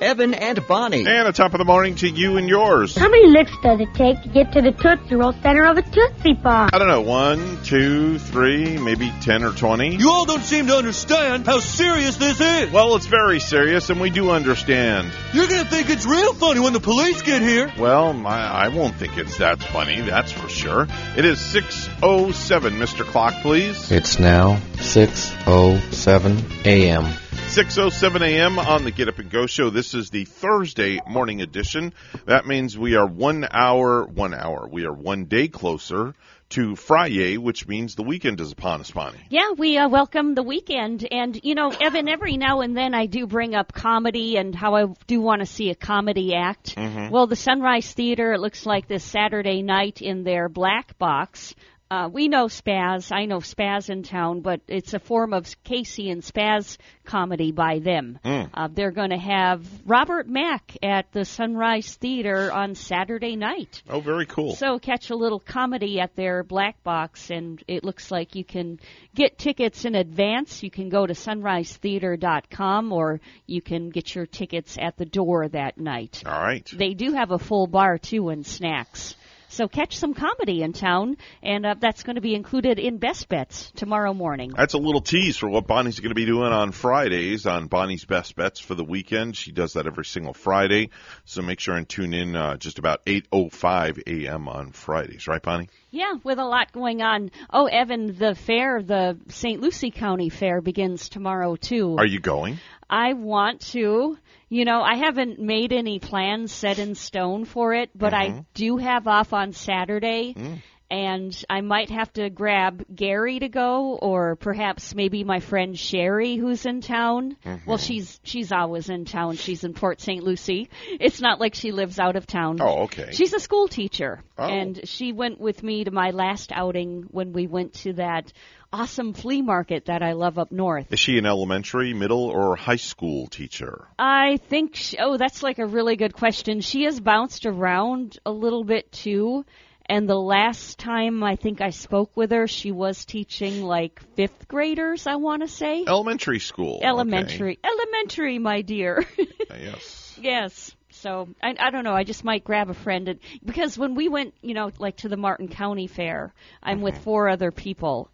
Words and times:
Evan 0.00 0.34
and 0.34 0.66
Bonnie. 0.66 1.06
And 1.06 1.28
a 1.28 1.32
top 1.32 1.54
of 1.54 1.58
the 1.58 1.64
morning 1.64 1.94
to 1.96 2.08
you 2.08 2.36
and 2.36 2.48
yours. 2.48 2.96
How 2.96 3.08
many 3.08 3.28
licks 3.28 3.52
does 3.62 3.80
it 3.80 3.94
take 3.94 4.22
to 4.22 4.28
get 4.28 4.52
to 4.52 4.62
the 4.62 4.72
Tootsie 4.72 5.14
Roll 5.14 5.32
center 5.42 5.64
of 5.64 5.78
a 5.78 5.82
Tootsie 5.82 6.34
Pop? 6.34 6.70
I 6.72 6.78
don't 6.78 6.88
know, 6.88 7.00
one, 7.02 7.62
two, 7.62 8.18
three, 8.18 8.78
maybe 8.78 9.12
ten 9.20 9.42
or 9.42 9.52
twenty. 9.52 9.96
You 9.96 10.10
all 10.10 10.24
don't 10.26 10.42
seem 10.42 10.66
to 10.66 10.76
understand 10.76 11.46
how 11.46 11.60
serious 11.60 12.16
this 12.16 12.40
is. 12.40 12.70
Well, 12.70 12.96
it's 12.96 13.06
very 13.06 13.40
serious, 13.40 13.90
and 13.90 14.00
we 14.00 14.10
do 14.10 14.30
understand. 14.30 15.10
You're 15.32 15.46
gonna 15.48 15.64
think 15.64 15.90
it's 15.90 16.04
real 16.06 16.34
funny 16.34 16.60
when 16.60 16.72
the 16.72 16.80
police 16.80 17.22
get 17.22 17.42
here. 17.42 17.72
Well, 17.78 18.12
my, 18.12 18.38
I 18.38 18.68
won't 18.68 18.96
think 18.96 19.16
it's 19.18 19.38
that 19.38 19.62
funny, 19.62 20.02
that's 20.02 20.32
for 20.32 20.48
sure. 20.48 20.86
It 21.16 21.24
is 21.24 21.38
6.07, 21.38 22.76
Mr. 22.78 23.04
Clock, 23.04 23.34
please. 23.42 23.90
It's 23.90 24.18
now 24.18 24.56
6:07 24.76 26.66
a.m. 26.66 27.14
6.07 27.36 28.20
a.m. 28.22 28.58
on 28.58 28.84
the 28.84 28.90
Get 28.90 29.08
Up 29.08 29.18
and 29.18 29.30
Go 29.30 29.46
show. 29.46 29.70
This 29.70 29.94
is 29.94 30.10
the 30.10 30.24
Thursday 30.24 31.00
morning 31.06 31.42
edition. 31.42 31.92
That 32.24 32.46
means 32.46 32.76
we 32.76 32.96
are 32.96 33.06
one 33.06 33.46
hour, 33.50 34.04
one 34.04 34.34
hour. 34.34 34.68
We 34.70 34.86
are 34.86 34.92
one 34.92 35.26
day 35.26 35.48
closer 35.48 36.14
to 36.50 36.76
Friday, 36.76 37.38
which 37.38 37.66
means 37.66 37.94
the 37.94 38.02
weekend 38.02 38.40
is 38.40 38.52
upon 38.52 38.80
us, 38.80 38.90
Bonnie. 38.90 39.18
Yeah, 39.30 39.52
we 39.56 39.76
uh, 39.78 39.88
welcome 39.88 40.34
the 40.34 40.42
weekend. 40.42 41.06
And, 41.10 41.38
you 41.42 41.54
know, 41.54 41.70
Evan, 41.70 42.08
every 42.08 42.36
now 42.36 42.60
and 42.60 42.76
then 42.76 42.94
I 42.94 43.06
do 43.06 43.26
bring 43.26 43.54
up 43.54 43.72
comedy 43.72 44.36
and 44.36 44.54
how 44.54 44.74
I 44.74 44.86
do 45.06 45.20
want 45.20 45.40
to 45.40 45.46
see 45.46 45.70
a 45.70 45.74
comedy 45.74 46.34
act. 46.34 46.74
Well, 47.10 47.26
the 47.26 47.36
Sunrise 47.36 47.92
Theater, 47.92 48.32
it 48.32 48.40
looks 48.40 48.64
like 48.64 48.88
this 48.88 49.04
Saturday 49.04 49.62
night 49.62 50.02
in 50.02 50.24
their 50.24 50.48
black 50.48 50.96
box. 50.98 51.54
Uh, 51.88 52.08
we 52.12 52.26
know 52.26 52.46
Spaz. 52.46 53.12
I 53.12 53.26
know 53.26 53.38
Spaz 53.38 53.90
in 53.90 54.02
town, 54.02 54.40
but 54.40 54.60
it's 54.66 54.92
a 54.92 54.98
form 54.98 55.32
of 55.32 55.46
Casey 55.62 56.10
and 56.10 56.20
Spaz 56.20 56.78
comedy 57.04 57.52
by 57.52 57.78
them. 57.78 58.18
Uh, 58.24 58.68
they're 58.72 58.90
going 58.90 59.10
to 59.10 59.18
have 59.18 59.64
Robert 59.86 60.28
Mack 60.28 60.76
at 60.82 61.12
the 61.12 61.24
Sunrise 61.24 61.94
Theater 61.94 62.52
on 62.52 62.74
Saturday 62.74 63.36
night. 63.36 63.82
Oh, 63.88 64.00
very 64.00 64.26
cool. 64.26 64.56
So 64.56 64.80
catch 64.80 65.10
a 65.10 65.16
little 65.16 65.38
comedy 65.38 66.00
at 66.00 66.16
their 66.16 66.42
black 66.42 66.82
box, 66.82 67.30
and 67.30 67.62
it 67.68 67.84
looks 67.84 68.10
like 68.10 68.34
you 68.34 68.44
can 68.44 68.80
get 69.14 69.38
tickets 69.38 69.84
in 69.84 69.94
advance. 69.94 70.64
You 70.64 70.70
can 70.72 70.88
go 70.88 71.06
to 71.06 71.14
sunrisetheater.com, 71.14 72.92
or 72.92 73.20
you 73.46 73.62
can 73.62 73.90
get 73.90 74.12
your 74.12 74.26
tickets 74.26 74.76
at 74.80 74.96
the 74.96 75.06
door 75.06 75.46
that 75.48 75.78
night. 75.78 76.22
All 76.26 76.32
right. 76.32 76.68
They 76.76 76.94
do 76.94 77.12
have 77.12 77.30
a 77.30 77.38
full 77.38 77.68
bar 77.68 77.98
too 77.98 78.28
and 78.30 78.44
snacks. 78.44 79.14
So 79.56 79.68
catch 79.68 79.96
some 79.96 80.12
comedy 80.12 80.60
in 80.60 80.74
town, 80.74 81.16
and 81.42 81.64
uh, 81.64 81.76
that's 81.80 82.02
going 82.02 82.16
to 82.16 82.20
be 82.20 82.34
included 82.34 82.78
in 82.78 82.98
Best 82.98 83.26
Bets 83.30 83.72
tomorrow 83.74 84.12
morning. 84.12 84.52
That's 84.54 84.74
a 84.74 84.78
little 84.78 85.00
tease 85.00 85.38
for 85.38 85.48
what 85.48 85.66
Bonnie's 85.66 85.98
going 85.98 86.10
to 86.10 86.14
be 86.14 86.26
doing 86.26 86.52
on 86.52 86.72
Fridays 86.72 87.46
on 87.46 87.66
Bonnie's 87.66 88.04
Best 88.04 88.36
Bets 88.36 88.60
for 88.60 88.74
the 88.74 88.84
weekend. 88.84 89.34
She 89.34 89.52
does 89.52 89.72
that 89.72 89.86
every 89.86 90.04
single 90.04 90.34
Friday, 90.34 90.90
so 91.24 91.40
make 91.40 91.58
sure 91.58 91.74
and 91.74 91.88
tune 91.88 92.12
in 92.12 92.36
uh, 92.36 92.58
just 92.58 92.78
about 92.78 93.02
8:05 93.06 94.02
a.m. 94.06 94.46
on 94.46 94.72
Fridays, 94.72 95.26
right, 95.26 95.40
Bonnie? 95.40 95.70
Yeah, 95.90 96.16
with 96.22 96.38
a 96.38 96.44
lot 96.44 96.72
going 96.72 97.00
on. 97.00 97.30
Oh, 97.50 97.64
Evan, 97.64 98.18
the 98.18 98.34
fair, 98.34 98.82
the 98.82 99.18
St. 99.28 99.62
Lucie 99.62 99.90
County 99.90 100.28
Fair 100.28 100.60
begins 100.60 101.08
tomorrow 101.08 101.56
too. 101.56 101.96
Are 101.98 102.04
you 102.04 102.20
going? 102.20 102.58
I 102.88 103.14
want 103.14 103.60
to. 103.72 104.18
You 104.48 104.64
know, 104.64 104.80
I 104.80 104.94
haven't 104.94 105.40
made 105.40 105.72
any 105.72 105.98
plans 105.98 106.52
set 106.52 106.78
in 106.78 106.94
stone 106.94 107.44
for 107.44 107.74
it, 107.74 107.90
but 107.94 108.14
I 108.14 108.28
mm-hmm. 108.28 108.40
do 108.54 108.76
have 108.76 109.08
off 109.08 109.32
on 109.32 109.52
Saturday. 109.52 110.34
Mm. 110.34 110.62
And 110.88 111.36
I 111.50 111.62
might 111.62 111.90
have 111.90 112.12
to 112.12 112.30
grab 112.30 112.84
Gary 112.94 113.40
to 113.40 113.48
go, 113.48 113.98
or 114.00 114.36
perhaps 114.36 114.94
maybe 114.94 115.24
my 115.24 115.40
friend 115.40 115.76
Sherry, 115.76 116.36
who's 116.36 116.64
in 116.64 116.80
town. 116.80 117.36
Mm-hmm. 117.44 117.68
Well, 117.68 117.78
she's 117.78 118.20
she's 118.22 118.52
always 118.52 118.88
in 118.88 119.04
town. 119.04 119.34
She's 119.36 119.64
in 119.64 119.74
Port 119.74 120.00
St. 120.00 120.22
Lucie. 120.22 120.70
It's 120.88 121.20
not 121.20 121.40
like 121.40 121.56
she 121.56 121.72
lives 121.72 121.98
out 121.98 122.14
of 122.14 122.26
town. 122.26 122.58
Oh, 122.60 122.84
okay. 122.84 123.08
She's 123.12 123.34
a 123.34 123.40
school 123.40 123.66
teacher, 123.66 124.22
Oh. 124.38 124.44
and 124.44 124.88
she 124.88 125.12
went 125.12 125.40
with 125.40 125.60
me 125.62 125.82
to 125.84 125.90
my 125.90 126.10
last 126.10 126.52
outing 126.52 127.06
when 127.10 127.32
we 127.32 127.48
went 127.48 127.74
to 127.82 127.94
that 127.94 128.32
awesome 128.72 129.12
flea 129.12 129.42
market 129.42 129.86
that 129.86 130.02
I 130.02 130.12
love 130.12 130.38
up 130.38 130.52
north. 130.52 130.92
Is 130.92 131.00
she 131.00 131.18
an 131.18 131.26
elementary, 131.26 131.94
middle, 131.94 132.24
or 132.26 132.54
high 132.54 132.76
school 132.76 133.26
teacher? 133.26 133.88
I 133.98 134.36
think, 134.48 134.76
she, 134.76 134.98
oh, 134.98 135.16
that's 135.16 135.42
like 135.42 135.58
a 135.58 135.66
really 135.66 135.96
good 135.96 136.12
question. 136.14 136.60
She 136.60 136.84
has 136.84 137.00
bounced 137.00 137.46
around 137.46 138.18
a 138.26 138.30
little 138.30 138.62
bit 138.64 138.92
too. 138.92 139.44
And 139.88 140.08
the 140.08 140.18
last 140.18 140.78
time 140.78 141.22
I 141.22 141.36
think 141.36 141.60
I 141.60 141.70
spoke 141.70 142.10
with 142.16 142.32
her, 142.32 142.48
she 142.48 142.72
was 142.72 143.04
teaching 143.04 143.62
like 143.62 144.00
fifth 144.16 144.48
graders, 144.48 145.06
I 145.06 145.16
want 145.16 145.42
to 145.42 145.48
say. 145.48 145.84
Elementary 145.86 146.40
school. 146.40 146.78
okay. 146.78 146.86
Elementary. 146.86 147.58
Elementary, 147.62 148.38
my 148.38 148.62
dear. 148.62 149.04
Uh, 149.48 149.54
yes. 149.60 150.18
yes. 150.20 150.76
So 150.90 151.28
I, 151.40 151.54
I 151.56 151.70
don't 151.70 151.84
know. 151.84 151.92
I 151.92 152.02
just 152.02 152.24
might 152.24 152.42
grab 152.42 152.68
a 152.68 152.74
friend 152.74 153.08
and, 153.08 153.20
because 153.44 153.78
when 153.78 153.94
we 153.94 154.08
went, 154.08 154.34
you 154.42 154.54
know, 154.54 154.72
like 154.80 154.96
to 154.98 155.08
the 155.08 155.16
Martin 155.16 155.46
County 155.46 155.86
Fair, 155.86 156.34
I'm 156.60 156.80
with 156.80 156.98
four 156.98 157.28
other 157.28 157.52
people, 157.52 158.10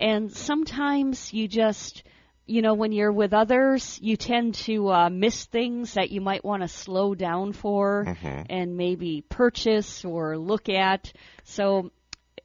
and 0.00 0.32
sometimes 0.32 1.34
you 1.34 1.48
just, 1.48 2.02
you 2.50 2.62
know, 2.62 2.74
when 2.74 2.90
you're 2.90 3.12
with 3.12 3.32
others, 3.32 3.98
you 4.02 4.16
tend 4.16 4.54
to 4.54 4.90
uh, 4.90 5.08
miss 5.08 5.44
things 5.44 5.94
that 5.94 6.10
you 6.10 6.20
might 6.20 6.44
want 6.44 6.62
to 6.62 6.68
slow 6.68 7.14
down 7.14 7.52
for 7.52 8.16
and 8.48 8.76
maybe 8.76 9.22
purchase 9.28 10.04
or 10.04 10.36
look 10.36 10.68
at. 10.68 11.12
So 11.44 11.92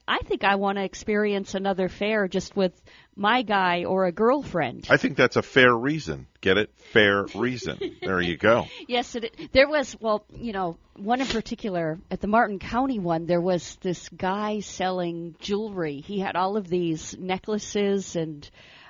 I 0.08 0.20
think 0.20 0.44
I 0.44 0.56
want 0.56 0.78
to 0.78 0.84
experience 0.84 1.56
another 1.56 1.90
fair 1.90 2.28
just 2.28 2.56
with 2.56 2.80
my 3.16 3.42
guy 3.42 3.86
or 3.86 4.06
a 4.06 4.12
girlfriend. 4.12 4.86
I 4.92 4.98
think 4.98 5.18
that's 5.18 5.38
a 5.38 5.42
fair 5.42 5.74
reason. 5.74 6.28
Get 6.40 6.58
it? 6.60 6.70
Fair 6.94 7.26
reason. 7.34 7.80
there 8.02 8.22
you 8.22 8.38
go. 8.38 8.68
Yes, 8.88 9.16
it, 9.16 9.50
there 9.54 9.68
was. 9.68 9.98
Well, 10.00 10.24
you 10.30 10.54
know, 10.54 10.78
one 10.96 11.20
in 11.20 11.28
particular 11.28 11.98
at 12.12 12.22
the 12.22 12.28
Martin 12.28 12.60
County 12.60 13.00
one. 13.00 13.26
There 13.26 13.42
was 13.42 13.78
this 13.82 14.08
guy 14.10 14.60
selling 14.60 15.36
jewelry. 15.40 16.02
He 16.02 16.20
had 16.20 16.36
all 16.36 16.58
of 16.58 16.68
these 16.68 17.18
necklaces 17.18 18.16
and 18.16 18.48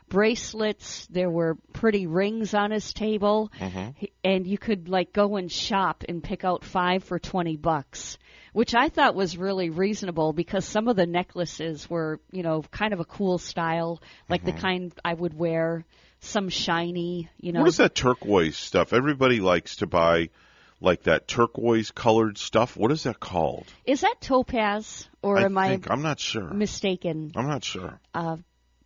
bracelets. 0.10 1.08
There 1.08 1.30
were 1.30 1.56
pretty 1.74 2.08
rings 2.08 2.54
on 2.54 2.72
his 2.72 2.94
table, 2.94 3.52
He- 3.96 4.12
and 4.24 4.46
you 4.48 4.58
could 4.58 4.90
like 4.90 5.14
go 5.14 5.36
and 5.36 5.52
shop 5.52 6.04
and 6.08 6.24
pick 6.24 6.44
out 6.44 6.64
five 6.64 7.04
for 7.04 7.20
twenty 7.20 7.58
bucks. 7.58 8.18
Which 8.54 8.74
I 8.74 8.88
thought 8.88 9.16
was 9.16 9.38
really 9.38 9.70
reasonable 9.70 10.32
because 10.32 10.64
some 10.64 10.88
of 10.88 10.96
the 10.96 11.06
necklaces 11.06 11.90
were, 11.90 12.22
you 12.32 12.42
know, 12.42 12.62
kind 12.72 12.94
of 12.94 13.02
a 13.02 13.06
cool 13.06 13.38
style, 13.38 14.02
like 14.30 14.46
the 14.46 14.54
kind 14.54 14.94
I 15.04 15.14
would 15.14 15.34
wear. 15.34 15.86
Some 16.22 16.48
shiny, 16.50 17.30
you 17.40 17.52
know. 17.52 17.60
What 17.60 17.68
is 17.68 17.78
that 17.78 17.94
turquoise 17.94 18.58
stuff? 18.58 18.94
Everybody 18.94 19.42
likes 19.42 19.76
to 19.78 19.86
buy 19.88 20.30
like 20.82 21.04
that 21.04 21.28
turquoise 21.28 21.92
colored 21.92 22.38
stuff. 22.38 22.78
What 22.78 22.92
is 22.92 23.04
that 23.04 23.20
called? 23.20 23.68
Is 23.86 24.02
that 24.02 24.16
topaz, 24.22 25.08
or 25.22 25.38
I 25.38 25.44
am 25.44 25.58
I 25.58 25.80
I'm 25.88 26.02
not 26.02 26.20
sure. 26.20 26.50
mistaken? 26.50 27.32
I'm 27.36 27.48
not 27.48 27.64
sure. 27.64 28.00
Uh, 28.14 28.38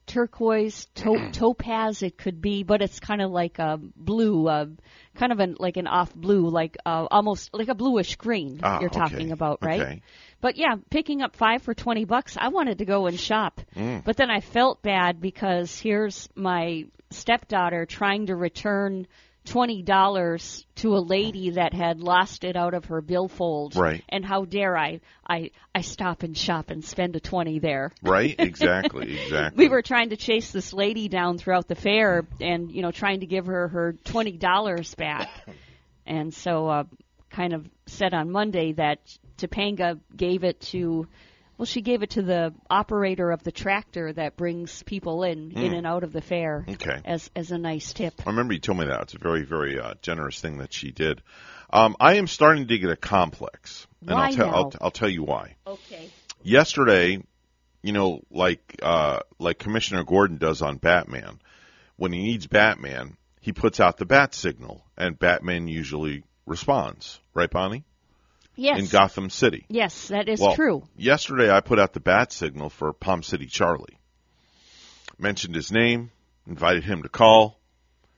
turquoise, 0.10 0.86
to- 0.96 1.30
topaz, 1.32 2.04
it 2.04 2.18
could 2.18 2.42
be, 2.42 2.64
but 2.64 2.82
it's 2.82 3.00
kind 3.00 3.22
of 3.22 3.32
like 3.32 3.60
a 3.60 3.80
blue, 3.96 4.48
uh, 4.48 4.66
kind 5.16 5.32
of 5.32 5.40
an 5.40 5.56
like 5.60 5.78
an 5.78 5.88
off 5.88 6.14
blue, 6.14 6.50
like 6.50 6.78
uh, 6.86 7.08
almost 7.10 7.52
like 7.54 7.70
a 7.70 7.76
bluish 7.76 8.16
green. 8.18 8.60
Ah, 8.64 8.80
you're 8.82 8.90
talking 8.90 9.28
okay. 9.28 9.32
about, 9.32 9.60
right? 9.62 9.82
Okay. 9.82 10.02
But 10.42 10.58
yeah, 10.58 10.76
picking 10.90 11.22
up 11.22 11.36
five 11.36 11.62
for 11.62 11.74
twenty 11.74 12.06
bucks, 12.06 12.36
I 12.38 12.50
wanted 12.50 12.80
to 12.80 12.86
go 12.86 13.08
and 13.08 13.18
shop, 13.20 13.62
Mm. 13.76 14.04
but 14.04 14.18
then 14.18 14.30
I 14.30 14.42
felt 14.42 14.82
bad 14.82 15.22
because 15.22 15.80
here's 15.80 16.28
my 16.36 16.86
stepdaughter 17.12 17.86
trying 17.86 18.28
to 18.28 18.36
return 18.36 19.08
twenty 19.50 19.82
dollars 19.82 20.66
to 20.76 20.96
a 20.96 21.00
lady 21.00 21.52
that 21.52 21.74
had 21.74 22.00
lost 22.00 22.44
it 22.44 22.56
out 22.56 22.74
of 22.74 22.86
her 22.86 23.02
billfold. 23.02 23.76
Right. 23.76 24.04
And 24.10 24.26
how 24.26 24.46
dare 24.46 24.78
I? 24.78 25.02
I 25.28 25.52
I 25.74 25.82
stop 25.82 26.24
and 26.24 26.38
shop 26.38 26.70
and 26.70 26.84
spend 26.84 27.16
a 27.16 27.20
twenty 27.20 27.60
there. 27.60 27.92
Right? 28.02 28.36
Exactly. 28.50 29.20
Exactly. 29.22 29.66
We 29.66 29.70
were 29.70 29.82
trying 29.82 30.10
to 30.10 30.18
chase 30.18 30.52
this 30.52 30.74
lady 30.74 31.08
down 31.08 31.38
throughout 31.38 31.68
the 31.68 31.76
fair, 31.76 32.26
and 32.42 32.72
you 32.72 32.82
know, 32.82 32.92
trying 32.92 33.20
to 33.22 33.26
give 33.26 33.46
her 33.46 33.68
her 33.68 33.94
twenty 34.04 34.38
dollars 34.38 34.96
back. 34.96 35.30
And 36.06 36.34
so, 36.34 36.68
uh, 36.68 36.84
kind 37.30 37.54
of 37.54 37.70
said 37.86 38.16
on 38.16 38.32
Monday 38.32 38.74
that 38.74 38.98
Topanga 39.38 40.00
gave 40.16 40.44
it 40.44 40.60
to, 40.72 41.08
well, 41.60 41.66
she 41.66 41.82
gave 41.82 42.04
it 42.04 42.12
to 42.12 42.22
the 42.22 42.54
operator 42.70 43.32
of 43.32 43.44
the 43.44 43.52
tractor 43.52 44.14
that 44.14 44.38
brings 44.38 44.82
people 44.84 45.24
in, 45.24 45.52
in 45.52 45.74
and 45.74 45.86
out 45.86 46.06
of 46.06 46.14
the 46.14 46.22
fair, 46.22 46.66
Okay. 46.70 47.02
as 47.04 47.30
as 47.36 47.52
a 47.52 47.58
nice 47.58 47.92
tip. 47.92 48.14
I 48.26 48.30
remember 48.30 48.54
you 48.54 48.62
told 48.62 48.80
me 48.80 48.86
that. 48.86 49.02
It's 49.02 49.14
a 49.14 49.20
very, 49.20 49.44
very 49.44 49.78
uh, 49.78 49.96
generous 50.02 50.40
thing 50.40 50.60
that 50.60 50.72
she 50.72 50.92
did. 50.92 51.22
Um, 51.70 51.98
I 52.00 52.16
am 52.16 52.28
starting 52.28 52.70
to 52.70 52.78
get 52.78 52.90
a 52.90 52.96
complex, 52.96 53.86
and 54.00 54.12
Why 54.12 54.28
I'll 54.28 54.34
tell 54.34 54.48
now? 54.48 54.54
I'll, 54.54 54.74
I'll 54.80 54.92
tell 54.92 55.10
you 55.10 55.24
why. 55.24 55.56
Okay. 55.68 56.10
Yesterday, 56.44 57.22
you 57.84 57.92
know, 57.92 58.22
like 58.32 58.80
uh, 58.82 59.20
like 59.38 59.60
Commissioner 59.60 60.06
Gordon 60.06 60.38
does 60.38 60.62
on 60.62 60.78
Batman, 60.78 61.42
when 61.98 62.14
he 62.14 62.20
needs 62.24 62.48
Batman, 62.48 63.18
he 63.42 63.52
puts 63.52 63.82
out 63.82 63.98
the 63.98 64.06
bat 64.06 64.34
signal, 64.34 64.86
and 64.98 65.20
Batman 65.20 65.68
usually 65.68 66.24
responds. 66.46 67.20
Right, 67.34 67.52
Bonnie? 67.52 67.84
Yes. 68.60 68.80
In 68.80 68.86
Gotham 68.88 69.30
City. 69.30 69.66
yes, 69.70 70.10
that 70.10 70.28
is 70.30 70.40
Well, 70.40 70.56
true. 70.56 70.84
Yesterday, 70.98 71.50
I 71.52 71.62
put 71.62 71.80
out 71.80 71.94
the 71.94 72.00
bat 72.00 72.32
signal 72.34 72.70
for 72.70 72.92
Palm 72.94 73.24
City 73.24 73.46
Charlie. 73.46 73.98
Mentioned 75.18 75.56
his 75.56 75.72
name, 75.72 76.12
invited 76.48 76.84
him 76.84 77.04
to 77.04 77.10
call. 77.10 77.58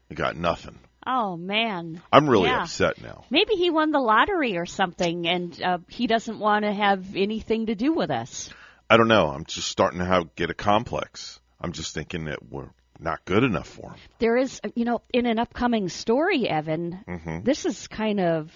and 0.10 0.18
got 0.18 0.36
nothing. 0.36 0.78
Oh 1.08 1.38
man. 1.38 2.02
I'm 2.12 2.30
really 2.30 2.50
Yeah. 2.50 2.64
upset 2.64 3.02
now. 3.02 3.24
Maybe 3.30 3.54
he 3.56 3.70
won 3.70 3.92
the 3.92 4.00
lottery 4.02 4.58
or 4.58 4.66
something, 4.66 5.26
and 5.26 5.62
uh, 5.64 5.78
he 5.88 6.06
doesn't 6.06 6.38
want 6.38 6.66
to 6.66 6.74
have 6.74 7.16
anything 7.16 7.68
to 7.68 7.76
do 7.76 7.94
with 7.94 8.12
us. 8.12 8.50
I 8.90 8.98
don't 8.98 9.08
know. 9.08 9.28
I'm 9.30 9.46
just 9.46 9.70
starting 9.70 10.00
to 10.00 10.06
have, 10.06 10.36
get 10.36 10.50
a 10.50 10.54
complex. 10.54 11.40
I'm 11.62 11.72
just 11.72 11.94
thinking 11.94 12.26
that 12.26 12.40
we're 12.52 12.72
not 13.00 13.24
good 13.24 13.44
enough 13.46 13.70
for 13.70 13.92
him. 13.92 14.00
There 14.20 14.36
is, 14.36 14.60
you 14.76 14.84
know, 14.84 15.02
in 15.14 15.26
an 15.26 15.40
upcoming 15.40 15.88
story, 15.88 16.48
Evan. 16.50 17.00
Mhm. 17.08 17.46
This 17.46 17.66
is 17.66 17.88
kind 17.88 18.20
of 18.20 18.52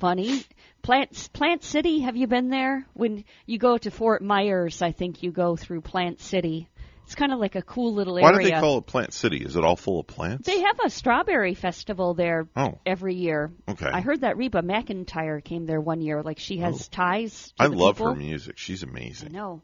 funny. 0.00 0.42
Plant 0.82 1.28
Plant 1.32 1.62
City. 1.62 2.00
Have 2.00 2.16
you 2.16 2.26
been 2.26 2.48
there? 2.48 2.86
When 2.94 3.24
you 3.46 3.58
go 3.58 3.76
to 3.78 3.90
Fort 3.90 4.22
Myers, 4.22 4.80
I 4.82 4.92
think 4.92 5.22
you 5.22 5.30
go 5.30 5.54
through 5.56 5.82
Plant 5.82 6.20
City. 6.20 6.68
It's 7.04 7.14
kind 7.16 7.32
of 7.32 7.40
like 7.40 7.56
a 7.56 7.62
cool 7.62 7.92
little 7.94 8.16
area. 8.18 8.32
Why 8.32 8.38
do 8.42 8.44
they 8.48 8.60
call 8.60 8.78
it 8.78 8.86
Plant 8.86 9.12
City? 9.12 9.38
Is 9.38 9.56
it 9.56 9.64
all 9.64 9.74
full 9.76 9.98
of 10.00 10.06
plants? 10.06 10.46
They 10.46 10.60
have 10.60 10.78
a 10.84 10.88
strawberry 10.90 11.54
festival 11.54 12.14
there 12.14 12.48
Oh. 12.56 12.78
every 12.86 13.16
year. 13.16 13.50
Okay. 13.68 13.86
I 13.86 14.00
heard 14.00 14.20
that 14.20 14.36
Reba 14.36 14.62
McEntire 14.62 15.42
came 15.42 15.66
there 15.66 15.80
one 15.80 16.00
year. 16.00 16.22
Like 16.22 16.38
she 16.38 16.58
has 16.58 16.88
ties. 16.88 17.52
To 17.58 17.64
I 17.64 17.66
love 17.66 17.96
people. 17.96 18.10
her 18.12 18.14
music. 18.16 18.58
She's 18.58 18.84
I 18.84 18.88
amazing. 18.88 19.32
know. 19.32 19.60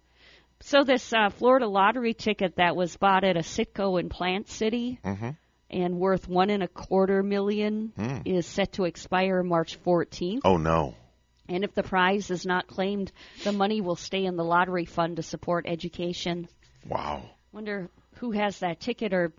So 0.61 0.83
this 0.85 1.13
uh, 1.13 1.31
Florida 1.31 1.69
lottery 1.69 2.15
ticket 2.15 2.57
that 2.57 2.75
was 2.75 2.97
bought 2.97 3.23
at 3.25 3.37
a 3.37 3.41
Citgo 3.41 4.01
in 4.01 4.09
Plant 4.09 4.49
City 4.49 4.99
hmm 5.05 5.31
and 5.71 5.99
worth 5.99 6.29
one 6.29 6.51
and 6.51 6.63
a 6.63 6.69
quarter 6.69 7.23
million 7.23 7.93
Hmm. 7.97 8.19
is 8.25 8.47
set 8.47 8.73
to 8.75 8.85
expire 8.85 9.43
March 9.43 9.79
14th. 9.83 10.41
Oh 10.45 10.57
no. 10.57 10.95
And 11.49 11.63
if 11.65 11.75
the 11.75 11.83
prize 11.83 12.31
is 12.31 12.45
not 12.45 12.67
claimed, 12.67 13.13
the 13.45 13.53
money 13.53 13.81
will 13.81 13.97
stay 13.97 14.25
in 14.25 14.37
the 14.37 14.45
lottery 14.45 14.85
fund 14.85 15.17
to 15.17 15.23
support 15.23 15.65
education. 15.69 16.49
Wow. 16.89 17.23
Wonder 17.53 17.89
who 18.17 18.33
has 18.33 18.59
that 18.61 18.81
ticket 18.81 19.13
or 19.13 19.33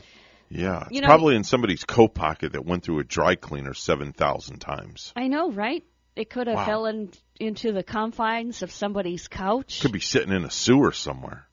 Yeah. 0.50 0.84
It's 0.84 0.92
You 0.92 1.02
know- 1.02 1.08
probably 1.08 1.36
in 1.36 1.44
somebody's 1.44 1.84
coat 1.84 2.14
pocket 2.14 2.54
that 2.54 2.66
went 2.66 2.84
through 2.84 3.00
a 3.00 3.04
dry 3.04 3.36
cleaner 3.36 3.74
7,000 3.74 4.60
times. 4.60 5.12
I 5.16 5.28
know, 5.28 5.52
right? 5.52 5.84
It 6.16 6.30
could 6.30 6.48
have 6.48 6.56
Wow. 6.58 6.66
fell 6.66 6.86
in, 6.86 7.12
into 7.40 7.74
the 7.74 7.84
confines 7.84 8.64
of 8.64 8.72
somebody's 8.72 9.28
couch. 9.28 9.82
Could 9.82 9.92
be 9.92 10.00
sitting 10.00 10.32
in 10.34 10.46
a 10.46 10.50
sewer 10.50 10.92
somewhere. 10.94 11.47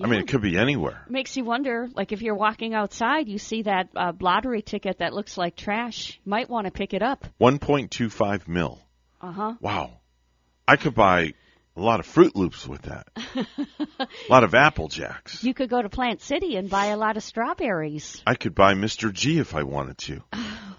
I 0.00 0.06
mean, 0.06 0.20
it 0.20 0.28
could 0.28 0.40
be 0.40 0.56
anywhere. 0.56 1.04
makes 1.08 1.36
you 1.36 1.44
wonder 1.44 1.88
like 1.94 2.12
if 2.12 2.22
you're 2.22 2.34
walking 2.34 2.72
outside 2.74 3.28
you 3.28 3.38
see 3.38 3.62
that 3.62 3.88
uh, 3.94 4.12
lottery 4.20 4.62
ticket 4.62 4.98
that 4.98 5.12
looks 5.12 5.36
like 5.36 5.54
trash 5.56 6.18
might 6.24 6.48
want 6.48 6.66
to 6.66 6.70
pick 6.70 6.94
it 6.94 7.02
up 7.02 7.26
1.25 7.40 8.48
mil. 8.48 8.80
uh-huh 9.20 9.54
Wow. 9.60 10.00
I 10.66 10.76
could 10.76 10.94
buy 10.94 11.34
a 11.76 11.80
lot 11.80 12.00
of 12.00 12.06
Froot 12.06 12.34
Loops 12.34 12.66
with 12.68 12.82
that. 12.82 13.06
a 13.98 14.06
lot 14.28 14.44
of 14.44 14.54
Apple 14.54 14.88
Jacks. 14.88 15.42
you 15.42 15.54
could 15.54 15.70
go 15.70 15.80
to 15.80 15.88
plant 15.88 16.20
city 16.20 16.56
and 16.56 16.68
buy 16.68 16.86
a 16.86 16.96
lot 16.96 17.16
of 17.16 17.22
strawberries 17.22 18.22
I 18.26 18.34
could 18.34 18.54
buy 18.54 18.74
Mr. 18.74 19.12
G 19.12 19.38
if 19.38 19.54
I 19.54 19.62
wanted 19.62 19.98
to. 19.98 20.22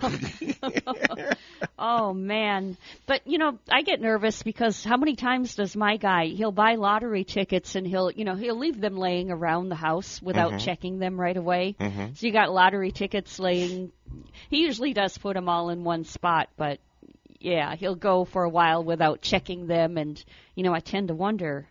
oh 1.80 2.13
man 2.13 2.75
but 3.06 3.22
you 3.25 3.38
know 3.38 3.57
i 3.72 3.81
get 3.84 4.01
nervous 4.01 4.44
because 4.44 4.84
how 4.84 4.98
many 4.98 5.16
times 5.16 5.56
does 5.56 5.75
my 5.78 5.95
guy 5.95 6.25
he'll 6.25 6.51
buy 6.51 6.75
lottery 6.75 7.24
tickets 7.24 7.75
and 7.75 7.88
he'll 7.88 8.12
you 8.12 8.25
know 8.25 8.36
he'll 8.36 8.57
leave 8.57 8.80
them 8.81 8.98
laying 8.98 9.31
around 9.31 9.69
the 9.69 9.75
house 9.75 10.22
without 10.22 10.60
checking 10.60 11.00
them 11.00 11.18
right 11.19 11.38
away 11.38 11.75
Mhm. 11.80 12.18
so 12.18 12.28
you 12.28 12.34
got 12.34 12.51
lottery 12.51 12.92
tickets 12.92 13.39
laying 13.39 13.92
he 14.50 14.57
usually 14.62 14.94
does 14.94 15.18
put 15.18 15.36
them 15.36 15.48
all 15.48 15.69
in 15.69 15.84
one 15.86 16.04
spot 16.04 16.50
but 16.57 16.80
yeah 17.44 17.75
he'll 17.75 17.95
go 17.95 18.25
for 18.25 18.44
a 18.44 18.50
while 18.50 18.84
without 18.84 19.22
checking 19.22 19.68
them 19.68 19.98
and 19.98 20.24
you 20.56 20.63
know 20.63 20.74
i 20.74 20.80
tend 20.80 21.10
to 21.10 21.13
wonder 21.13 21.68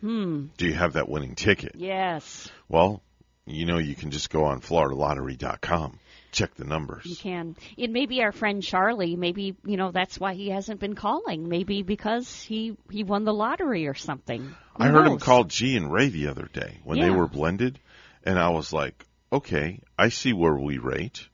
hmm 0.00 0.46
Do 0.56 0.66
you 0.66 0.74
have 0.74 0.94
that 0.94 1.08
winning 1.08 1.34
ticket? 1.34 1.72
yes 1.76 2.48
Well, 2.68 3.00
you 3.46 3.66
know, 3.66 3.76
you 3.78 3.94
can 3.94 4.10
just 4.10 4.30
go 4.30 4.44
on 4.44 4.60
FloridaLottery.com, 4.62 5.98
check 6.32 6.54
the 6.54 6.64
numbers. 6.64 7.04
you 7.04 7.14
can 7.16 7.54
it 7.76 7.90
may 7.90 8.06
be 8.06 8.22
our 8.22 8.32
friend 8.32 8.62
charlie 8.62 9.16
maybe 9.16 9.54
you 9.64 9.76
know 9.76 9.90
that's 9.92 10.18
why 10.18 10.32
he 10.34 10.48
hasn't 10.50 10.80
been 10.80 10.94
calling 10.94 11.48
maybe 11.48 11.82
because 11.82 12.42
he 12.42 12.76
he 12.90 13.04
won 13.04 13.24
the 13.24 13.34
lottery 13.34 13.86
or 13.86 13.94
something 13.94 14.42
Who 14.76 14.84
I 14.84 14.88
heard 14.88 15.06
him 15.06 15.18
call 15.18 15.44
G 15.44 15.76
and 15.76 15.92
Ray 15.92 16.08
the 16.08 16.28
other 16.28 16.48
day 16.52 16.80
when 16.84 16.98
they 16.98 17.10
were 17.10 17.28
blended, 17.28 17.78
and 18.24 18.38
I 18.38 18.48
was 18.48 18.72
like, 18.72 19.04
okay, 19.32 19.80
I 19.98 20.08
see 20.08 20.32
where 20.32 20.56
we 20.56 20.78
rate. 20.78 21.28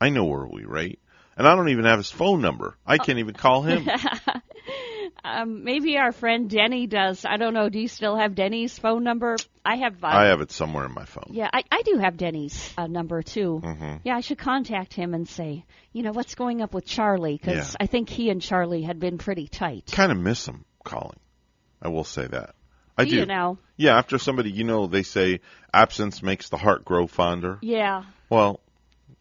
I 0.00 0.08
know 0.10 0.24
where 0.24 0.46
we 0.46 0.64
rate. 0.64 1.00
And 1.36 1.46
I 1.46 1.54
don't 1.54 1.68
even 1.68 1.84
have 1.84 1.98
his 1.98 2.10
phone 2.10 2.40
number. 2.40 2.76
I 2.86 2.98
can't 2.98 3.18
even 3.18 3.34
call 3.34 3.62
him. 3.62 3.86
um, 5.24 5.64
maybe 5.64 5.96
our 5.98 6.12
friend 6.12 6.48
denny 6.50 6.86
does 6.86 7.24
i 7.24 7.36
don't 7.36 7.54
know 7.54 7.68
do 7.68 7.78
you 7.78 7.88
still 7.88 8.16
have 8.16 8.34
denny's 8.34 8.78
phone 8.78 9.02
number 9.04 9.36
i 9.64 9.76
have 9.76 10.02
uh, 10.02 10.08
I 10.08 10.24
have 10.26 10.40
it 10.40 10.50
somewhere 10.50 10.84
in 10.86 10.92
my 10.92 11.04
phone. 11.04 11.28
yeah 11.30 11.48
I, 11.52 11.62
I 11.70 11.82
do 11.82 11.98
have 11.98 12.16
denny's 12.16 12.72
uh, 12.76 12.86
number 12.86 13.22
too 13.22 13.58
hmm 13.58 13.96
yeah 14.04 14.16
i 14.16 14.20
should 14.20 14.38
contact 14.38 14.92
him 14.94 15.14
and 15.14 15.28
say 15.28 15.64
you 15.92 16.02
know 16.02 16.12
what's 16.12 16.34
going 16.34 16.62
up 16.62 16.74
with 16.74 16.86
charlie 16.86 17.36
because 17.36 17.72
Yeah. 17.72 17.76
i 17.80 17.86
think 17.86 18.08
he 18.08 18.30
and 18.30 18.40
charlie 18.42 18.82
had 18.82 18.98
been 18.98 19.18
pretty 19.18 19.46
tight 19.48 19.86
Kind 19.92 20.12
of 20.12 20.18
miss 20.18 20.46
him 20.46 20.64
calling. 20.84 21.18
I 21.82 21.88
will 21.88 22.04
say 22.04 22.26
that. 22.26 22.54
I 22.96 23.04
do. 23.04 23.16
you 23.16 23.26
know 23.26 23.58
Yeah, 23.76 23.98
after 23.98 24.18
somebody, 24.18 24.50
you 24.50 24.64
know, 24.64 24.86
they 24.86 25.02
say 25.02 25.40
absence 25.72 26.22
makes 26.22 26.48
the 26.48 26.56
heart 26.56 26.84
grow 26.84 27.06
fonder. 27.06 27.58
yeah 27.62 28.04
Well, 28.30 28.60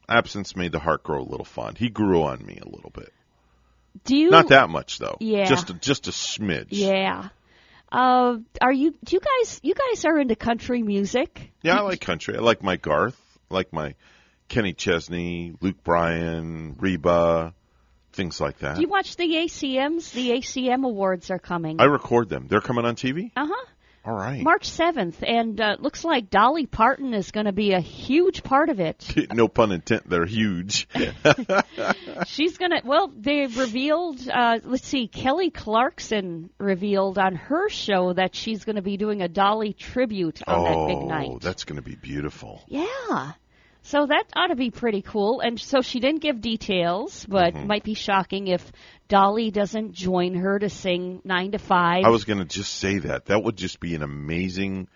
absence 0.08 0.56
made 0.56 0.72
the 0.72 0.80
heart 0.80 1.04
grow 1.04 1.22
a 1.22 1.24
little 1.30 1.46
fond. 1.46 1.78
He 1.78 1.90
grew 1.90 2.24
on 2.24 2.46
me 2.46 2.60
a 2.62 2.68
little 2.68 2.92
bit. 2.92 3.12
do 4.04 4.16
you 4.18 4.30
Not 4.30 4.50
that 4.50 4.70
much 4.70 5.00
though. 5.00 5.18
Yeah. 5.20 5.46
Just 5.46 5.70
a, 5.70 5.74
just 5.74 6.08
a 6.08 6.12
smidge. 6.12 6.68
yeah 6.72 7.30
uh, 7.92 8.38
are 8.62 8.74
you 8.74 8.94
do 9.04 9.16
you 9.16 9.22
guys 9.22 9.60
you 9.64 9.74
guys 9.74 10.06
are 10.06 10.20
into 10.20 10.36
country 10.36 10.82
music 10.84 11.52
Yeah, 11.62 11.78
I 11.78 11.82
like 11.82 12.02
country. 12.02 12.36
I 12.36 12.42
like 12.42 12.62
my 12.64 12.76
Garth. 12.78 13.20
I 13.50 13.54
like 13.54 13.72
my 13.72 13.96
Kenny 14.48 14.74
Chesney, 14.74 15.54
Luke 15.62 15.84
Bryan, 15.84 16.76
Reba, 16.80 17.54
things 18.14 18.42
like 18.42 18.60
that. 18.60 18.76
do 18.76 18.82
you 18.82 18.88
watch 18.88 19.16
the 19.16 19.24
acms 19.24 20.12
the 20.12 20.32
acm 20.32 20.86
awards 20.86 21.30
are 21.32 21.40
coming 21.40 21.80
I 21.80 21.86
record 21.86 22.28
them. 22.30 22.48
They're 22.48 22.62
coming 22.62 22.86
on 22.86 22.96
TV? 22.96 23.32
uh-huh 23.36 23.66
All 24.06 24.16
right. 24.16 24.44
March 24.44 24.70
7th, 24.70 25.16
and 25.28 25.60
uh, 25.60 25.78
looks 25.80 26.04
like 26.04 26.30
Dolly 26.30 26.68
Parton 26.68 27.16
is 27.16 27.32
going 27.32 27.48
to 27.48 27.52
be 27.52 27.72
a 27.72 27.80
huge 27.80 28.44
part 28.44 28.70
of 28.70 28.80
it. 28.80 29.04
no 29.34 29.48
pun 29.48 29.72
intended. 29.72 30.08
They're 30.08 30.28
huge. 30.28 30.88
She's 32.28 32.58
going 32.58 32.72
to, 32.72 32.82
well, 32.84 33.12
they 33.16 33.48
revealed, 33.48 34.30
uh, 34.30 34.60
let's 34.64 34.88
see, 34.88 35.08
Kelly 35.08 35.50
Clarkson 35.50 36.52
revealed 36.60 37.18
on 37.18 37.36
her 37.36 37.68
show 37.70 38.14
that 38.14 38.36
she's 38.36 38.64
going 38.64 38.76
to 38.76 38.84
be 38.84 38.98
doing 38.98 39.24
a 39.24 39.28
Dolly 39.28 39.74
tribute 39.74 40.42
on 40.48 40.64
that 40.64 40.88
big 40.88 41.08
night. 41.08 41.28
oh, 41.28 41.32
night. 41.34 41.42
that's 41.42 41.64
going 41.64 41.78
to 41.78 41.82
be 41.82 41.96
beautiful. 41.96 42.64
Yeah. 42.68 43.32
So 43.86 44.06
that 44.08 44.24
ought 44.36 44.48
to 44.48 44.56
be 44.56 44.72
pretty 44.72 45.02
cool. 45.04 45.42
And 45.42 45.60
so 45.60 45.82
she 45.82 46.00
didn't 46.00 46.22
give 46.22 46.42
details, 46.42 47.24
but 47.30 47.54
Mm-hmm. 47.54 47.68
might 47.68 47.84
be 47.84 47.94
shocking 47.94 48.48
if 48.48 48.72
Dolly 49.08 49.52
doesn't 49.52 49.94
join 49.94 50.34
her 50.34 50.58
to 50.58 50.70
sing 50.70 51.22
9 51.24 51.52
to 51.52 51.60
5. 51.60 52.04
I 52.04 52.10
was 52.10 52.26
going 52.26 52.40
to 52.40 52.46
just 52.46 52.74
say 52.74 52.98
that. 53.00 53.26
That 53.26 53.44
would 53.44 53.56
just 53.58 53.80
be 53.80 53.94
an 53.94 54.02
amazing 54.02 54.88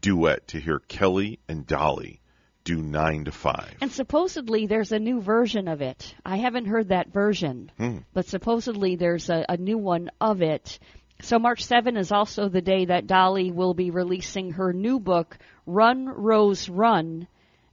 duet 0.00 0.48
to 0.48 0.58
hear 0.60 0.80
Kelly 0.80 1.38
and 1.48 1.64
Dolly 1.64 2.20
do 2.64 2.82
9 2.82 3.26
to 3.26 3.30
5. 3.32 3.76
And 3.80 3.92
supposedly 3.92 4.66
there's 4.66 4.90
a 4.90 4.98
new 4.98 5.20
version 5.20 5.68
of 5.68 5.80
it. 5.80 6.14
I 6.26 6.38
haven't 6.38 6.66
heard 6.66 6.88
that 6.88 7.12
version, 7.12 7.70
Hmm. 7.78 7.98
but 8.12 8.26
supposedly 8.26 8.96
there's 8.96 9.30
a, 9.30 9.44
a 9.48 9.56
new 9.56 9.78
one 9.78 10.10
of 10.20 10.42
it. 10.42 10.78
So 11.22 11.38
March 11.38 11.64
7 11.64 11.96
is 11.96 12.10
also 12.10 12.48
the 12.48 12.60
day 12.62 12.86
that 12.86 13.06
Dolly 13.06 13.52
will 13.52 13.74
be 13.74 13.90
releasing 13.90 14.52
her 14.52 14.72
new 14.72 14.98
book, 14.98 15.38
Run 15.66 16.06
Rose 16.08 16.68
Run, 16.68 17.28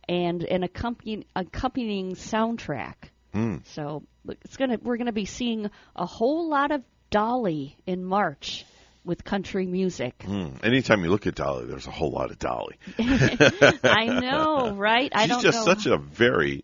and 0.07 0.43
an 0.43 0.63
accompanying, 0.63 1.25
accompanying 1.35 2.15
soundtrack. 2.15 2.95
Hmm. 3.33 3.57
So 3.65 4.03
it's 4.27 4.57
gonna 4.57 4.77
we're 4.81 4.97
gonna 4.97 5.11
be 5.11 5.25
seeing 5.25 5.69
a 5.95 6.05
whole 6.05 6.49
lot 6.49 6.71
of 6.71 6.83
Dolly 7.09 7.77
in 7.85 8.03
March 8.03 8.65
with 9.03 9.23
country 9.23 9.65
music. 9.65 10.23
Hmm. 10.23 10.49
Anytime 10.63 11.03
you 11.03 11.09
look 11.09 11.27
at 11.27 11.35
Dolly, 11.35 11.65
there's 11.65 11.87
a 11.87 11.91
whole 11.91 12.11
lot 12.11 12.31
of 12.31 12.39
Dolly. 12.39 12.77
I 12.99 14.19
know, 14.21 14.73
right? 14.75 15.11
I 15.13 15.23
She's 15.23 15.29
don't 15.29 15.41
just 15.41 15.65
know. 15.65 15.73
such 15.73 15.85
a 15.85 15.97
very 15.97 16.63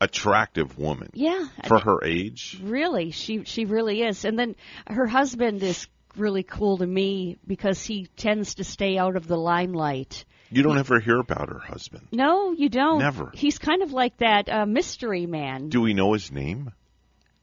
attractive 0.00 0.78
woman 0.78 1.10
yeah, 1.14 1.46
for 1.66 1.78
her 1.78 2.04
age. 2.04 2.60
Really, 2.62 3.10
she 3.10 3.44
she 3.44 3.64
really 3.64 4.02
is. 4.02 4.24
And 4.24 4.38
then 4.38 4.56
her 4.86 5.06
husband 5.06 5.62
is 5.62 5.86
really 6.16 6.42
cool 6.42 6.78
to 6.78 6.86
me 6.86 7.38
because 7.46 7.84
he 7.84 8.08
tends 8.16 8.56
to 8.56 8.64
stay 8.64 8.98
out 8.98 9.16
of 9.16 9.26
the 9.26 9.36
limelight. 9.36 10.24
You 10.50 10.62
don't 10.62 10.78
ever 10.78 11.00
hear 11.00 11.18
about 11.18 11.48
her 11.50 11.58
husband. 11.58 12.08
No, 12.12 12.52
you 12.52 12.68
don't. 12.68 13.00
Never. 13.00 13.30
He's 13.34 13.58
kind 13.58 13.82
of 13.82 13.92
like 13.92 14.16
that 14.18 14.48
uh, 14.48 14.66
mystery 14.66 15.26
man. 15.26 15.68
Do 15.68 15.80
we 15.80 15.94
know 15.94 16.12
his 16.14 16.32
name? 16.32 16.72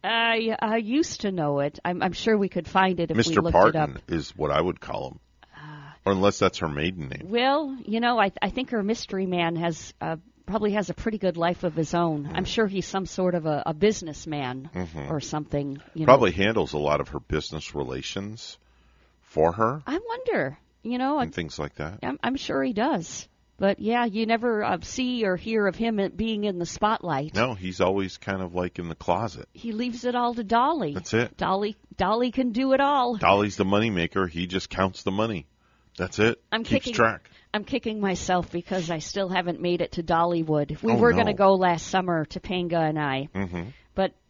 I 0.03 0.55
I 0.59 0.77
used 0.77 1.21
to 1.21 1.31
know 1.31 1.59
it. 1.59 1.79
I'm 1.83 2.01
I'm 2.01 2.13
sure 2.13 2.37
we 2.37 2.49
could 2.49 2.67
find 2.67 2.99
it 2.99 3.11
if 3.11 3.17
we 3.17 3.23
Mr. 3.23 3.41
looked 3.41 3.55
it 3.55 3.75
up. 3.75 3.89
Parton 3.89 4.01
is 4.07 4.35
what 4.35 4.51
I 4.51 4.61
would 4.61 4.79
call 4.79 5.09
him. 5.09 5.19
Or 6.05 6.11
unless 6.11 6.37
that's 6.37 6.59
her 6.59 6.69
maiden 6.69 7.09
name. 7.09 7.29
Well, 7.29 7.75
you 7.83 7.99
know, 7.99 8.19
I 8.19 8.31
I 8.41 8.49
think 8.49 8.69
her 8.69 8.83
mystery 8.83 9.25
man 9.25 9.55
has 9.55 9.93
uh, 9.99 10.17
probably 10.45 10.73
has 10.73 10.91
a 10.91 10.93
pretty 10.93 11.17
good 11.17 11.37
life 11.37 11.63
of 11.63 11.73
his 11.73 11.95
own. 11.95 12.29
I'm 12.31 12.45
sure 12.45 12.67
he's 12.67 12.85
some 12.85 13.07
sort 13.07 13.33
of 13.33 13.47
a, 13.47 13.63
a 13.65 13.73
businessman 13.73 14.69
or 15.09 15.19
something. 15.19 15.81
You 15.95 16.01
know. 16.01 16.05
Probably 16.05 16.31
handles 16.31 16.73
a 16.73 16.77
lot 16.77 17.01
of 17.01 17.09
her 17.09 17.19
business 17.19 17.73
relations 17.73 18.59
for 19.23 19.51
her 19.53 19.81
I 19.87 19.99
wonder. 20.07 20.57
You 20.85 20.99
know, 20.99 21.17
and 21.19 21.33
things 21.33 21.57
like 21.57 21.75
that. 21.75 21.99
I'm, 22.03 22.19
I'm 22.23 22.35
sure 22.35 22.63
he 22.63 22.71
does. 22.73 23.27
But 23.57 23.79
yeah, 23.79 24.05
you 24.05 24.25
never 24.25 24.63
uh, 24.63 24.77
see 24.81 25.25
or 25.25 25.35
hear 25.35 25.65
of 25.65 25.75
him 25.75 25.99
being 26.15 26.43
in 26.43 26.59
the 26.59 26.65
spotlight. 26.65 27.33
No, 27.33 27.53
he's 27.55 27.81
always 27.81 28.17
kind 28.17 28.41
of 28.41 28.53
like 28.53 28.79
in 28.79 28.87
the 28.89 28.95
closet. 28.95 29.47
He 29.53 29.71
leaves 29.71 30.05
it 30.05 30.13
all 30.13 30.33
to 30.35 30.43
Dolly. 30.43 30.93
That's 30.93 31.13
it. 31.13 31.37
Dolly, 31.37 31.75
Dolly 31.97 32.31
can 32.31 32.51
do 32.51 32.73
it 32.73 32.81
all. 32.81 33.15
Dolly's 33.15 33.55
the 33.55 33.63
moneymaker. 33.63 34.29
He 34.29 34.45
just 34.45 34.69
counts 34.69 35.03
the 35.03 35.11
money. 35.11 35.47
That's 35.97 36.19
it. 36.19 36.39
I'm 36.51 36.63
Keeps 36.63 36.85
kicking. 36.85 36.93
track. 36.93 37.29
I'm 37.53 37.63
kicking 37.63 38.01
myself 38.01 38.51
because 38.51 38.91
I 38.91 38.99
still 38.99 39.29
haven't 39.29 39.61
made 39.61 39.79
it 39.81 39.93
to 39.93 40.03
Dollywood. 40.03 40.83
We 40.83 40.91
Oh, 40.91 40.97
were 40.97 41.11
no. 41.11 41.15
going 41.15 41.27
to 41.27 41.33
go 41.33 41.55
last 41.55 41.87
summer, 41.87 42.25
Topanga 42.25 42.89
and 42.89 42.99
I, 42.99 43.29
hmm 43.33 43.63
but 43.84 43.84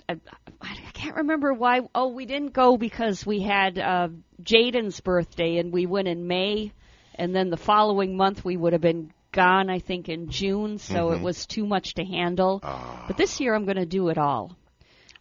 I, 0.08 0.18
I 0.62 0.76
can't 0.94 1.16
remember 1.18 1.54
why. 1.54 1.82
Oh, 1.94 2.10
we 2.10 2.26
didn't 2.26 2.54
go 2.54 2.78
because 2.78 3.26
we 3.26 3.42
had 3.42 3.78
uh, 3.80 4.10
Jaden's 4.42 5.00
birthday 5.02 5.58
and 5.58 5.72
we 5.72 5.86
went 5.86 6.08
in 6.08 6.28
May, 6.28 6.72
and 7.16 7.36
then 7.36 7.50
the 7.50 7.58
following 7.58 8.16
month 8.16 8.44
we 8.46 8.58
would 8.58 8.74
have 8.74 8.82
been 8.82 9.12
gone. 9.32 9.70
I 9.70 9.80
think 9.80 10.10
in 10.10 10.30
June, 10.30 10.78
so 10.78 11.12
it 11.12 11.22
was 11.22 11.46
too 11.46 11.66
much 11.66 11.96
to 11.96 12.06
handle. 12.06 12.60
But 13.08 13.18
this 13.18 13.40
year 13.40 13.56
I'm 13.56 13.66
going 13.66 13.78
to 13.78 13.86
do 13.86 14.10
it 14.10 14.18
all. 14.18 14.56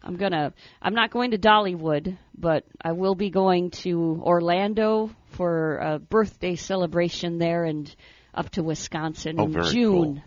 I'm 0.03 0.17
gonna. 0.17 0.53
I'm 0.83 0.95
not 0.95 1.11
going 1.11 1.31
to 1.31 1.39
Dollywood, 1.39 2.19
but 2.37 2.65
I 2.83 2.93
will 2.93 3.15
be 3.15 3.31
going 3.31 3.71
to 3.83 4.21
Orlando 4.23 5.11
for 5.31 5.79
a 5.79 5.99
birthday 5.99 6.57
celebration 6.57 7.39
there, 7.39 7.65
and 7.65 7.95
up 8.35 8.51
to 8.51 8.63
Wisconsin 8.63 9.37
Oh, 9.39 9.45
in 9.45 9.53
very 9.53 9.71
June. 9.71 9.93
cool. 10.17 10.23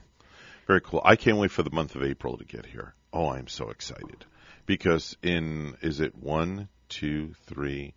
Very 0.66 0.82
cool. 0.82 1.02
I 1.06 1.16
can't 1.16 1.38
wait 1.38 1.52
for 1.52 1.62
the 1.64 1.70
month 1.70 1.96
of 1.96 2.02
April 2.04 2.38
to 2.38 2.44
get 2.44 2.66
here. 2.66 2.94
Oh, 3.14 3.30
I'm 3.30 3.48
so 3.48 3.70
excited 3.70 4.26
because 4.68 5.18
in 5.24 5.76
is 5.82 6.00
it 6.00 6.16
one, 6.16 6.68
two, 6.90 7.34
three, 7.48 7.96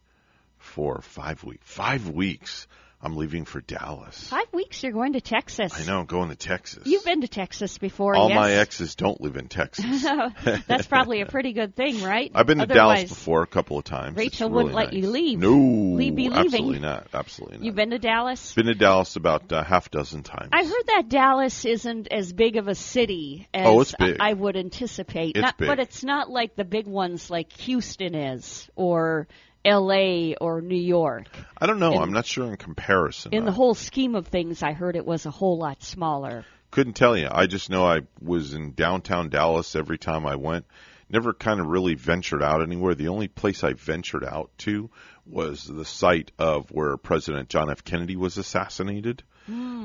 four, 0.56 1.02
five 1.02 1.44
weeks? 1.44 1.66
Five 1.66 2.08
weeks. 2.08 2.66
I'm 3.02 3.16
leaving 3.16 3.46
for 3.46 3.62
Dallas. 3.62 4.28
Five 4.28 4.52
weeks. 4.52 4.82
You're 4.82 4.92
going 4.92 5.14
to 5.14 5.22
Texas. 5.22 5.72
I 5.74 5.84
know. 5.90 6.00
I'm 6.00 6.06
going 6.06 6.28
to 6.28 6.36
Texas. 6.36 6.86
You've 6.86 7.04
been 7.04 7.22
to 7.22 7.28
Texas 7.28 7.78
before. 7.78 8.14
All 8.14 8.28
yes? 8.28 8.36
my 8.36 8.52
exes 8.52 8.94
don't 8.94 9.18
live 9.22 9.36
in 9.36 9.48
Texas. 9.48 10.04
Oh, 10.12 10.32
that's 10.66 10.86
probably 10.86 11.20
a 11.20 11.26
pretty 11.26 11.52
good 11.52 11.74
thing, 11.76 12.02
right? 12.02 12.30
I've 12.34 12.46
been 12.46 12.58
to 12.58 12.64
Otherwise, 12.64 12.98
Dallas 13.04 13.08
before 13.10 13.42
a 13.42 13.46
couple 13.46 13.78
of 13.78 13.84
times. 13.84 14.16
Rachel 14.16 14.48
It's 14.48 14.54
wouldn't 14.54 14.74
really 14.74 14.84
let 14.86 14.92
you 14.92 15.08
leave. 15.08 15.38
No, 15.38 15.56
Leave- 15.96 16.14
be 16.16 16.28
leaving. 16.28 16.38
absolutely 16.46 16.78
not. 16.80 17.06
Absolutely 17.14 17.58
not. 17.58 17.64
You've 17.64 17.74
been 17.74 17.90
to 17.90 17.98
Dallas. 17.98 18.54
Been 18.54 18.66
to 18.66 18.74
Dallas 18.74 19.16
about 19.16 19.50
a 19.52 19.62
half 19.62 19.90
dozen 19.90 20.22
times. 20.22 20.48
I 20.52 20.64
heard 20.64 20.86
that 20.88 21.08
Dallas 21.08 21.64
isn't 21.64 22.08
as 22.08 22.32
big 22.32 22.56
of 22.56 22.68
a 22.68 22.74
city 22.74 23.48
as 23.54 23.66
Oh, 23.66 23.80
it's 23.80 23.94
big. 23.98 24.16
I 24.20 24.32
would 24.32 24.56
anticipate. 24.56 25.36
It's 25.36 25.42
not, 25.42 25.56
big. 25.58 25.68
But 25.68 25.78
it's 25.78 26.02
not 26.02 26.28
like 26.30 26.56
the 26.56 26.64
big 26.64 26.86
ones 26.86 27.30
like 27.30 27.52
Houston 27.60 28.14
is 28.14 28.68
or 28.74 29.28
L.A. 29.64 30.34
or 30.40 30.60
New 30.60 30.80
York. 30.80 31.26
I 31.58 31.66
don't 31.66 31.78
know. 31.78 31.94
I'm 31.94 32.12
not 32.12 32.26
sure 32.26 32.46
in 32.46 32.56
comparison. 32.56 33.32
In 33.32 33.44
the 33.44 33.52
whole 33.52 33.74
scheme 33.74 34.14
of 34.14 34.28
things, 34.28 34.62
I 34.62 34.72
heard 34.72 34.96
it 34.96 35.06
was 35.06 35.26
a 35.26 35.30
whole 35.30 35.58
lot 35.58 35.82
smaller. 35.82 36.44
Couldn't 36.70 36.94
tell 36.94 37.16
you. 37.16 37.28
I 37.30 37.46
just 37.46 37.68
know 37.68 37.84
I 37.84 38.02
was 38.20 38.54
in 38.54 38.72
downtown 38.72 39.28
Dallas 39.28 39.74
every 39.76 39.98
time 39.98 40.26
I 40.26 40.36
went. 40.36 40.66
Never 41.08 41.32
kind 41.32 41.58
of 41.58 41.66
really 41.66 41.94
ventured 41.94 42.42
out 42.42 42.62
anywhere. 42.62 42.94
The 42.94 43.08
only 43.08 43.26
place 43.26 43.64
I 43.64 43.72
ventured 43.72 44.24
out 44.24 44.50
to 44.58 44.90
was 45.26 45.64
the 45.64 45.84
site 45.84 46.30
of 46.38 46.70
where 46.70 46.96
President 46.96 47.48
John 47.48 47.70
F. 47.70 47.82
Kennedy 47.82 48.16
was 48.16 48.38
assassinated. 48.38 49.24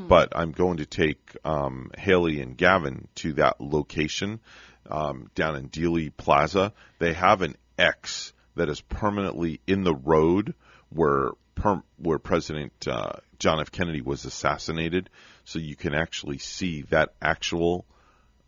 But 0.08 0.34
I'm 0.36 0.51
going 0.51 0.77
to 0.77 0.86
take 0.86 1.36
um, 1.44 1.89
Haley 1.98 2.41
and 2.41 2.55
Gavin 2.55 3.08
to 3.15 3.34
that 3.34 3.60
location 3.60 4.39
um, 4.88 5.32
down 5.34 5.55
in 5.55 5.70
Dealey 5.70 6.15
Plaza. 6.15 6.72
They 7.00 7.13
have 7.13 7.41
an 7.41 7.55
X 7.77 8.34
that 8.55 8.69
is 8.69 8.81
permanently 8.81 9.59
in 9.67 9.83
the 9.83 9.93
road 9.95 10.53
where 10.89 11.31
per, 11.55 11.81
where 11.97 12.19
President 12.19 12.74
uh, 12.88 13.13
John 13.39 13.59
F. 13.59 13.71
Kennedy 13.71 14.01
was 14.01 14.25
assassinated, 14.25 15.09
so 15.43 15.59
you 15.59 15.75
can 15.75 15.93
actually 15.93 16.38
see 16.38 16.83
that 16.83 17.13
actual 17.21 17.85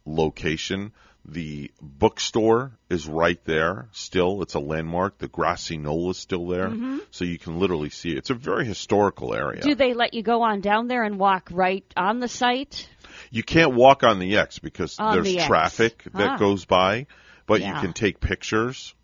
location. 0.06 0.94
The 1.30 1.72
bookstore 1.82 2.72
is 2.90 3.06
right 3.06 3.44
there 3.44 3.90
still. 3.92 4.42
It's 4.44 4.54
a 4.54 4.60
landmark. 4.60 5.18
The 5.18 5.28
grassy 5.28 5.78
knoll 5.78 6.10
is 6.12 6.18
still 6.18 6.48
there, 6.48 6.72
so 7.12 7.26
you 7.26 7.38
can 7.38 7.60
literally 7.60 7.90
see 7.90 8.12
it. 8.12 8.20
It's 8.20 8.30
a 8.30 8.34
very 8.34 8.66
historical 8.66 9.34
area. 9.34 9.62
Do 9.62 9.76
they 9.76 9.94
let 9.94 10.14
you 10.14 10.24
go 10.24 10.42
on 10.44 10.62
down 10.62 10.88
there 10.88 11.04
and 11.04 11.20
walk 11.20 11.50
right 11.52 11.84
on 11.98 12.22
the 12.22 12.30
site? 12.30 12.88
You 13.30 13.44
can't 13.44 13.74
walk 13.74 14.04
on 14.04 14.20
the 14.20 14.38
X 14.38 14.60
because 14.60 14.98
On 15.00 15.16
there's 15.16 15.28
the 15.28 15.40
X. 15.40 15.48
traffic 15.48 16.04
that 16.14 16.30
Ah. 16.30 16.38
goes 16.38 16.64
by, 16.64 17.08
but 17.46 17.60
you 17.60 17.74
can 17.74 17.92
take 17.92 18.22
pictures 18.22 18.96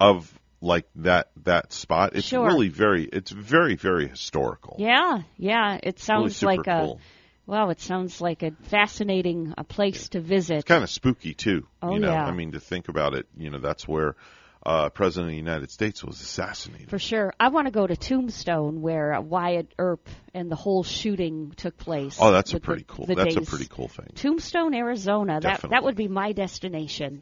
of 0.00 0.32
like 0.60 0.86
that 0.96 1.30
that 1.44 1.72
spot. 1.72 2.14
It's 2.16 2.26
Sure. 2.26 2.46
really 2.46 2.68
very 2.68 3.04
it's 3.04 3.30
very 3.30 3.76
very 3.76 4.08
historical. 4.08 4.76
Yeah, 4.78 5.22
yeah. 5.36 5.78
It 5.82 5.98
sounds 6.00 6.36
super 6.36 6.56
like 6.56 6.66
a 6.66 6.80
cool. 6.82 7.00
wow. 7.46 7.68
It 7.70 7.80
sounds 7.80 8.20
like 8.20 8.42
a 8.42 8.52
fascinating 8.64 9.54
a 9.58 9.64
place 9.64 10.08
to 10.10 10.20
visit. 10.20 10.64
kind 10.66 10.82
of 10.82 10.90
spooky 10.90 11.34
too. 11.34 11.66
Oh, 11.82 11.92
you 11.94 12.00
know, 12.00 12.10
yeah. 12.12 12.24
I 12.24 12.30
mean 12.32 12.52
to 12.52 12.60
think 12.60 12.88
about 12.88 13.14
it, 13.14 13.26
you 13.36 13.50
know, 13.50 13.58
that's 13.58 13.86
where 13.86 14.16
uh, 14.64 14.88
President 14.88 15.28
of 15.28 15.30
the 15.30 15.36
United 15.36 15.70
States 15.70 16.02
was 16.02 16.20
assassinated. 16.20 16.90
For 16.90 16.98
sure. 16.98 17.32
I 17.38 17.48
want 17.50 17.66
to 17.68 17.70
go 17.70 17.86
to 17.86 17.94
Tombstone 17.96 18.82
where 18.82 19.14
uh, 19.14 19.20
Wyatt 19.20 19.72
Earp 19.78 20.08
and 20.34 20.50
the 20.50 20.56
whole 20.56 20.82
shooting 20.82 21.52
took 21.56 21.76
place. 21.76 22.16
Oh, 22.20 22.32
that's 22.32 22.50
a 22.50 22.56
with 22.56 22.62
the- 22.62 22.66
pretty 22.66 22.84
cool. 22.88 23.06
the 23.06 23.14
That's 23.14 23.36
a 23.36 23.42
pretty 23.42 23.68
cool 23.70 23.86
thing. 23.86 24.08
Tombstone, 24.16 24.74
Arizona. 24.74 25.34
That 25.34 25.42
Definitely. 25.42 25.74
that 25.76 25.84
would 25.84 25.94
be 25.96 26.08
my 26.08 26.32
destination. 26.32 27.20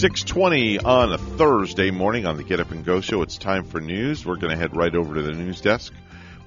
620 0.00 0.78
on 0.78 1.12
a 1.12 1.18
Thursday 1.18 1.90
morning 1.90 2.24
on 2.24 2.38
the 2.38 2.42
Get 2.42 2.58
Up 2.58 2.70
and 2.70 2.82
Go 2.82 3.02
show. 3.02 3.20
It's 3.20 3.36
time 3.36 3.64
for 3.64 3.82
news. 3.82 4.24
We're 4.24 4.36
going 4.36 4.50
to 4.50 4.56
head 4.56 4.74
right 4.74 4.94
over 4.94 5.14
to 5.16 5.20
the 5.20 5.32
news 5.32 5.60
desk 5.60 5.92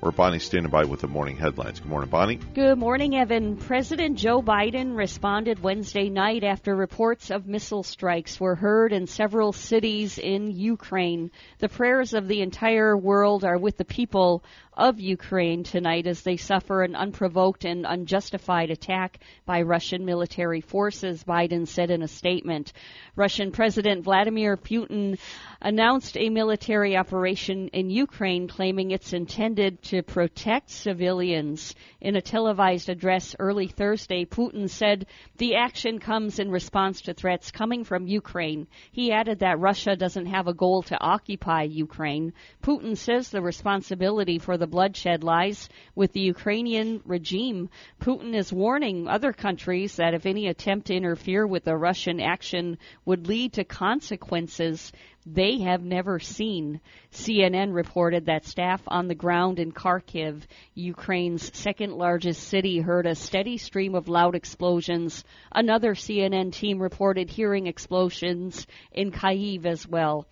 where 0.04 0.12
Bonnie's 0.12 0.44
standing 0.44 0.70
by 0.70 0.84
with 0.84 1.00
the 1.00 1.08
morning 1.08 1.38
headlines. 1.38 1.80
Good 1.80 1.90
morning, 1.90 2.10
Bonnie. 2.10 2.36
Good 2.36 2.78
morning, 2.78 3.16
Evan. 3.16 3.56
President 3.56 4.18
Joe 4.18 4.42
Biden 4.42 4.98
responded 4.98 5.64
Wednesday 5.64 6.10
night 6.10 6.44
after 6.44 6.76
reports 6.76 7.32
of 7.32 7.48
missile 7.48 7.84
strikes 7.84 8.38
were 8.38 8.56
heard 8.56 8.92
in 8.92 9.08
several 9.08 9.54
cities 9.54 10.18
in 10.18 10.52
Ukraine. 10.52 11.32
The 11.60 11.70
prayers 11.70 12.14
of 12.14 12.28
the 12.28 12.42
entire 12.42 12.98
world 12.98 13.46
are 13.46 13.58
with 13.58 13.78
the 13.78 13.86
people 13.86 14.44
of 14.76 15.00
Ukraine 15.00 15.64
tonight 15.64 16.08
as 16.08 16.22
they 16.22 16.38
suffer 16.38 16.84
an 16.84 16.96
unprovoked 16.96 17.64
and 17.64 17.86
unjustified 17.86 18.72
attack 18.72 19.20
by 19.46 19.62
Russian 19.62 20.04
military 20.04 20.62
forces, 20.62 21.24
Biden 21.24 21.68
said 21.68 21.92
in 21.92 22.02
a 22.02 22.08
statement. 22.08 22.74
Russian 23.16 23.52
President 23.52 24.04
Vladimir 24.04 24.58
Putin 24.58 25.20
announced 25.64 26.18
a 26.18 26.30
military 26.30 26.98
operation 26.98 27.70
in 27.70 27.90
Ukraine 27.90 28.50
claiming 28.50 28.92
it's 28.92 29.14
intended 29.14 29.82
to 29.84 30.04
protect 30.04 30.70
civilians. 30.70 31.74
In 32.02 32.18
a 32.18 32.22
televised 32.22 32.90
address 32.90 33.34
early 33.40 33.68
Thursday, 33.68 34.26
Putin 34.26 34.70
said 34.70 35.06
the 35.38 35.56
action 35.56 36.00
comes 36.00 36.40
in 36.40 36.52
response 36.52 37.00
to 37.02 37.14
threats 37.14 37.50
coming 37.50 37.86
from 37.86 38.08
Ukraine. 38.08 38.68
He 38.92 39.14
added 39.14 39.40
that 39.40 39.60
Russia 39.60 39.96
doesn't 39.96 40.26
have 40.26 40.48
a 40.48 40.54
goal 40.54 40.84
to 40.84 41.00
occupy 41.00 41.64
Ukraine. 41.64 42.34
Putin 42.62 42.98
says 42.98 43.30
the 43.30 43.42
responsibility 43.42 44.40
for 44.40 44.58
the 44.58 44.68
bloodshed 44.68 45.24
lies 45.24 45.70
with 45.96 46.12
the 46.12 46.20
Ukrainian 46.20 47.02
regime. 47.06 47.70
Putin 48.02 48.36
is 48.36 48.52
warning 48.52 49.08
other 49.08 49.32
countries 49.32 49.96
that 49.96 50.14
if 50.14 50.26
any 50.26 50.48
attempt 50.48 50.88
to 50.88 50.96
interfere 50.96 51.48
with 51.48 51.64
the 51.64 51.78
Russian 51.78 52.20
action 52.20 52.78
would 53.06 53.28
lead 53.28 53.54
to 53.54 53.64
consequences 53.64 54.92
they 55.26 55.60
have 55.60 55.84
never 55.84 56.20
seen. 56.20 56.82
CNN 57.12 57.74
reported 57.74 58.26
that 58.26 58.46
staff 58.46 58.82
on 58.88 59.08
the 59.08 59.16
ground 59.16 59.60
in 59.60 59.72
Kharkiv, 59.72 60.44
Ukraine's 60.74 61.56
second 61.58 61.94
largest 61.94 62.44
city, 62.44 62.80
heard 62.80 63.06
a 63.06 63.16
steady 63.16 63.58
stream 63.58 63.96
of 63.96 64.10
loud 64.10 64.36
explosions. 64.36 65.24
Another 65.52 65.96
CNN 65.96 66.52
team 66.52 66.82
reported 66.82 67.30
hearing 67.30 67.68
explosions 67.68 68.68
in 68.92 69.12
Kyiv 69.12 69.66
as 69.66 69.88
well. 69.88 70.28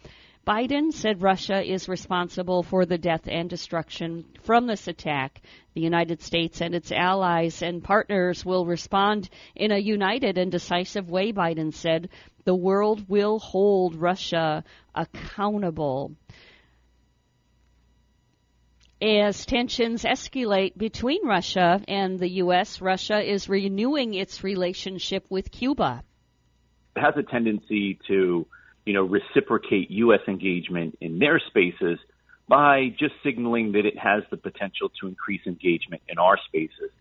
Biden 0.46 0.92
said 0.92 1.22
Russia 1.22 1.62
is 1.62 1.88
responsible 1.88 2.64
for 2.64 2.88
the 2.88 2.98
death 2.98 3.28
and 3.28 3.48
destruction 3.48 4.26
from 4.42 4.66
this 4.66 4.88
attack. 4.88 5.40
The 5.76 5.82
United 5.82 6.20
States 6.24 6.62
and 6.62 6.74
its 6.74 6.92
allies 6.92 7.62
and 7.62 7.84
partners 7.84 8.44
will 8.44 8.66
respond 8.66 9.30
in 9.56 9.72
a 9.72 9.78
united 9.78 10.40
and 10.40 10.52
decisive 10.52 11.12
way, 11.12 11.32
Biden 11.32 11.72
said. 11.72 12.10
The 12.44 12.56
world 12.56 13.08
will 13.08 13.40
hold 13.40 13.96
Russia 13.96 14.64
accountable. 14.96 16.16
As 19.02 19.46
tensions 19.46 20.04
escalate 20.04 20.78
between 20.78 21.26
Russia 21.26 21.82
and 21.88 22.20
the 22.20 22.30
U.S., 22.44 22.82
Russia 22.82 23.20
is 23.20 23.50
renewing 23.50 24.14
its 24.14 24.44
relationship 24.44 25.26
with 25.30 25.52
Cuba. 25.52 26.04
It 26.96 27.02
has 27.02 27.16
a 27.18 27.24
tendency 27.24 28.00
to, 28.08 28.46
you 28.86 28.94
know, 28.94 29.04
reciprocate 29.04 29.90
U.S. 29.90 30.22
engagement 30.28 30.98
in 31.02 31.18
their 31.18 31.40
spaces 31.40 31.98
by 32.48 32.90
just 33.00 33.14
signaling 33.24 33.72
that 33.72 33.86
it 33.86 33.98
has 33.98 34.24
the 34.30 34.38
potential 34.38 34.92
to 35.00 35.08
increase 35.08 35.42
engagement 35.48 36.04
in 36.08 36.20
our 36.20 36.38
spaces. 36.48 36.92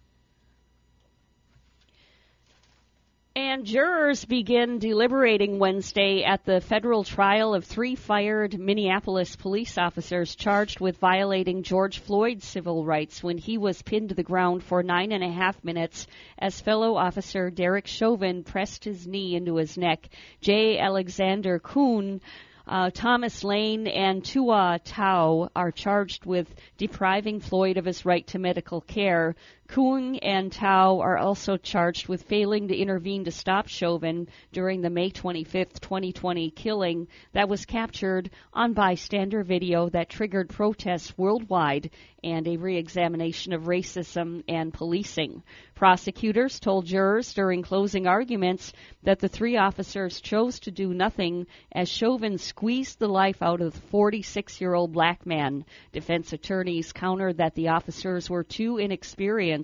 And 3.36 3.64
jurors 3.64 4.24
begin 4.24 4.80
deliberating 4.80 5.60
Wednesday 5.60 6.24
at 6.24 6.44
the 6.44 6.60
federal 6.60 7.04
trial 7.04 7.54
of 7.54 7.64
three 7.64 7.94
fired 7.94 8.58
Minneapolis 8.58 9.36
police 9.36 9.78
officers 9.78 10.34
charged 10.34 10.80
with 10.80 10.98
violating 10.98 11.62
George 11.62 12.00
Floyd's 12.00 12.44
civil 12.44 12.84
rights 12.84 13.22
when 13.22 13.38
he 13.38 13.56
was 13.56 13.82
pinned 13.82 14.08
to 14.08 14.16
the 14.16 14.24
ground 14.24 14.64
for 14.64 14.82
nine 14.82 15.12
and 15.12 15.22
a 15.22 15.30
half 15.30 15.62
minutes 15.62 16.08
as 16.40 16.60
fellow 16.60 16.96
officer 16.96 17.50
Derek 17.50 17.86
Chauvin 17.86 18.42
pressed 18.42 18.82
his 18.82 19.06
knee 19.06 19.36
into 19.36 19.54
his 19.56 19.78
neck. 19.78 20.08
J. 20.40 20.80
Alexander 20.80 21.60
Kueng 21.60 22.20
uh, 22.66 22.90
Thomas 22.90 23.42
Lane 23.42 23.86
and 23.86 24.24
Tou 24.24 24.46
Thao 24.46 25.50
are 25.56 25.72
charged 25.72 26.24
with 26.24 26.52
depriving 26.78 27.40
Floyd 27.40 27.76
of 27.76 27.84
his 27.84 28.04
right 28.04 28.26
to 28.28 28.38
medical 28.38 28.80
care. 28.80 29.34
Kueng 29.70 30.18
and 30.20 30.50
Thao 30.50 30.98
are 30.98 31.16
also 31.16 31.56
charged 31.56 32.08
with 32.08 32.24
failing 32.24 32.66
to 32.66 32.76
intervene 32.76 33.22
to 33.26 33.30
stop 33.30 33.68
Chauvin 33.68 34.26
during 34.50 34.80
the 34.80 34.90
May 34.90 35.10
25, 35.10 35.74
2020 35.74 36.50
killing 36.50 37.06
that 37.34 37.48
was 37.48 37.66
captured 37.66 38.30
on 38.52 38.72
bystander 38.72 39.44
video 39.44 39.88
that 39.90 40.08
triggered 40.08 40.48
protests 40.48 41.16
worldwide 41.16 41.90
and 42.24 42.48
a 42.48 42.56
reexamination 42.56 43.52
of 43.52 43.62
racism 43.62 44.42
and 44.48 44.74
policing. 44.74 45.42
Prosecutors 45.76 46.58
told 46.58 46.84
jurors 46.84 47.32
during 47.32 47.62
closing 47.62 48.06
arguments 48.08 48.72
that 49.04 49.20
the 49.20 49.28
three 49.28 49.56
officers 49.56 50.20
chose 50.20 50.58
to 50.60 50.70
do 50.70 50.92
nothing 50.92 51.46
as 51.72 51.88
Chauvin 51.88 52.38
squeezed 52.38 52.98
the 52.98 53.08
life 53.08 53.40
out 53.40 53.60
of 53.60 53.72
the 53.72 53.80
46 53.80 54.60
year 54.60 54.74
old 54.74 54.92
black 54.92 55.24
man. 55.24 55.64
Defense 55.92 56.32
attorneys 56.32 56.92
countered 56.92 57.38
that 57.38 57.54
the 57.54 57.68
officers 57.68 58.28
were 58.28 58.44
too 58.44 58.76
inexperienced 58.76 59.59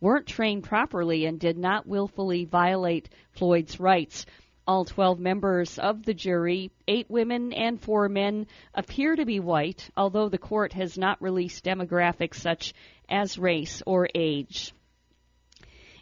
weren't 0.00 0.26
trained 0.26 0.64
properly 0.64 1.26
and 1.26 1.38
did 1.38 1.58
not 1.58 1.86
willfully 1.86 2.44
violate 2.44 3.08
Floyd's 3.32 3.78
rights. 3.78 4.26
All 4.66 4.84
12 4.84 5.18
members 5.18 5.78
of 5.78 6.04
the 6.04 6.14
jury, 6.14 6.70
eight 6.86 7.10
women 7.10 7.52
and 7.52 7.80
four 7.80 8.08
men, 8.08 8.46
appear 8.74 9.16
to 9.16 9.24
be 9.24 9.40
white, 9.40 9.90
although 9.96 10.28
the 10.28 10.38
court 10.38 10.72
has 10.74 10.96
not 10.96 11.20
released 11.20 11.64
demographics 11.64 12.36
such 12.36 12.72
as 13.08 13.38
race 13.38 13.82
or 13.86 14.08
age. 14.14 14.72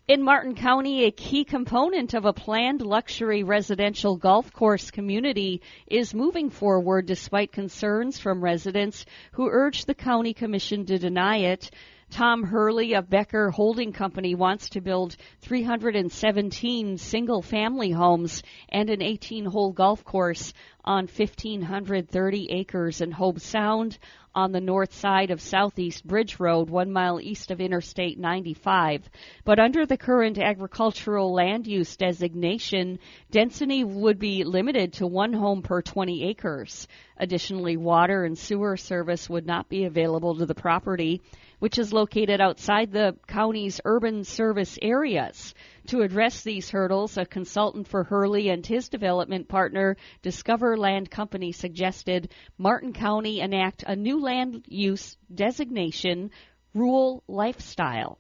In 0.09 0.23
Martin 0.23 0.55
County, 0.55 1.05
a 1.05 1.11
key 1.11 1.45
component 1.45 2.15
of 2.15 2.25
a 2.25 2.33
planned 2.33 2.81
luxury 2.81 3.43
residential 3.43 4.17
golf 4.17 4.51
course 4.55 4.91
community 4.91 5.61
is 5.87 6.15
moving 6.15 6.49
forward 6.49 7.05
despite 7.05 7.53
concerns 7.53 8.19
from 8.19 8.43
residents 8.43 9.05
who 9.33 9.51
urge 9.51 9.85
the 9.85 9.95
county 9.95 10.33
commission 10.33 10.87
to 10.87 10.99
deny 10.99 11.41
it. 11.53 11.71
Tom 12.11 12.43
Hurley 12.43 12.95
of 12.95 13.11
Becker 13.11 13.51
Holding 13.51 13.93
Company 13.93 14.35
wants 14.35 14.71
to 14.71 14.81
build 14.81 15.17
317 15.43 16.97
single 16.97 17.43
family 17.43 17.91
homes 17.91 18.43
and 18.71 18.89
an 18.89 19.03
18 19.03 19.45
hole 19.45 19.73
golf 19.73 20.05
course 20.05 20.53
on 20.85 21.07
1,530 21.07 22.51
acres 22.51 23.03
in 23.03 23.13
Hobe 23.13 23.41
Sound 23.41 23.99
on 24.35 24.53
the 24.53 24.61
north 24.61 24.95
side 24.95 25.31
of 25.31 25.41
Southeast 25.41 26.07
Bridge 26.07 26.41
Road, 26.41 26.71
one 26.71 26.91
mile 26.91 27.21
east 27.21 27.51
of 27.51 27.61
Interstate 27.61 28.19
95. 28.19 29.09
But 29.45 29.61
under 29.61 29.85
the 29.85 29.97
current 29.99 30.39
agricultural 30.39 31.35
land 31.35 31.67
use 31.67 31.97
designation, 31.97 33.01
density 33.31 33.85
would 33.85 34.19
be 34.19 34.45
limited 34.45 34.95
to 34.95 35.07
one 35.07 35.35
home 35.35 35.61
per 35.61 35.83
20 35.83 36.25
acres. 36.25 36.89
Additionally, 37.19 37.77
water 37.77 38.25
and 38.25 38.39
sewer 38.39 38.77
service 38.77 39.29
would 39.29 39.47
not 39.47 39.69
be 39.69 39.85
available 39.85 40.37
to 40.37 40.47
the 40.47 40.55
property 40.55 41.21
which 41.59 41.79
is 41.79 41.93
located 41.93 42.41
outside 42.41 42.93
the 42.93 43.17
county's 43.27 43.81
urban 43.85 44.25
service 44.25 44.79
areas. 44.81 45.55
To 45.89 46.03
address 46.03 46.43
these 46.43 46.71
hurdles, 46.71 47.17
a 47.17 47.25
consultant 47.25 47.89
for 47.89 48.05
Hurley 48.05 48.49
and 48.49 48.65
his 48.65 48.89
development 48.89 49.49
partner, 49.49 49.97
Discover 50.23 50.77
Land 50.77 51.11
Company, 51.11 51.53
suggested 51.53 52.33
Martin 52.59 52.93
County 52.93 53.41
enact 53.41 53.85
a 53.87 53.97
new 53.97 54.21
land 54.21 54.65
use 54.69 55.17
designation, 55.35 56.31
rural 56.75 57.23
lifestyle. 57.27 58.19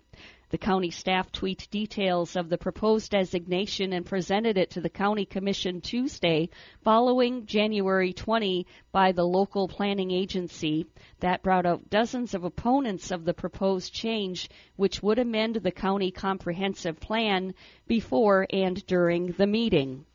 The 0.50 0.56
county 0.56 0.90
staff 0.90 1.30
tweeted 1.30 1.68
details 1.68 2.34
of 2.34 2.48
the 2.48 2.56
proposed 2.56 3.10
designation 3.10 3.92
and 3.92 4.06
presented 4.06 4.56
it 4.56 4.70
to 4.70 4.80
the 4.80 4.88
county 4.88 5.26
commission 5.26 5.82
Tuesday 5.82 6.48
following 6.82 7.44
January 7.44 8.14
20 8.14 8.66
by 8.90 9.12
the 9.12 9.26
local 9.26 9.68
planning 9.68 10.10
agency. 10.10 10.86
That 11.20 11.42
brought 11.42 11.66
out 11.66 11.90
dozens 11.90 12.32
of 12.32 12.44
opponents 12.44 13.10
of 13.10 13.26
the 13.26 13.34
proposed 13.34 13.92
change, 13.92 14.48
which 14.76 15.02
would 15.02 15.18
amend 15.18 15.56
the 15.56 15.70
county 15.70 16.10
comprehensive 16.10 16.98
plan 16.98 17.52
before 17.86 18.46
and 18.50 18.86
during 18.86 19.32
the 19.32 19.46
meeting. 19.46 20.06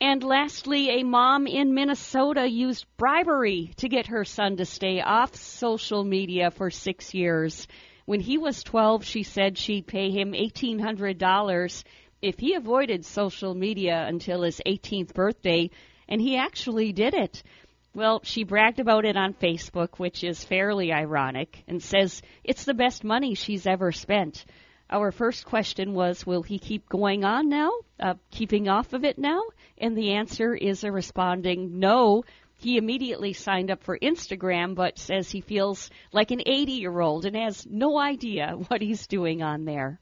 And 0.00 0.24
lastly, 0.24 0.88
a 1.00 1.04
mom 1.04 1.46
in 1.46 1.72
Minnesota 1.72 2.48
used 2.48 2.84
bribery 2.96 3.72
to 3.76 3.88
get 3.88 4.08
her 4.08 4.24
son 4.24 4.56
to 4.56 4.64
stay 4.64 5.00
off 5.00 5.36
social 5.36 6.02
media 6.02 6.50
for 6.50 6.70
six 6.70 7.14
years. 7.14 7.68
When 8.04 8.20
he 8.20 8.38
was 8.38 8.62
12, 8.62 9.04
she 9.04 9.22
said 9.22 9.56
she'd 9.56 9.86
pay 9.86 10.10
him 10.10 10.32
$1,800 10.32 11.84
if 12.20 12.38
he 12.38 12.54
avoided 12.54 13.04
social 13.04 13.54
media 13.54 14.04
until 14.06 14.42
his 14.42 14.60
18th 14.66 15.14
birthday, 15.14 15.70
and 16.08 16.20
he 16.20 16.36
actually 16.36 16.92
did 16.92 17.14
it. 17.14 17.42
Well, 17.94 18.20
she 18.24 18.44
bragged 18.44 18.80
about 18.80 19.04
it 19.04 19.16
on 19.16 19.34
Facebook, 19.34 19.98
which 19.98 20.24
is 20.24 20.44
fairly 20.44 20.92
ironic, 20.92 21.62
and 21.68 21.82
says 21.82 22.22
it's 22.42 22.64
the 22.64 22.74
best 22.74 23.04
money 23.04 23.34
she's 23.34 23.66
ever 23.66 23.92
spent. 23.92 24.44
Our 24.88 25.10
first 25.10 25.46
question 25.46 25.94
was, 25.94 26.26
will 26.26 26.42
he 26.42 26.58
keep 26.58 26.88
going 26.88 27.24
on 27.24 27.48
now, 27.48 27.70
uh, 27.98 28.14
keeping 28.30 28.68
off 28.68 28.92
of 28.92 29.04
it 29.04 29.18
now? 29.18 29.40
And 29.78 29.96
the 29.96 30.12
answer 30.12 30.54
is 30.54 30.84
a 30.84 30.92
responding 30.92 31.78
no. 31.78 32.24
He 32.62 32.76
immediately 32.76 33.32
signed 33.32 33.72
up 33.72 33.82
for 33.82 33.98
Instagram, 33.98 34.76
but 34.76 34.96
says 34.96 35.28
he 35.28 35.40
feels 35.40 35.90
like 36.12 36.30
an 36.30 36.42
80 36.46 36.72
year 36.72 37.00
old 37.00 37.24
and 37.24 37.34
has 37.34 37.66
no 37.68 37.98
idea 37.98 38.52
what 38.68 38.80
he's 38.80 39.08
doing 39.08 39.42
on 39.42 39.64
there. 39.64 39.98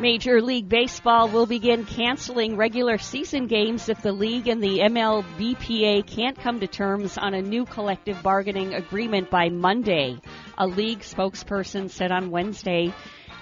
Major 0.00 0.40
League 0.42 0.68
Baseball 0.68 1.28
will 1.28 1.46
begin 1.46 1.84
canceling 1.86 2.56
regular 2.56 2.98
season 2.98 3.46
games 3.46 3.88
if 3.88 4.00
the 4.02 4.12
league 4.12 4.46
and 4.46 4.62
the 4.62 4.78
MLBPA 4.80 6.06
can't 6.06 6.38
come 6.38 6.60
to 6.60 6.68
terms 6.68 7.18
on 7.18 7.34
a 7.34 7.42
new 7.42 7.64
collective 7.64 8.22
bargaining 8.22 8.74
agreement 8.74 9.28
by 9.30 9.48
Monday. 9.48 10.20
A 10.56 10.66
league 10.66 11.00
spokesperson 11.00 11.90
said 11.90 12.12
on 12.12 12.30
Wednesday 12.30 12.94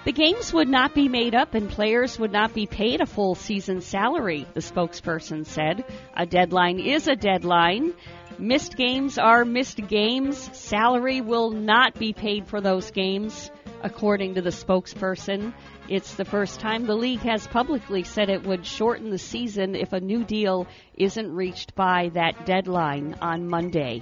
the 0.07 0.13
games 0.13 0.53
would 0.53 0.69
not 0.69 0.95
be 0.95 1.09
made 1.09 1.35
up 1.35 1.53
and 1.53 1.69
players 1.69 2.17
would 2.17 2.31
not 2.31 2.53
be 2.53 2.65
paid 2.65 3.01
a 3.01 3.05
full 3.05 3.35
season 3.35 3.81
salary, 3.81 4.47
the 4.53 4.61
spokesperson 4.61 5.45
said. 5.45 5.83
A 6.15 6.25
deadline 6.25 6.79
is 6.79 7.09
a 7.09 7.15
deadline. 7.17 7.93
Missed 8.39 8.77
games 8.77 9.17
are 9.17 9.43
missed 9.43 9.85
games. 9.89 10.49
Salary 10.57 11.19
will 11.19 11.51
not 11.51 11.99
be 11.99 12.13
paid 12.13 12.47
for 12.47 12.61
those 12.61 12.89
games, 12.91 13.51
according 13.83 14.35
to 14.35 14.41
the 14.41 14.49
spokesperson. 14.49 15.53
It's 15.89 16.15
the 16.15 16.23
first 16.23 16.61
time 16.61 16.85
the 16.85 16.95
league 16.95 17.23
has 17.23 17.45
publicly 17.45 18.03
said 18.03 18.29
it 18.29 18.43
would 18.43 18.65
shorten 18.65 19.09
the 19.09 19.17
season 19.17 19.75
if 19.75 19.91
a 19.91 19.99
new 19.99 20.23
deal 20.23 20.67
isn't 20.93 21.35
reached 21.35 21.75
by 21.75 22.11
that 22.13 22.45
deadline 22.45 23.17
on 23.21 23.45
Monday. 23.45 24.01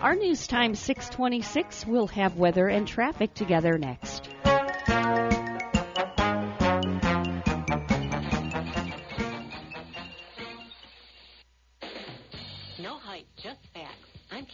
Our 0.00 0.16
news 0.16 0.48
time 0.48 0.74
626 0.74 1.86
will 1.86 2.08
have 2.08 2.36
weather 2.36 2.66
and 2.66 2.88
traffic 2.88 3.32
together 3.34 3.78
next. 3.78 4.28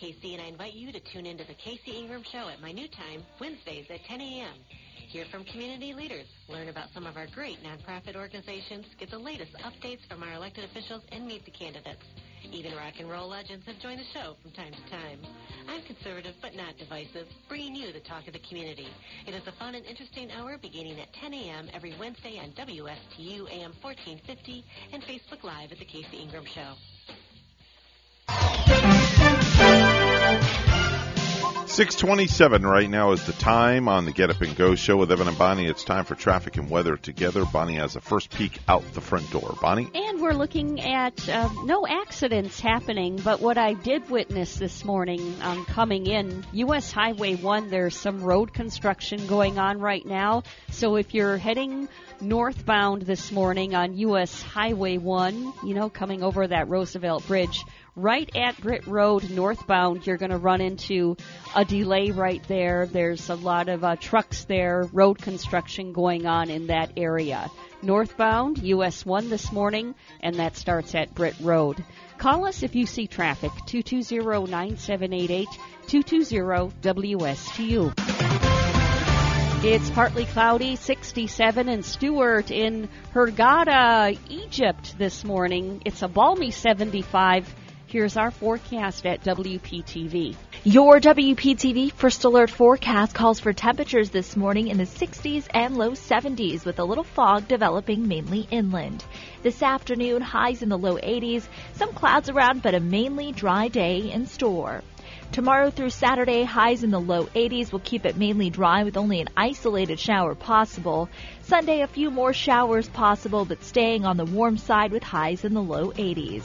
Casey, 0.07 0.35
and 0.35 0.42
I 0.42 0.49
invite 0.49 0.75
you 0.75 0.92
to 0.92 1.01
tune 1.01 1.25
into 1.25 1.44
the 1.44 1.55
Casey 1.55 1.99
Ingram 1.99 2.22
Show 2.31 2.49
at 2.49 2.61
my 2.61 2.70
new 2.70 2.87
time, 2.87 3.25
Wednesdays 3.40 3.87
at 3.88 4.05
10 4.05 4.20
a.m. 4.20 4.55
Hear 5.09 5.25
from 5.33 5.42
community 5.44 5.94
leaders, 5.94 6.27
learn 6.49 6.68
about 6.68 6.90
some 6.92 7.07
of 7.07 7.16
our 7.16 7.27
great 7.35 7.59
nonprofit 7.64 8.14
organizations, 8.14 8.85
get 9.01 9.11
the 9.11 9.18
latest 9.18 9.53
updates 9.64 10.07
from 10.07 10.22
our 10.22 10.35
elected 10.35 10.64
officials, 10.64 11.03
and 11.12 11.27
meet 11.27 11.46
the 11.46 11.51
candidates. 11.51 12.05
Even 12.53 12.73
rock 12.73 12.95
and 12.99 13.11
roll 13.11 13.29
legends 13.29 13.67
have 13.67 13.79
joined 13.81 14.01
the 14.01 14.05
show 14.13 14.35
from 14.43 14.51
time 14.53 14.73
to 14.73 14.91
time. 14.91 15.19
I'm 15.69 15.83
conservative 15.83 16.35
but 16.41 16.55
not 16.55 16.77
divisive, 16.79 17.27
bringing 17.49 17.75
you 17.75 17.93
the 17.93 18.01
talk 18.01 18.27
of 18.27 18.33
the 18.33 18.43
community. 18.49 18.89
It 19.27 19.35
is 19.35 19.47
a 19.47 19.53
fun 19.53 19.75
and 19.75 19.85
interesting 19.85 20.31
hour 20.31 20.57
beginning 20.61 21.01
at 21.01 21.13
10 21.15 21.35
a.m. 21.35 21.69
every 21.75 21.95
Wednesday 21.99 22.39
on 22.39 22.53
WSTU 22.53 23.51
AM 23.51 23.73
1450 23.83 24.65
and 24.93 25.03
Facebook 25.03 25.43
Live 25.43 25.73
at 25.73 25.79
The 25.79 25.85
Casey 25.85 26.19
Ingram 26.19 26.45
Show. 26.47 26.75
627 31.77 32.65
right 32.65 32.89
now 32.89 33.12
is 33.12 33.27
the 33.27 33.35
time 33.35 33.87
on 33.87 34.07
the 34.07 34.11
Get 34.11 34.31
Up 34.31 34.41
and 34.41 34.57
Go 34.57 34.75
show 34.77 34.97
with 34.97 35.12
Evan 35.12 35.29
and 35.29 35.37
Bonnie. 35.37 35.67
It's 35.67 35.85
time 35.85 36.07
for 36.07 36.15
traffic 36.15 36.57
and 36.57 36.71
weather 36.71 36.97
together. 36.97 37.45
Bonnie 37.45 37.75
has 37.75 37.97
a 37.97 38.01
first 38.01 38.31
peek 38.31 38.59
out 38.67 38.83
the 38.95 39.03
front 39.03 39.31
door. 39.31 39.55
Bonnie? 39.61 39.91
And 39.95 40.23
we're 40.23 40.33
looking 40.33 40.81
at 40.81 41.29
uh, 41.29 41.51
no 41.65 41.87
accidents 41.87 42.61
happening, 42.61 43.21
but 43.23 43.43
what 43.43 43.59
I 43.59 43.75
did 43.75 44.09
witness 44.09 44.57
this 44.57 44.87
morning 44.87 45.37
um, 45.43 45.67
coming 45.67 46.07
in, 46.07 46.47
U.S. 46.53 46.91
Highway 46.91 47.35
1, 47.35 47.69
there's 47.69 47.95
some 47.95 48.23
road 48.23 48.55
construction 48.55 49.27
going 49.27 49.59
on 49.59 49.79
right 49.79 50.07
now. 50.07 50.45
So 50.71 50.97
if 50.97 51.12
you're 51.12 51.37
heading 51.37 51.91
northbound 52.21 53.03
this 53.03 53.31
morning 53.31 53.75
on 53.75 53.97
U.S. 53.99 54.43
Highway 54.43 54.99
1, 54.99 55.53
you 55.65 55.75
know, 55.75 55.89
coming 55.89 56.23
over 56.23 56.47
that 56.47 56.69
Roosevelt 56.69 57.27
Bridge, 57.27 57.65
right 57.95 58.31
at 58.37 58.61
Britt 58.61 58.87
Road 58.87 59.29
northbound, 59.31 60.07
you're 60.07 60.17
going 60.17 60.31
to 60.31 60.39
run 60.39 60.61
into 60.61 61.17
a 61.55 61.65
delay 61.65 62.11
right 62.11 62.43
there. 62.49 62.87
There's 62.87 63.31
a 63.31 63.35
lot 63.35 63.69
of 63.69 63.85
uh, 63.85 63.97
trucks 63.97 64.45
there, 64.45 64.89
road 64.93 65.19
construction 65.19 65.93
going 65.93 66.27
on 66.27 66.51
in 66.51 66.69
that 66.69 66.93
area. 66.97 67.51
Northbound, 67.83 68.63
US 68.63 69.05
1 69.05 69.29
this 69.29 69.53
morning, 69.53 69.95
and 70.21 70.37
that 70.37 70.57
starts 70.57 70.95
at 70.95 71.15
Britt 71.15 71.37
Road. 71.41 71.85
Call 72.19 72.47
us 72.47 72.63
if 72.63 72.75
you 72.75 72.87
see 72.87 73.07
traffic, 73.07 73.53
220 73.67 74.51
9788 74.51 75.49
220 75.87 76.73
WSTU. 76.81 78.46
It's 79.62 79.90
partly 79.90 80.27
cloudy, 80.27 80.77
67 80.77 81.69
in 81.69 81.83
Stuart 81.83 82.51
in 82.51 82.88
Hurghada, 83.14 84.16
Egypt 84.29 84.97
this 84.99 85.25
morning. 85.25 85.81
It's 85.85 86.03
a 86.03 86.09
balmy 86.09 86.51
75. 86.51 87.53
Here's 87.87 88.16
our 88.19 88.31
forecast 88.31 89.07
at 89.07 89.25
WPTV. 89.25 90.37
Your 90.64 91.01
WPTV 91.01 91.90
First 91.92 92.25
Alert 92.25 92.51
forecast 92.51 93.14
calls 93.14 93.40
for 93.40 93.55
temperatures 93.55 94.11
this 94.11 94.37
morning 94.37 94.69
in 94.69 94.77
the 94.77 94.85
60s 94.85 95.47
and 95.55 95.77
low 95.77 95.92
70s 95.92 96.64
with 96.66 96.79
a 96.79 96.85
little 96.85 97.05
fog 97.05 97.49
developing 97.49 98.07
mainly 98.07 98.47
inland. 98.51 99.05
This 99.42 99.62
afternoon, 99.62 100.21
highs 100.21 100.62
in 100.62 100.69
the 100.69 100.79
low 100.79 100.97
80s, 100.97 101.49
some 101.73 101.92
clouds 101.92 102.29
around, 102.29 102.62
but 102.62 102.75
a 102.75 102.81
mainly 102.81 103.33
dry 103.33 103.69
day 103.69 104.12
in 104.12 104.27
store. 104.27 104.83
Tomorrow 105.33 105.71
through 105.71 105.91
Saturday, 105.91 106.45
highs 106.45 106.83
in 106.83 106.91
the 106.91 107.01
low 107.01 107.25
80s 107.27 107.71
will 107.71 107.81
keep 107.81 108.07
it 108.07 108.17
mainly 108.17 108.49
dry 108.49 108.85
with 108.85 108.97
only 108.97 109.21
an 109.21 109.29
isolated 109.37 110.01
shower 110.01 110.35
possible. 110.35 111.11
Sunday, 111.43 111.83
a 111.83 111.87
few 111.87 112.11
more 112.11 112.33
showers 112.33 112.89
possible, 112.89 113.45
but 113.45 113.62
staying 113.62 114.07
on 114.07 114.17
the 114.17 114.25
warm 114.25 114.57
side 114.57 114.93
with 114.93 115.03
highs 115.03 115.45
in 115.45 115.53
the 115.53 115.62
low 115.62 115.91
80s. 115.93 116.43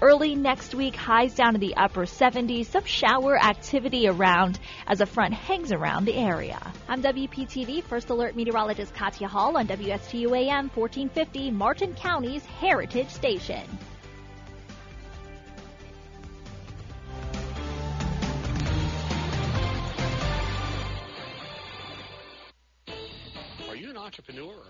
Early 0.00 0.34
next 0.34 0.74
week, 0.74 0.96
highs 0.96 1.34
down 1.34 1.52
to 1.52 1.60
the 1.60 1.76
upper 1.76 2.06
70s, 2.06 2.66
some 2.66 2.84
shower 2.84 3.36
activity 3.36 4.08
around 4.08 4.58
as 4.86 5.00
a 5.00 5.06
front 5.06 5.32
hangs 5.34 5.72
around 5.72 6.04
the 6.04 6.16
area. 6.16 6.60
I'm 6.88 7.02
WPTV 7.02 7.84
First 7.84 8.10
Alert 8.10 8.34
Meteorologist 8.34 8.94
Katya 8.94 9.28
Hall 9.28 9.56
on 9.56 9.68
WSTU 9.68 10.36
AM 10.36 10.70
1450, 10.74 11.52
Martin 11.52 11.94
County's 11.94 12.44
Heritage 12.44 13.10
Station. 13.10 13.62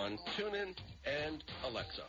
on 0.00 0.18
TuneIn 0.36 0.74
and 1.04 1.44
Alexa. 1.64 2.04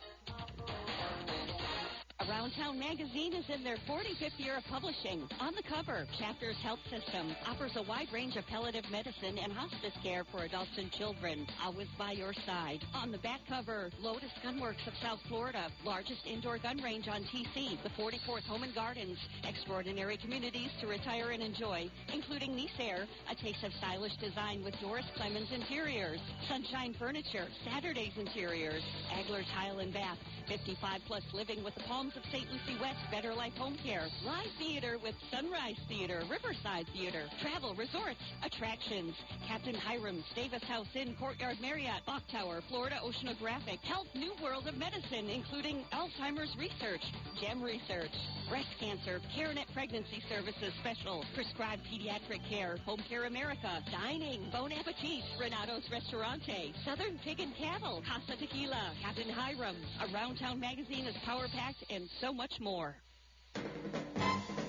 Around 2.28 2.52
Town 2.52 2.78
magazine 2.78 3.34
is 3.34 3.44
in 3.50 3.64
their 3.64 3.78
45th 3.88 4.38
year 4.38 4.56
of 4.56 4.64
publishing. 4.70 5.26
On 5.40 5.52
the 5.56 5.62
cover, 5.62 6.06
Chapters 6.20 6.54
Health 6.62 6.78
System 6.88 7.34
offers 7.48 7.72
a 7.74 7.82
wide 7.82 8.06
range 8.12 8.36
of 8.36 8.46
palliative 8.46 8.88
medicine 8.92 9.38
and 9.42 9.52
hospice 9.52 9.94
care 10.04 10.22
for 10.30 10.44
adults 10.44 10.70
and 10.78 10.92
children, 10.92 11.44
always 11.64 11.88
by 11.98 12.12
your 12.12 12.32
side. 12.46 12.78
On 12.94 13.10
the 13.10 13.18
back 13.18 13.40
cover, 13.48 13.90
Lotus 14.00 14.30
Gunworks 14.44 14.86
of 14.86 14.94
South 15.02 15.18
Florida, 15.26 15.66
largest 15.84 16.24
indoor 16.24 16.58
gun 16.58 16.78
range 16.78 17.08
on 17.08 17.24
TC, 17.24 17.82
the 17.82 17.90
44th 17.98 18.46
Home 18.46 18.62
and 18.62 18.74
Gardens, 18.74 19.18
extraordinary 19.42 20.16
communities 20.16 20.70
to 20.80 20.86
retire 20.86 21.30
and 21.30 21.42
enjoy, 21.42 21.90
including 22.14 22.54
Nice 22.54 22.78
Air, 22.78 23.06
a 23.30 23.34
taste 23.34 23.64
of 23.64 23.72
stylish 23.74 24.16
design 24.18 24.62
with 24.62 24.78
Doris 24.80 25.06
Clemens 25.16 25.50
Interiors, 25.52 26.20
Sunshine 26.48 26.94
Furniture, 27.00 27.48
Saturday's 27.64 28.16
Interiors, 28.16 28.82
Agler 29.10 29.42
Tile 29.54 29.80
and 29.80 29.92
Bath, 29.92 30.18
55 30.48 31.00
plus 31.06 31.22
living 31.32 31.62
with 31.64 31.74
the 31.74 31.82
Palms 31.84 32.16
of 32.16 32.22
St. 32.32 32.46
Lucie 32.50 32.78
West, 32.80 32.98
Better 33.10 33.34
Life 33.34 33.54
Home 33.54 33.76
Care, 33.84 34.06
Live 34.24 34.50
Theater 34.58 34.98
with 35.02 35.14
Sunrise 35.30 35.78
Theater, 35.88 36.22
Riverside 36.28 36.86
Theater, 36.92 37.24
Travel, 37.40 37.74
Resorts, 37.74 38.20
Attractions, 38.44 39.14
Captain 39.46 39.74
Hiram's, 39.74 40.24
Davis 40.34 40.62
House 40.64 40.88
Inn, 40.94 41.14
Courtyard 41.18 41.56
Marriott, 41.60 42.04
Bok 42.06 42.22
Tower, 42.30 42.60
Florida 42.68 42.98
Oceanographic, 43.04 43.80
Health 43.80 44.08
New 44.14 44.32
World 44.42 44.66
of 44.66 44.76
Medicine, 44.76 45.28
including 45.28 45.84
Alzheimer's 45.92 46.54
Research, 46.58 47.02
GEM 47.40 47.62
Research, 47.62 48.12
Breast 48.48 48.68
Cancer, 48.78 49.20
CareNet 49.36 49.72
Pregnancy 49.72 50.22
Services 50.28 50.72
Special, 50.80 51.24
Prescribed 51.34 51.82
Pediatric 51.88 52.42
Care, 52.50 52.76
Home 52.84 53.00
Care 53.08 53.24
America, 53.24 53.80
Dining, 53.90 54.44
Bon 54.52 54.70
Appetit, 54.72 55.24
Renato's 55.40 55.88
Restaurante, 55.90 56.74
Southern 56.84 57.18
Pig 57.24 57.40
and 57.40 57.54
Cattle, 57.56 58.02
Casa 58.06 58.38
Tequila, 58.38 58.92
Captain 59.02 59.28
Hiram's, 59.28 59.86
Around 60.12 60.31
Town 60.36 60.60
Magazine 60.60 61.06
is 61.06 61.14
power 61.24 61.46
packed, 61.48 61.84
and 61.90 62.08
so 62.20 62.32
much 62.32 62.52
more. 62.60 62.96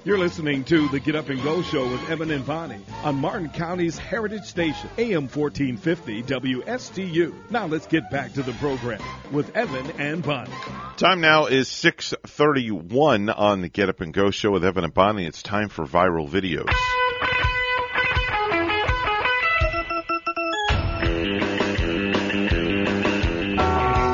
You're 0.05 0.17
listening 0.17 0.65
to 0.65 0.89
the 0.89 0.99
Get 0.99 1.15
Up 1.15 1.29
and 1.29 1.41
Go 1.41 1.61
Show 1.61 1.89
with 1.89 2.09
Evan 2.09 2.29
and 2.31 2.45
Bonnie 2.45 2.83
on 3.03 3.15
Martin 3.15 3.49
County's 3.49 3.97
Heritage 3.97 4.43
Station, 4.43 4.89
AM 4.97 5.29
1450 5.29 6.23
WSTU. 6.23 7.33
Now 7.49 7.67
let's 7.67 7.87
get 7.87 8.11
back 8.11 8.33
to 8.33 8.43
the 8.43 8.51
program 8.53 9.01
with 9.31 9.55
Evan 9.55 9.91
and 10.01 10.21
Bonnie. 10.21 10.51
Time 10.97 11.21
now 11.21 11.45
is 11.45 11.69
6:31 11.69 13.29
on 13.29 13.61
the 13.61 13.69
Get 13.69 13.87
Up 13.87 14.01
and 14.01 14.13
Go 14.13 14.29
Show 14.29 14.51
with 14.51 14.65
Evan 14.65 14.83
and 14.83 14.93
Bonnie. 14.93 15.25
It's 15.25 15.41
time 15.41 15.69
for 15.69 15.85
viral 15.85 16.27
videos. 16.27 16.69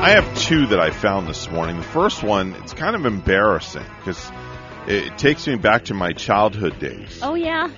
I 0.02 0.12
have 0.12 0.38
two 0.38 0.66
that 0.68 0.80
I 0.80 0.90
found 0.90 1.28
this 1.28 1.50
morning. 1.50 1.76
The 1.76 1.82
first 1.82 2.22
one, 2.22 2.54
it's 2.54 2.72
kind 2.72 2.96
of 2.96 3.04
embarrassing 3.04 3.84
because 3.98 4.32
it 4.86 5.18
takes 5.18 5.46
me 5.46 5.56
back 5.56 5.84
to 5.86 5.94
my 5.94 6.12
childhood 6.12 6.78
days. 6.78 7.20
Oh, 7.22 7.34
yeah? 7.34 7.68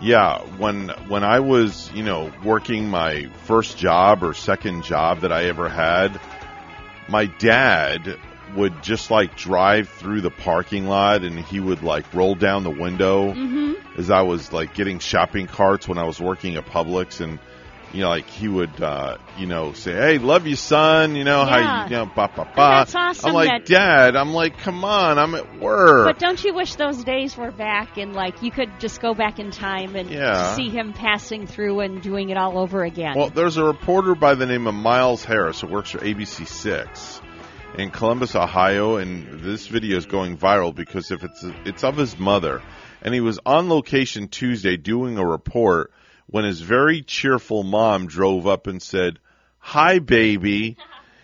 Yeah, 0.00 0.38
when 0.56 0.88
when 1.08 1.24
I 1.24 1.40
was, 1.40 1.90
you 1.92 2.04
know, 2.04 2.32
working 2.44 2.88
my 2.88 3.28
first 3.44 3.76
job 3.76 4.22
or 4.22 4.34
second 4.34 4.84
job 4.84 5.20
that 5.20 5.32
I 5.32 5.44
ever 5.46 5.68
had, 5.68 6.20
my 7.08 7.26
dad 7.26 8.18
would 8.54 8.82
just 8.82 9.10
like 9.10 9.36
drive 9.36 9.88
through 9.88 10.20
the 10.20 10.30
parking 10.30 10.86
lot 10.86 11.22
and 11.24 11.38
he 11.40 11.58
would 11.58 11.82
like 11.82 12.12
roll 12.14 12.34
down 12.36 12.62
the 12.62 12.70
window 12.70 13.32
Mm-hmm. 13.32 13.98
as 13.98 14.10
I 14.10 14.22
was 14.22 14.52
like 14.52 14.74
getting 14.74 15.00
shopping 15.00 15.48
carts 15.48 15.88
when 15.88 15.98
I 15.98 16.04
was 16.04 16.20
working 16.20 16.54
at 16.56 16.66
Publix 16.66 17.20
and 17.20 17.40
you 17.94 18.00
know 18.02 18.08
like 18.08 18.28
he 18.28 18.48
would 18.48 18.82
uh 18.82 19.16
you 19.38 19.46
know 19.46 19.72
say 19.72 19.92
hey 19.92 20.18
love 20.18 20.46
you 20.46 20.56
son 20.56 21.14
you 21.14 21.22
know 21.22 21.44
how 21.44 21.84
you, 21.84 21.90
you 21.90 21.96
know 21.96 22.06
ba 22.06 22.28
ba 22.34 22.44
ba 22.44 22.52
that's 22.56 22.94
awesome 22.94 23.28
I'm 23.28 23.34
like 23.34 23.48
that- 23.48 23.66
dad 23.66 24.16
I'm 24.16 24.32
like 24.34 24.58
come 24.58 24.84
on 24.84 25.18
I'm 25.18 25.34
at 25.36 25.60
work 25.60 26.06
But 26.06 26.18
don't 26.18 26.42
you 26.42 26.52
wish 26.54 26.74
those 26.74 27.04
days 27.04 27.36
were 27.36 27.52
back 27.52 27.96
and 27.96 28.12
like 28.12 28.42
you 28.42 28.50
could 28.50 28.68
just 28.80 29.00
go 29.00 29.14
back 29.14 29.38
in 29.38 29.52
time 29.52 29.94
and 29.94 30.10
Yeah. 30.10 30.54
see 30.56 30.68
him 30.68 30.92
passing 30.92 31.46
through 31.46 31.80
and 31.80 32.02
doing 32.02 32.30
it 32.30 32.36
all 32.36 32.58
over 32.58 32.82
again? 32.82 33.14
Well, 33.16 33.30
there's 33.30 33.56
a 33.56 33.64
reporter 33.64 34.14
by 34.14 34.34
the 34.34 34.46
name 34.46 34.66
of 34.66 34.74
Miles 34.74 35.24
Harris 35.24 35.60
who 35.60 35.68
works 35.68 35.90
for 35.90 35.98
ABC6 35.98 37.20
in 37.78 37.90
Columbus, 37.90 38.34
Ohio, 38.34 38.96
and 38.96 39.40
this 39.40 39.66
video 39.66 39.96
is 39.96 40.06
going 40.06 40.36
viral 40.36 40.74
because 40.74 41.10
if 41.10 41.22
it's 41.24 41.44
it's 41.64 41.84
of 41.84 41.96
his 41.96 42.18
mother, 42.18 42.60
and 43.02 43.14
he 43.14 43.20
was 43.20 43.38
on 43.46 43.68
location 43.68 44.28
Tuesday 44.28 44.76
doing 44.76 45.18
a 45.18 45.26
report 45.26 45.92
when 46.26 46.44
his 46.44 46.60
very 46.60 47.02
cheerful 47.02 47.62
mom 47.62 48.06
drove 48.06 48.46
up 48.46 48.66
and 48.66 48.82
said, 48.82 49.18
"Hi, 49.58 49.98
baby." 49.98 50.76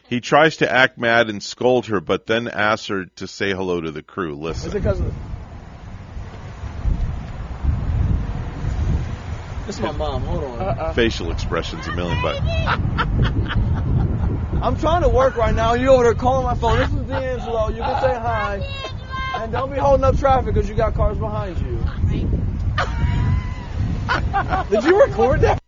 He 0.09 0.21
tries 0.21 0.57
to 0.57 0.71
act 0.71 0.99
mad 0.99 1.31
and 1.31 1.41
scold 1.41 1.87
her, 1.87 2.01
but 2.01 2.27
then 2.27 2.49
asks 2.49 2.89
her 2.89 3.05
to 3.17 3.29
say 3.29 3.53
hello 3.53 3.81
to 3.81 3.93
the 3.93 4.03
crew. 4.03 4.35
Listen. 4.35 4.71
Is 4.71 4.75
it 4.75 4.79
because 4.79 4.99
of 4.99 5.15
This 9.67 9.77
is 9.77 9.83
my 9.83 9.93
mom. 9.93 10.23
Hold 10.23 10.43
on. 10.43 10.61
Uh-uh. 10.61 10.93
Facial 10.95 11.31
expressions 11.31 11.87
a 11.87 11.95
million, 11.95 12.21
but 12.23 12.43
I'm 14.63 14.77
trying 14.79 15.03
to 15.03 15.09
work 15.09 15.37
right 15.37 15.55
now. 15.55 15.75
You 15.75 15.91
over 15.91 16.03
there 16.03 16.15
calling 16.15 16.45
my 16.45 16.57
phone. 16.57 16.79
This 16.79 16.91
is 16.91 17.07
D'Angelo. 17.07 17.69
You 17.69 17.81
can 17.81 18.03
say 18.03 18.15
hi. 18.15 18.61
And 19.37 19.53
don't 19.53 19.73
be 19.73 19.79
holding 19.79 20.03
up 20.03 20.19
traffic 20.19 20.55
because 20.55 20.69
you 20.69 20.75
got 20.75 20.95
cars 20.95 21.19
behind 21.19 21.57
you. 21.61 21.79
Did 24.71 24.85
you 24.85 25.01
record 25.03 25.41
that? 25.43 25.61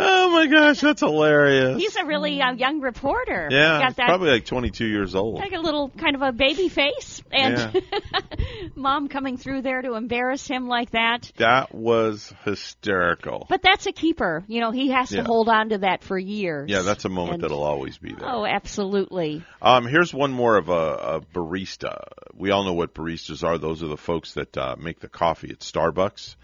oh 0.00 0.30
my 0.30 0.46
gosh, 0.46 0.80
that's 0.80 1.00
hilarious. 1.00 1.78
He's 1.80 1.96
a 1.96 2.04
really 2.04 2.40
uh, 2.40 2.52
young 2.52 2.80
reporter. 2.80 3.48
yeah, 3.50 3.80
got 3.80 3.96
that 3.96 4.06
probably 4.06 4.30
like 4.30 4.44
22 4.44 4.86
years 4.86 5.14
old. 5.16 5.34
like 5.36 5.52
a 5.52 5.58
little 5.58 5.88
kind 5.88 6.14
of 6.14 6.22
a 6.22 6.30
baby 6.30 6.68
face, 6.68 7.20
and 7.32 7.82
mom 8.76 9.08
coming 9.08 9.36
through 9.36 9.62
there 9.62 9.82
to 9.82 9.94
embarrass 9.94 10.46
him 10.46 10.68
like 10.68 10.90
that. 10.92 11.32
That 11.38 11.74
was 11.74 12.32
hysterical. 12.44 13.46
But 13.48 13.62
that's 13.62 13.86
a 13.86 13.92
keeper. 13.92 14.44
You 14.46 14.60
know, 14.60 14.70
he 14.70 14.90
has 14.90 15.08
to 15.10 15.24
hold 15.24 15.48
on 15.48 15.70
to 15.70 15.78
that 15.78 16.04
for 16.04 16.16
years. 16.18 16.70
Yeah, 16.70 16.82
that's 16.82 17.04
a 17.04 17.08
moment 17.08 17.34
And- 17.34 17.42
that'll 17.44 17.62
always 17.64 17.98
be 17.98 18.12
there. 18.12 18.28
Oh, 18.28 18.44
absolutely. 18.46 19.44
Um, 19.60 19.86
here's 19.86 20.14
one 20.14 20.32
more 20.32 20.56
of 20.56 20.68
a, 20.68 20.72
a 20.72 21.20
barista. 21.34 22.04
We 22.34 22.50
all 22.52 22.64
know 22.64 22.74
what 22.74 22.94
baristas 22.94 23.42
are. 23.42 23.58
Those 23.58 23.82
are 23.82 23.88
the 23.88 23.96
folks 23.96 24.34
that 24.34 24.56
uh, 24.56 24.76
make 24.78 25.00
the 25.00 25.08
coffee 25.08 25.50
at 25.50 25.58
Starbucks. 25.58 26.36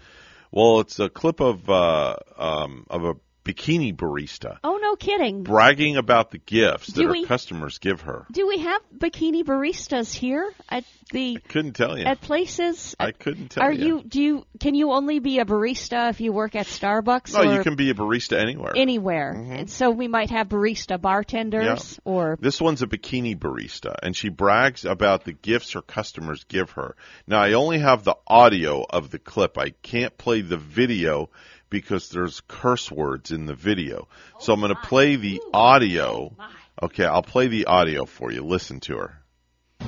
Well, 0.55 0.79
it's 0.79 0.99
a 1.01 1.09
clip 1.09 1.41
of 1.41 1.69
uh, 1.69 2.15
um, 2.37 2.87
of 2.89 3.03
a 3.03 3.15
bikini 3.45 3.95
barista 3.95 4.57
Oh, 4.63 4.77
no 4.81 4.95
kidding. 4.95 5.43
bragging 5.43 5.97
about 5.97 6.31
the 6.31 6.39
gifts 6.39 6.87
that 6.87 7.01
Do 7.01 7.07
her 7.07 7.25
customers 7.27 7.77
give 7.77 8.01
her. 8.01 8.25
Do 8.31 8.47
we 8.47 8.57
have 8.59 8.81
bikini 8.97 9.43
baristas 9.43 10.13
here 10.13 10.51
at 10.67 10.83
the 11.11 11.37
Couldn't 11.49 11.73
tell 11.73 11.97
you. 11.97 12.05
at 12.05 12.19
places? 12.21 12.95
I 12.99 13.11
couldn't 13.11 13.51
tell 13.51 13.63
Are 13.63 13.71
you. 13.71 13.97
you 13.97 14.03
do 14.03 14.21
you 14.21 14.45
can 14.59 14.73
you 14.73 14.91
only 14.91 15.19
be 15.19 15.37
a 15.39 15.45
barista 15.45 16.09
if 16.09 16.19
you 16.21 16.33
work 16.33 16.55
at 16.55 16.65
Starbucks 16.65 17.33
No, 17.33 17.53
you 17.53 17.61
can 17.61 17.75
be 17.75 17.91
a 17.91 17.93
barista 17.93 18.37
anywhere. 18.41 18.73
anywhere? 18.75 19.35
Mm-hmm. 19.37 19.51
And 19.51 19.69
so 19.69 19.91
we 19.91 20.07
might 20.07 20.31
have 20.31 20.49
barista 20.49 20.99
bartenders 20.99 21.99
or 22.03 22.37
This 22.41 22.59
one's 22.59 22.81
a 22.81 22.87
bikini 22.87 23.37
barista, 23.37 23.95
and 24.01 24.15
she 24.15 24.29
brags 24.29 24.85
about 24.85 25.23
the 25.23 25.33
gifts 25.33 25.73
her 25.73 25.81
customers 25.83 26.43
give 26.45 26.71
her. 26.71 26.95
Now, 27.27 27.41
I 27.41 27.53
only 27.53 27.77
have 27.79 28.03
the 28.03 28.15
audio 28.27 28.83
of 28.89 29.11
the 29.11 29.19
clip. 29.19 29.57
I 29.59 29.69
can't 29.83 30.17
play 30.17 30.41
the 30.41 30.57
video 30.57 31.29
because 31.75 32.07
there's 32.07 32.41
curse 32.47 32.89
words 32.89 33.31
in 33.31 33.45
the 33.45 33.53
video. 33.53 34.07
Oh 34.07 34.39
so 34.39 34.53
I'm 34.53 34.61
going 34.61 34.73
to 34.73 34.79
play 34.79 35.17
the 35.17 35.41
audio. 35.53 36.33
Okay, 36.81 37.03
I'll 37.03 37.21
play 37.21 37.47
the 37.47 37.65
audio 37.65 38.05
for 38.05 38.31
you. 38.31 38.45
Listen 38.45 38.79
to 38.81 38.95
her. 38.95 39.19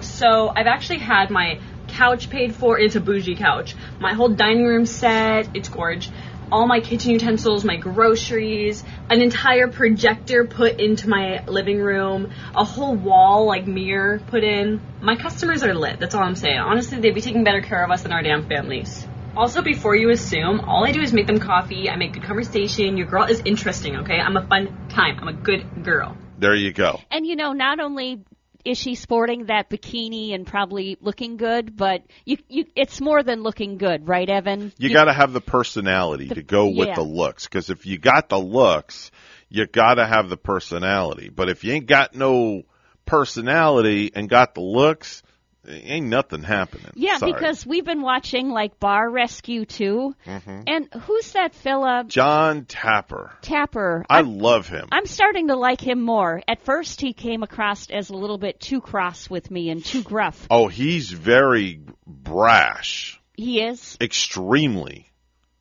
So 0.02 0.50
I've 0.50 0.67
actually 0.67 1.00
had 1.00 1.30
my 1.30 1.62
couch 1.88 2.30
paid 2.30 2.54
for. 2.54 2.78
It's 2.78 2.97
a 2.97 3.00
bougie 3.00 3.38
couch. 3.38 3.73
My 4.02 4.13
whole 4.13 4.28
dining 4.28 4.65
room 4.65 4.86
set. 4.86 5.56
It's 5.56 5.69
gorge. 5.69 6.10
All 6.52 6.67
my 6.67 6.82
kitchen 6.82 7.12
utensils, 7.12 7.63
my 7.63 7.78
groceries, 7.78 8.84
an 9.10 9.21
entire 9.21 9.69
projector 9.69 10.43
put 10.43 10.82
into 10.82 11.08
my 11.08 11.45
living 11.45 11.80
room, 11.80 12.32
a 12.54 12.65
whole 12.65 12.95
wall 12.95 13.45
like 13.45 13.65
mirror 13.65 14.19
put 14.28 14.43
in. 14.43 14.82
My 15.00 15.15
customers 15.15 15.63
are 15.63 15.73
lit. 15.73 16.02
That's 16.02 16.15
all 16.15 16.23
I'm 16.23 16.36
saying. 16.36 16.58
Honestly, 16.58 17.00
they'd 17.00 17.15
be 17.15 17.21
taking 17.21 17.45
better 17.45 17.62
care 17.62 17.82
of 17.82 17.91
us 17.91 18.04
than 18.04 18.12
our 18.12 18.23
damn 18.23 18.45
families. 18.50 19.07
Also, 19.38 19.62
before 19.62 19.95
you 19.95 20.10
assume, 20.10 20.62
all 20.62 20.84
I 20.84 20.91
do 20.91 21.00
is 21.00 21.13
make 21.13 21.28
them 21.28 21.39
coffee. 21.39 21.91
I 21.91 21.95
make 21.95 22.13
good 22.13 22.23
conversation. 22.23 22.97
Your 22.97 23.06
girl 23.06 23.26
is 23.26 23.39
interesting, 23.45 23.97
okay? 23.97 24.17
I'm 24.19 24.36
a 24.36 24.47
fun 24.47 24.88
time. 24.89 25.19
I'm 25.21 25.28
a 25.28 25.34
good 25.34 25.84
girl. 25.84 26.17
There 26.39 26.56
you 26.56 26.73
go. 26.73 27.00
And 27.12 27.23
you 27.23 27.36
know, 27.36 27.54
not 27.54 27.80
only 27.80 28.26
is 28.65 28.80
she 28.80 28.95
sporting 28.95 29.45
that 29.45 29.69
bikini 29.69 30.34
and 30.34 30.47
probably 30.47 30.97
looking 31.02 31.38
good, 31.38 31.78
but 31.78 32.02
you, 32.26 32.38
you 32.50 32.65
it's 32.76 33.00
more 33.00 33.21
than 33.21 33.43
looking 33.43 33.78
good, 33.78 34.08
right, 34.08 34.28
Evan? 34.28 34.73
You 34.80 34.91
got 34.91 35.06
to 35.06 35.13
have 35.13 35.34
the 35.34 35.41
personality 35.41 36.30
to 36.30 36.41
go 36.41 36.69
with 36.69 36.88
yeah. 36.88 36.95
the 36.95 37.04
looks. 37.04 37.45
Because 37.45 37.69
if 37.69 37.86
you 37.86 38.00
got 38.00 38.30
the 38.30 38.39
looks, 38.39 39.12
you 39.50 39.67
got 39.67 39.95
to 39.95 40.08
have 40.08 40.30
the 40.30 40.38
personality. 40.38 41.30
But 41.30 41.50
if 41.50 41.63
you 41.63 41.73
ain't 41.73 41.86
got 41.86 42.15
no 42.15 42.63
personality 43.06 44.12
and 44.15 44.28
got 44.28 44.56
the 44.56 44.62
looks, 44.62 45.21
ain't 45.67 46.08
nothing 46.08 46.43
happening. 46.43 46.91
Yeah, 46.95 47.17
Sorry. 47.17 47.34
because 47.34 47.65
we've 47.65 47.86
been 47.86 48.01
watching 48.01 48.49
like 48.49 48.80
Bar 48.80 49.10
Rescue 49.10 49.65
too. 49.65 50.15
Mhm. 50.25 50.63
And 50.67 50.89
who's 51.03 51.32
that 51.34 51.53
fella 51.56 52.06
John 52.08 52.65
Tapper. 52.65 53.32
Tapper? 53.41 54.06
I 54.10 54.21
love 54.21 54.67
him. 54.69 54.88
I'm 54.91 55.06
starting 55.06 55.47
to 55.49 55.56
like 55.56 55.82
him 55.82 56.01
more. 56.01 56.41
At 56.47 56.62
first, 56.63 57.01
he 57.01 57.13
came 57.13 57.43
across 57.43 57.89
as 57.89 58.10
a 58.10 58.15
little 58.15 58.38
bit 58.38 58.60
too 58.60 58.82
cross 58.82 59.30
with 59.30 59.51
me 59.51 59.69
and 59.69 59.84
too 59.84 60.03
gruff. 60.03 60.47
Oh, 60.49 60.67
he's 60.67 61.12
very 61.12 61.82
brash. 62.06 63.19
He 63.36 63.62
is. 63.62 63.97
Extremely. 64.01 65.06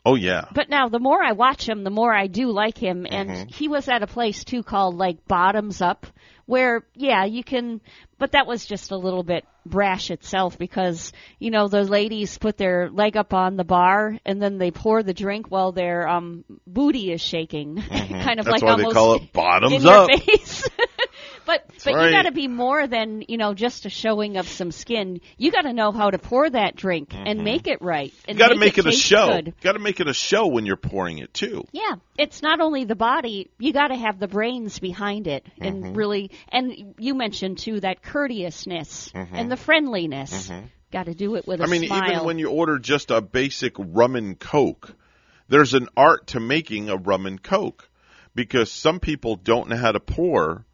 Oh, 0.05 0.15
yeah. 0.15 0.45
But 0.55 0.69
now, 0.69 0.89
the 0.89 1.01
more 1.01 1.21
I 1.23 1.33
watch 1.33 1.69
him, 1.69 1.83
the 1.83 1.91
more 1.91 2.15
I 2.15 2.29
do 2.29 2.53
like 2.53 2.79
him. 2.79 3.07
And 3.11 3.29
Mhm. 3.29 3.55
he 3.55 3.67
was 3.67 3.89
at 3.89 4.05
a 4.05 4.07
place 4.07 4.45
too 4.45 4.63
called 4.63 4.95
like 4.97 5.27
Bottoms 5.27 5.83
Up, 5.83 6.07
where 6.47 6.87
yeah, 6.95 7.25
you 7.25 7.43
can. 7.43 7.81
But 8.19 8.33
that 8.33 8.47
was 8.47 8.65
just 8.65 8.91
a 8.93 8.97
little 8.97 9.23
bit 9.23 9.45
brash 9.67 10.11
itself 10.11 10.57
because 10.59 11.13
you 11.39 11.51
know 11.51 11.67
the 11.69 11.83
ladies 11.83 12.39
put 12.39 12.57
their 12.57 12.89
leg 12.89 13.17
up 13.17 13.35
on 13.35 13.57
the 13.57 13.65
bar 13.65 14.17
and 14.25 14.41
then 14.41 14.59
they 14.59 14.71
pour 14.71 15.03
the 15.03 15.13
drink 15.13 15.51
while 15.51 15.73
their 15.73 16.09
um 16.09 16.45
booty 16.67 17.13
is 17.13 17.21
shaking, 17.21 17.77
kind 17.91 18.39
of 18.41 18.47
That's 18.47 18.63
like 18.63 18.63
why 18.63 18.77
they 18.77 18.91
call 18.91 19.15
it 19.15 19.33
bottoms 19.33 19.85
up. 19.85 20.09
face. 20.11 20.69
but 21.47 21.65
but 21.85 21.95
right. 21.95 22.07
you 22.07 22.13
got 22.13 22.23
to 22.23 22.33
be 22.33 22.49
more 22.49 22.87
than 22.87 23.25
you 23.29 23.37
know 23.37 23.55
just 23.55 23.87
a 23.87 23.91
showing 23.91 24.37
of 24.37 24.49
some 24.49 24.71
skin. 24.73 25.21
You 25.37 25.51
got 25.53 25.63
to 25.63 25.73
know 25.73 25.93
how 25.93 26.11
to 26.11 26.19
pour 26.19 26.49
that 26.49 26.77
drink 26.77 27.11
and 27.15 27.45
make 27.45 27.67
it 27.67 27.83
right. 27.83 28.13
You 28.29 28.35
got 28.35 28.49
to 28.49 28.57
make 28.57 28.79
it, 28.79 28.87
a 28.87 28.93
show. 28.93 29.41
Got 29.63 29.73
to 29.73 29.79
make 29.79 30.01
it 30.01 30.09
a 30.09 30.15
show 30.15 30.47
when 30.47 30.65
you're 30.67 30.77
pouring 30.77 31.19
it 31.19 31.35
too. 31.35 31.65
Yeah, 31.73 31.97
it's 32.19 32.43
not 32.43 32.61
only 32.61 32.85
the 32.85 32.97
body, 32.97 33.51
you 33.59 33.73
got 33.73 33.89
to 33.89 33.97
have 33.97 34.19
the 34.19 34.29
brains 34.29 34.79
behind 34.79 35.27
it 35.27 35.45
and 35.61 35.85
Mhm. 35.85 35.97
really 35.97 36.31
and 36.49 36.95
you 36.99 37.15
mentioned 37.15 37.59
too 37.59 37.81
that 37.81 38.03
courteousness 38.07 39.11
Mhm. 39.15 39.29
and 39.33 39.51
the 39.53 39.57
friendliness. 39.57 40.49
Mhm. 40.49 40.71
Got 40.93 41.07
to 41.07 41.15
do 41.15 41.35
it 41.37 41.47
with 41.47 41.61
a 41.61 41.65
I 41.65 41.67
mean, 41.67 41.87
smile. 41.87 42.11
even 42.13 42.25
when 42.25 42.39
you 42.39 42.49
order 42.51 42.79
just 42.79 43.11
a 43.11 43.21
basic 43.21 43.75
rum 43.79 44.17
and 44.17 44.39
coke, 44.39 44.95
there's 45.49 45.75
an 45.75 45.89
art 45.97 46.29
to 46.29 46.41
making 46.41 46.89
a 46.89 46.97
rum 46.97 47.27
and 47.27 47.43
coke 47.43 47.89
because 48.35 48.71
some 48.71 49.01
people 49.01 49.37
don't 49.37 49.69
know 49.69 49.77
how 49.77 49.93
to 49.93 50.01
pour 50.01 50.65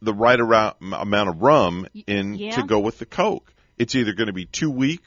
the 0.00 0.14
right 0.14 0.38
around, 0.38 0.76
amount 0.80 1.28
of 1.28 1.42
rum 1.42 1.86
in 2.06 2.34
yeah. 2.34 2.52
to 2.52 2.62
go 2.62 2.78
with 2.78 2.98
the 2.98 3.06
coke. 3.06 3.52
It's 3.76 3.94
either 3.94 4.12
going 4.12 4.28
to 4.28 4.32
be 4.32 4.46
too 4.46 4.70
weak 4.70 5.02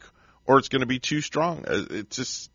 or 0.47 0.57
it's 0.57 0.69
going 0.69 0.81
to 0.81 0.85
be 0.87 0.99
too 0.99 1.21
strong. 1.21 1.65
Uh, 1.67 1.85
It's 1.89 2.15
just 2.17 2.49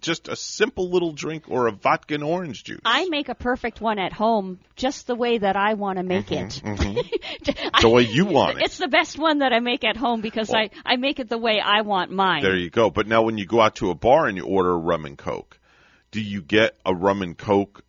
just 0.00 0.28
a 0.28 0.36
simple 0.36 0.90
little 0.90 1.12
drink 1.12 1.44
or 1.48 1.66
a 1.66 1.72
vodka 1.72 2.14
and 2.14 2.24
orange 2.24 2.64
juice. 2.64 2.80
I 2.84 3.06
make 3.08 3.28
a 3.28 3.34
perfect 3.34 3.80
one 3.80 3.98
at 3.98 4.12
home 4.12 4.60
just 4.76 5.06
the 5.06 5.14
way 5.14 5.38
that 5.38 5.56
I 5.56 5.74
want 5.74 5.98
to 5.98 6.04
make 6.04 6.30
it. 6.30 6.60
Mhm. 6.64 7.80
the 7.82 7.88
way 7.88 8.02
you 8.02 8.26
want 8.26 8.58
it. 8.58 8.64
It's 8.64 8.78
the 8.78 8.88
best 8.88 9.18
one 9.18 9.38
that 9.38 9.52
I 9.52 9.60
make 9.60 9.84
at 9.84 9.96
home 9.96 10.20
because 10.20 10.52
I, 10.52 10.70
I 10.84 10.96
make 10.96 11.18
it 11.20 11.28
the 11.28 11.38
way 11.38 11.60
I 11.60 11.80
want 11.82 12.10
mine. 12.10 12.42
There 12.42 12.56
you 12.56 12.70
go. 12.70 12.90
But 12.90 13.06
now 13.06 13.22
when 13.22 13.38
you 13.38 13.46
go 13.46 13.60
out 13.60 13.76
to 13.76 13.90
a 13.90 13.94
bar 13.94 14.26
and 14.26 14.36
you 14.36 14.44
order 14.44 14.70
a 14.72 14.78
rum 14.78 15.04
and 15.04 15.16
coke, 15.18 15.58
do 16.10 16.20
you 16.20 16.40
get 16.42 16.76
a 16.86 16.94
rum 16.94 17.22
and 17.22 17.36
coke 17.36 17.84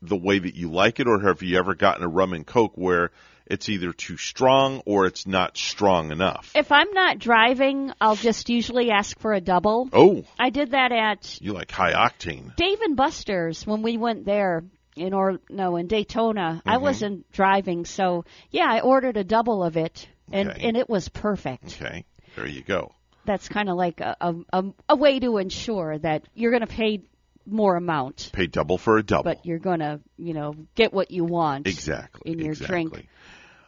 the 0.00 0.16
way 0.16 0.38
that 0.38 0.54
you 0.56 0.70
like 0.70 0.98
it 0.98 1.06
or 1.06 1.20
have 1.20 1.42
you 1.42 1.56
ever 1.58 1.74
gotten 1.74 2.02
a 2.02 2.08
rum 2.08 2.32
and 2.32 2.44
coke 2.46 2.72
where 2.76 3.12
it's 3.52 3.68
either 3.68 3.92
too 3.92 4.16
strong 4.16 4.82
or 4.86 5.06
it's 5.06 5.26
not 5.26 5.56
strong 5.56 6.10
enough. 6.10 6.50
If 6.54 6.72
I'm 6.72 6.90
not 6.92 7.18
driving, 7.18 7.92
I'll 8.00 8.16
just 8.16 8.48
usually 8.48 8.90
ask 8.90 9.18
for 9.20 9.32
a 9.32 9.40
double. 9.40 9.88
Oh, 9.92 10.24
I 10.38 10.50
did 10.50 10.70
that 10.72 10.90
at 10.92 11.40
you 11.40 11.52
like 11.52 11.70
high 11.70 11.92
octane. 11.92 12.56
Dave 12.56 12.80
and 12.80 12.96
Buster's 12.96 13.66
when 13.66 13.82
we 13.82 13.96
went 13.98 14.24
there 14.24 14.64
in 14.96 15.14
or 15.14 15.38
no 15.48 15.76
in 15.76 15.86
Daytona. 15.86 16.62
I 16.66 16.76
Mhm. 16.76 16.80
wasn't 16.82 17.32
driving, 17.32 17.84
so 17.84 18.24
yeah, 18.50 18.66
I 18.68 18.80
ordered 18.80 19.16
a 19.16 19.24
double 19.24 19.62
of 19.62 19.76
it, 19.76 20.08
and 20.30 20.50
Okay. 20.50 20.66
and 20.68 20.76
it 20.76 20.88
was 20.88 21.08
perfect. 21.08 21.78
Okay, 21.80 22.04
there 22.36 22.46
you 22.46 22.62
go. 22.62 22.92
That's 23.24 23.48
kind 23.48 23.68
of 23.68 23.76
like 23.76 24.00
a, 24.00 24.16
a 24.20 24.34
a 24.52 24.64
a 24.90 24.96
way 24.96 25.20
to 25.20 25.38
ensure 25.38 25.96
that 25.98 26.24
you're 26.34 26.50
going 26.50 26.66
to 26.66 26.74
pay 26.82 27.02
more 27.46 27.74
amount, 27.76 28.30
Pay 28.32 28.46
double 28.46 28.78
for 28.78 28.98
a 28.98 29.02
double. 29.02 29.24
but 29.24 29.44
you're 29.46 29.58
going 29.58 29.80
to 29.80 30.00
you 30.16 30.32
know 30.34 30.54
get 30.74 30.92
what 30.92 31.10
you 31.10 31.24
want 31.24 31.66
exactly. 31.66 32.32
in 32.32 32.38
your 32.38 32.52
exactly. 32.52 32.84
drink. 32.90 33.08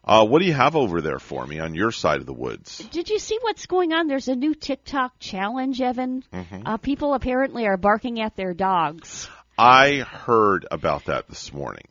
Uh, 0.07 0.27
what 0.27 0.40
do 0.40 0.45
you 0.45 0.53
have 0.53 0.77
over 0.77 1.01
there 1.01 1.19
for 1.19 1.47
me 1.47 1.59
on 1.61 1.75
your 1.75 1.90
side 1.90 2.21
of 2.21 2.27
the 2.27 2.35
woods? 2.35 2.79
Did 2.90 3.09
you 3.09 3.19
see 3.19 3.38
what's 3.40 3.67
going 3.67 3.93
on? 3.95 4.07
There's 4.07 4.29
a 4.29 4.37
new 4.37 4.55
TikTok 4.55 5.14
challenge, 5.19 5.81
Evan. 5.81 6.25
Mhm. 6.33 6.62
Uh, 6.67 6.77
people 6.77 7.14
apparently 7.14 7.67
are 7.67 7.79
barking 7.79 8.21
at 8.21 8.37
their 8.37 8.53
dogs. 8.53 9.29
I 9.57 9.99
heard 9.99 10.67
about 10.71 11.07
that 11.07 11.29
this 11.29 11.53
morning. 11.53 11.87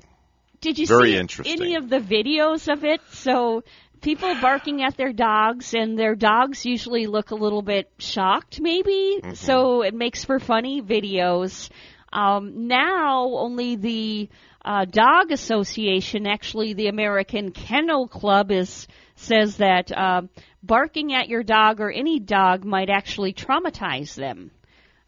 Did 0.62 0.78
you 0.78 0.86
Very 0.86 1.28
see 1.28 1.52
any 1.52 1.76
of 1.76 1.90
the 1.90 2.00
videos 2.00 2.72
of 2.72 2.86
it? 2.86 3.02
So 3.12 3.64
people 4.02 4.36
barking 4.42 4.84
at 4.84 4.96
their 4.96 5.12
dogs, 5.12 5.74
and 5.74 5.98
their 5.98 6.16
dogs 6.16 6.66
usually 6.66 7.08
look 7.08 7.32
a 7.32 7.36
little 7.36 7.62
bit 7.64 7.90
shocked, 7.98 8.62
maybe. 8.62 9.20
Mm-hmm. 9.22 9.34
So 9.34 9.82
it 9.82 9.96
makes 9.96 10.24
for 10.24 10.40
funny 10.40 10.82
videos. 10.82 11.70
Um, 12.12 12.68
now 12.68 13.24
only 13.24 13.76
the 13.76 14.30
uh, 14.66 14.86
dog 14.86 15.32
association, 15.32 16.26
actually 16.26 16.74
the 16.74 16.88
American 16.88 17.52
Kennel 17.52 18.08
Club, 18.08 18.52
is 18.52 18.88
says 19.16 19.58
that 19.58 19.92
uh, 19.92 20.24
barking 20.62 21.14
at 21.14 21.30
your 21.30 21.44
dog 21.44 21.80
or 21.80 21.92
any 21.92 22.20
dog 22.20 22.66
might 22.66 22.90
actually 22.90 23.34
traumatize 23.34 24.16
them. 24.16 24.52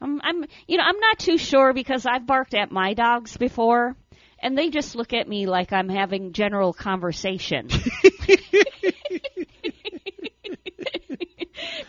Um, 0.02 0.22
I'm, 0.24 0.46
you 0.68 0.78
know, 0.78 0.84
I'm 0.86 1.00
not 1.00 1.20
too 1.20 1.38
sure 1.38 1.74
because 1.74 2.06
I've 2.06 2.28
barked 2.28 2.54
at 2.54 2.72
my 2.72 2.94
dogs 2.94 3.38
before, 3.38 3.96
and 4.40 4.58
they 4.58 4.70
just 4.70 4.96
look 4.96 5.14
at 5.14 5.28
me 5.28 5.48
like 5.48 5.74
I'm 5.74 5.90
having 5.90 6.34
general 6.34 6.74
conversation. 6.74 7.70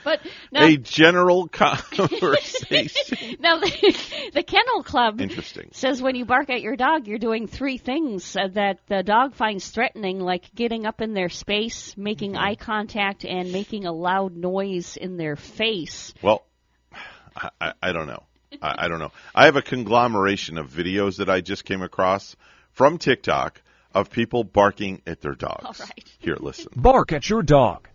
but 0.06 0.20
now, 0.52 0.64
A 0.64 0.76
general 0.78 1.48
conversation. 1.52 3.36
now 3.40 3.58
the, 3.58 4.30
the 4.32 4.42
Kennel 4.42 4.82
Club 4.84 5.20
Interesting. 5.20 5.68
says 5.72 6.00
when 6.00 6.14
you 6.14 6.24
bark 6.24 6.48
at 6.48 6.62
your 6.62 6.76
dog, 6.76 7.06
you're 7.06 7.18
doing 7.18 7.46
three 7.48 7.76
things 7.76 8.36
uh, 8.36 8.48
that 8.54 8.78
the 8.86 9.02
dog 9.02 9.34
finds 9.34 9.68
threatening, 9.68 10.20
like 10.20 10.54
getting 10.54 10.86
up 10.86 11.00
in 11.00 11.12
their 11.12 11.28
space, 11.28 11.94
making 11.96 12.32
Mm-hmm. 12.32 12.44
eye 12.44 12.54
contact, 12.54 13.24
and 13.24 13.52
making 13.52 13.84
a 13.86 13.92
loud 13.92 14.36
noise 14.36 14.96
in 14.96 15.16
their 15.16 15.36
face. 15.36 16.14
Well, 16.22 16.44
I, 17.36 17.50
I, 17.60 17.72
I 17.82 17.92
don't 17.92 18.06
know. 18.06 18.22
I, 18.62 18.84
I 18.84 18.88
don't 18.88 18.98
know. 19.00 19.12
I 19.34 19.44
have 19.46 19.56
a 19.56 19.62
conglomeration 19.62 20.56
of 20.56 20.70
videos 20.70 21.16
that 21.18 21.28
I 21.28 21.40
just 21.40 21.64
came 21.64 21.82
across 21.82 22.36
from 22.72 22.98
TikTok 22.98 23.60
of 23.94 24.10
people 24.10 24.44
barking 24.44 25.02
at 25.06 25.20
their 25.20 25.34
dogs. 25.34 25.64
All 25.80 25.86
right. 25.86 26.04
Here, 26.20 26.36
listen. 26.38 26.68
Bark 26.76 27.12
at 27.12 27.28
your 27.28 27.42
dog. 27.42 27.88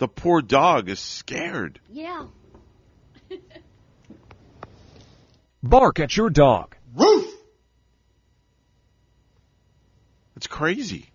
The 0.00 0.08
poor 0.08 0.40
dog 0.40 0.88
is 0.88 0.98
scared. 0.98 1.78
Yeah. 1.92 2.24
Bark 5.62 6.00
at 6.00 6.16
your 6.16 6.30
dog. 6.30 6.74
Roof! 6.96 7.26
It's 10.36 10.46
crazy. 10.46 11.10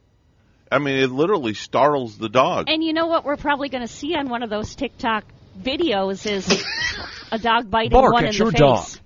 I 0.71 0.77
mean, 0.77 0.99
it 0.99 1.09
literally 1.09 1.55
startles 1.55 2.19
the 2.19 2.29
dog. 2.29 2.69
And 2.69 2.83
you 2.83 2.93
know 2.93 3.07
what 3.07 3.25
we're 3.25 3.37
probably 3.37 3.69
going 3.69 3.81
to 3.81 3.91
see 3.91 4.13
on 4.13 4.29
one 4.29 4.43
of 4.43 4.51
those 4.51 4.75
TikTok 4.75 5.23
videos 5.59 6.29
is 6.29 6.63
a 7.31 7.39
dog 7.39 7.71
biting 7.71 7.89
Bark 7.89 8.13
one 8.13 8.25
at 8.25 8.35
in 8.35 8.37
your 8.37 8.51
the 8.51 8.57
dog. 8.59 8.85
face. 8.85 8.99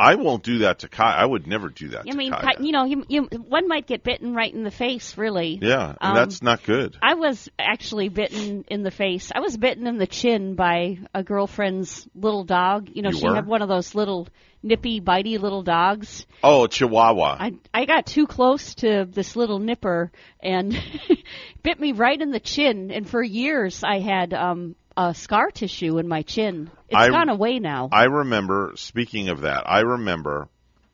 I 0.00 0.14
won't 0.14 0.44
do 0.44 0.58
that 0.58 0.80
to 0.80 0.88
Kai. 0.88 1.12
I 1.14 1.24
would 1.24 1.46
never 1.46 1.68
do 1.70 1.88
that 1.88 2.00
I 2.06 2.10
to 2.10 2.16
mean, 2.16 2.32
you 2.60 2.72
know, 2.72 2.84
you, 2.84 3.04
you, 3.08 3.22
one 3.24 3.66
might 3.66 3.86
get 3.86 4.04
bitten 4.04 4.32
right 4.34 4.52
in 4.52 4.62
the 4.62 4.70
face, 4.70 5.18
really. 5.18 5.58
Yeah, 5.60 5.88
and 5.88 5.96
Um, 6.00 6.14
that's 6.14 6.40
not 6.40 6.62
good. 6.62 6.96
I 7.02 7.14
was 7.14 7.48
actually 7.58 8.08
bitten 8.08 8.64
in 8.68 8.82
the 8.84 8.92
face. 8.92 9.32
I 9.34 9.40
was 9.40 9.56
bitten 9.56 9.86
in 9.86 9.98
the 9.98 10.06
chin 10.06 10.54
by 10.54 10.98
a 11.14 11.22
girlfriend's 11.24 12.06
little 12.14 12.44
dog. 12.44 12.90
You 12.92 13.02
know, 13.02 13.10
You 13.10 13.18
she 13.18 13.26
were? 13.28 13.34
had 13.34 13.46
one 13.46 13.60
of 13.62 13.68
those 13.68 13.94
little 13.94 14.28
nippy, 14.62 15.00
bitey 15.00 15.38
little 15.38 15.62
dogs. 15.62 16.26
Oh, 16.44 16.64
a 16.64 16.68
Chihuahua. 16.68 17.36
I 17.40 17.52
I 17.74 17.84
got 17.84 18.06
too 18.06 18.26
close 18.26 18.76
to 18.76 19.04
this 19.04 19.34
little 19.36 19.58
nipper 19.58 20.12
and 20.40 20.80
bit 21.62 21.80
me 21.80 21.92
right 21.92 22.20
in 22.20 22.30
the 22.30 22.40
chin. 22.40 22.90
And 22.92 23.08
for 23.08 23.22
years, 23.22 23.82
I 23.84 23.98
had 23.98 24.32
um 24.32 24.76
a 24.98 25.14
scar 25.14 25.50
tissue 25.52 25.98
in 25.98 26.08
my 26.08 26.22
chin. 26.22 26.70
It's 26.88 26.96
I- 26.96 27.08
gone 27.08 27.28
away 27.28 27.60
now. 27.60 27.88
I 27.92 28.04
remember, 28.04 28.72
speaking 28.74 29.28
of 29.28 29.42
that, 29.42 29.62
I 29.70 29.80
remember 29.80 30.48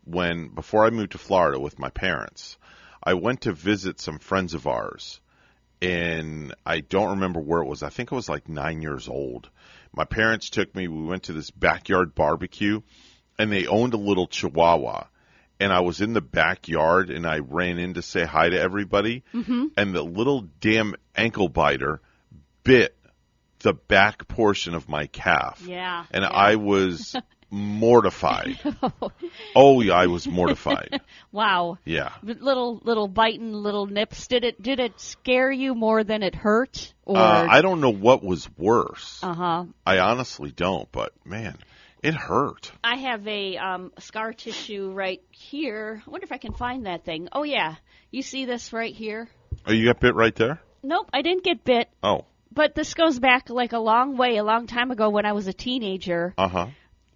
when, 0.05 0.49
before 0.49 0.85
I 0.85 0.90
moved 0.90 1.12
to 1.12 1.19
Florida 1.19 1.59
with 1.59 1.79
my 1.79 1.88
parents, 1.88 2.59
I 3.03 3.14
went 3.14 3.43
to 3.43 3.53
visit 3.53 4.01
some 4.01 4.19
friends 4.19 4.53
of 4.53 4.67
ours. 4.67 5.21
And 5.81 6.55
I 6.64 6.81
don't 6.81 7.11
remember 7.11 7.40
where 7.40 7.62
it 7.62 7.67
was. 7.67 7.83
I 7.83 7.88
think 7.88 8.12
I 8.12 8.17
was 8.17 8.29
like 8.29 8.49
nine 8.49 8.83
years 8.83 9.09
old. 9.09 9.49
My 9.95 10.05
parents 10.05 10.51
took 10.51 10.75
me, 10.75 10.87
we 10.88 11.03
went 11.03 11.25
to 11.25 11.33
this 11.33 11.51
backyard 11.51 12.14
barbecue, 12.14 12.81
and 13.38 13.51
they 13.51 13.67
owned 13.67 13.95
a 13.95 13.99
little 13.99 14.27
chihuahua. 14.27 15.05
And 15.61 15.73
I 15.73 15.81
was 15.81 16.01
in 16.01 16.12
the 16.12 16.21
backyard 16.21 17.11
and 17.11 17.27
I 17.27 17.38
ran 17.38 17.79
in 17.79 17.95
to 17.95 18.03
say 18.03 18.25
hi 18.25 18.49
to 18.51 18.59
everybody. 18.61 19.25
Mhm. 19.33 19.71
And 19.77 19.95
the 19.95 20.03
little 20.03 20.43
damn 20.61 20.95
ankle 21.17 21.49
biter 21.49 22.01
bit 22.64 22.97
the 23.64 23.72
back 23.72 24.29
portion 24.29 24.74
of 24.74 24.88
my 24.88 25.07
calf 25.07 25.62
yeah. 25.66 26.05
and 26.11 26.24
I 26.24 26.57
was 26.57 27.16
mortified. 27.50 28.59
oh, 29.57 29.81
yeah, 29.81 29.94
I 29.94 30.07
was 30.07 30.29
mortified. 30.29 31.00
wow. 31.33 31.79
Yeah. 31.85 32.12
Little 32.22 32.81
little 32.85 33.09
biting 33.09 33.55
little 33.55 33.87
nips. 33.87 34.27
Did 34.27 34.44
it 34.44 34.62
did 34.62 34.81
it 34.81 35.00
scare 35.00 35.50
you 35.50 35.74
more 35.74 36.05
than 36.05 36.22
it 36.22 36.35
hurt? 36.35 36.92
Or 37.05 37.16
Uh, 37.16 37.46
I 37.48 37.62
don't 37.62 37.81
know 37.81 37.92
what 37.92 38.22
was 38.22 38.48
worse. 38.59 39.20
Uh 39.22 39.35
huh. 39.35 39.64
I 39.87 39.98
honestly 39.98 40.50
don't, 40.50 40.90
but 40.92 41.12
man, 41.24 41.57
it 42.03 42.14
hurt. 42.14 42.70
I 42.85 42.96
have 42.96 43.27
a 43.27 43.57
um, 43.57 43.92
scar 43.98 44.35
tissue 44.35 44.92
right 44.92 45.22
here. 45.31 46.03
I 46.07 46.11
wonder 46.11 46.24
if 46.24 46.33
I 46.33 46.38
can 46.38 46.53
find 46.53 46.85
that 46.85 47.07
thing. 47.07 47.29
Oh 47.33 47.44
yeah, 47.44 47.77
you 48.11 48.20
see 48.20 48.44
this 48.44 48.74
right 48.74 48.94
here? 48.94 49.27
Oh, 49.66 49.72
you 49.72 49.87
got 49.87 50.00
bit 50.00 50.14
right 50.14 50.35
there? 50.37 50.61
Nope, 50.83 51.09
I 51.14 51.22
didn't 51.22 51.44
get 51.44 51.64
bit. 51.64 51.88
Oh, 52.03 52.27
But 52.55 52.75
this 52.75 52.95
goes 52.95 53.19
back 53.19 53.51
like 53.51 53.73
a 53.73 53.79
long 53.79 54.17
way, 54.17 54.37
a 54.37 54.45
long 54.45 54.67
time 54.67 54.90
ago 54.90 55.11
when 55.11 55.27
I 55.27 55.33
was 55.33 55.47
a 55.49 55.53
teenager. 55.53 56.35
uh 56.38 56.49
huh. 56.49 56.67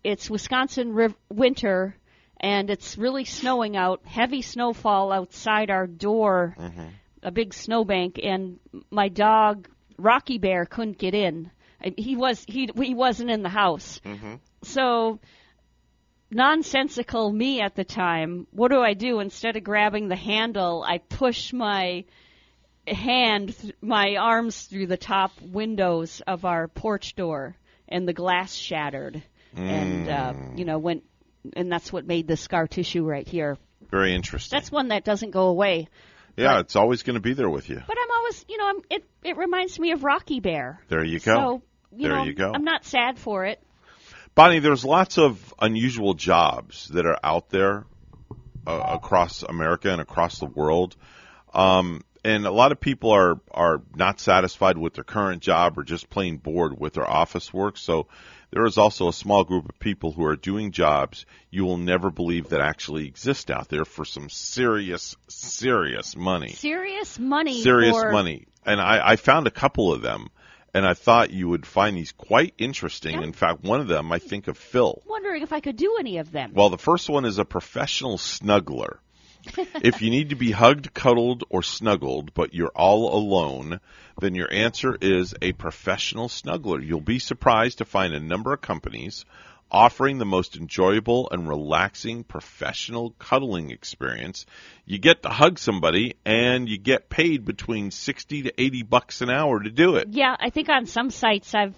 It's 0.04 0.28
Wisconsin 0.30 0.92
riv- 0.94 1.14
winter, 1.28 1.94
and 2.40 2.70
it's 2.70 2.96
really 2.98 3.24
snowing 3.24 3.76
out. 3.76 4.00
Heavy 4.04 4.42
snowfall 4.42 5.12
outside 5.12 5.70
our 5.70 5.86
door, 5.86 6.54
Mm-hmm. 6.58 6.88
a 7.22 7.30
big 7.30 7.52
snowbank, 7.54 8.18
and 8.22 8.58
my 8.90 9.08
dog 9.08 9.68
Rocky 9.98 10.38
Bear 10.38 10.64
couldn't 10.66 10.98
get 10.98 11.14
in. 11.14 11.50
He 11.96 12.16
was 12.16 12.44
he 12.48 12.68
he 12.76 12.94
wasn't 12.94 13.30
in 13.30 13.42
the 13.42 13.48
house. 13.48 14.00
Mm-hmm. 14.04 14.34
So 14.62 15.18
nonsensical 16.30 17.32
me 17.32 17.60
at 17.60 17.74
the 17.74 17.84
time. 17.84 18.46
What 18.50 18.70
do 18.70 18.80
I 18.80 18.94
do 18.94 19.20
instead 19.20 19.56
of 19.56 19.64
grabbing 19.64 20.08
the 20.08 20.16
handle? 20.16 20.84
I 20.86 20.98
push 20.98 21.52
my 21.52 22.04
hand, 22.94 23.54
my 23.80 24.16
arms 24.16 24.62
through 24.62 24.86
the 24.86 24.96
top 24.96 25.32
windows 25.40 26.22
of 26.26 26.44
our 26.44 26.68
porch 26.68 27.14
door, 27.14 27.56
and 27.88 28.06
the 28.06 28.12
glass 28.12 28.54
shattered. 28.54 29.22
And 29.56 30.08
uh, 30.08 30.34
you 30.56 30.64
know 30.64 30.78
went, 30.78 31.04
and 31.56 31.72
that's 31.72 31.92
what 31.92 32.06
made 32.06 32.28
the 32.28 32.36
scar 32.36 32.66
tissue 32.66 33.04
right 33.04 33.26
here. 33.26 33.56
Very 33.90 34.14
interesting. 34.14 34.56
That's 34.56 34.70
one 34.70 34.88
that 34.88 35.04
doesn't 35.04 35.30
go 35.30 35.46
away. 35.46 35.88
Yeah, 36.36 36.60
it's 36.60 36.76
always 36.76 37.02
going 37.02 37.14
to 37.14 37.20
be 37.20 37.32
there 37.32 37.50
with 37.50 37.68
you. 37.68 37.82
But 37.84 37.96
I'm 38.00 38.10
always, 38.16 38.44
you 38.48 38.58
know, 38.58 38.68
I'm, 38.68 38.80
it 38.90 39.04
it 39.24 39.36
reminds 39.36 39.78
me 39.78 39.92
of 39.92 40.04
Rocky 40.04 40.40
Bear. 40.40 40.80
There 40.88 41.04
you 41.04 41.18
go. 41.18 41.34
So 41.34 41.62
you 41.96 42.08
there 42.08 42.16
know, 42.18 42.24
you 42.24 42.34
go. 42.34 42.52
I'm 42.54 42.64
not 42.64 42.84
sad 42.84 43.18
for 43.18 43.44
it. 43.46 43.62
Bonnie, 44.34 44.60
there's 44.60 44.84
lots 44.84 45.18
of 45.18 45.52
unusual 45.60 46.14
jobs 46.14 46.88
that 46.88 47.06
are 47.06 47.18
out 47.24 47.50
there 47.50 47.86
uh, 48.66 48.82
across 49.00 49.42
America 49.42 49.90
and 49.90 50.00
across 50.00 50.38
the 50.38 50.46
world. 50.46 50.94
Um, 51.52 52.02
and 52.24 52.46
a 52.46 52.50
lot 52.50 52.72
of 52.72 52.80
people 52.80 53.10
are, 53.10 53.40
are 53.50 53.82
not 53.94 54.20
satisfied 54.20 54.76
with 54.76 54.94
their 54.94 55.04
current 55.04 55.42
job 55.42 55.78
or 55.78 55.84
just 55.84 56.10
plain 56.10 56.36
bored 56.36 56.78
with 56.78 56.94
their 56.94 57.08
office 57.08 57.52
work. 57.52 57.76
So 57.76 58.06
there 58.50 58.64
is 58.66 58.78
also 58.78 59.08
a 59.08 59.12
small 59.12 59.44
group 59.44 59.68
of 59.68 59.78
people 59.78 60.12
who 60.12 60.24
are 60.24 60.36
doing 60.36 60.72
jobs 60.72 61.26
you 61.50 61.64
will 61.64 61.76
never 61.76 62.10
believe 62.10 62.48
that 62.48 62.60
actually 62.60 63.06
exist 63.06 63.50
out 63.50 63.68
there 63.68 63.84
for 63.84 64.04
some 64.04 64.28
serious, 64.28 65.16
serious 65.28 66.16
money. 66.16 66.50
Serious 66.50 67.18
money. 67.18 67.62
Serious 67.62 67.96
for, 67.96 68.12
money. 68.12 68.46
And 68.64 68.80
I, 68.80 69.12
I 69.12 69.16
found 69.16 69.46
a 69.46 69.52
couple 69.52 69.92
of 69.92 70.02
them 70.02 70.28
and 70.74 70.86
I 70.86 70.94
thought 70.94 71.30
you 71.30 71.48
would 71.48 71.66
find 71.66 71.96
these 71.96 72.12
quite 72.12 72.54
interesting. 72.58 73.22
In 73.22 73.32
fact, 73.32 73.64
one 73.64 73.80
of 73.80 73.88
them 73.88 74.12
I 74.12 74.18
think 74.18 74.48
of 74.48 74.58
Phil. 74.58 75.02
Wondering 75.06 75.42
if 75.42 75.52
I 75.52 75.60
could 75.60 75.76
do 75.76 75.96
any 75.98 76.18
of 76.18 76.30
them. 76.30 76.52
Well, 76.54 76.70
the 76.70 76.78
first 76.78 77.08
one 77.08 77.24
is 77.24 77.38
a 77.38 77.44
professional 77.44 78.18
snuggler. 78.18 78.98
If 79.82 80.02
you 80.02 80.10
need 80.10 80.30
to 80.30 80.36
be 80.36 80.50
hugged, 80.50 80.92
cuddled, 80.94 81.44
or 81.48 81.62
snuggled, 81.62 82.34
but 82.34 82.54
you're 82.54 82.72
all 82.74 83.14
alone, 83.14 83.80
then 84.20 84.34
your 84.34 84.52
answer 84.52 84.96
is 85.00 85.34
a 85.40 85.52
professional 85.52 86.28
snuggler. 86.28 86.84
You'll 86.84 87.00
be 87.00 87.18
surprised 87.18 87.78
to 87.78 87.84
find 87.84 88.14
a 88.14 88.20
number 88.20 88.52
of 88.52 88.60
companies 88.60 89.24
offering 89.70 90.18
the 90.18 90.24
most 90.24 90.56
enjoyable 90.56 91.28
and 91.30 91.48
relaxing 91.48 92.24
professional 92.24 93.10
cuddling 93.18 93.70
experience. 93.70 94.46
You 94.86 94.98
get 94.98 95.22
to 95.22 95.28
hug 95.28 95.58
somebody 95.58 96.14
and 96.24 96.68
you 96.68 96.78
get 96.78 97.10
paid 97.10 97.44
between 97.44 97.90
60 97.90 98.44
to 98.44 98.60
80 98.60 98.82
bucks 98.84 99.20
an 99.20 99.30
hour 99.30 99.60
to 99.60 99.70
do 99.70 99.96
it. 99.96 100.08
Yeah, 100.10 100.34
I 100.38 100.50
think 100.50 100.68
on 100.68 100.86
some 100.86 101.10
sites 101.10 101.54
I've 101.54 101.74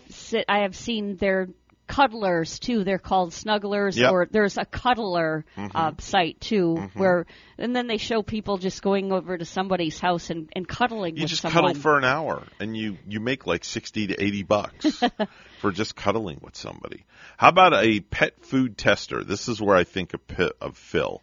I 0.49 0.61
have 0.61 0.77
seen 0.77 1.17
their 1.17 1.49
cuddlers 1.91 2.59
too. 2.59 2.85
They're 2.85 2.99
called 2.99 3.33
snugglers, 3.33 3.97
Yep. 3.97 4.13
or 4.13 4.29
there's 4.31 4.57
a 4.59 4.65
cuddler 4.65 5.45
Mhm. 5.57 5.71
uh, 5.75 5.93
site 5.99 6.41
too, 6.41 6.77
Mhm. 6.79 6.95
where 6.95 7.27
and 7.59 7.75
then 7.77 7.87
they 7.89 7.99
show 7.99 8.23
people 8.23 8.57
just 8.59 8.81
going 8.83 9.13
over 9.13 9.37
to 9.37 9.45
somebody's 9.45 9.99
house 9.99 10.31
and, 10.31 10.49
and 10.57 10.67
cuddling 10.67 11.17
You 11.17 11.23
with 11.25 11.31
just 11.31 11.43
someone. 11.43 11.65
cuddle 11.75 11.83
for 11.83 11.99
an 11.99 12.05
hour 12.05 12.45
and 12.59 12.77
you, 12.77 12.97
you 13.07 13.21
make 13.21 13.47
like 13.47 13.65
60 13.65 14.07
to 14.09 14.23
80 14.23 14.43
bucks 14.45 15.03
for 15.61 15.71
just 15.73 15.95
cuddling 15.97 16.39
with 16.43 16.57
somebody. 16.57 17.05
How 17.37 17.49
about 17.49 17.75
a 17.75 18.01
pet 18.01 18.45
food 18.47 18.79
tester? 18.79 19.25
This 19.25 19.49
is 19.49 19.61
where 19.61 19.77
I 19.77 19.85
think 19.85 20.15
of, 20.15 20.27
Pi- 20.27 20.53
of 20.61 20.77
Phil. 20.79 21.21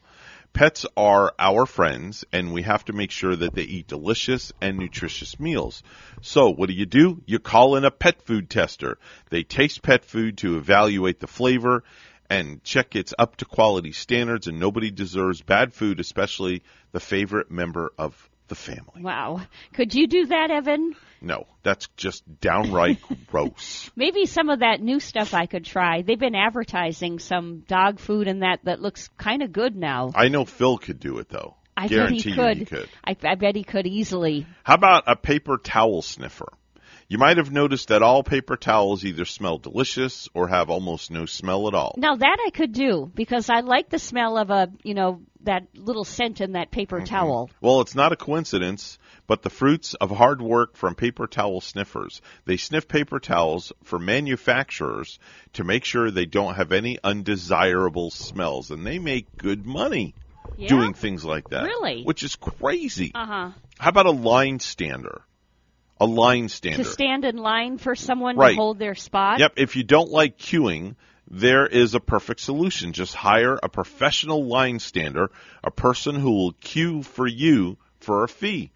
Pets 0.57 0.87
are 0.97 1.35
our 1.37 1.67
friends 1.67 2.25
and 2.33 2.51
we 2.51 2.63
have 2.63 2.83
to 2.85 2.91
make 2.91 3.11
sure 3.11 3.35
that 3.35 3.53
they 3.53 3.61
eat 3.61 3.85
delicious 3.85 4.51
and 4.59 4.79
nutritious 4.79 5.39
meals. 5.39 5.83
So 6.23 6.49
what 6.49 6.67
do 6.67 6.73
you 6.73 6.87
do? 6.87 7.21
You 7.27 7.37
call 7.37 7.75
in 7.75 7.85
a 7.85 7.91
pet 7.91 8.23
food 8.23 8.49
tester. 8.49 8.97
They 9.29 9.43
taste 9.43 9.83
pet 9.83 10.03
food 10.03 10.39
to 10.39 10.57
evaluate 10.57 11.19
the 11.19 11.27
flavor 11.27 11.83
and 12.27 12.63
check 12.63 12.95
it's 12.95 13.13
up 13.19 13.35
to 13.35 13.45
quality 13.45 13.91
standards 13.91 14.47
and 14.47 14.59
nobody 14.59 14.89
deserves 14.89 15.43
bad 15.43 15.75
food, 15.75 15.99
especially 15.99 16.63
the 16.91 16.99
favorite 16.99 17.51
member 17.51 17.93
of 17.95 18.27
the 18.47 18.55
family. 18.55 19.01
Wow, 19.01 19.41
could 19.73 19.93
you 19.93 20.07
do 20.07 20.27
that, 20.27 20.51
Evan? 20.51 20.95
No, 21.21 21.47
that's 21.63 21.87
just 21.97 22.23
downright 22.39 22.99
gross. 23.27 23.89
Maybe 23.95 24.25
some 24.25 24.49
of 24.49 24.59
that 24.59 24.81
new 24.81 24.99
stuff 24.99 25.33
I 25.33 25.45
could 25.47 25.65
try. 25.65 26.01
They've 26.03 26.19
been 26.19 26.35
advertising 26.35 27.19
some 27.19 27.63
dog 27.67 27.99
food 27.99 28.27
and 28.27 28.43
that 28.43 28.59
that 28.65 28.81
looks 28.81 29.07
kind 29.17 29.41
of 29.41 29.51
good 29.51 29.75
now. 29.75 30.11
I 30.15 30.27
know 30.27 30.45
Phil 30.45 30.77
could 30.77 30.99
do 30.99 31.17
it 31.19 31.29
though. 31.29 31.55
I 31.75 31.87
Guarantee 31.87 32.15
bet 32.15 32.23
he 32.23 32.29
you 32.29 32.35
could. 32.35 32.57
he 32.57 32.65
could. 32.65 32.89
I, 33.03 33.15
I 33.23 33.35
bet 33.35 33.55
he 33.55 33.63
could 33.63 33.85
easily. 33.87 34.47
How 34.63 34.75
about 34.75 35.03
a 35.07 35.15
paper 35.15 35.57
towel 35.57 36.01
sniffer? 36.01 36.51
You 37.09 37.17
might 37.17 37.37
have 37.37 37.51
noticed 37.51 37.87
that 37.87 38.03
all 38.03 38.21
paper 38.21 38.57
towels 38.57 39.05
either 39.05 39.23
smell 39.23 39.57
delicious 39.59 40.27
or 40.33 40.49
have 40.49 40.69
almost 40.69 41.09
no 41.09 41.25
smell 41.25 41.69
at 41.69 41.73
all. 41.73 41.95
Now 41.97 42.15
that 42.15 42.37
I 42.45 42.49
could 42.49 42.73
do 42.73 43.09
because 43.15 43.49
I 43.49 43.61
like 43.61 43.89
the 43.89 43.99
smell 43.99 44.37
of 44.37 44.49
a 44.49 44.69
you 44.83 44.93
know 44.93 45.21
that 45.43 45.67
little 45.73 46.03
scent 46.03 46.41
in 46.41 46.51
that 46.53 46.69
paper 46.69 46.99
towel. 46.99 47.49
Well, 47.61 47.79
it's 47.79 47.95
not 47.95 48.11
a 48.11 48.17
coincidence, 48.17 48.99
but 49.25 49.41
the 49.41 49.49
fruits 49.49 49.93
of 49.93 50.11
hard 50.11 50.41
work 50.41 50.75
from 50.75 50.95
paper 50.95 51.27
towel 51.27 51.61
sniffers. 51.61 52.21
They 52.43 52.57
sniff 52.57 52.89
paper 52.89 53.21
towels 53.21 53.71
for 53.85 53.99
manufacturers 53.99 55.17
to 55.53 55.63
make 55.63 55.85
sure 55.85 56.11
they 56.11 56.25
don't 56.25 56.55
have 56.55 56.73
any 56.73 56.99
undesirable 57.01 58.11
smells, 58.11 58.69
and 58.69 58.85
they 58.85 58.99
make 58.99 59.37
good 59.37 59.65
money 59.65 60.13
Yeah? 60.57 60.67
doing 60.67 60.93
things 60.93 61.23
like 61.23 61.51
that. 61.51 61.63
Really? 61.63 62.03
Which 62.03 62.23
is 62.23 62.35
crazy. 62.35 63.11
Uh 63.15 63.25
huh. 63.25 63.51
How 63.79 63.89
about 63.91 64.07
a 64.07 64.11
line 64.11 64.59
stander? 64.59 65.21
A 65.99 66.05
line 66.05 66.49
stander. 66.49 66.83
To 66.83 66.89
stand 66.89 67.25
in 67.25 67.37
line 67.37 67.77
for 67.77 67.95
someone 67.95 68.37
Right. 68.37 68.51
to 68.51 68.55
hold 68.55 68.79
their 68.79 68.95
spot. 68.95 69.39
Yep. 69.39 69.53
If 69.57 69.75
you 69.75 69.83
don't 69.83 70.11
like 70.11 70.37
queuing, 70.37 70.95
there 71.29 71.65
is 71.65 71.95
a 71.95 71.99
perfect 71.99 72.39
solution. 72.39 72.93
Just 72.93 73.15
hire 73.15 73.57
a 73.61 73.69
professional 73.69 74.45
line 74.45 74.79
stander, 74.79 75.31
a 75.63 75.71
person 75.71 76.15
who 76.15 76.31
will 76.31 76.51
queue 76.53 77.03
for 77.03 77.27
you 77.27 77.77
for 77.99 78.23
a 78.23 78.27
fee. 78.29 78.71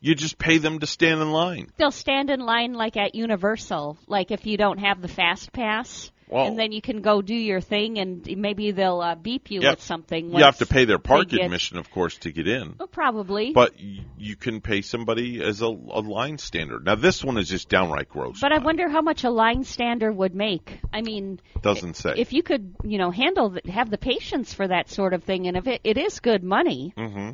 You 0.00 0.14
just 0.14 0.38
pay 0.38 0.58
them 0.58 0.78
to 0.80 0.86
stand 0.86 1.20
in 1.20 1.32
line. 1.32 1.70
They'll 1.76 1.90
stand 1.90 2.30
in 2.30 2.40
line 2.40 2.74
like 2.74 2.96
at 2.96 3.14
Universal, 3.14 3.98
like 4.06 4.30
if 4.30 4.46
you 4.46 4.56
don't 4.56 4.78
have 4.78 5.02
the 5.02 5.08
fast 5.08 5.52
pass. 5.52 6.12
And 6.30 6.58
then 6.58 6.72
you 6.72 6.80
can 6.82 7.00
go 7.00 7.22
do 7.22 7.34
your 7.34 7.60
thing, 7.60 7.98
and 7.98 8.26
maybe 8.38 8.70
they'll 8.70 9.00
uh, 9.00 9.14
beep 9.14 9.50
you 9.50 9.60
Yep. 9.62 9.72
with 9.78 9.82
something. 9.82 10.34
You 10.34 10.44
have 10.44 10.58
to 10.58 10.66
pay 10.66 10.84
their 10.84 10.98
park 10.98 11.28
they 11.30 11.36
get- 11.38 11.44
admission, 11.46 11.78
of 11.78 11.90
course, 11.90 12.16
to 12.18 12.32
get 12.32 12.46
in. 12.48 12.74
Well, 12.78 12.88
probably. 12.88 13.52
But 13.52 13.74
y- 13.82 14.04
you 14.18 14.36
can 14.36 14.60
pay 14.60 14.82
somebody 14.82 15.42
as 15.42 15.62
a, 15.62 15.66
a 15.66 16.00
line 16.00 16.38
stander. 16.38 16.80
Now, 16.80 16.94
this 16.96 17.24
one 17.24 17.38
is 17.38 17.48
just 17.48 17.68
downright 17.68 18.08
gross. 18.08 18.40
But 18.40 18.52
I 18.52 18.58
wonder 18.58 18.88
how 18.88 19.00
much 19.02 19.24
a 19.24 19.30
line 19.30 19.64
stander 19.64 20.12
would 20.12 20.34
make. 20.34 20.80
I 20.92 21.02
mean, 21.02 21.40
Doesn't 21.62 21.94
say. 21.96 22.14
if 22.16 22.32
you 22.32 22.42
could, 22.42 22.74
you 22.84 22.98
know, 22.98 23.10
handle 23.10 23.50
the, 23.50 23.70
have 23.70 23.90
the 23.90 23.98
patience 23.98 24.52
for 24.52 24.68
that 24.68 24.90
sort 24.90 25.14
of 25.14 25.24
thing, 25.24 25.46
and 25.46 25.56
if 25.56 25.66
it, 25.66 25.80
it 25.84 25.96
is 25.98 26.20
good 26.20 26.42
money, 26.42 26.92
Mm-hmm. 26.96 27.30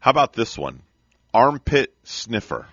How 0.00 0.10
about 0.10 0.32
this 0.32 0.56
one? 0.56 0.82
Armpit 1.34 1.94
sniffer. 2.04 2.66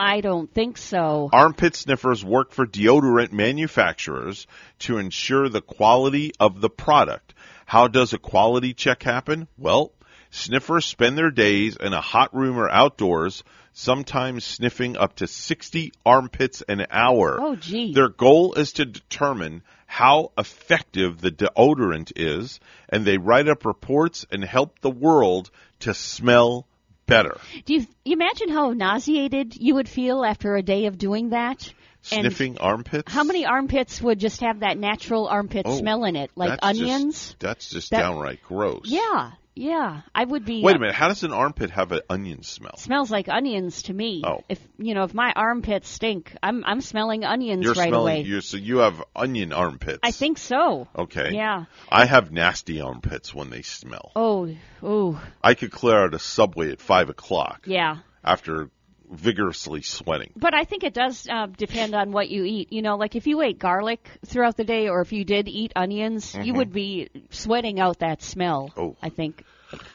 I 0.00 0.20
don't 0.20 0.48
think 0.54 0.78
so. 0.78 1.28
Armpit 1.32 1.74
sniffers 1.74 2.24
work 2.24 2.52
for 2.52 2.64
deodorant 2.64 3.32
manufacturers 3.32 4.46
to 4.78 4.98
ensure 4.98 5.48
the 5.48 5.60
quality 5.60 6.30
of 6.38 6.60
the 6.60 6.70
product. 6.70 7.34
How 7.66 7.88
does 7.88 8.12
a 8.12 8.18
quality 8.18 8.74
check 8.74 9.02
happen? 9.02 9.48
Well, 9.58 9.90
sniffers 10.30 10.84
spend 10.84 11.18
their 11.18 11.32
days 11.32 11.74
in 11.74 11.94
a 11.94 12.00
hot 12.00 12.32
room 12.32 12.58
or 12.58 12.70
outdoors, 12.70 13.42
sometimes 13.72 14.44
sniffing 14.44 14.96
up 14.96 15.16
to 15.16 15.26
60 15.26 15.92
armpits 16.06 16.62
an 16.68 16.86
hour. 16.92 17.36
Oh, 17.40 17.56
gee. 17.56 17.92
Their 17.92 18.08
goal 18.08 18.54
is 18.54 18.74
to 18.74 18.84
determine 18.84 19.64
how 19.88 20.30
effective 20.38 21.20
the 21.20 21.32
deodorant 21.32 22.12
is, 22.14 22.60
and 22.88 23.04
they 23.04 23.18
write 23.18 23.48
up 23.48 23.64
reports 23.64 24.24
and 24.30 24.44
help 24.44 24.78
the 24.78 24.90
world 24.90 25.50
to 25.80 25.92
smell 25.92 26.68
better. 27.08 27.36
Do 27.64 27.74
you, 27.74 27.86
you 28.04 28.12
imagine 28.12 28.48
how 28.50 28.70
nauseated 28.72 29.56
you 29.56 29.74
would 29.74 29.88
feel 29.88 30.24
after 30.24 30.54
a 30.54 30.62
day 30.62 30.86
of 30.86 30.96
doing 30.98 31.30
that? 31.30 31.72
And 32.12 32.20
Sniffing 32.22 32.58
armpits? 32.58 33.12
how 33.12 33.24
many 33.24 33.44
armpits 33.44 34.00
would 34.00 34.20
just 34.20 34.40
have 34.40 34.60
that 34.60 34.78
natural 34.78 35.26
armpit 35.26 35.62
Oh, 35.66 35.76
smell 35.76 36.04
in 36.04 36.14
it, 36.14 36.30
like 36.36 36.50
that's 36.60 36.78
just- 36.78 36.80
onions? 36.92 37.36
that's 37.40 37.68
just 37.70 37.90
That- 37.90 38.00
downright 38.02 38.40
gross. 38.44 38.82
Yeah, 38.84 39.32
yeah. 39.58 40.02
I 40.14 40.24
would 40.24 40.44
be. 40.44 40.62
Wait 40.62 40.76
a 40.76 40.78
minute. 40.78 40.94
How 40.94 41.08
does 41.08 41.22
an 41.24 41.32
armpit 41.32 41.70
have 41.70 41.92
an 41.92 42.00
onion 42.08 42.42
smell? 42.42 42.76
Smells 42.76 43.10
like 43.10 43.28
onions 43.28 43.82
to 43.82 43.92
me. 43.92 44.22
Oh. 44.24 44.44
If 44.48 44.60
you 44.78 44.94
know, 44.94 45.04
if 45.04 45.12
my 45.12 45.32
armpits 45.34 45.88
stink, 45.88 46.34
I'm 46.42 46.64
I'm 46.64 46.80
smelling 46.80 47.24
onions 47.24 47.66
right 47.66 47.74
away. 47.74 47.74
You're 47.74 47.84
right 47.84 47.88
smelling. 47.88 48.16
away. 48.20 48.28
You 48.28 48.40
so 48.40 48.56
you 48.56 48.78
have 48.78 49.02
onion 49.14 49.52
armpits. 49.52 50.00
I 50.02 50.12
think 50.12 50.38
so. 50.38 50.88
Okay. 50.96 51.34
Yeah. 51.34 51.64
I 51.90 52.06
have 52.06 52.32
nasty 52.32 52.80
armpits 52.80 53.34
when 53.34 53.50
they 53.50 53.62
smell. 53.62 54.12
Oh, 54.14 54.54
oh, 54.82 55.22
I 55.42 55.54
could 55.54 55.72
clear 55.72 56.04
out 56.04 56.14
a 56.14 56.18
subway 56.18 56.70
at 56.70 56.80
five 56.80 57.08
o'clock 57.10 57.62
yeah. 57.66 57.98
after 58.24 58.70
vigorously 59.10 59.82
sweating. 59.82 60.30
But 60.36 60.54
I 60.54 60.64
think 60.64 60.84
it 60.84 60.94
does 60.94 61.26
uh, 61.30 61.46
depend 61.46 61.94
on 61.94 62.12
what 62.12 62.28
you 62.28 62.44
eat. 62.44 62.72
You 62.72 62.82
know, 62.82 62.96
like 62.96 63.16
if 63.16 63.26
you 63.26 63.40
ate 63.42 63.58
garlic 63.58 64.06
throughout 64.26 64.56
the 64.56 64.64
day, 64.64 64.88
or 64.88 65.00
if 65.00 65.12
you 65.12 65.24
did 65.24 65.48
eat 65.48 65.72
onions, 65.76 66.34
you 66.34 66.52
Mhm. 66.52 66.56
would 66.56 66.72
be 66.72 67.08
sweating 67.30 67.80
out 67.80 68.00
that 68.00 68.22
smell. 68.22 68.70
Oh. 68.76 68.96
I 69.02 69.08
think. 69.08 69.44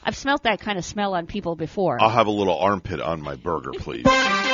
I've 0.04 0.16
smelt 0.16 0.44
that 0.44 0.60
kind 0.60 0.78
of 0.78 0.86
smell 0.86 1.16
on 1.16 1.26
people 1.26 1.56
before. 1.56 2.00
I'll 2.00 2.10
have 2.10 2.28
a 2.28 2.32
little 2.32 2.58
armpit 2.58 3.02
on 3.02 3.22
my 3.22 3.36
burger, 3.36 3.72
please. 3.72 4.06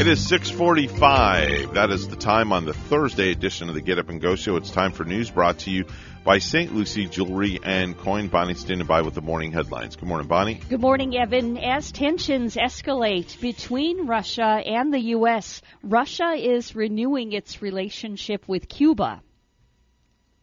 It 0.00 0.06
is 0.06 0.26
6:45. 0.30 1.74
That 1.74 1.90
is 1.90 2.08
the 2.08 2.16
time 2.16 2.54
on 2.54 2.64
the 2.64 2.72
Thursday 2.72 3.32
edition 3.32 3.68
of 3.68 3.74
the 3.74 3.82
Get 3.82 3.98
Up 3.98 4.08
and 4.08 4.18
Go 4.18 4.34
show. 4.34 4.56
It's 4.56 4.70
time 4.70 4.92
for 4.92 5.04
news 5.04 5.30
brought 5.30 5.58
to 5.58 5.70
you 5.70 5.84
by 6.24 6.38
St. 6.38 6.74
Lucie 6.74 7.06
Jewelry 7.06 7.60
and 7.62 7.94
Coin. 7.98 8.28
Bonnie 8.28 8.54
standing 8.54 8.86
by 8.86 9.02
with 9.02 9.12
the 9.12 9.20
morning 9.20 9.52
headlines. 9.52 9.96
Good 9.96 10.08
morning, 10.08 10.26
Bonnie. 10.26 10.58
Good 10.70 10.80
morning, 10.80 11.14
Evan. 11.18 11.58
As 11.58 11.92
tensions 11.92 12.56
escalate 12.56 13.38
between 13.42 14.06
Russia 14.06 14.62
and 14.64 14.90
the 14.90 15.00
U.S., 15.16 15.60
Russia 15.82 16.30
is 16.30 16.74
renewing 16.74 17.32
its 17.32 17.60
relationship 17.60 18.48
with 18.48 18.70
Cuba. 18.70 19.20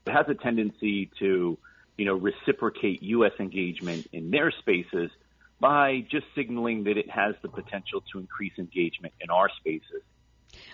It 0.05 0.11
has 0.11 0.27
a 0.29 0.35
tendency 0.35 1.09
to, 1.17 1.57
you 1.97 2.05
know, 2.05 2.13
reciprocate 2.13 3.01
U.S. 3.01 3.33
engagement 3.39 4.05
in 4.13 4.29
their 4.29 4.51
spaces 4.51 5.09
by 5.59 6.05
just 6.09 6.25
signaling 6.35 6.83
that 6.83 6.97
it 6.97 7.09
has 7.09 7.35
the 7.41 7.49
potential 7.49 8.03
to 8.11 8.19
increase 8.19 8.53
engagement 8.57 9.13
in 9.21 9.29
our 9.29 9.49
spaces. 9.59 10.03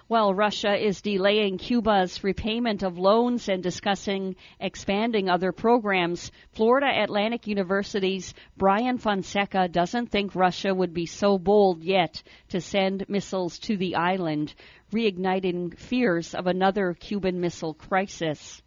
While 0.08 0.34
Russia 0.34 0.76
is 0.76 1.02
delaying 1.02 1.58
Cuba's 1.58 2.24
repayment 2.24 2.84
of 2.84 3.00
loans 3.00 3.50
and 3.50 3.64
discussing 3.64 4.36
expanding 4.60 5.30
other 5.30 5.52
programs, 5.52 6.32
Florida 6.52 6.88
Atlantic 7.02 7.48
University's 7.48 8.34
Brian 8.58 8.98
Fonseca 8.98 9.68
doesn't 9.70 10.08
think 10.08 10.36
Russia 10.36 10.74
would 10.74 10.94
be 10.94 11.06
so 11.06 11.38
bold 11.38 11.84
yet 11.84 12.22
to 12.50 12.62
send 12.62 13.10
missiles 13.10 13.58
to 13.60 13.78
the 13.78 13.96
island, 13.96 14.54
reigniting 14.92 15.78
fears 15.78 16.36
of 16.36 16.48
another 16.48 16.94
Cuban 16.94 17.40
missile 17.40 17.74
crisis. 17.74 18.62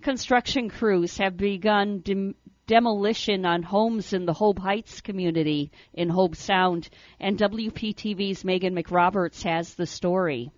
Construction 0.00 0.70
crews 0.70 1.18
have 1.18 1.36
begun 1.36 2.00
dem- 2.00 2.34
demolition 2.70 3.44
on 3.44 3.64
homes 3.64 4.12
in 4.12 4.26
the 4.26 4.32
Hope 4.32 4.60
Heights 4.60 5.00
community 5.00 5.72
in 5.92 6.08
Hobe 6.08 6.36
Sound, 6.36 6.88
and 7.18 7.36
WPTV's 7.36 8.44
Megan 8.44 8.76
McRoberts 8.76 9.42
has 9.42 9.74
the 9.74 9.86
story. 9.86 10.52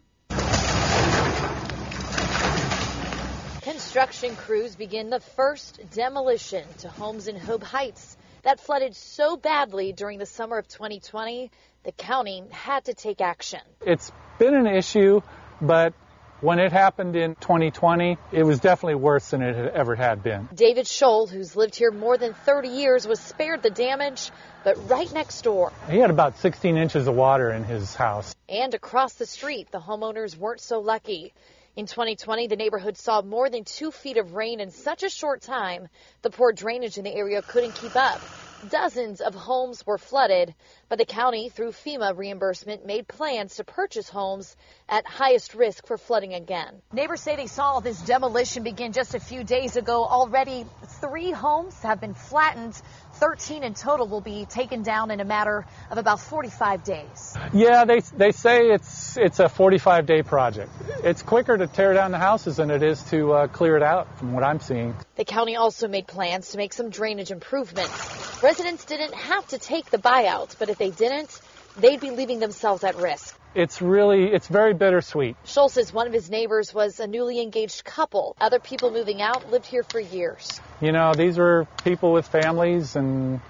Construction 3.63 4.37
crews 4.37 4.77
begin 4.77 5.09
the 5.09 5.21
first 5.21 5.81
demolition 5.91 6.65
to 6.81 6.91
homes 6.91 7.29
in 7.29 7.37
Hope 7.37 7.63
Heights 7.63 8.19
that 8.43 8.61
flooded 8.61 8.95
so 8.95 9.39
badly 9.39 9.95
during 9.95 10.19
the 10.19 10.27
summer 10.27 10.59
of 10.59 10.69
2020, 10.69 11.51
the 11.85 11.93
county 11.93 12.43
had 12.51 12.85
to 12.85 12.93
take 12.93 13.23
action. 13.23 13.61
It's 13.87 14.13
been 14.39 14.55
an 14.55 14.67
issue, 14.67 15.23
but 15.63 15.95
when 16.43 16.59
it 16.59 16.73
happened 16.73 17.15
in 17.15 17.37
2020, 17.37 18.19
it 18.33 18.43
was 18.43 18.59
definitely 18.59 18.97
worse 18.97 19.31
than 19.31 19.43
it 19.43 19.55
had 19.55 19.69
ever 19.69 19.95
had 19.95 20.23
been. 20.25 20.49
David 20.53 20.87
Scholl, 20.87 21.31
who's 21.31 21.55
lived 21.55 21.77
here 21.77 21.93
more 21.93 22.19
than 22.19 22.35
30 22.35 22.69
years, 22.69 23.07
was 23.07 23.21
spared 23.21 23.63
the 23.63 23.71
damage, 23.71 24.31
but 24.65 24.91
right 24.91 25.11
next 25.13 25.43
door. 25.43 25.73
He 25.89 25.99
had 25.99 26.11
about 26.11 26.37
16 26.39 26.77
inches 26.77 27.07
of 27.07 27.15
water 27.15 27.53
in 27.53 27.63
his 27.63 27.95
house. 27.95 28.35
And 28.49 28.75
across 28.75 29.15
the 29.15 29.27
street, 29.27 29.71
the 29.71 29.79
homeowners 29.79 30.37
weren't 30.37 30.61
so 30.61 30.81
lucky. 30.81 31.33
In 31.75 31.87
2020, 31.87 32.49
the 32.49 32.57
neighborhood 32.57 32.99
saw 32.99 33.23
more 33.23 33.49
than 33.49 33.65
two 33.65 33.91
feet 33.91 34.19
of 34.19 34.35
rain 34.35 34.61
in 34.61 34.71
such 34.71 35.03
a 35.05 35.09
short 35.09 35.41
time, 35.41 35.89
the 36.21 36.29
poor 36.29 36.53
drainage 36.53 36.99
in 36.99 37.05
the 37.05 37.15
area 37.15 37.41
couldn't 37.41 37.75
keep 37.75 37.97
up. 37.97 38.21
Dozens 38.69 39.23
of 39.23 39.35
homes 39.35 39.85
were 39.87 39.97
flooded, 39.97 40.55
but 40.91 40.99
the 40.99 41.07
county, 41.07 41.49
through 41.49 41.73
FEMA 41.73 42.15
reimbursement, 42.15 42.85
made 42.85 43.09
plans 43.09 43.57
to 43.57 43.65
purchase 43.65 44.11
homes 44.11 44.55
at 44.87 45.07
highest 45.07 45.55
risk 45.55 45.87
for 45.87 45.97
flooding 45.97 46.35
again. 46.35 46.83
Neighbors 46.93 47.23
say 47.23 47.37
they 47.37 47.47
saw 47.47 47.81
this 47.81 48.03
demolition 48.03 48.63
begin 48.65 48.93
just 48.93 49.15
a 49.15 49.21
few 49.21 49.43
days 49.43 49.77
ago. 49.77 50.05
Already, 50.05 50.67
three 51.01 51.33
homes 51.33 51.75
have 51.81 52.03
been 52.03 52.15
flattened. 52.15 52.81
13 53.15 53.63
in 53.63 53.75
total 53.75 54.09
will 54.09 54.21
be 54.21 54.47
taken 54.47 54.83
down 54.83 55.11
in 55.11 55.21
a 55.21 55.25
matter 55.25 55.67
of 55.91 55.99
about 55.99 56.21
45 56.21 56.85
days. 56.85 57.37
Yeah, 57.53 57.85
they 57.85 58.01
they 58.01 58.33
say 58.33 58.71
it's 58.71 59.17
it's 59.17 59.39
a 59.39 59.49
45 59.49 60.07
day 60.07 60.23
project. 60.23 60.71
It's 61.05 61.23
quicker 61.23 61.57
to 61.57 61.67
tear 61.67 61.95
down 61.95 62.11
the 62.11 62.19
houses 62.19 62.57
than 62.57 62.71
it 62.71 62.83
is 62.83 63.03
to 63.11 63.33
uh, 63.33 63.47
clear 63.47 63.77
it 63.77 63.83
out, 63.83 64.19
from 64.19 64.33
what 64.33 64.45
I'm 64.45 64.61
seeing. 64.61 64.95
The 65.17 65.25
county 65.25 65.57
also 65.57 65.89
made 65.89 66.07
plans 66.07 66.51
to 66.51 66.57
make 66.57 66.73
some 66.73 66.91
drainage 66.91 67.31
improvements. 67.31 68.43
Residents 68.43 68.85
didn't 68.85 69.15
have 69.15 69.47
to 69.49 69.59
take 69.59 69.91
the 69.91 69.99
buyout, 69.99 70.59
but 70.59 70.69
if 70.69 70.79
they 70.79 70.91
didn't, 70.91 71.41
they'd 71.77 72.01
be 72.01 72.11
leaving 72.11 72.39
themselves 72.39 72.85
at 72.85 72.97
risk. 72.97 73.37
It's 73.55 73.83
really 73.83 74.33
it's 74.33 74.49
very 74.49 74.73
bittersweet. 74.73 75.37
Scholl 75.45 75.71
says 75.71 75.93
one 75.93 76.07
of 76.07 76.13
his 76.13 76.31
neighbors 76.31 76.73
was 76.73 77.01
a 77.01 77.07
newly 77.07 77.41
engaged 77.41 77.85
couple. 77.85 78.35
Other 78.41 78.59
people 78.59 78.91
moving 78.91 79.21
out 79.21 79.51
lived 79.51 79.67
here 79.67 79.83
for 79.83 80.01
years. 80.01 80.61
You 80.81 80.93
know, 80.93 81.13
these 81.15 81.37
were 81.37 81.67
people 81.85 82.13
with 82.13 82.27
families 82.27 82.97
and 82.97 83.41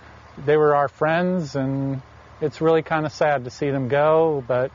they 0.44 0.56
were 0.56 0.74
our 0.74 0.88
friends 0.88 1.54
and 1.54 2.02
it's 2.40 2.60
really 2.60 2.82
kind 2.82 3.06
of 3.06 3.12
sad 3.12 3.44
to 3.44 3.50
see 3.50 3.70
them 3.70 3.88
go, 3.88 4.42
but 4.46 4.72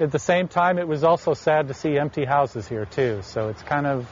at 0.00 0.10
the 0.10 0.18
same 0.18 0.48
time 0.48 0.78
it 0.78 0.88
was 0.88 1.04
also 1.04 1.34
sad 1.34 1.68
to 1.68 1.74
see 1.74 1.98
empty 1.98 2.24
houses 2.24 2.66
here 2.66 2.86
too. 2.86 3.20
So 3.22 3.48
it's 3.48 3.62
kind 3.62 3.86
of 3.86 4.08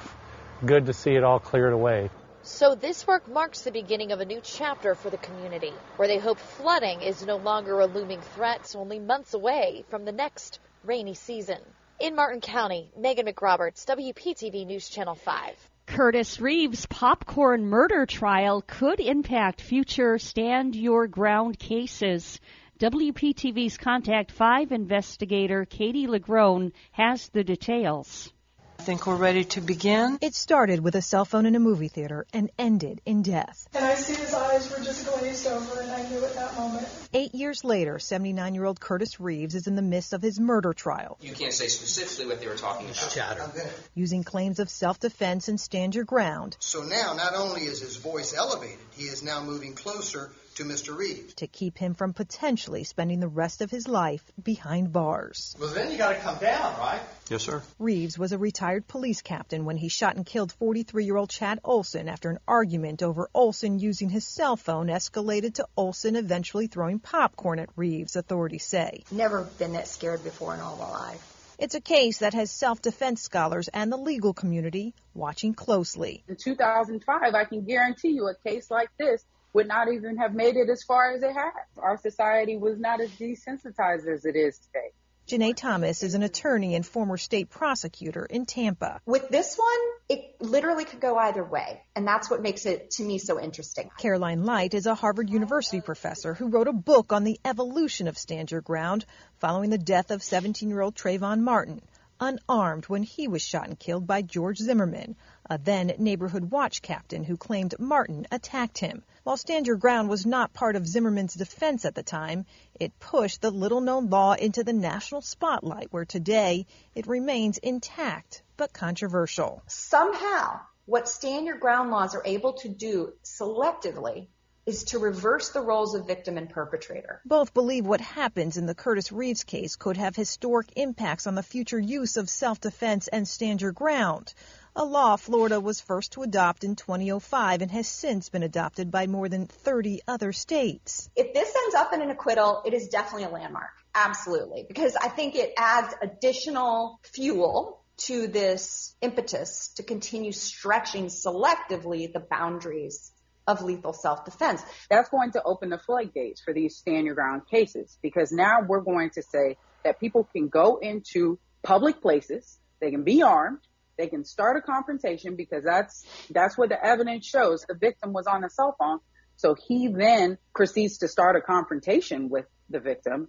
good 0.64 0.86
to 0.86 0.92
see 0.92 1.12
it 1.12 1.24
all 1.24 1.38
cleared 1.38 1.72
away. 1.72 2.10
So 2.46 2.76
this 2.76 3.08
work 3.08 3.26
marks 3.28 3.62
the 3.62 3.72
beginning 3.72 4.12
of 4.12 4.20
a 4.20 4.24
new 4.24 4.40
chapter 4.40 4.94
for 4.94 5.10
the 5.10 5.16
community, 5.16 5.72
where 5.96 6.06
they 6.06 6.18
hope 6.18 6.38
flooding 6.38 7.02
is 7.02 7.26
no 7.26 7.38
longer 7.38 7.80
a 7.80 7.86
looming 7.86 8.20
threat, 8.20 8.64
so 8.68 8.78
only 8.78 9.00
months 9.00 9.34
away 9.34 9.84
from 9.90 10.04
the 10.04 10.12
next 10.12 10.60
rainy 10.84 11.14
season. 11.14 11.58
In 11.98 12.14
Martin 12.14 12.40
County, 12.40 12.92
Megan 12.96 13.26
McRoberts, 13.26 13.84
WPTV 13.84 14.64
News 14.64 14.88
Channel 14.88 15.16
5. 15.16 15.70
Curtis 15.86 16.40
Reeves' 16.40 16.86
popcorn 16.86 17.66
murder 17.66 18.06
trial 18.06 18.62
could 18.64 19.00
impact 19.00 19.60
future 19.60 20.16
stand 20.16 20.76
your 20.76 21.08
ground 21.08 21.58
cases. 21.58 22.38
WPTV's 22.78 23.76
Contact 23.76 24.30
5 24.30 24.70
investigator 24.70 25.64
Katie 25.64 26.06
LaGrone 26.06 26.72
has 26.92 27.28
the 27.30 27.42
details. 27.42 28.32
I 28.78 28.82
think 28.82 29.06
we're 29.06 29.16
ready 29.16 29.44
to 29.44 29.60
begin. 29.60 30.18
It 30.20 30.34
started 30.34 30.80
with 30.80 30.94
a 30.94 31.02
cell 31.02 31.24
phone 31.24 31.46
in 31.46 31.54
a 31.56 31.58
movie 31.58 31.88
theater 31.88 32.26
and 32.32 32.50
ended 32.58 33.00
in 33.04 33.22
death. 33.22 33.66
And 33.74 33.84
I 33.84 33.94
see 33.94 34.14
his 34.14 34.32
eyes 34.34 34.70
were 34.70 34.84
just 34.84 35.06
glazed 35.06 35.46
over, 35.46 35.80
and 35.80 35.90
I 35.90 36.08
knew 36.08 36.24
at 36.24 36.34
that 36.34 36.56
moment. 36.56 36.86
Eight 37.12 37.34
years 37.34 37.64
later, 37.64 37.98
79 37.98 38.54
year 38.54 38.64
old 38.64 38.78
Curtis 38.78 39.18
Reeves 39.18 39.54
is 39.54 39.66
in 39.66 39.74
the 39.74 39.82
midst 39.82 40.12
of 40.12 40.22
his 40.22 40.38
murder 40.38 40.72
trial. 40.72 41.18
You 41.20 41.32
can't 41.32 41.52
say 41.52 41.68
specifically 41.68 42.26
what 42.26 42.40
they 42.40 42.48
were 42.48 42.54
talking 42.54 42.86
about. 42.86 43.10
Chatter. 43.10 43.50
Using 43.94 44.22
claims 44.22 44.60
of 44.60 44.68
self 44.68 45.00
defense 45.00 45.48
and 45.48 45.58
stand 45.58 45.94
your 45.94 46.04
ground. 46.04 46.56
So 46.60 46.82
now, 46.82 47.14
not 47.14 47.34
only 47.34 47.62
is 47.62 47.80
his 47.80 47.96
voice 47.96 48.34
elevated, 48.36 48.78
he 48.96 49.04
is 49.04 49.22
now 49.22 49.42
moving 49.42 49.74
closer 49.74 50.30
to 50.56 50.64
Mr. 50.64 50.96
Reeves. 50.96 51.34
To 51.34 51.46
keep 51.46 51.78
him 51.78 51.94
from 51.94 52.12
potentially 52.12 52.84
spending 52.84 53.20
the 53.20 53.28
rest 53.28 53.60
of 53.60 53.70
his 53.70 53.86
life 53.86 54.22
behind 54.42 54.92
bars. 54.92 55.54
Well, 55.60 55.68
then 55.68 55.90
you 55.90 55.98
got 55.98 56.10
to 56.10 56.18
come 56.20 56.38
down, 56.38 56.78
right? 56.78 57.00
Yes, 57.30 57.42
sir. 57.42 57.62
Reeves 57.78 58.18
was 58.18 58.32
a 58.32 58.38
retired 58.38 58.88
police 58.88 59.22
captain 59.22 59.64
when 59.64 59.76
he 59.76 59.88
shot 59.88 60.16
and 60.16 60.24
killed 60.24 60.52
43 60.52 61.04
year 61.04 61.16
old 61.16 61.30
Chad 61.30 61.60
Oulson 61.62 62.08
after 62.08 62.30
an 62.30 62.38
argument 62.48 63.02
over 63.02 63.28
Oulson 63.34 63.80
using 63.80 64.08
his 64.08 64.26
cell 64.26 64.56
phone 64.56 64.86
escalated 64.86 65.54
to 65.54 65.66
Oulson 65.76 66.16
eventually 66.16 66.66
throwing 66.68 67.00
popcorn 67.00 67.58
at 67.58 67.68
Reeves, 67.76 68.16
authorities 68.16 68.64
say. 68.64 69.04
Never 69.10 69.44
been 69.58 69.74
that 69.74 69.88
scared 69.88 70.24
before 70.24 70.54
in 70.54 70.60
all 70.60 70.76
my 70.76 70.90
life. 70.90 71.32
It's 71.58 71.74
a 71.74 71.80
case 71.80 72.18
that 72.18 72.34
has 72.34 72.50
self 72.50 72.82
defense 72.82 73.22
scholars 73.22 73.68
and 73.68 73.90
the 73.90 73.96
legal 73.96 74.34
community 74.34 74.94
watching 75.14 75.54
closely. 75.54 76.22
In 76.28 76.36
2005, 76.36 77.34
I 77.34 77.44
can 77.44 77.64
guarantee 77.64 78.10
you 78.10 78.28
a 78.28 78.34
case 78.48 78.70
like 78.70 78.90
this 78.98 79.24
would 79.56 79.66
not 79.66 79.90
even 79.90 80.18
have 80.18 80.34
made 80.34 80.54
it 80.56 80.68
as 80.68 80.82
far 80.82 81.12
as 81.12 81.22
it 81.22 81.32
has. 81.32 81.66
Our 81.78 81.96
society 81.96 82.58
was 82.58 82.78
not 82.78 83.00
as 83.00 83.08
desensitized 83.12 84.06
as 84.06 84.26
it 84.26 84.36
is 84.36 84.58
today. 84.58 84.90
Janae 85.26 85.56
Thomas 85.56 86.02
is 86.02 86.14
an 86.14 86.22
attorney 86.22 86.74
and 86.74 86.84
former 86.86 87.16
state 87.16 87.48
prosecutor 87.48 88.26
in 88.26 88.44
Tampa. 88.44 89.00
With 89.06 89.30
this 89.30 89.56
one, 89.56 89.78
it 90.10 90.36
literally 90.40 90.84
could 90.84 91.00
go 91.00 91.16
either 91.16 91.42
way, 91.42 91.80
and 91.96 92.06
that's 92.06 92.30
what 92.30 92.42
makes 92.42 92.66
it 92.66 92.90
to 92.92 93.02
me 93.02 93.18
so 93.18 93.40
interesting. 93.40 93.90
Caroline 93.98 94.44
Light 94.44 94.74
is 94.74 94.84
a 94.84 94.94
Harvard 94.94 95.30
University 95.30 95.80
professor 95.80 96.34
who 96.34 96.48
wrote 96.48 96.68
a 96.68 96.72
book 96.74 97.12
on 97.14 97.24
the 97.24 97.40
evolution 97.44 98.08
of 98.08 98.18
Stand 98.18 98.50
Your 98.50 98.60
Ground 98.60 99.06
following 99.40 99.70
the 99.70 99.78
death 99.78 100.10
of 100.10 100.22
17 100.22 100.68
year 100.68 100.82
old 100.82 100.94
Trayvon 100.94 101.40
Martin, 101.40 101.80
unarmed 102.20 102.84
when 102.86 103.02
he 103.02 103.28
was 103.28 103.42
shot 103.42 103.68
and 103.68 103.78
killed 103.78 104.06
by 104.06 104.22
George 104.22 104.58
Zimmerman, 104.58 105.16
a 105.48 105.58
then 105.58 105.94
neighborhood 105.98 106.50
watch 106.50 106.82
captain 106.82 107.24
who 107.24 107.36
claimed 107.36 107.78
Martin 107.78 108.26
attacked 108.30 108.78
him. 108.78 109.04
While 109.22 109.36
Stand 109.36 109.66
Your 109.66 109.76
Ground 109.76 110.08
was 110.08 110.26
not 110.26 110.52
part 110.52 110.76
of 110.76 110.86
Zimmerman's 110.86 111.34
defense 111.34 111.84
at 111.84 111.94
the 111.94 112.02
time, 112.02 112.46
it 112.78 112.98
pushed 112.98 113.40
the 113.40 113.50
little 113.50 113.80
known 113.80 114.10
law 114.10 114.34
into 114.34 114.64
the 114.64 114.72
national 114.72 115.22
spotlight 115.22 115.92
where 115.92 116.04
today 116.04 116.66
it 116.94 117.06
remains 117.06 117.58
intact 117.58 118.42
but 118.56 118.72
controversial. 118.72 119.62
Somehow, 119.66 120.60
what 120.84 121.08
Stand 121.08 121.46
Your 121.46 121.58
Ground 121.58 121.90
laws 121.90 122.14
are 122.14 122.22
able 122.24 122.54
to 122.54 122.68
do 122.68 123.12
selectively 123.24 124.28
is 124.66 124.84
to 124.84 124.98
reverse 124.98 125.50
the 125.50 125.60
roles 125.60 125.94
of 125.94 126.06
victim 126.06 126.36
and 126.36 126.50
perpetrator. 126.50 127.20
Both 127.24 127.54
believe 127.54 127.86
what 127.86 128.00
happens 128.00 128.56
in 128.56 128.66
the 128.66 128.74
Curtis 128.74 129.12
Reeves 129.12 129.44
case 129.44 129.76
could 129.76 129.96
have 129.96 130.16
historic 130.16 130.66
impacts 130.76 131.26
on 131.26 131.36
the 131.36 131.42
future 131.42 131.78
use 131.78 132.16
of 132.16 132.28
self 132.28 132.60
defense 132.60 133.08
and 133.08 133.26
stand 133.26 133.62
your 133.62 133.72
ground, 133.72 134.34
a 134.78 134.84
law 134.84 135.16
Florida 135.16 135.58
was 135.58 135.80
first 135.80 136.12
to 136.12 136.22
adopt 136.22 136.62
in 136.62 136.76
2005 136.76 137.62
and 137.62 137.70
has 137.70 137.88
since 137.88 138.28
been 138.28 138.42
adopted 138.42 138.90
by 138.90 139.06
more 139.06 139.26
than 139.26 139.46
30 139.46 140.02
other 140.06 140.32
states. 140.32 141.08
If 141.16 141.32
this 141.32 141.50
ends 141.64 141.74
up 141.74 141.94
in 141.94 142.02
an 142.02 142.10
acquittal, 142.10 142.62
it 142.66 142.74
is 142.74 142.88
definitely 142.88 143.24
a 143.24 143.30
landmark. 143.30 143.70
Absolutely. 143.94 144.66
Because 144.68 144.94
I 144.94 145.08
think 145.08 145.34
it 145.34 145.54
adds 145.56 145.94
additional 146.02 147.00
fuel 147.04 147.80
to 147.98 148.26
this 148.26 148.94
impetus 149.00 149.68
to 149.76 149.82
continue 149.82 150.32
stretching 150.32 151.06
selectively 151.06 152.12
the 152.12 152.20
boundaries 152.20 153.12
of 153.46 153.62
lethal 153.62 153.92
self-defense. 153.92 154.62
That's 154.90 155.08
going 155.08 155.32
to 155.32 155.42
open 155.42 155.70
the 155.70 155.78
floodgates 155.78 156.40
for 156.40 156.52
these 156.52 156.76
stand 156.76 157.06
your 157.06 157.14
ground 157.14 157.42
cases 157.50 157.98
because 158.02 158.32
now 158.32 158.60
we're 158.66 158.80
going 158.80 159.10
to 159.10 159.22
say 159.22 159.56
that 159.84 160.00
people 160.00 160.28
can 160.32 160.48
go 160.48 160.78
into 160.78 161.38
public 161.62 162.00
places, 162.00 162.58
they 162.80 162.90
can 162.90 163.04
be 163.04 163.22
armed, 163.22 163.60
they 163.96 164.08
can 164.08 164.24
start 164.24 164.56
a 164.56 164.60
confrontation 164.60 165.36
because 165.36 165.64
that's 165.64 166.04
that's 166.30 166.58
what 166.58 166.68
the 166.68 166.84
evidence 166.84 167.26
shows. 167.26 167.64
The 167.66 167.74
victim 167.74 168.12
was 168.12 168.26
on 168.26 168.44
a 168.44 168.50
cell 168.50 168.76
phone, 168.78 168.98
so 169.36 169.54
he 169.54 169.88
then 169.88 170.38
proceeds 170.54 170.98
to 170.98 171.08
start 171.08 171.36
a 171.36 171.40
confrontation 171.40 172.28
with 172.28 172.46
the 172.68 172.80
victim, 172.80 173.28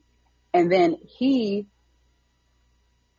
and 0.53 0.72
then 0.72 0.97
he 1.18 1.68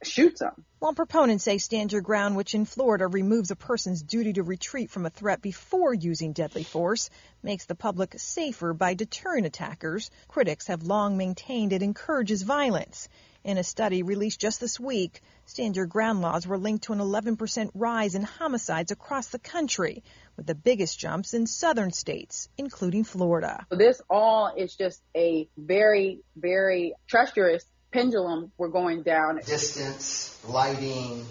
shoots 0.02 0.40
him. 0.40 0.64
While 0.78 0.94
proponents 0.94 1.44
say 1.44 1.58
stand 1.58 1.92
your 1.92 2.02
ground, 2.02 2.36
which 2.36 2.54
in 2.54 2.64
Florida 2.64 3.06
removes 3.06 3.50
a 3.50 3.56
person's 3.56 4.02
duty 4.02 4.32
to 4.34 4.42
retreat 4.42 4.90
from 4.90 5.06
a 5.06 5.10
threat 5.10 5.42
before 5.42 5.92
using 5.92 6.32
deadly 6.32 6.62
force, 6.62 7.10
makes 7.42 7.66
the 7.66 7.74
public 7.74 8.14
safer 8.18 8.72
by 8.72 8.94
deterring 8.94 9.44
attackers, 9.44 10.10
critics 10.28 10.68
have 10.68 10.84
long 10.84 11.16
maintained 11.16 11.72
it 11.72 11.82
encourages 11.82 12.42
violence. 12.42 13.08
In 13.44 13.58
a 13.58 13.64
study 13.64 14.02
released 14.02 14.40
just 14.40 14.60
this 14.60 14.78
week, 14.78 15.20
stand 15.46 15.76
your 15.76 15.86
ground 15.86 16.20
laws 16.20 16.46
were 16.46 16.58
linked 16.58 16.84
to 16.84 16.92
an 16.92 16.98
11% 16.98 17.70
rise 17.74 18.14
in 18.14 18.22
homicides 18.22 18.92
across 18.92 19.28
the 19.28 19.38
country, 19.38 20.04
with 20.36 20.46
the 20.46 20.54
biggest 20.54 20.98
jumps 20.98 21.34
in 21.34 21.46
southern 21.46 21.92
states, 21.92 22.48
including 22.58 23.04
Florida. 23.04 23.66
This 23.70 24.00
all 24.10 24.52
is 24.56 24.76
just 24.76 25.02
a 25.16 25.48
very, 25.56 26.20
very 26.36 26.94
treacherous 27.08 27.64
pendulum 27.90 28.52
we're 28.58 28.68
going 28.68 29.02
down. 29.02 29.36
Distance, 29.44 30.38
lighting, 30.48 31.24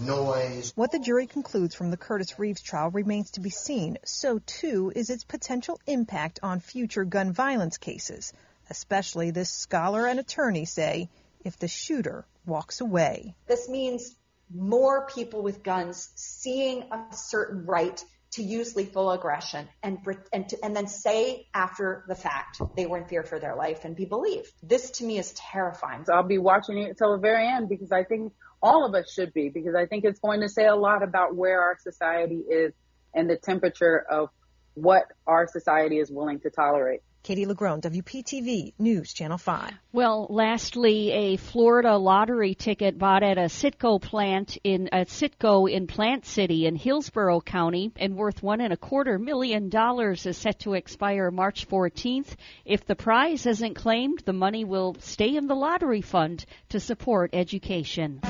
noise. 0.00 0.72
What 0.74 0.92
the 0.92 0.98
jury 0.98 1.26
concludes 1.26 1.74
from 1.74 1.90
the 1.90 1.96
Curtis 1.96 2.38
Reeves 2.38 2.62
trial 2.62 2.90
remains 2.90 3.32
to 3.32 3.40
be 3.40 3.50
seen. 3.50 3.98
So, 4.04 4.40
too, 4.44 4.92
is 4.94 5.10
its 5.10 5.24
potential 5.24 5.80
impact 5.86 6.40
on 6.42 6.60
future 6.60 7.04
gun 7.04 7.32
violence 7.32 7.78
cases, 7.78 8.32
especially, 8.68 9.30
this 9.30 9.50
scholar 9.50 10.06
and 10.06 10.18
attorney 10.20 10.64
say, 10.64 11.08
if 11.44 11.58
the 11.58 11.68
shooter 11.68 12.24
walks 12.46 12.80
away. 12.80 13.34
This 13.46 13.68
means 13.68 14.14
more 14.52 15.06
people 15.06 15.42
with 15.42 15.62
guns 15.62 16.10
seeing 16.16 16.82
a 16.90 17.14
certain 17.14 17.66
right 17.66 18.04
to 18.32 18.42
use 18.42 18.76
lethal 18.76 19.10
aggression 19.10 19.68
and 19.82 19.98
and, 20.32 20.48
to, 20.48 20.56
and 20.64 20.74
then 20.74 20.86
say 20.86 21.46
after 21.52 22.04
the 22.08 22.14
fact 22.14 22.60
they 22.76 22.86
were 22.86 22.98
in 22.98 23.04
fear 23.06 23.22
for 23.22 23.38
their 23.38 23.56
life 23.56 23.84
and 23.84 23.96
be 23.96 24.04
believed. 24.04 24.52
This 24.62 24.90
to 24.92 25.04
me 25.04 25.18
is 25.18 25.32
terrifying. 25.32 26.04
So 26.04 26.14
I'll 26.14 26.22
be 26.22 26.38
watching 26.38 26.78
it 26.78 26.90
until 26.90 27.12
the 27.12 27.18
very 27.18 27.46
end 27.46 27.68
because 27.68 27.92
I 27.92 28.04
think 28.04 28.32
all 28.62 28.86
of 28.86 28.94
us 28.94 29.12
should 29.12 29.32
be 29.32 29.48
because 29.48 29.74
I 29.74 29.86
think 29.86 30.04
it's 30.04 30.20
going 30.20 30.40
to 30.42 30.48
say 30.48 30.66
a 30.66 30.76
lot 30.76 31.02
about 31.02 31.34
where 31.34 31.60
our 31.60 31.76
society 31.80 32.42
is 32.48 32.72
and 33.14 33.28
the 33.28 33.36
temperature 33.36 33.98
of 33.98 34.28
what 34.74 35.04
our 35.26 35.48
society 35.48 35.98
is 35.98 36.10
willing 36.10 36.40
to 36.40 36.50
tolerate. 36.50 37.00
Katie 37.22 37.44
LaGrone, 37.44 37.82
WPTV 37.82 38.72
News 38.78 39.12
Channel 39.12 39.36
5. 39.36 39.72
Well, 39.92 40.26
lastly, 40.30 41.10
a 41.12 41.36
Florida 41.36 41.98
lottery 41.98 42.54
ticket 42.54 42.98
bought 42.98 43.22
at 43.22 43.36
a 43.36 43.42
Citgo 43.42 44.00
plant 44.00 44.56
in 44.64 44.88
a 44.90 45.04
Citgo 45.04 45.70
in 45.70 45.86
Plant 45.86 46.24
City 46.24 46.64
in 46.64 46.76
Hillsborough 46.76 47.42
County 47.42 47.92
and 47.96 48.16
worth 48.16 48.42
one 48.42 48.62
and 48.62 48.72
a 48.72 48.76
quarter 48.76 49.18
million 49.18 49.68
dollars 49.68 50.24
is 50.24 50.38
set 50.38 50.60
to 50.60 50.72
expire 50.72 51.30
March 51.30 51.68
14th. 51.68 52.34
If 52.64 52.86
the 52.86 52.96
prize 52.96 53.44
isn't 53.44 53.74
claimed, 53.74 54.22
the 54.24 54.32
money 54.32 54.64
will 54.64 54.96
stay 55.00 55.36
in 55.36 55.46
the 55.46 55.54
lottery 55.54 56.00
fund 56.00 56.46
to 56.70 56.80
support 56.80 57.30
education. 57.34 58.20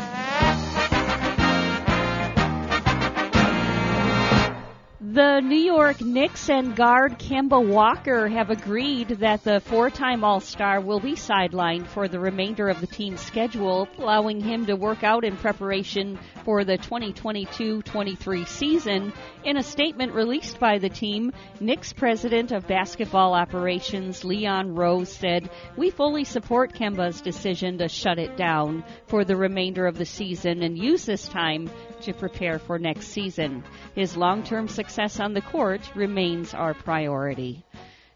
The 5.13 5.41
New 5.41 5.59
York 5.59 6.01
Knicks 6.01 6.49
and 6.49 6.77
guard 6.77 7.19
Kemba 7.19 7.61
Walker 7.67 8.29
have 8.29 8.49
agreed 8.51 9.09
that 9.09 9.43
the 9.43 9.59
four 9.59 9.91
time 9.91 10.23
All 10.23 10.39
Star 10.39 10.81
will 10.81 11.01
be 11.01 11.15
sidelined 11.15 11.89
for 11.89 12.07
the 12.07 12.21
remainder 12.21 12.69
of 12.69 12.81
the 12.81 12.87
team's 12.87 13.21
schedule, 13.21 13.89
allowing 13.99 14.41
him 14.41 14.67
to 14.67 14.77
work 14.77 15.03
out 15.03 15.25
in 15.25 15.37
preparation 15.37 16.17
for 16.45 16.63
the 16.63 16.77
2022 16.77 17.83
23 17.83 18.45
season. 18.45 19.13
In 19.43 19.57
a 19.57 19.65
statement 19.65 20.13
released 20.13 20.61
by 20.61 20.79
the 20.79 20.89
team, 20.89 21.33
Knicks 21.59 21.93
president 21.93 22.53
of 22.53 22.69
basketball 22.69 23.35
operations 23.35 24.23
Leon 24.23 24.77
Rose 24.77 25.13
said, 25.13 25.51
We 25.77 25.91
fully 25.91 26.23
support 26.23 26.73
Kemba's 26.73 27.21
decision 27.21 27.79
to 27.79 27.89
shut 27.89 28.21
it 28.21 28.37
down 28.37 28.85
for 29.09 29.25
the 29.25 29.37
remainder 29.37 29.87
of 29.89 29.99
the 29.99 30.07
season 30.07 30.63
and 30.63 30.79
use 30.79 31.05
this 31.05 31.27
time 31.27 31.69
to 32.03 32.13
prepare 32.13 32.61
for 32.61 32.79
next 32.79 33.09
season. 33.09 33.65
His 33.97 34.17
long 34.17 34.45
term 34.45 34.69
success 34.69 35.00
on 35.01 35.33
the 35.33 35.41
court 35.41 35.81
remains 35.95 36.53
our 36.53 36.75
priority. 36.75 37.65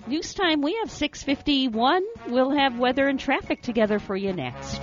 News 0.07 0.35
time, 0.35 0.61
we 0.61 0.76
have 0.80 0.91
651. 0.91 2.03
We'll 2.28 2.51
have 2.51 2.78
weather 2.78 3.09
and 3.09 3.18
traffic 3.18 3.62
together 3.62 3.99
for 3.99 4.14
you 4.14 4.35
next. 4.35 4.82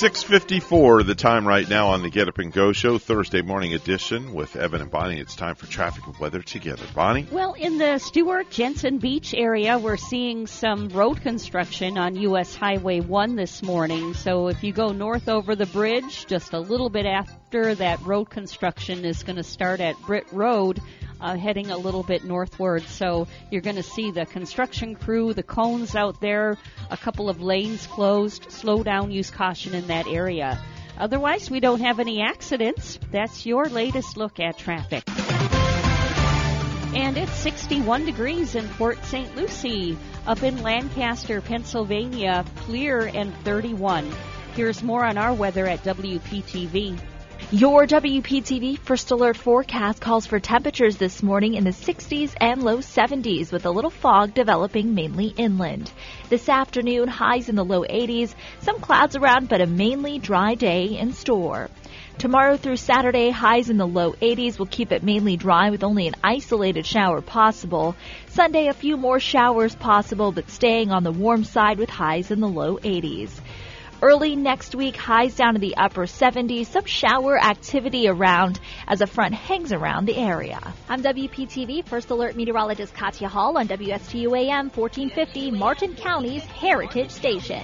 654 0.00 1.02
the 1.02 1.14
time 1.14 1.46
right 1.46 1.68
now 1.68 1.88
on 1.88 2.00
the 2.00 2.08
Get 2.08 2.26
Up 2.26 2.38
and 2.38 2.50
Go 2.50 2.72
show, 2.72 2.96
Thursday 2.96 3.42
morning 3.42 3.74
edition 3.74 4.32
with 4.32 4.56
Evan 4.56 4.80
and 4.80 4.90
Bonnie. 4.90 5.20
It's 5.20 5.36
time 5.36 5.56
for 5.56 5.66
traffic 5.66 6.06
and 6.06 6.16
weather 6.16 6.40
together. 6.40 6.86
Bonnie? 6.94 7.26
Well, 7.30 7.52
in 7.52 7.76
the 7.76 7.98
Stuart 7.98 8.48
Jensen 8.48 8.96
Beach 8.96 9.34
area, 9.34 9.78
we're 9.78 9.98
seeing 9.98 10.46
some 10.46 10.88
road 10.88 11.20
construction 11.20 11.98
on 11.98 12.16
U.S. 12.16 12.54
Highway 12.54 13.00
1 13.00 13.36
this 13.36 13.62
morning. 13.62 14.14
So 14.14 14.48
if 14.48 14.64
you 14.64 14.72
go 14.72 14.92
north 14.92 15.28
over 15.28 15.54
the 15.54 15.66
bridge, 15.66 16.24
just 16.24 16.54
a 16.54 16.60
little 16.60 16.88
bit 16.88 17.04
after 17.04 17.74
that 17.74 18.00
road 18.00 18.30
construction 18.30 19.04
is 19.04 19.22
going 19.22 19.36
to 19.36 19.42
start 19.42 19.80
at 19.80 20.00
Britt 20.06 20.32
Road 20.32 20.80
uh, 21.20 21.36
heading 21.36 21.70
a 21.70 21.76
little 21.76 22.02
bit 22.02 22.24
northward. 22.24 22.82
So 22.84 23.26
you're 23.50 23.62
going 23.62 23.76
to 23.76 23.82
see 23.82 24.10
the 24.10 24.26
construction 24.26 24.94
crew, 24.94 25.34
the 25.34 25.42
cones 25.42 25.94
out 25.94 26.20
there, 26.20 26.56
a 26.90 26.96
couple 26.96 27.28
of 27.28 27.40
lanes 27.40 27.86
closed. 27.86 28.50
Slow 28.50 28.82
down, 28.82 29.10
use 29.10 29.30
caution 29.30 29.74
in 29.74 29.86
that 29.88 30.06
area. 30.06 30.58
Otherwise, 30.98 31.50
we 31.50 31.60
don't 31.60 31.80
have 31.80 31.98
any 31.98 32.20
accidents. 32.20 32.98
That's 33.10 33.46
your 33.46 33.66
latest 33.66 34.16
look 34.16 34.38
at 34.38 34.58
traffic. 34.58 35.02
And 36.92 37.16
it's 37.16 37.32
61 37.36 38.04
degrees 38.04 38.54
in 38.54 38.68
Port 38.70 39.02
St. 39.04 39.34
Lucie. 39.36 39.96
Up 40.26 40.42
in 40.42 40.62
Lancaster, 40.62 41.40
Pennsylvania, 41.40 42.44
clear 42.56 43.06
and 43.06 43.34
31. 43.44 44.10
Here's 44.54 44.82
more 44.82 45.04
on 45.04 45.16
our 45.16 45.32
weather 45.32 45.66
at 45.66 45.84
WPTV. 45.84 47.00
Your 47.52 47.84
WPTV 47.84 48.78
First 48.78 49.10
Alert 49.10 49.36
forecast 49.36 50.00
calls 50.00 50.24
for 50.24 50.38
temperatures 50.38 50.98
this 50.98 51.20
morning 51.20 51.54
in 51.54 51.64
the 51.64 51.70
60s 51.70 52.32
and 52.40 52.62
low 52.62 52.76
70s 52.78 53.50
with 53.50 53.66
a 53.66 53.72
little 53.72 53.90
fog 53.90 54.34
developing 54.34 54.94
mainly 54.94 55.34
inland. 55.36 55.90
This 56.28 56.48
afternoon, 56.48 57.08
highs 57.08 57.48
in 57.48 57.56
the 57.56 57.64
low 57.64 57.82
80s, 57.82 58.36
some 58.60 58.78
clouds 58.78 59.16
around, 59.16 59.48
but 59.48 59.60
a 59.60 59.66
mainly 59.66 60.20
dry 60.20 60.54
day 60.54 60.96
in 60.96 61.12
store. 61.12 61.70
Tomorrow 62.18 62.56
through 62.56 62.76
Saturday, 62.76 63.30
highs 63.30 63.68
in 63.68 63.78
the 63.78 63.86
low 63.86 64.12
80s 64.12 64.56
will 64.56 64.66
keep 64.66 64.92
it 64.92 65.02
mainly 65.02 65.36
dry 65.36 65.70
with 65.70 65.82
only 65.82 66.06
an 66.06 66.14
isolated 66.22 66.86
shower 66.86 67.20
possible. 67.20 67.96
Sunday, 68.28 68.68
a 68.68 68.74
few 68.74 68.96
more 68.96 69.18
showers 69.18 69.74
possible, 69.74 70.30
but 70.30 70.50
staying 70.50 70.92
on 70.92 71.02
the 71.02 71.10
warm 71.10 71.42
side 71.42 71.78
with 71.78 71.90
highs 71.90 72.30
in 72.30 72.38
the 72.38 72.46
low 72.46 72.76
80s. 72.76 73.30
Early 74.02 74.34
next 74.34 74.74
week, 74.74 74.96
highs 74.96 75.36
down 75.36 75.52
to 75.54 75.60
the 75.60 75.76
upper 75.76 76.06
70s, 76.06 76.66
some 76.66 76.86
shower 76.86 77.38
activity 77.38 78.08
around 78.08 78.58
as 78.88 79.02
a 79.02 79.06
front 79.06 79.34
hangs 79.34 79.74
around 79.74 80.06
the 80.06 80.16
area. 80.16 80.58
I'm 80.88 81.02
WPTV 81.02 81.86
First 81.86 82.08
Alert 82.08 82.34
Meteorologist 82.34 82.94
Katya 82.94 83.28
Hall 83.28 83.58
on 83.58 83.68
WSTU 83.68 84.38
AM 84.38 84.70
1450, 84.70 85.50
Martin 85.50 85.94
County's 85.96 86.44
Heritage 86.44 87.10
Station. 87.10 87.60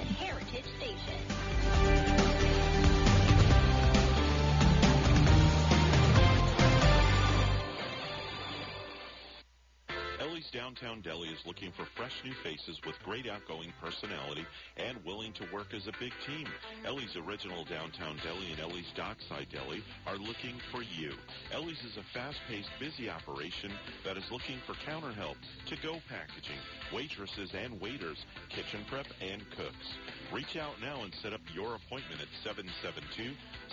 Downtown 10.57 11.01
Deli 11.01 11.29
is 11.29 11.45
looking 11.45 11.71
for 11.71 11.85
fresh 11.95 12.13
new 12.25 12.33
faces 12.41 12.81
with 12.83 12.95
great 13.05 13.29
outgoing 13.29 13.71
personality 13.79 14.43
and 14.75 14.97
willing 15.05 15.31
to 15.33 15.45
work 15.53 15.71
as 15.75 15.85
a 15.85 15.91
big 15.99 16.11
team. 16.25 16.47
Ellie's 16.83 17.15
Original 17.15 17.63
Downtown 17.63 18.17
Deli 18.23 18.49
and 18.49 18.59
Ellie's 18.59 18.91
Dockside 18.95 19.49
Deli 19.53 19.83
are 20.07 20.17
looking 20.17 20.57
for 20.71 20.81
you. 20.81 21.13
Ellie's 21.53 21.77
is 21.85 21.97
a 21.97 22.03
fast-paced, 22.11 22.71
busy 22.79 23.07
operation 23.07 23.71
that 24.03 24.17
is 24.17 24.23
looking 24.31 24.57
for 24.65 24.73
counter 24.83 25.13
help, 25.13 25.37
to-go 25.67 26.01
packaging, 26.09 26.57
waitresses 26.91 27.53
and 27.53 27.79
waiters, 27.79 28.17
kitchen 28.49 28.81
prep, 28.89 29.05
and 29.21 29.45
cooks. 29.51 29.93
Reach 30.33 30.57
out 30.57 30.73
now 30.81 31.03
and 31.03 31.13
set 31.23 31.31
up 31.33 31.39
your 31.55 31.75
appointment 31.75 32.19
at 32.21 32.27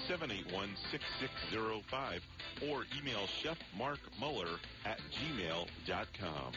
772-781-6605 0.09 2.21
or 2.71 2.85
email 2.97 3.27
Chef 3.43 3.59
Mark 3.77 3.99
Muller 4.21 4.61
at 4.87 4.99
gmail.com. 4.99 6.53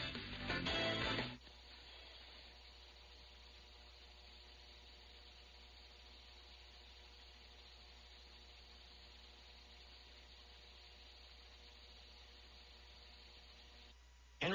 In 14.40 14.54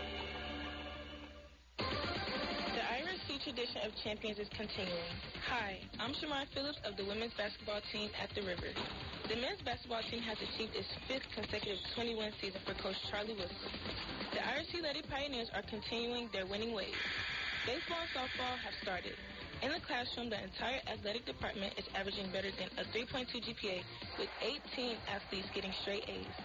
Tradition 3.43 3.81
of 3.81 3.89
champions 4.05 4.37
is 4.37 4.45
continuing. 4.53 5.13
Hi, 5.49 5.81
I'm 5.97 6.13
Shamar 6.13 6.45
Phillips 6.53 6.77
of 6.85 6.93
the 6.93 7.01
women's 7.01 7.33
basketball 7.33 7.81
team 7.89 8.13
at 8.21 8.29
the 8.37 8.45
River. 8.45 8.69
The 9.25 9.37
men's 9.41 9.57
basketball 9.65 10.05
team 10.13 10.21
has 10.21 10.37
achieved 10.37 10.77
its 10.77 10.85
fifth 11.09 11.25
consecutive 11.33 11.81
21 11.97 12.37
season 12.37 12.61
for 12.69 12.77
Coach 12.77 12.97
Charlie 13.09 13.33
Wilson. 13.33 13.71
The 14.37 14.45
IRC 14.45 14.85
Lady 14.85 15.01
Pioneers 15.09 15.49
are 15.57 15.65
continuing 15.65 16.29
their 16.29 16.45
winning 16.45 16.77
ways. 16.77 16.93
Baseball 17.65 18.05
and 18.05 18.13
softball 18.13 18.55
have 18.61 18.77
started. 18.85 19.17
In 19.65 19.73
the 19.73 19.81
classroom, 19.89 20.29
the 20.29 20.37
entire 20.37 20.81
athletic 20.85 21.25
department 21.25 21.73
is 21.81 21.85
averaging 21.97 22.29
better 22.29 22.53
than 22.53 22.69
a 22.77 22.85
3.2 22.93 23.25
GPA 23.41 23.81
with 24.21 24.29
18 24.77 24.97
athletes 25.09 25.49
getting 25.57 25.73
straight 25.81 26.05
A's. 26.05 26.37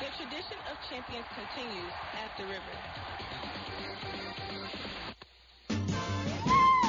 The 0.00 0.12
tradition 0.20 0.60
of 0.68 0.76
champions 0.92 1.28
continues 1.32 1.94
at 2.20 2.30
the 2.36 2.44
River. 2.52 2.76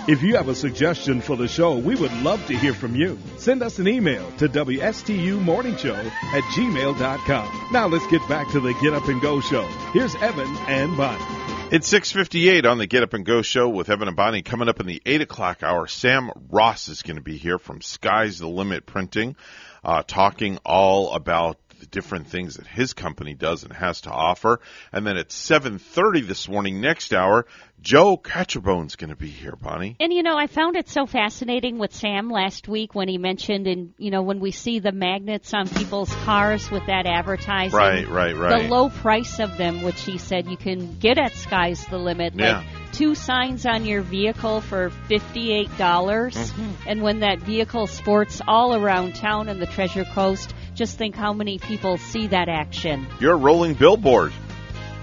If 0.08 0.22
you 0.22 0.36
have 0.36 0.50
a 0.50 0.56
suggestion 0.56 1.20
for 1.20 1.36
the 1.36 1.48
show, 1.48 1.80
we 1.80 1.96
would 1.96 2.14
love 2.22 2.46
to 2.46 2.56
hear 2.56 2.76
from 2.76 2.96
you. 2.96 3.18
Send 3.38 3.64
us 3.64 3.80
an 3.80 3.88
email 3.88 4.32
to 4.34 4.48
WSTUmorningshow 4.48 6.06
at 6.06 6.44
gmail.com. 6.44 7.70
Now 7.72 7.88
let's 7.88 8.06
get 8.08 8.22
back 8.30 8.48
to 8.52 8.60
the 8.60 8.76
Get 8.76 8.94
Up 8.94 9.08
and 9.08 9.20
Go 9.20 9.42
show. 9.42 9.66
Here's 9.94 10.14
Evan 10.18 10.56
and 10.68 10.96
Bonnie. 10.96 11.26
It's 11.72 11.88
658 11.88 12.68
on 12.68 12.78
the 12.78 12.86
Get 12.86 13.02
Up 13.02 13.16
and 13.16 13.26
Go 13.26 13.42
show 13.42 13.68
with 13.68 13.90
Evan 13.90 14.08
and 14.08 14.16
Bonnie. 14.16 14.44
Coming 14.44 14.70
up 14.70 14.80
in 14.80 14.86
the 14.86 15.02
8 15.08 15.22
o'clock 15.22 15.64
hour, 15.64 15.88
Sam 15.88 16.30
Ross 16.52 16.88
is 16.88 17.02
going 17.02 17.18
to 17.18 17.24
be 17.24 17.38
here 17.38 17.58
from 17.58 17.82
Sky's 17.82 18.38
the 18.38 18.48
Limit 18.48 18.86
Printing, 18.86 19.36
uh, 19.84 20.04
talking 20.06 20.60
all 20.64 21.14
about 21.14 21.58
the 21.80 21.86
different 21.86 22.28
things 22.28 22.56
that 22.56 22.68
his 22.68 22.94
company 22.94 23.34
does 23.34 23.64
and 23.64 23.74
has 23.74 24.02
to 24.02 24.12
offer. 24.12 24.60
And 24.92 25.06
then 25.06 25.18
at 25.18 25.30
7:30 25.30 26.28
this 26.28 26.48
morning, 26.48 26.82
next 26.82 27.14
hour, 27.14 27.46
Joe 27.82 28.18
Catcherbone's 28.18 28.96
going 28.96 29.12
to 29.12 29.16
be 29.16 29.30
here, 29.30 29.56
Bonnie. 29.56 29.96
And 30.00 30.12
you 30.12 30.24
know, 30.24 30.38
I 30.38 30.48
found 30.48 30.76
it 30.76 30.90
so 30.90 31.06
fascinating 31.06 31.78
with 31.78 31.94
Sam 31.94 32.30
last 32.30 32.68
week 32.68 32.96
when 32.96 33.08
he 33.08 33.18
mentioned, 33.18 33.68
and 33.68 33.94
you 33.98 34.10
know, 34.12 34.24
when 34.24 34.40
we 34.40 34.52
see 34.52 34.80
the 34.80 34.92
magnets 34.92 35.54
on 35.54 35.68
people's 35.68 36.14
cars 36.24 36.72
with 36.72 36.88
that 36.88 37.06
advertising, 37.06 37.78
right, 37.78 38.08
right, 38.08 38.36
right, 38.36 38.64
the 38.64 38.70
low 38.70 38.90
price 38.90 39.40
of 39.40 39.58
them, 39.58 39.84
which 39.84 40.02
he 40.02 40.18
said 40.18 40.48
you 40.48 40.58
can 40.58 40.98
get 40.98 41.18
at 41.18 41.36
Sky's 41.36 41.86
the 41.88 41.98
Limit, 41.98 42.34
yeah. 42.36 42.60
like 42.60 42.92
two 42.92 43.14
signs 43.14 43.66
on 43.66 43.86
your 43.86 44.02
vehicle 44.02 44.62
for 44.62 44.90
fifty-eight 44.90 45.78
dollars, 45.78 46.36
mm-hmm. 46.36 46.90
and 46.90 47.02
when 47.02 47.20
that 47.20 47.40
vehicle 47.40 47.88
sports 47.88 48.42
all 48.48 48.74
around 48.74 49.16
town 49.16 49.50
in 49.50 49.60
the 49.60 49.68
Treasure 49.68 50.06
Coast, 50.06 50.54
just 50.76 50.98
think 50.98 51.16
how 51.16 51.34
many 51.34 51.58
people 51.58 51.98
see 51.98 52.28
that 52.28 52.50
action. 52.50 53.08
You're 53.20 53.34
a 53.34 53.38
rolling 53.38 53.74
billboard. 53.74 54.34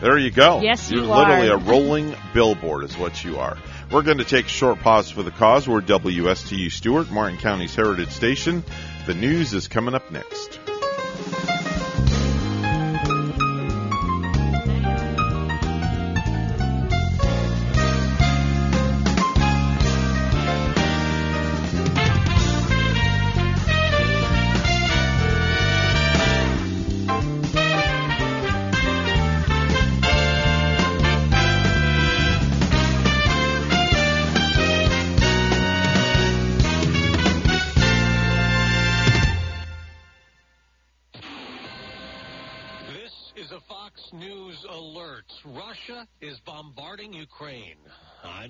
There 0.01 0.19
you 0.19 0.31
go. 0.31 0.61
Yes, 0.61 0.91
You're 0.91 1.03
you 1.03 1.07
literally 1.07 1.49
are. 1.49 1.55
a 1.55 1.59
rolling 1.59 2.15
billboard, 2.35 2.85
is 2.85 2.99
what 2.99 3.25
you 3.25 3.39
are. 3.39 3.57
We're 3.91 4.03
going 4.03 4.19
to 4.19 4.25
take 4.25 4.47
a 4.47 4.49
short 4.49 4.81
pause 4.81 5.11
for 5.11 5.23
the 5.23 5.31
cause. 5.31 5.69
We're 5.69 5.81
WSTU 5.81 6.73
Stuart, 6.73 7.11
Martin 7.11 7.39
County's 7.39 7.75
Heritage 7.75 8.11
Station. 8.11 8.65
The 9.07 9.15
news 9.15 9.55
is 9.55 9.69
coming 9.69 9.95
up 9.95 10.11
next. 10.11 10.59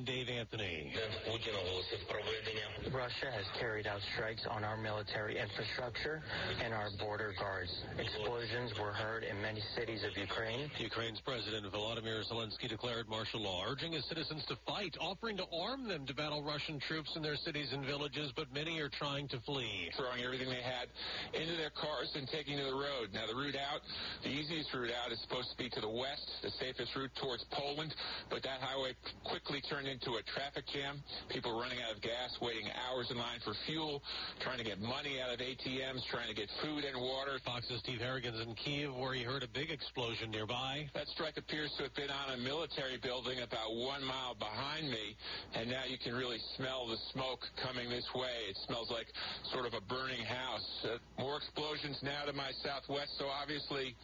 I'm 0.03 0.07
Dave 0.07 0.29
Anthony. 0.31 0.93
Russia 2.95 3.33
has 3.33 3.47
carried 3.59 3.87
out 3.87 4.01
strikes 4.15 4.47
on 4.49 4.65
our 4.65 4.77
military 4.77 5.39
infrastructure 5.39 6.23
and 6.63 6.75
our 6.75 6.89
border 7.01 7.33
guards. 7.41 7.73
Explosions 7.99 8.73
were 8.79 8.93
heard 8.93 9.25
in 9.25 9.41
many 9.41 9.61
cities 9.75 10.05
of 10.05 10.17
Ukraine. 10.17 10.71
Ukraine's 10.79 11.21
President 11.21 11.65
Volodymyr 11.73 12.23
Zelensky 12.29 12.69
declared 12.69 13.09
martial 13.09 13.41
law, 13.41 13.65
urging 13.67 13.93
his 13.93 14.05
citizens 14.05 14.45
to 14.47 14.57
fight, 14.67 14.97
offering 15.01 15.37
to 15.39 15.45
arm 15.65 15.89
them 15.89 16.07
to 16.07 16.15
battle 16.15 16.43
Russian 16.43 16.79
troops 16.79 17.17
in 17.17 17.23
their 17.23 17.37
cities 17.37 17.73
and 17.73 17.85
villages, 17.85 18.31
but 18.37 18.53
many 18.53 18.79
are 18.81 18.91
trying 18.91 19.27
to 19.29 19.41
flee. 19.41 19.91
Throwing 19.97 20.23
everything 20.23 20.49
they 20.49 20.63
had 20.63 20.93
into 21.33 21.57
their 21.57 21.73
cars 21.73 22.13
and 22.15 22.29
taking 22.29 22.59
to 22.59 22.65
the 22.65 22.77
road. 22.77 23.09
Now, 23.13 23.27
the 23.27 23.35
route 23.35 23.57
out, 23.57 23.81
the 24.23 24.31
easiest 24.31 24.73
route 24.75 24.93
out 24.93 25.11
is 25.13 25.21
supposed 25.23 25.51
to 25.51 25.57
be 25.57 25.71
to 25.71 25.81
the 25.81 25.89
west, 25.89 26.29
the 26.43 26.51
safest 26.61 26.95
route 26.95 27.11
towards 27.17 27.45
Poland, 27.51 27.95
but 28.29 28.43
that 28.43 28.61
highway 28.61 28.93
quickly 29.25 29.63
turned 29.63 29.89
into 29.89 30.21
a 30.21 30.23
traffic 30.23 30.67
jam. 30.69 31.01
People 31.29 31.59
running 31.59 31.81
out 31.81 31.97
of 31.97 32.03
gas, 32.03 32.37
waiting 32.41 32.69
hours 32.69 32.83
in 33.01 33.17
line 33.17 33.41
for 33.41 33.55
fuel, 33.65 34.03
trying 34.45 34.59
to 34.59 34.65
get 34.65 34.77
money 34.81 35.17
out 35.17 35.33
of 35.33 35.41
ATMs, 35.41 36.05
trying 36.13 36.29
to 36.29 36.37
get 36.37 36.49
food 36.61 36.85
and 36.85 37.01
water. 37.01 37.41
Fox's 37.45 37.81
Steve 37.81 38.01
Harrigan's 38.01 38.41
in 38.41 38.55
Kiev, 38.55 38.93
where 38.95 39.15
he 39.15 39.25
heard 39.25 39.43
a 39.43 39.49
big 39.49 39.71
explosion 39.71 40.31
nearby. 40.31 40.85
That 40.93 41.09
strike 41.09 41.39
appears 41.39 41.73
to 41.79 41.85
have 41.85 41.95
been 41.97 42.13
on 42.13 42.37
a 42.37 42.37
military 42.37 43.01
building 43.01 43.41
about 43.41 43.73
one 43.73 44.05
mile 44.05 44.37
behind 44.37 44.91
me, 44.91 45.17
and 45.55 45.71
now 45.71 45.89
you 45.89 45.97
can 45.97 46.15
really 46.15 46.39
smell 46.57 46.87
the 46.87 47.01
smoke 47.17 47.41
coming 47.65 47.89
this 47.89 48.07
way. 48.15 48.53
It 48.53 48.57
smells 48.69 48.91
like 48.91 49.09
sort 49.53 49.65
of 49.65 49.73
a 49.73 49.81
burning 49.81 50.23
house. 50.23 50.69
Uh, 50.85 51.01
more 51.17 51.41
explosions 51.41 51.97
now 52.03 52.29
to 52.29 52.33
my 52.37 52.53
southwest, 52.61 53.17
so 53.17 53.27
obviously 53.33 53.97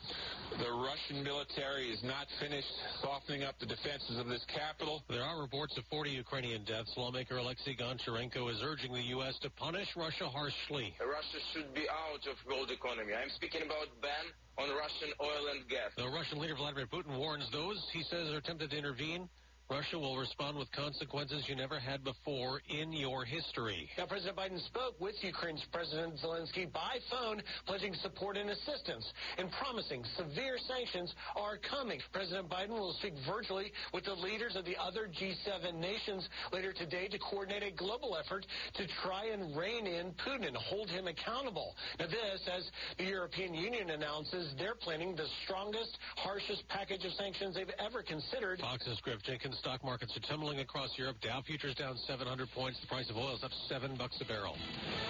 the 0.57 0.73
Russian 0.73 1.23
military 1.23 1.93
is 1.93 2.01
not 2.03 2.25
finished 2.41 2.73
softening 3.03 3.45
up 3.45 3.61
the 3.61 3.67
defenses 3.67 4.17
of 4.17 4.29
this 4.33 4.45
capital. 4.49 5.05
There 5.11 5.23
are 5.23 5.41
reports 5.41 5.77
of 5.77 5.85
40 5.91 6.11
Ukrainian 6.11 6.65
deaths. 6.65 6.93
Lawmaker 6.97 7.37
Alexei 7.37 7.77
Goncharenko 7.77 8.51
is 8.51 8.63
urging 8.69 8.93
the 8.93 9.09
U.S. 9.17 9.39
to 9.41 9.49
punish 9.49 9.89
Russia 9.97 10.29
harshly. 10.29 10.93
Russia 11.01 11.41
should 11.55 11.73
be 11.73 11.89
out 11.89 12.21
of 12.29 12.37
gold 12.47 12.71
economy. 12.71 13.15
I'm 13.15 13.31
speaking 13.31 13.63
about 13.65 13.89
ban 14.03 14.29
on 14.59 14.69
Russian 14.77 15.09
oil 15.21 15.57
and 15.57 15.67
gas. 15.69 15.97
The 15.97 16.05
Russian 16.05 16.39
leader 16.39 16.55
Vladimir 16.55 16.87
Putin 16.87 17.17
warns 17.17 17.49
those 17.51 17.83
he 17.95 18.03
says 18.03 18.29
are 18.29 18.43
tempted 18.43 18.71
to 18.71 18.77
intervene 18.77 19.29
Russia 19.71 19.99
will 19.99 20.17
respond 20.17 20.57
with 20.57 20.71
consequences 20.73 21.45
you 21.47 21.55
never 21.55 21.79
had 21.79 22.03
before 22.03 22.63
in 22.71 22.91
your 22.91 23.27
history. 23.27 23.89
Now, 23.99 24.07
President 24.07 24.39
Biden 24.39 24.65
spoke 24.67 24.99
with 24.99 25.15
Ukraine's 25.21 25.63
President 25.71 26.15
Zelensky 26.25 26.73
by 26.73 26.97
phone, 27.11 27.43
pledging 27.67 27.93
support 28.01 28.39
and 28.39 28.49
assistance 28.49 29.05
and 29.37 29.51
promising 29.61 30.03
severe 30.17 30.57
sanctions 30.67 31.15
are 31.37 31.59
coming. 31.59 32.01
President 32.15 32.49
Biden 32.49 32.71
will 32.71 32.95
speak 32.95 33.13
virtually 33.29 33.71
with 33.93 34.05
the 34.05 34.15
leaders 34.15 34.57
of 34.57 34.65
the 34.65 34.77
other 34.81 35.07
G7 35.07 35.75
nations 35.79 36.27
later 36.51 36.73
today 36.73 37.07
to 37.09 37.19
coordinate 37.19 37.63
a 37.63 37.77
global 37.77 38.17
effort 38.17 38.47
to 38.75 38.87
try 39.05 39.27
and 39.27 39.55
rein 39.55 39.87
in 39.87 40.13
Putin 40.25 40.49
and 40.49 40.57
hold 40.57 40.89
him 40.89 41.09
accountable. 41.09 41.77
Now, 42.01 42.07
this 42.07 42.49
as 42.51 42.71
the 42.97 43.05
European 43.05 43.53
Union 43.53 43.91
announces 43.91 44.55
they're 44.57 44.81
planning 44.81 45.15
the 45.15 45.27
strongest, 45.45 45.99
harshest 46.17 46.67
package 46.69 47.05
of 47.05 47.13
sanctions 47.13 47.55
they've 47.55 47.69
ever 47.79 48.03
considered. 48.03 48.61
Fox's 48.61 48.99
Griff 49.03 49.23
Jenkins 49.23 49.58
stock 49.59 49.83
markets 49.85 50.17
are 50.17 50.21
tumbling 50.21 50.61
across 50.61 50.91
Europe. 50.97 51.17
Dow 51.21 51.43
futures 51.43 51.75
down 51.75 51.97
700 52.07 52.49
points. 52.55 52.81
The 52.81 52.87
price 52.87 53.11
of 53.11 53.17
oil 53.17 53.35
is 53.35 53.43
up 53.43 53.51
seven 53.69 53.97
bucks 53.97 54.17
a 54.21 54.25
barrel. 54.25 54.55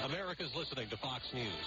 America's 0.04 0.50
listening 0.56 0.88
to 0.88 0.96
Fox 0.96 1.22
News. 1.34 1.66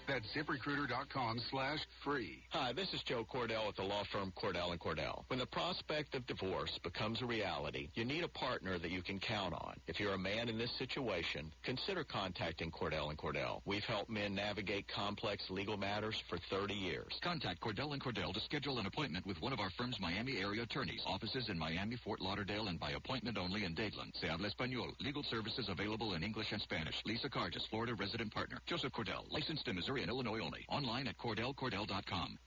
That's 0.11 0.27
ziprecruiter.com 0.35 1.39
slash 1.49 1.79
free. 2.03 2.43
Hi, 2.49 2.73
this 2.73 2.93
is 2.93 3.01
Joe 3.03 3.25
Cordell 3.33 3.67
with 3.67 3.77
the 3.77 3.83
law 3.83 4.03
firm 4.11 4.33
Cordell 4.35 4.71
and 4.71 4.79
Cordell. 4.79 5.23
When 5.27 5.39
the 5.39 5.45
prospect 5.45 6.15
of 6.15 6.27
divorce 6.27 6.77
becomes 6.83 7.21
a 7.21 7.25
reality, 7.25 7.87
you 7.93 8.03
need 8.03 8.25
a 8.25 8.27
partner 8.27 8.77
that 8.77 8.91
you 8.91 9.01
can 9.01 9.21
count 9.21 9.53
on. 9.53 9.75
If 9.87 10.01
you're 10.01 10.15
a 10.15 10.19
man 10.19 10.49
in 10.49 10.57
this 10.57 10.71
situation, 10.77 11.49
consider 11.63 12.03
contacting 12.03 12.71
Cordell 12.71 13.09
and 13.09 13.17
Cordell. 13.17 13.61
We've 13.63 13.85
helped 13.85 14.09
men 14.09 14.35
navigate 14.35 14.85
complex 14.93 15.49
legal 15.49 15.77
matters 15.77 16.21
for 16.27 16.37
30 16.49 16.73
years. 16.73 17.17
Contact 17.23 17.61
Cordell 17.61 17.93
and 17.93 18.03
Cordell 18.03 18.33
to 18.33 18.41
schedule 18.41 18.79
an 18.79 18.87
appointment 18.87 19.25
with 19.25 19.41
one 19.41 19.53
of 19.53 19.61
our 19.61 19.69
firm's 19.77 19.97
Miami 20.01 20.39
area 20.39 20.63
attorneys. 20.63 21.03
Offices 21.05 21.47
in 21.47 21.57
Miami, 21.57 21.95
Fort 22.03 22.19
Lauderdale, 22.19 22.67
and 22.67 22.77
by 22.77 22.91
appointment 22.91 23.37
only 23.37 23.63
in 23.63 23.73
Dadeland. 23.75 24.11
Se 24.19 24.27
habla 24.27 24.49
español. 24.49 24.91
Legal 24.99 25.23
services 25.23 25.69
available 25.69 26.15
in 26.15 26.23
English 26.23 26.51
and 26.51 26.61
Spanish. 26.61 26.95
Lisa 27.05 27.29
Carges, 27.29 27.65
Florida 27.69 27.93
resident 27.93 28.33
partner. 28.33 28.57
Joseph 28.65 28.91
Cordell, 28.91 29.23
licensed 29.31 29.69
in 29.69 29.75
Missouri 29.77 30.00
and 30.01 30.09
Illinois 30.09 30.39
only. 30.39 30.65
Online 30.69 31.07
at 31.07 31.17
CordellCordell.com. 31.17 32.37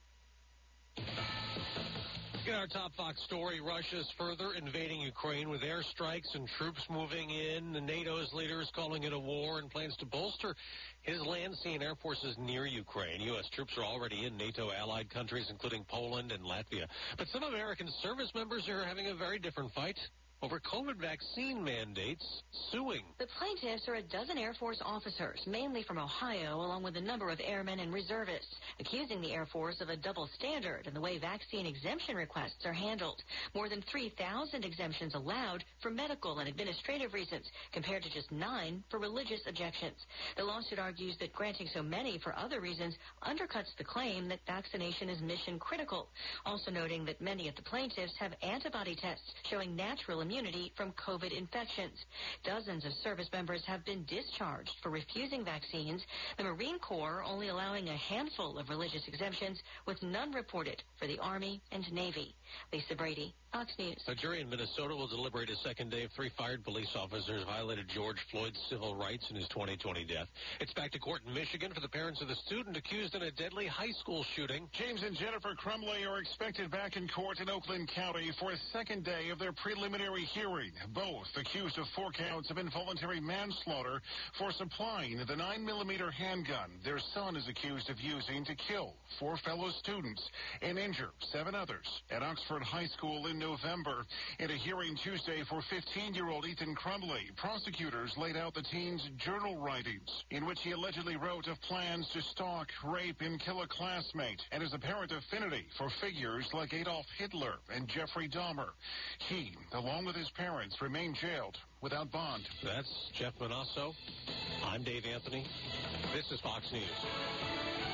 In 2.47 2.53
our 2.53 2.67
top 2.67 2.93
Fox 2.95 3.19
story, 3.23 3.59
Russia's 3.59 4.07
further 4.19 4.51
invading 4.55 5.01
Ukraine 5.01 5.49
with 5.49 5.61
airstrikes 5.61 6.35
and 6.35 6.47
troops 6.59 6.79
moving 6.91 7.31
in. 7.31 7.73
The 7.73 7.81
NATO's 7.81 8.31
leader 8.33 8.61
is 8.61 8.69
calling 8.75 9.01
it 9.01 9.13
a 9.13 9.17
war 9.17 9.57
and 9.57 9.67
plans 9.67 9.95
to 9.97 10.05
bolster 10.05 10.55
his 11.01 11.19
land, 11.25 11.55
sea, 11.63 11.73
and 11.73 11.81
air 11.81 11.95
forces 11.95 12.35
near 12.37 12.67
Ukraine. 12.67 13.19
U.S. 13.21 13.49
troops 13.51 13.73
are 13.79 13.83
already 13.83 14.27
in 14.27 14.37
NATO 14.37 14.69
allied 14.71 15.09
countries, 15.09 15.47
including 15.49 15.85
Poland 15.89 16.31
and 16.31 16.43
Latvia. 16.43 16.85
But 17.17 17.27
some 17.29 17.41
American 17.41 17.89
service 18.03 18.29
members 18.35 18.69
are 18.69 18.85
having 18.85 19.07
a 19.07 19.15
very 19.15 19.39
different 19.39 19.71
fight 19.73 19.97
over 20.45 20.59
COVID 20.59 20.97
vaccine 20.97 21.63
mandates, 21.63 22.23
suing. 22.71 23.01
The 23.17 23.27
plaintiffs 23.39 23.87
are 23.87 23.95
a 23.95 24.03
dozen 24.03 24.37
Air 24.37 24.53
Force 24.59 24.79
officers, 24.85 25.41
mainly 25.47 25.81
from 25.81 25.97
Ohio, 25.97 26.57
along 26.57 26.83
with 26.83 26.97
a 26.97 27.01
number 27.01 27.29
of 27.29 27.39
airmen 27.43 27.79
and 27.79 27.91
reservists, 27.91 28.55
accusing 28.79 29.21
the 29.21 29.31
Air 29.31 29.47
Force 29.51 29.81
of 29.81 29.89
a 29.89 29.97
double 29.97 30.29
standard 30.37 30.85
in 30.85 30.93
the 30.93 31.01
way 31.01 31.17
vaccine 31.17 31.65
exemption 31.65 32.15
requests 32.15 32.63
are 32.63 32.73
handled. 32.73 33.23
More 33.55 33.69
than 33.69 33.83
3,000 33.91 34.63
exemptions 34.63 35.15
allowed 35.15 35.63
for 35.81 35.89
medical 35.89 36.37
and 36.37 36.47
administrative 36.47 37.13
reasons, 37.13 37.49
compared 37.73 38.03
to 38.03 38.13
just 38.13 38.31
nine 38.31 38.83
for 38.91 38.99
religious 38.99 39.41
objections. 39.47 39.97
The 40.37 40.43
lawsuit 40.43 40.77
argues 40.77 41.17
that 41.21 41.33
granting 41.33 41.69
so 41.73 41.81
many 41.81 42.19
for 42.19 42.37
other 42.37 42.61
reasons 42.61 42.95
undercuts 43.23 43.75
the 43.79 43.83
claim 43.83 44.27
that 44.29 44.45
vaccination 44.45 45.09
is 45.09 45.21
mission 45.21 45.57
critical, 45.57 46.09
also 46.45 46.69
noting 46.69 47.03
that 47.05 47.19
many 47.19 47.47
of 47.47 47.55
the 47.55 47.63
plaintiffs 47.63 48.13
have 48.19 48.33
antibody 48.43 48.95
tests 48.95 49.33
showing 49.49 49.75
natural 49.75 50.21
immunity 50.21 50.34
from 50.75 50.91
COVID 50.93 51.31
infections. 51.31 51.97
Dozens 52.43 52.83
of 52.83 52.91
service 53.03 53.29
members 53.31 53.63
have 53.65 53.85
been 53.85 54.03
discharged 54.03 54.71
for 54.83 54.89
refusing 54.89 55.45
vaccines, 55.45 56.01
the 56.37 56.43
Marine 56.43 56.77
Corps 56.79 57.23
only 57.25 57.47
allowing 57.47 57.87
a 57.87 57.95
handful 57.95 58.57
of 58.57 58.67
religious 58.67 59.07
exemptions, 59.07 59.61
with 59.85 60.01
none 60.03 60.33
reported 60.33 60.83
for 60.99 61.07
the 61.07 61.17
Army 61.19 61.61
and 61.71 61.89
Navy. 61.93 62.35
Lisa 62.73 62.95
Brady, 62.95 63.33
Fox 63.53 63.71
News. 63.79 64.03
A 64.07 64.15
jury 64.15 64.41
in 64.41 64.49
Minnesota 64.49 64.93
will 64.93 65.07
deliberate 65.07 65.49
a 65.49 65.55
second 65.57 65.89
day 65.89 66.03
of 66.03 66.11
three 66.11 66.29
fired 66.37 66.61
police 66.65 66.93
officers 66.93 67.43
violated 67.45 67.87
George 67.87 68.17
Floyd's 68.29 68.59
civil 68.69 68.95
rights 68.95 69.29
in 69.29 69.37
his 69.37 69.47
2020 69.47 70.03
death. 70.03 70.27
It's 70.59 70.73
back 70.73 70.91
to 70.91 70.99
court 70.99 71.21
in 71.25 71.33
Michigan 71.33 71.71
for 71.73 71.79
the 71.79 71.87
parents 71.87 72.21
of 72.21 72.27
the 72.27 72.35
student 72.35 72.75
accused 72.75 73.15
in 73.15 73.21
a 73.21 73.31
deadly 73.31 73.65
high 73.67 73.91
school 73.91 74.25
shooting. 74.35 74.67
James 74.73 75.03
and 75.03 75.15
Jennifer 75.15 75.55
Crumbley 75.55 76.05
are 76.05 76.19
expected 76.19 76.69
back 76.69 76.97
in 76.97 77.07
court 77.07 77.39
in 77.39 77.49
Oakland 77.49 77.89
County 77.95 78.31
for 78.39 78.51
a 78.51 78.57
second 78.73 79.05
day 79.05 79.29
of 79.29 79.39
their 79.39 79.53
preliminary 79.53 80.14
hearing. 80.23 80.71
Both 80.93 81.27
accused 81.35 81.77
of 81.77 81.85
four 81.95 82.11
counts 82.11 82.49
of 82.49 82.57
involuntary 82.57 83.19
manslaughter 83.19 84.01
for 84.37 84.51
supplying 84.51 85.17
the 85.17 85.35
9mm 85.35 86.11
handgun 86.13 86.71
their 86.83 86.99
son 86.99 87.35
is 87.35 87.47
accused 87.47 87.89
of 87.89 87.99
using 87.99 88.45
to 88.45 88.55
kill 88.55 88.95
four 89.19 89.37
fellow 89.37 89.69
students 89.69 90.29
and 90.61 90.77
injure 90.77 91.11
seven 91.31 91.55
others 91.55 92.03
at 92.11 92.23
Oxford 92.23 92.63
High 92.63 92.85
School 92.85 93.27
in 93.27 93.39
November. 93.39 94.05
In 94.39 94.51
a 94.51 94.55
hearing 94.55 94.95
Tuesday 94.95 95.43
for 95.49 95.61
15-year-old 95.61 96.45
Ethan 96.45 96.75
Crumbley, 96.75 97.35
prosecutors 97.35 98.13
laid 98.17 98.37
out 98.37 98.53
the 98.53 98.63
teen's 98.63 99.09
journal 99.17 99.57
writings 99.57 100.23
in 100.31 100.45
which 100.45 100.61
he 100.61 100.71
allegedly 100.71 101.15
wrote 101.15 101.47
of 101.47 101.59
plans 101.61 102.09
to 102.13 102.21
stalk, 102.21 102.69
rape, 102.83 103.21
and 103.21 103.39
kill 103.39 103.61
a 103.61 103.67
classmate 103.67 104.41
and 104.51 104.61
his 104.61 104.73
apparent 104.73 105.11
affinity 105.11 105.65
for 105.77 105.89
figures 106.01 106.47
like 106.53 106.73
Adolf 106.73 107.05
Hitler 107.17 107.55
and 107.73 107.87
Jeffrey 107.87 108.29
Dahmer. 108.29 108.69
He, 109.29 109.53
along 109.73 110.04
with 110.05 110.15
his 110.15 110.29
parents, 110.31 110.81
remain 110.81 111.13
jailed 111.13 111.57
without 111.81 112.11
bond. 112.11 112.43
That's 112.63 113.09
Jeff 113.13 113.33
Monosso. 113.39 113.93
I'm 114.63 114.83
Dave 114.83 115.05
Anthony. 115.05 115.45
This 116.13 116.31
is 116.31 116.39
Fox 116.41 116.71
News. 116.71 117.84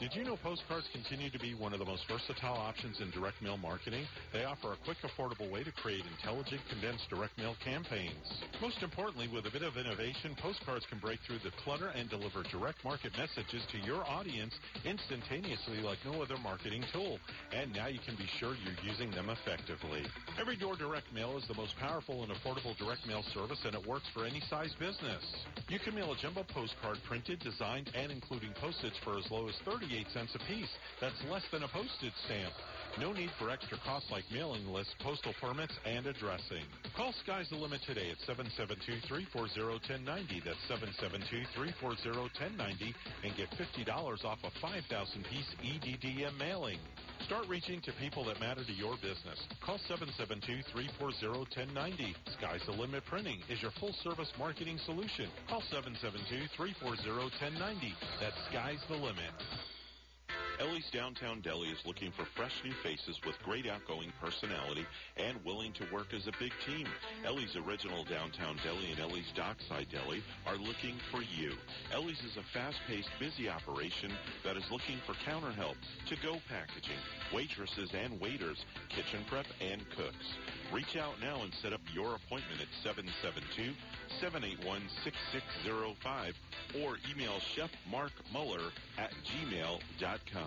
Did 0.00 0.10
you 0.12 0.24
know 0.24 0.36
postcards 0.42 0.90
continue 0.90 1.30
to 1.30 1.38
be 1.38 1.54
one 1.54 1.72
of 1.72 1.78
the 1.78 1.86
most 1.86 2.02
versatile 2.10 2.58
options 2.58 2.98
in 2.98 3.14
direct 3.14 3.40
mail 3.40 3.56
marketing? 3.56 4.02
They 4.34 4.42
offer 4.42 4.74
a 4.74 4.78
quick, 4.82 4.98
affordable 5.06 5.46
way 5.54 5.62
to 5.62 5.70
create 5.70 6.02
intelligent, 6.18 6.60
condensed 6.66 7.06
direct 7.08 7.38
mail 7.38 7.54
campaigns. 7.62 8.26
Most 8.60 8.82
importantly, 8.82 9.30
with 9.30 9.46
a 9.46 9.54
bit 9.54 9.62
of 9.62 9.78
innovation, 9.78 10.34
postcards 10.42 10.84
can 10.90 10.98
break 10.98 11.22
through 11.22 11.38
the 11.46 11.54
clutter 11.62 11.94
and 11.94 12.10
deliver 12.10 12.42
direct 12.50 12.82
market 12.82 13.14
messages 13.14 13.62
to 13.70 13.78
your 13.86 14.02
audience 14.10 14.50
instantaneously 14.82 15.78
like 15.78 16.02
no 16.02 16.18
other 16.18 16.42
marketing 16.42 16.82
tool. 16.92 17.22
And 17.54 17.70
now 17.70 17.86
you 17.86 18.02
can 18.02 18.18
be 18.18 18.26
sure 18.42 18.58
you're 18.66 18.82
using 18.82 19.14
them 19.14 19.30
effectively. 19.30 20.02
Every 20.42 20.58
Door 20.58 20.82
Direct 20.82 21.06
Mail 21.14 21.38
is 21.38 21.46
the 21.46 21.54
most 21.54 21.78
powerful 21.78 22.26
and 22.26 22.34
affordable 22.34 22.74
direct 22.82 23.06
mail 23.06 23.22
service, 23.30 23.62
and 23.62 23.78
it 23.78 23.86
works 23.86 24.10
for 24.10 24.26
any 24.26 24.42
size 24.50 24.74
business. 24.82 25.22
You 25.70 25.78
can 25.78 25.94
mail 25.94 26.10
a 26.10 26.18
jumbo 26.18 26.42
postcard 26.50 26.98
printed, 27.06 27.38
designed, 27.46 27.94
and 27.94 28.10
including 28.10 28.50
postage 28.58 28.98
for 29.06 29.14
as 29.16 29.24
low 29.30 29.46
as 29.46 29.54
38 29.64 29.93
cents 30.12 30.34
a 30.34 30.38
piece. 30.50 30.74
That's 31.00 31.14
less 31.30 31.44
than 31.52 31.62
a 31.62 31.68
postage 31.68 32.12
stamp. 32.26 32.52
No 32.98 33.12
need 33.12 33.30
for 33.38 33.50
extra 33.50 33.78
costs 33.84 34.10
like 34.10 34.24
mailing 34.30 34.66
lists, 34.68 34.94
postal 35.02 35.34
permits, 35.40 35.74
and 35.84 36.06
addressing. 36.06 36.62
Call 36.96 37.12
Sky's 37.24 37.50
the 37.50 37.56
Limit 37.56 37.80
today 37.86 38.10
at 38.10 38.18
772-340-1090. 38.26 40.44
That's 40.44 40.58
772-340-1090 40.70 42.94
and 43.24 43.36
get 43.36 43.50
$50 43.58 44.24
off 44.24 44.38
a 44.44 44.50
5,000-piece 44.64 45.54
EDDM 45.62 46.38
mailing. 46.38 46.78
Start 47.26 47.48
reaching 47.48 47.80
to 47.82 47.92
people 48.00 48.24
that 48.26 48.38
matter 48.38 48.62
to 48.64 48.72
your 48.72 48.94
business. 48.96 49.40
Call 49.64 49.80
772-340-1090. 49.90 52.14
Sky's 52.38 52.62
the 52.66 52.72
Limit 52.72 53.04
Printing 53.06 53.40
is 53.50 53.60
your 53.60 53.72
full-service 53.80 54.32
marketing 54.38 54.78
solution. 54.84 55.28
Call 55.48 55.62
772-340-1090. 55.72 57.94
That's 58.20 58.36
Sky's 58.50 58.84
the 58.88 58.96
Limit. 58.96 59.32
Ellie's 60.60 60.88
Downtown 60.90 61.40
Deli 61.40 61.68
is 61.68 61.84
looking 61.84 62.12
for 62.12 62.24
fresh 62.24 62.62
new 62.64 62.72
faces 62.82 63.18
with 63.26 63.42
great 63.42 63.66
outgoing 63.66 64.12
personality 64.20 64.86
and 65.16 65.44
willing 65.44 65.72
to 65.72 65.84
work 65.92 66.14
as 66.14 66.28
a 66.28 66.32
big 66.38 66.52
team. 66.64 66.86
Ellie's 67.24 67.56
Original 67.56 68.04
Downtown 68.04 68.56
Deli 68.62 68.92
and 68.92 69.00
Ellie's 69.00 69.32
Dockside 69.34 69.88
Deli 69.90 70.22
are 70.46 70.56
looking 70.56 70.94
for 71.10 71.22
you. 71.22 71.54
Ellie's 71.92 72.22
is 72.22 72.36
a 72.36 72.42
fast-paced, 72.52 73.10
busy 73.18 73.48
operation 73.48 74.12
that 74.44 74.56
is 74.56 74.70
looking 74.70 74.98
for 75.06 75.14
counter 75.24 75.50
help, 75.50 75.76
to-go 76.06 76.38
packaging, 76.48 76.98
waitresses 77.32 77.90
and 77.92 78.20
waiters, 78.20 78.64
kitchen 78.90 79.24
prep, 79.28 79.46
and 79.60 79.82
cooks. 79.90 80.38
Reach 80.72 80.96
out 80.96 81.20
now 81.20 81.42
and 81.42 81.52
set 81.62 81.72
up 81.72 81.80
your 81.92 82.14
appointment 82.14 82.60
at 82.60 82.68
772 82.82 83.74
781 84.20 84.82
6605 85.02 86.34
or 86.82 86.96
email 87.10 87.40
Chef 87.54 87.70
Mark 87.90 88.12
Muller 88.32 88.70
at 88.98 89.10
gmail.com. 89.24 90.43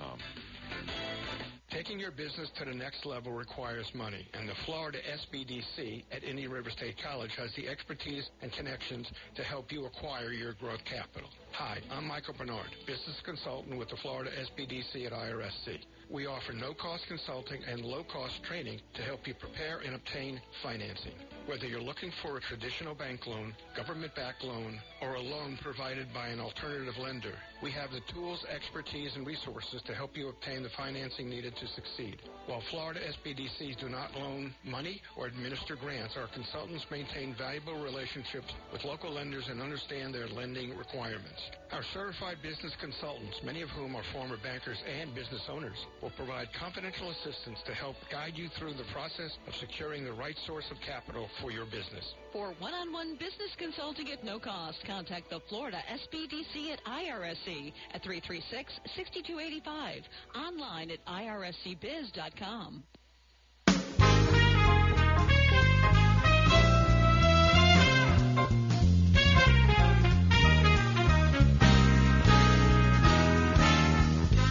Taking 1.69 1.99
your 1.99 2.11
business 2.11 2.49
to 2.57 2.65
the 2.65 2.73
next 2.73 3.05
level 3.05 3.33
requires 3.33 3.85
money, 3.93 4.27
and 4.33 4.49
the 4.49 4.55
Florida 4.65 4.97
SBDC 4.99 6.05
at 6.11 6.23
Indian 6.23 6.49
River 6.49 6.69
State 6.69 6.95
College 7.03 7.31
has 7.37 7.53
the 7.55 7.67
expertise 7.67 8.29
and 8.41 8.51
connections 8.51 9.07
to 9.35 9.43
help 9.43 9.71
you 9.71 9.85
acquire 9.85 10.31
your 10.31 10.53
growth 10.53 10.83
capital. 10.85 11.29
Hi, 11.57 11.79
I'm 11.89 12.05
Michael 12.05 12.35
Bernard, 12.37 12.69
business 12.85 13.19
consultant 13.25 13.79
with 13.79 13.89
the 13.89 13.97
Florida 14.03 14.29
SBDC 14.29 15.07
at 15.07 15.11
IRSC. 15.11 15.79
We 16.07 16.27
offer 16.27 16.53
no-cost 16.53 17.05
consulting 17.07 17.63
and 17.63 17.81
low-cost 17.81 18.43
training 18.43 18.79
to 18.93 19.01
help 19.01 19.25
you 19.25 19.33
prepare 19.33 19.79
and 19.79 19.95
obtain 19.95 20.39
financing. 20.61 21.13
Whether 21.47 21.65
you're 21.65 21.81
looking 21.81 22.11
for 22.21 22.37
a 22.37 22.41
traditional 22.41 22.93
bank 22.93 23.25
loan, 23.25 23.55
government-backed 23.75 24.43
loan, 24.43 24.79
or 25.01 25.15
a 25.15 25.21
loan 25.21 25.57
provided 25.63 26.13
by 26.13 26.27
an 26.27 26.39
alternative 26.39 26.93
lender, 26.99 27.33
we 27.63 27.71
have 27.71 27.89
the 27.89 28.01
tools, 28.13 28.45
expertise, 28.53 29.15
and 29.15 29.25
resources 29.25 29.81
to 29.87 29.95
help 29.95 30.15
you 30.15 30.27
obtain 30.27 30.61
the 30.61 30.69
financing 30.77 31.29
needed 31.29 31.55
to 31.55 31.67
succeed. 31.67 32.21
While 32.45 32.61
Florida 32.69 32.99
SBDCs 32.99 33.79
do 33.79 33.89
not 33.89 34.13
loan 34.13 34.53
money 34.63 35.01
or 35.17 35.27
administer 35.27 35.75
grants, 35.75 36.17
our 36.17 36.27
consultants 36.33 36.85
maintain 36.91 37.33
valuable 37.37 37.81
relationships 37.81 38.53
with 38.73 38.83
local 38.83 39.11
lenders 39.11 39.47
and 39.49 39.61
understand 39.61 40.13
their 40.13 40.27
lending 40.27 40.77
requirements. 40.77 41.46
Our 41.71 41.83
certified 41.93 42.37
business 42.41 42.73
consultants, 42.79 43.37
many 43.43 43.61
of 43.61 43.69
whom 43.69 43.95
are 43.95 44.03
former 44.13 44.37
bankers 44.37 44.77
and 44.87 45.13
business 45.13 45.41
owners, 45.49 45.77
will 46.01 46.11
provide 46.11 46.47
confidential 46.53 47.11
assistance 47.11 47.59
to 47.65 47.73
help 47.73 47.97
guide 48.11 48.33
you 48.35 48.47
through 48.57 48.73
the 48.73 48.85
process 48.93 49.37
of 49.47 49.55
securing 49.55 50.05
the 50.05 50.13
right 50.13 50.37
source 50.45 50.69
of 50.71 50.77
capital 50.81 51.27
for 51.41 51.51
your 51.51 51.65
business. 51.65 52.13
For 52.31 52.53
one-on-one 52.59 53.15
business 53.15 53.53
consulting 53.57 54.11
at 54.11 54.23
no 54.23 54.39
cost, 54.39 54.83
contact 54.85 55.29
the 55.29 55.41
Florida 55.49 55.81
SBDC 55.91 56.71
at 56.71 56.83
IRSC 56.85 57.73
at 57.93 58.03
336-6285. 58.03 60.03
Online 60.35 60.91
at 60.91 61.05
irscbiz.com. 61.05 62.83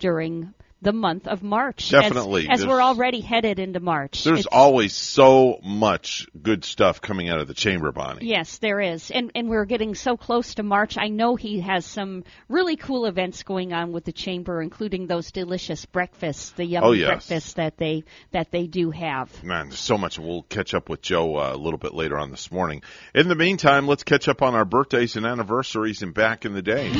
during 0.00 0.52
the 0.82 0.92
month 0.92 1.28
of 1.28 1.42
March. 1.42 1.90
Definitely. 1.90 2.48
As, 2.48 2.60
There's- 2.60 2.70
we're 2.70 2.80
already 2.82 3.20
headed 3.20 3.58
into 3.58 3.80
March. 3.80 4.24
There's 4.24 4.40
It's- 4.40 4.56
always 4.58 4.92
so 4.94 5.58
much 5.62 6.26
good 6.42 6.64
stuff 6.64 7.00
coming 7.02 7.28
out 7.28 7.38
of 7.40 7.48
the 7.48 7.54
chamber, 7.54 7.92
Bonnie. 7.92 8.26
Yes, 8.26 8.58
there 8.58 8.80
is. 8.80 9.10
And 9.10 9.30
and 9.34 9.48
we're 9.48 9.66
getting 9.66 9.94
so 9.94 10.16
close 10.16 10.54
to 10.54 10.62
March. 10.62 10.96
I 10.98 11.08
know 11.08 11.36
he 11.36 11.60
has 11.60 11.84
some 11.84 12.24
really 12.48 12.76
cool 12.76 13.06
events 13.06 13.42
going 13.42 13.72
on 13.72 13.92
with 13.92 14.04
the 14.04 14.12
chamber, 14.12 14.62
including 14.62 15.06
those 15.06 15.30
delicious 15.32 15.84
breakfasts, 15.86 16.50
the 16.52 16.64
yummy 16.64 16.86
Oh, 16.86 16.92
yes. 16.92 17.06
breakfasts 17.08 17.52
that 17.54 17.76
they 17.76 18.04
that 18.32 18.50
they 18.50 18.66
do 18.66 18.90
have. 18.90 19.44
Man, 19.44 19.68
there's 19.68 19.78
so 19.80 19.98
much. 19.98 20.18
We'll 20.18 20.42
catch 20.44 20.72
up 20.74 20.88
with 20.88 21.02
Joe 21.02 21.36
uh, 21.36 21.54
a 21.54 21.56
little 21.56 21.78
bit 21.78 21.94
later 21.94 22.18
on 22.18 22.30
this 22.30 22.50
morning. 22.50 22.82
In 23.14 23.28
the 23.28 23.34
meantime, 23.34 23.86
let's 23.86 24.02
catch 24.02 24.28
up 24.28 24.40
on 24.42 24.54
our 24.54 24.64
birthdays 24.64 25.16
and 25.16 25.26
anniversaries 25.26 26.02
and 26.02 26.14
back 26.14 26.44
in 26.44 26.54
the 26.54 26.62
day. 26.62 26.90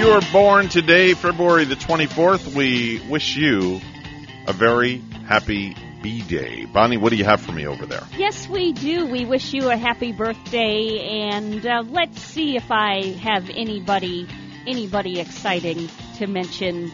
You 0.00 0.08
were 0.08 0.22
born 0.32 0.66
today, 0.70 1.12
February 1.12 1.66
the 1.66 1.74
24th, 1.74 2.54
we 2.54 3.02
wish 3.10 3.36
you 3.36 3.82
a 4.46 4.52
very 4.52 4.96
happy 5.28 5.76
B 6.02 6.22
Day. 6.22 6.64
Bonnie, 6.64 6.96
what 6.96 7.10
do 7.10 7.16
you 7.16 7.24
have 7.24 7.42
for 7.42 7.52
me 7.52 7.66
over 7.66 7.84
there? 7.84 8.00
Yes, 8.16 8.48
we 8.48 8.72
do. 8.72 9.04
We 9.04 9.26
wish 9.26 9.52
you 9.52 9.68
a 9.68 9.76
happy 9.76 10.12
birthday, 10.12 11.28
and 11.30 11.66
uh, 11.66 11.82
let's 11.86 12.18
see 12.22 12.56
if 12.56 12.70
I 12.70 13.12
have 13.22 13.50
anybody 13.50 14.26
anybody 14.66 15.20
exciting 15.20 15.90
to 16.16 16.26
mention. 16.26 16.90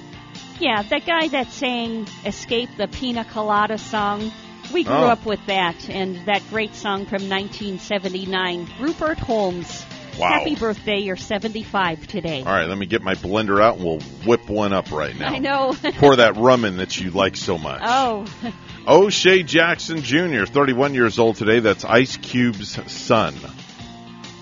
Yeah, 0.59 0.83
that 0.83 1.07
guy 1.07 1.29
that 1.29 1.53
sang 1.53 2.09
"Escape 2.25 2.71
the 2.77 2.89
Pina 2.89 3.25
Colada" 3.25 3.79
song. 3.79 4.33
We 4.75 4.83
grew 4.83 4.95
Oh. 4.95 5.07
up 5.07 5.25
with 5.25 5.47
that, 5.47 5.89
and 5.89 6.27
that 6.27 6.43
great 6.51 6.75
song 6.75 7.07
from 7.07 7.29
1979, 7.29 8.69
Rupert 8.81 9.21
Holmes. 9.21 9.85
Wow. 10.19 10.29
Happy 10.31 10.55
birthday! 10.55 10.99
You're 11.01 11.17
75 11.17 12.07
today. 12.07 12.41
All 12.41 12.53
right, 12.53 12.67
let 12.69 12.79
me 12.79 12.87
get 12.87 13.03
my 13.03 13.15
blender 13.15 13.61
out 13.63 13.77
and 13.77 13.85
we'll 13.85 14.01
whip 14.27 14.49
one 14.49 14.73
up 14.73 14.91
right 14.91 15.15
now. 15.17 15.29
I 15.29 15.39
know. 15.39 15.77
Pour 15.99 16.17
that 16.17 16.37
rum 16.37 16.65
in 16.65 16.79
that 16.79 16.99
you 16.99 17.11
like 17.11 17.37
so 17.37 17.59
much. 17.59 17.83
oh, 17.85 18.27
O'Shea 18.89 19.43
Jackson 19.43 20.03
Jr., 20.03 20.45
31 20.47 20.95
years 20.95 21.19
old 21.19 21.37
today. 21.37 21.61
That's 21.61 21.85
Ice 21.85 22.17
Cube's 22.17 22.79
son. 22.91 23.35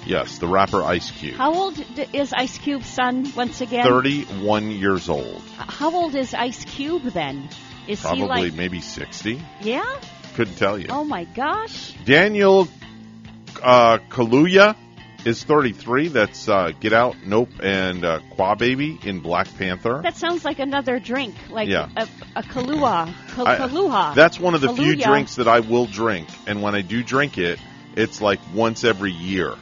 Yes, 0.07 0.39
the 0.39 0.47
rapper 0.47 0.83
Ice 0.83 1.11
Cube. 1.11 1.35
how 1.35 1.53
old 1.55 1.83
is 2.13 2.33
Ice 2.33 2.59
Cube's 2.59 2.87
son 2.87 3.33
once 3.35 3.61
again? 3.61 3.85
31 3.85 4.71
years 4.71 5.09
old. 5.09 5.43
How 5.57 5.93
old 5.93 6.15
is 6.15 6.35
Ice 6.35 6.65
Cube 6.67 7.05
then? 7.05 7.49
Is 7.89 8.01
Probably 8.03 8.21
he 8.23 8.29
like? 8.29 8.55
maybe 8.55 8.81
60. 8.81 9.43
Yeah. 9.63 9.83
Couldn't 10.35 10.57
tell 10.57 10.79
you. 10.79 10.87
Oh 10.91 11.05
my 11.05 11.25
gosh. 11.25 11.95
Daniel 12.05 12.69
uh, 13.63 13.99
Kaluuya 14.11 14.77
is 15.25 15.43
33. 15.45 16.09
That's 16.09 16.49
uh, 16.49 16.73
Get 16.81 16.93
Out, 16.93 17.17
Nope, 17.25 17.51
and 17.63 18.05
uh, 18.05 18.21
W'Kabi 18.37 19.05
in 19.05 19.21
Black 19.21 19.49
Panther. 19.57 20.01
That 20.03 20.17
sounds 20.17 20.45
like 20.45 20.59
another 20.59 20.99
drink, 20.99 21.35
like 21.51 21.69
Yeah. 21.69 21.89
a, 21.97 22.09
a 22.37 22.43
Kahlua. 22.43 23.09
I- 23.39 23.57
Kahlua. 23.59 24.15
That's 24.15 24.39
one 24.39 24.55
of 24.55 24.61
the 24.61 24.73
few 24.75 24.97
drinks 24.97 25.37
that 25.37 25.49
I 25.49 25.61
will 25.61 25.87
drink, 25.87 26.29
and 26.47 26.63
when 26.63 26.75
I 26.75 26.83
do 26.83 27.03
drink 27.03 27.39
it, 27.39 27.59
it's 27.97 28.21
like 28.21 28.41
once 28.55 28.85
every 28.85 29.13
year. 29.13 29.55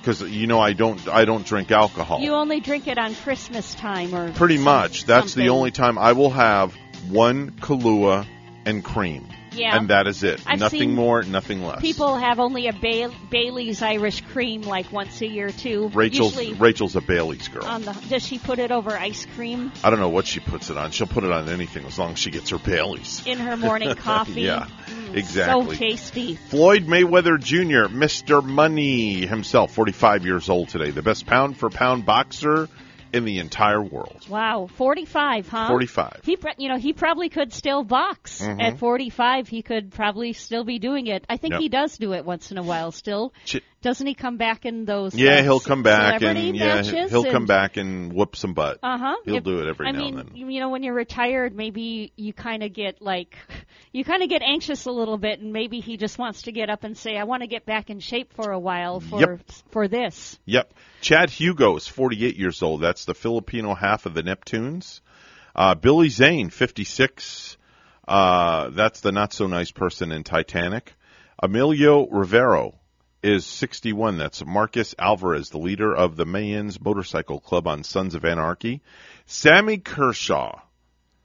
Because 0.00 0.22
you 0.22 0.46
know 0.46 0.58
I 0.60 0.72
don't 0.72 1.06
I 1.08 1.26
don't 1.26 1.44
drink 1.44 1.70
alcohol. 1.70 2.20
You 2.20 2.32
only 2.32 2.60
drink 2.60 2.88
it 2.88 2.96
on 2.96 3.14
Christmas 3.14 3.74
time, 3.74 4.14
or 4.14 4.32
Pretty 4.32 4.56
some- 4.56 4.64
much. 4.64 5.04
That's 5.04 5.32
something. 5.32 5.44
the 5.44 5.50
only 5.50 5.70
time 5.72 5.98
I 5.98 6.12
will 6.12 6.30
have 6.30 6.74
one 7.10 7.50
Kahlua 7.50 8.26
and 8.64 8.82
cream. 8.82 9.26
Yeah. 9.52 9.76
And 9.76 9.88
that 9.88 10.06
is 10.06 10.22
it. 10.22 10.42
I've 10.46 10.58
nothing 10.60 10.94
more, 10.94 11.22
nothing 11.22 11.62
less. 11.64 11.80
People 11.80 12.16
have 12.16 12.38
only 12.38 12.68
a 12.68 12.72
ba- 12.72 13.12
Bailey's 13.30 13.82
Irish 13.82 14.20
cream 14.32 14.62
like 14.62 14.92
once 14.92 15.20
a 15.20 15.26
year 15.26 15.50
too. 15.50 15.88
Rachel's 15.94 16.36
Usually 16.36 16.54
Rachel's 16.58 16.96
a 16.96 17.00
Bailey's 17.00 17.48
girl. 17.48 17.64
on 17.64 17.82
the 17.82 17.92
does 18.08 18.24
she 18.26 18.38
put 18.38 18.58
it 18.58 18.70
over 18.70 18.90
ice 18.96 19.26
cream 19.34 19.72
I 19.82 19.90
don't 19.90 20.00
know 20.00 20.08
what 20.08 20.26
she 20.26 20.40
puts 20.40 20.70
it 20.70 20.76
on. 20.76 20.90
She'll 20.90 21.06
put 21.06 21.24
it 21.24 21.32
on 21.32 21.48
anything 21.48 21.84
as 21.86 21.98
long 21.98 22.12
as 22.12 22.18
she 22.18 22.30
gets 22.30 22.50
her 22.50 22.58
Bailey's. 22.58 23.26
in 23.26 23.38
her 23.38 23.56
morning 23.56 23.94
coffee? 23.96 24.42
yeah, 24.42 24.66
Mm, 24.86 25.16
exactly. 25.16 25.74
So 25.74 25.78
tasty. 25.78 26.34
Floyd 26.36 26.86
Mayweather 26.86 27.38
Jr., 27.40 27.92
Mr. 27.94 28.44
Money 28.44 29.26
himself, 29.26 29.72
45 29.72 30.24
years 30.24 30.48
old 30.48 30.68
today, 30.68 30.90
the 30.90 31.02
best 31.02 31.26
pound 31.26 31.56
for 31.56 31.70
pound 31.70 32.04
boxer 32.06 32.68
in 33.12 33.24
the 33.24 33.38
entire 33.38 33.82
world. 33.82 34.24
Wow, 34.28 34.68
45, 34.76 35.48
huh? 35.48 35.68
45. 35.68 36.20
He, 36.24 36.38
you 36.58 36.68
know, 36.68 36.76
he 36.76 36.92
probably 36.92 37.28
could 37.28 37.52
still 37.52 37.82
box 37.84 38.40
Mhm. 38.40 38.62
at 38.62 38.78
45. 38.78 39.48
He 39.48 39.62
could 39.62 39.92
probably 39.92 40.32
still 40.32 40.64
be 40.64 40.78
doing 40.78 41.06
it. 41.06 41.24
I 41.28 41.36
think 41.36 41.52
Yep. 41.52 41.60
he 41.60 41.68
does 41.68 41.98
do 41.98 42.12
it 42.14 42.24
once 42.24 42.50
in 42.50 42.58
a 42.58 42.62
while 42.62 42.92
still. 42.92 43.32
Ch- 43.44 43.60
Doesn't 43.82 44.06
he 44.06 44.12
come 44.12 44.36
back 44.36 44.66
in 44.66 44.84
those? 44.84 45.14
Yeah, 45.14 45.36
uh, 45.36 45.42
he'll 45.42 45.60
come 45.60 45.82
back 45.82 46.20
and 46.20 46.54
yeah, 46.54 46.82
he'll 46.82 47.24
come 47.24 47.46
back 47.46 47.78
and 47.78 48.12
whoop 48.12 48.36
some 48.36 48.52
butt. 48.52 48.78
Uh 48.82 48.98
huh. 48.98 49.16
He'll 49.24 49.40
do 49.40 49.60
it 49.60 49.68
every 49.68 49.86
I 49.86 49.92
now 49.92 49.98
mean, 50.00 50.18
and 50.18 50.28
then. 50.28 50.36
you 50.36 50.60
know, 50.60 50.68
when 50.68 50.82
you're 50.82 50.94
retired, 50.94 51.56
maybe 51.56 52.12
you 52.14 52.34
kind 52.34 52.62
of 52.62 52.74
get 52.74 53.00
like, 53.00 53.36
you 53.92 54.04
kind 54.04 54.22
of 54.22 54.28
get 54.28 54.42
anxious 54.42 54.84
a 54.84 54.90
little 54.90 55.16
bit, 55.16 55.40
and 55.40 55.54
maybe 55.54 55.80
he 55.80 55.96
just 55.96 56.18
wants 56.18 56.42
to 56.42 56.52
get 56.52 56.68
up 56.68 56.84
and 56.84 56.96
say, 56.96 57.16
"I 57.16 57.24
want 57.24 57.40
to 57.42 57.46
get 57.46 57.64
back 57.64 57.88
in 57.88 58.00
shape 58.00 58.34
for 58.34 58.52
a 58.52 58.58
while 58.58 59.00
for 59.00 59.20
Yep. 59.20 59.40
for 59.70 59.88
this." 59.88 60.38
Yep. 60.44 60.74
Chad 61.00 61.30
Hugo 61.30 61.76
is 61.76 61.88
48 61.88 62.36
years 62.36 62.62
old. 62.62 62.82
That's 62.82 63.06
the 63.06 63.14
Filipino 63.14 63.74
half 63.74 64.04
of 64.04 64.12
the 64.12 64.22
Neptunes. 64.22 65.00
Uh, 65.56 65.74
Billy 65.74 66.10
Zane, 66.10 66.50
56. 66.50 67.56
Uh, 68.06 68.68
that's 68.70 69.00
the 69.00 69.12
not 69.12 69.32
so 69.32 69.46
nice 69.46 69.70
person 69.70 70.12
in 70.12 70.22
Titanic. 70.22 70.92
Emilio 71.42 72.06
Rivera 72.06 72.72
is 73.22 73.44
61. 73.44 74.18
That's 74.18 74.44
Marcus 74.44 74.94
Alvarez, 74.98 75.50
the 75.50 75.58
leader 75.58 75.94
of 75.94 76.16
the 76.16 76.24
Mayans 76.26 76.82
Motorcycle 76.82 77.40
Club 77.40 77.66
on 77.66 77.84
Sons 77.84 78.14
of 78.14 78.24
Anarchy. 78.24 78.82
Sammy 79.26 79.78
Kershaw, 79.78 80.60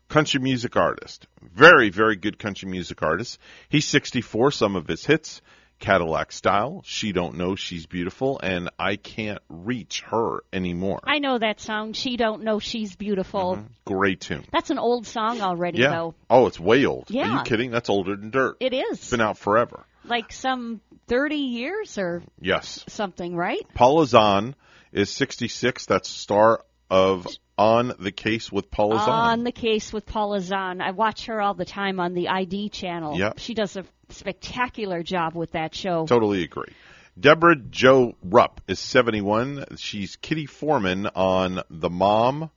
country 0.10 0.40
music 0.42 0.76
artist. 0.76 1.28
Very, 1.42 1.90
very 1.90 2.16
good 2.16 2.38
country 2.38 2.70
music 2.70 3.02
artist. 3.02 3.40
He's 3.70 3.86
64. 3.88 4.52
Some 4.52 4.76
of 4.76 4.88
his 4.88 5.06
hits, 5.06 5.42
Cadillac 5.80 6.32
Style, 6.32 6.82
She 6.86 7.12
Don't 7.12 7.36
Know 7.38 7.56
She's 7.56 7.86
Beautiful, 7.86 8.40
and 8.42 8.70
I 8.78 8.96
Can't 8.98 9.40
Reach 9.50 10.02
Her 10.02 10.44
Anymore. 10.54 11.00
I 11.04 11.20
know 11.20 11.38
that 11.38 11.60
song. 11.60 11.94
She 11.94 12.18
don't 12.18 12.44
know 12.44 12.60
she's 12.60 12.96
beautiful. 12.96 13.60
Great 13.86 14.22
tune. 14.22 14.44
That's 14.52 14.70
an 14.70 14.80
old 14.80 15.08
song 15.08 15.42
already, 15.42 15.80
Mm-hmm. 15.80 15.84
Yeah. 15.84 15.98
though. 15.98 16.16
Oh, 16.30 16.48
it's 16.48 16.60
way 16.60 16.86
old. 16.86 17.10
Yeah. 17.10 17.30
Are 17.30 17.38
you 17.38 17.44
kidding? 17.44 17.72
That's 17.72 17.90
older 17.90 18.16
than 18.16 18.30
dirt. 18.32 18.58
It 18.60 18.74
is. 18.74 19.00
It's 19.00 19.10
been 19.12 19.22
out 19.22 19.38
forever. 19.38 19.86
Like 20.08 20.32
some 20.32 20.82
30 21.08 21.36
years 21.36 21.98
or 21.98 22.24
Yes. 22.40 22.84
something, 22.88 23.36
right? 23.36 23.62
Paula 23.74 24.06
Zahn 24.06 24.56
is 24.92 25.10
66. 25.10 25.86
That's 25.86 26.10
star 26.10 26.64
of 26.90 27.28
On 27.58 27.94
the 28.00 28.12
Case 28.12 28.52
with 28.52 28.70
Paula 28.70 28.98
Zahn. 29.00 29.10
On 29.10 29.44
the 29.44 29.52
case 29.52 29.94
with 29.94 30.06
Paula 30.06 30.42
Zahn. 30.42 30.82
I 30.82 30.92
watch 30.92 31.26
her 31.28 31.42
all 31.42 31.54
the 31.54 31.66
time 31.66 32.00
on 32.00 32.14
the 32.14 32.28
ID 32.30 32.70
channel. 32.70 33.18
Yep. 33.18 33.40
She 33.40 33.54
does 33.54 33.78
a 33.78 33.86
spectacular 34.10 35.04
job 35.04 35.36
with 35.36 35.52
that 35.54 35.74
show. 35.74 36.06
Totally 36.06 36.44
agree. 36.44 36.74
Debra 37.18 37.56
Jo 37.56 38.16
Rupp 38.24 38.62
is 38.68 38.80
71. 38.80 39.66
She's 39.78 40.18
Kitty 40.18 40.46
Forman 40.48 41.08
on 41.16 41.62
The 41.70 41.90
Mom. 41.90 42.52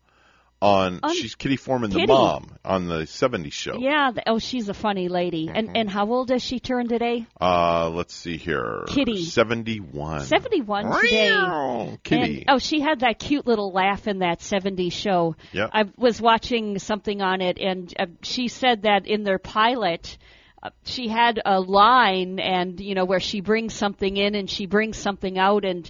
On, 0.60 0.98
On- 1.04 1.14
she's 1.14 1.36
Kitty 1.36 1.56
Forman, 1.56 1.90
the 1.90 2.04
mom, 2.06 2.50
on 2.64 2.88
the 2.88 3.02
70s 3.06 3.52
show. 3.52 3.78
Yeah. 3.78 4.10
th- 4.12 4.24
Oh, 4.26 4.40
she's 4.40 4.68
a 4.68 4.74
funny 4.74 5.08
lady. 5.08 5.46
Mm-hmm. 5.46 5.56
And 5.56 5.76
and 5.76 5.90
how 5.90 6.10
old 6.10 6.28
does 6.28 6.42
she 6.42 6.58
turn 6.58 6.88
today? 6.88 7.26
Uh, 7.40 7.90
let's 7.90 8.12
see 8.12 8.36
here. 8.38 8.84
Kitty. 8.88 9.24
71. 9.24 10.22
71 10.22 11.00
today. 11.00 11.28
Meow. 11.30 11.98
Kitty. 12.02 12.38
And, 12.38 12.44
oh, 12.48 12.58
she 12.58 12.80
had 12.80 13.00
that 13.00 13.20
cute 13.20 13.46
little 13.46 13.70
laugh 13.70 14.08
in 14.08 14.18
that 14.18 14.40
70s 14.40 14.92
show. 14.92 15.36
Yep. 15.52 15.70
I 15.72 15.84
was 15.96 16.20
watching 16.20 16.80
something 16.80 17.22
on 17.22 17.40
it, 17.40 17.58
and 17.60 17.94
uh, 17.96 18.06
she 18.22 18.48
said 18.48 18.82
that 18.82 19.06
in 19.06 19.22
their 19.22 19.38
pilot, 19.38 20.18
uh, 20.60 20.70
she 20.82 21.06
had 21.06 21.40
a 21.44 21.60
line, 21.60 22.40
and 22.40 22.80
you 22.80 22.96
know 22.96 23.04
where 23.04 23.20
she 23.20 23.40
brings 23.42 23.74
something 23.74 24.16
in 24.16 24.34
and 24.34 24.50
she 24.50 24.66
brings 24.66 24.96
something 24.96 25.38
out, 25.38 25.64
and 25.64 25.88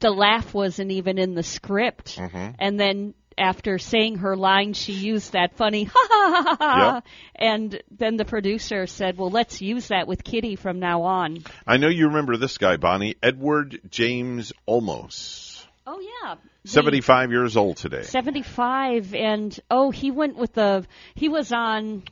the 0.00 0.10
laugh 0.10 0.52
wasn't 0.52 0.90
even 0.90 1.18
in 1.18 1.34
the 1.36 1.44
script. 1.44 2.18
Mhm. 2.18 2.56
And 2.58 2.80
then 2.80 3.14
after 3.38 3.78
saying 3.78 4.16
her 4.18 4.36
line, 4.36 4.72
she 4.72 4.92
used 4.92 5.32
that 5.32 5.56
funny 5.56 5.84
ha 5.84 5.92
ha 5.94 6.30
ha 6.30 6.42
ha 6.44 6.56
ha. 6.58 6.94
Yep. 6.94 7.04
And 7.36 7.82
then 7.90 8.16
the 8.16 8.24
producer 8.24 8.86
said, 8.86 9.16
"Well, 9.18 9.30
let's 9.30 9.60
use 9.60 9.88
that 9.88 10.06
with 10.06 10.24
Kitty 10.24 10.56
from 10.56 10.78
now 10.78 11.02
on." 11.02 11.44
I 11.66 11.76
know 11.76 11.88
you 11.88 12.06
remember 12.08 12.36
this 12.36 12.58
guy, 12.58 12.76
Bonnie. 12.76 13.16
Edward 13.22 13.80
James 13.90 14.52
Olmos. 14.68 15.64
Oh 15.86 16.00
yeah. 16.00 16.34
The- 16.64 16.68
75 16.68 17.30
years 17.32 17.56
old 17.56 17.76
today. 17.76 18.02
75 18.02 19.14
and 19.14 19.58
oh 19.70 19.90
he 19.90 20.10
went 20.12 20.36
with 20.36 20.52
the 20.52 20.86
he 21.16 21.28
was 21.28 21.50
on 21.52 22.04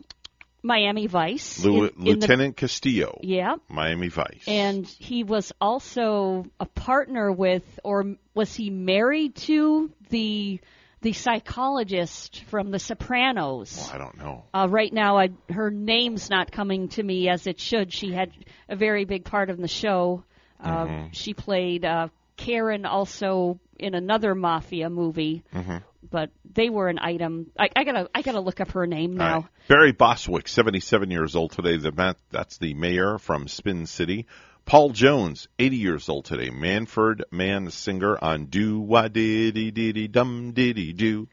Miami 0.62 1.06
Vice 1.06 1.64
Lu- 1.64 1.84
in- 1.84 1.88
in 1.90 2.04
the- 2.04 2.10
Lieutenant 2.10 2.56
Castillo. 2.56 3.18
yeah 3.22 3.56
Miami 3.68 4.08
Vice. 4.08 4.42
and 4.48 4.86
he 4.86 5.22
was 5.24 5.52
also 5.60 6.46
a 6.58 6.66
partner 6.66 7.30
with 7.30 7.62
or 7.84 8.16
was 8.34 8.52
he 8.54 8.70
married 8.70 9.36
to 9.36 9.90
the 10.10 10.60
the 11.02 11.12
psychologist 11.12 12.44
from 12.48 12.70
the 12.70 12.78
Sopranos 12.78 13.90
I 13.92 13.98
don't 13.98 14.16
know. 14.18 14.44
uh, 14.54 14.66
right 14.70 14.92
now, 14.92 15.18
I, 15.18 15.30
her 15.50 15.70
name's 15.70 16.30
not 16.30 16.52
coming 16.52 16.88
to 16.90 17.02
me 17.02 17.28
as 17.28 17.46
it 17.46 17.58
should. 17.60 17.92
She 17.92 18.12
had 18.12 18.30
a 18.68 18.76
very 18.76 19.04
big 19.04 19.24
part 19.24 19.50
in 19.50 19.60
the 19.60 19.68
show. 19.68 20.24
Uh, 20.62 20.84
Mhm. 20.86 21.08
She 21.12 21.34
played 21.34 21.84
uh, 21.84 22.08
Karen 22.36 22.84
also 22.86 23.58
in 23.78 23.94
another 23.94 24.34
mafia 24.34 24.90
movie, 24.90 25.42
Mhm. 25.54 25.82
but 26.10 26.30
they 26.52 26.68
were 26.68 26.88
an 26.88 26.98
item. 26.98 27.46
I, 27.58 27.70
I 27.74 27.84
gotta, 27.84 28.08
I 28.14 28.20
gotta 28.22 28.40
look 28.40 28.60
up 28.60 28.72
her 28.72 28.86
name 28.86 29.16
now. 29.16 29.34
Right. 29.36 29.44
Barry 29.68 29.92
Bostwick, 29.92 30.48
77 30.48 31.10
years 31.10 31.34
old 31.34 31.52
today. 31.52 31.76
The 31.78 32.14
that's 32.30 32.58
the 32.58 32.74
mayor 32.74 33.18
from 33.18 33.48
Spin 33.48 33.86
City. 33.86 34.26
Paul 34.64 34.90
Jones, 34.90 35.48
80 35.58 35.76
years 35.76 36.08
old 36.08 36.24
today. 36.24 36.50
Manfred 36.50 37.24
Mann 37.30 37.70
singer 37.70 38.16
on 38.22 38.46
Do 38.46 38.80
Wah 38.80 39.08
Diddy 39.08 39.70
Diddy 39.70 40.06
Dum 40.08 40.52
Diddy 40.52 40.92
Do. 40.92 41.28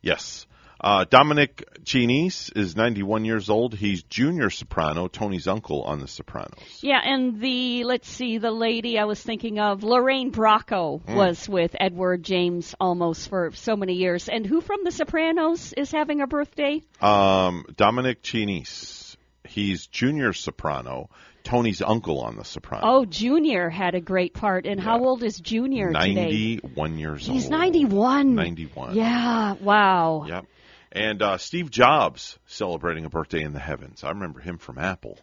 Yes. 0.00 0.46
Uh, 0.80 1.04
Dominic 1.08 1.66
Chianese 1.84 2.50
is 2.54 2.76
91 2.76 3.24
years 3.24 3.48
old. 3.48 3.74
He's 3.74 4.02
junior 4.02 4.50
soprano, 4.50 5.08
Tony's 5.08 5.46
uncle 5.48 5.82
on 5.82 5.98
The 6.00 6.06
Sopranos. 6.08 6.80
Yeah, 6.82 7.00
and 7.02 7.40
the 7.40 7.84
let's 7.84 8.06
see, 8.08 8.36
the 8.36 8.50
lady 8.50 8.98
I 8.98 9.04
was 9.04 9.22
thinking 9.22 9.58
of, 9.58 9.82
Lorraine 9.82 10.30
Bracco, 10.30 11.00
Mm. 11.02 11.14
was 11.14 11.48
with 11.48 11.74
Edward 11.80 12.22
James 12.22 12.74
Olmos 12.80 13.26
for 13.26 13.52
so 13.54 13.76
many 13.76 13.94
years. 13.94 14.28
And 14.28 14.44
who 14.44 14.60
from 14.60 14.84
The 14.84 14.90
Sopranos 14.90 15.72
is 15.72 15.90
having 15.90 16.20
a 16.20 16.26
birthday? 16.26 16.82
Um, 17.00 17.64
Dominic 17.76 18.22
Chianese. 18.22 19.03
He's 19.46 19.86
junior 19.86 20.32
soprano, 20.32 21.10
Tony's 21.44 21.82
uncle 21.82 22.20
on 22.20 22.36
The 22.36 22.44
Sopranos. 22.44 22.84
Oh, 22.86 23.04
Junior 23.04 23.68
had 23.68 23.94
a 23.94 24.00
great 24.00 24.32
part. 24.32 24.66
And 24.66 24.80
how 24.80 25.04
old 25.04 25.22
is 25.22 25.38
Junior 25.38 25.88
today? 25.88 26.14
91 26.14 26.98
years 26.98 27.28
old. 27.28 27.36
He's 27.36 27.50
91. 27.50 28.34
91. 28.34 28.94
Yeah, 28.96 29.52
wow. 29.60 30.24
Yep. 30.26 30.46
And 30.92 31.22
uh, 31.22 31.38
Steve 31.38 31.70
Jobs 31.70 32.38
celebrating 32.46 33.04
a 33.04 33.10
birthday 33.10 33.42
in 33.42 33.52
the 33.52 33.58
heavens. 33.58 34.02
I 34.02 34.10
remember 34.10 34.40
him 34.40 34.58
from 34.58 34.78
Apple. 34.78 35.18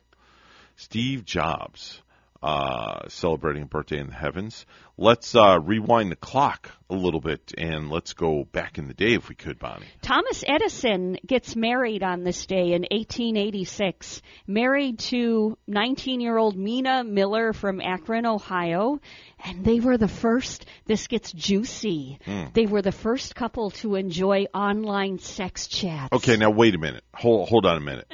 Steve 0.75 1.25
Jobs 1.25 2.01
uh, 2.43 3.07
celebrating 3.07 3.63
a 3.63 3.65
birthday 3.67 3.99
in 3.99 4.07
the 4.07 4.13
heavens. 4.13 4.65
Let's 4.97 5.35
uh, 5.35 5.59
rewind 5.59 6.11
the 6.11 6.15
clock 6.15 6.71
a 6.89 6.95
little 6.95 7.21
bit 7.21 7.53
and 7.57 7.89
let's 7.89 8.13
go 8.13 8.45
back 8.45 8.77
in 8.77 8.87
the 8.87 8.93
day 8.93 9.13
if 9.13 9.29
we 9.29 9.35
could, 9.35 9.59
Bonnie. 9.59 9.85
Thomas 10.01 10.43
Edison 10.47 11.17
gets 11.25 11.55
married 11.55 12.03
on 12.03 12.23
this 12.23 12.45
day 12.45 12.73
in 12.73 12.81
1886. 12.89 14.21
Married 14.47 14.99
to 14.99 15.57
19-year-old 15.69 16.57
Mina 16.57 17.03
Miller 17.03 17.53
from 17.53 17.79
Akron, 17.79 18.25
Ohio, 18.25 18.99
and 19.43 19.63
they 19.63 19.79
were 19.79 19.97
the 19.97 20.07
first. 20.07 20.65
This 20.85 21.07
gets 21.07 21.31
juicy. 21.31 22.19
Mm. 22.25 22.53
They 22.53 22.65
were 22.65 22.81
the 22.81 22.91
first 22.91 23.35
couple 23.35 23.71
to 23.71 23.95
enjoy 23.95 24.47
online 24.53 25.19
sex 25.19 25.67
chats. 25.67 26.11
Okay, 26.11 26.37
now 26.37 26.49
wait 26.49 26.75
a 26.75 26.79
minute. 26.79 27.03
Hold, 27.15 27.49
hold 27.49 27.65
on 27.65 27.77
a 27.77 27.81
minute. 27.81 28.11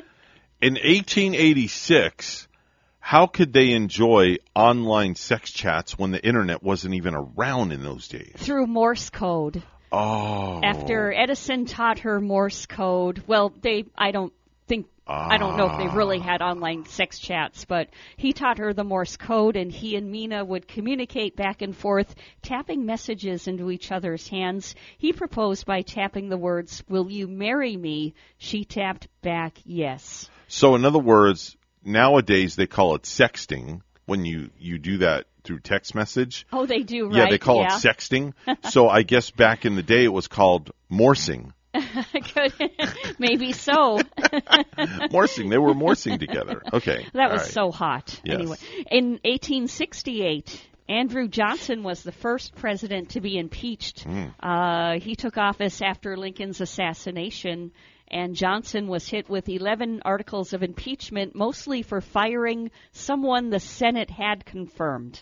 In 0.59 0.73
1886, 0.73 2.47
how 3.07 3.25
could 3.25 3.53
they 3.53 3.71
enjoy 3.71 4.35
online 4.53 5.15
sex 5.15 5.49
chats 5.53 5.97
when 5.97 6.11
the 6.11 6.21
internet 6.21 6.61
wasn't 6.61 6.93
even 6.93 7.15
around 7.15 7.71
in 7.71 7.81
those 7.81 8.09
days? 8.09 8.33
Through 8.35 8.67
Morse 8.67 9.09
code. 9.09 9.63
Oh. 9.93 10.59
After 10.61 11.13
Edison 11.13 11.65
taught 11.65 11.99
her 11.99 12.19
Morse 12.19 12.65
code, 12.65 13.23
well, 13.25 13.53
they 13.61 13.85
I 13.97 14.11
don't 14.11 14.33
think 14.67 14.87
I 15.07 15.37
don't 15.37 15.55
know 15.55 15.71
if 15.71 15.77
they 15.77 15.87
really 15.95 16.17
Ah. 16.19 16.23
had 16.23 16.41
online 16.41 16.85
sex 16.85 17.17
chats, 17.17 17.63
but 17.63 17.87
he 18.17 18.33
taught 18.33 18.57
her 18.57 18.73
the 18.73 18.83
Morse 18.83 19.15
code, 19.15 19.55
and 19.55 19.71
he 19.71 19.95
and 19.95 20.11
Mina 20.11 20.43
would 20.43 20.67
communicate 20.67 21.37
back 21.37 21.61
and 21.61 21.73
forth, 21.73 22.13
tapping 22.41 22.85
messages 22.85 23.47
into 23.47 23.71
each 23.71 23.89
other's 23.89 24.27
hands. 24.27 24.75
He 24.97 25.13
proposed 25.13 25.65
by 25.65 25.81
tapping 25.81 26.27
the 26.27 26.35
words, 26.35 26.83
Will 26.89 27.09
you 27.09 27.29
marry 27.29 27.77
me? 27.77 28.15
She 28.37 28.65
tapped 28.65 29.07
back, 29.21 29.53
Yes. 29.63 30.29
So, 30.49 30.75
in 30.75 30.85
other 30.85 30.99
words, 30.99 31.56
nowadays 31.87 32.55
they 32.55 32.67
call 32.67 32.95
it 32.95 33.03
sexting 33.03 33.81
when 34.05 34.25
you 34.25 34.49
you 34.59 34.77
do 34.77 34.99
that 34.99 35.25
through 35.43 35.59
text 35.59 35.95
message. 35.95 36.45
Oh, 36.51 36.65
they 36.65 36.83
do, 36.83 37.07
right? 37.07 37.15
Yeah, 37.15 37.29
they 37.29 37.37
call 37.37 37.61
Yeah. 37.61 37.77
it 37.77 37.81
sexting. 37.81 38.33
so, 38.69 38.89
I 38.89 39.03
guess 39.03 39.31
back 39.31 39.65
in 39.65 39.75
the 39.75 39.83
day 39.83 40.03
it 40.03 40.13
was 40.13 40.27
called 40.27 40.71
morsing. 40.89 41.53
Maybe 43.19 43.53
so. 43.53 43.99
morsing. 45.11 45.49
They 45.49 45.57
were 45.57 45.73
morsing 45.73 46.19
together. 46.19 46.61
Okay. 46.73 47.05
That 47.13 47.31
was 47.31 47.43
right. 47.43 47.51
so 47.51 47.71
hot. 47.71 48.19
Yes. 48.23 48.35
Anyway, 48.35 48.57
in 48.91 49.05
1868, 49.23 50.61
Andrew 50.89 51.27
Johnson 51.27 51.83
was 51.83 52.03
the 52.03 52.11
first 52.11 52.55
president 52.55 53.09
to 53.09 53.21
be 53.21 53.37
impeached. 53.37 54.03
Hmm. 54.03 54.25
Uh, 54.39 54.99
he 54.99 55.15
took 55.15 55.37
office 55.37 55.81
after 55.81 56.17
Lincoln's 56.17 56.61
assassination, 56.61 57.71
and 58.09 58.35
Johnson 58.35 58.87
was 58.87 59.07
hit 59.07 59.29
with 59.29 59.49
11 59.49 60.01
articles 60.05 60.53
of 60.53 60.63
impeachment, 60.63 61.35
mostly 61.35 61.81
for 61.81 62.01
firing 62.01 62.71
someone 62.91 63.49
the 63.49 63.59
Senate 63.59 64.09
had 64.09 64.45
confirmed. 64.45 65.21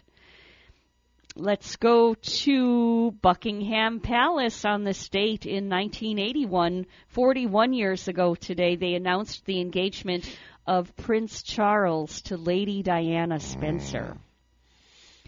Let's 1.38 1.76
go 1.76 2.14
to 2.14 3.12
Buckingham 3.22 4.00
Palace 4.00 4.64
on 4.64 4.84
the 4.86 4.94
state 4.94 5.46
in 5.46 5.68
1981. 5.68 6.86
41 7.10 7.74
years 7.74 8.08
ago 8.08 8.36
today, 8.36 8.78
they 8.78 8.94
announced 8.94 9.46
the 9.46 9.60
engagement 9.60 10.26
of 10.66 10.96
Prince 10.96 11.44
Charles 11.44 12.22
to 12.24 12.38
Lady 12.38 12.84
Diana 12.84 13.40
Spencer. 13.42 14.16
Mm. 14.16 14.18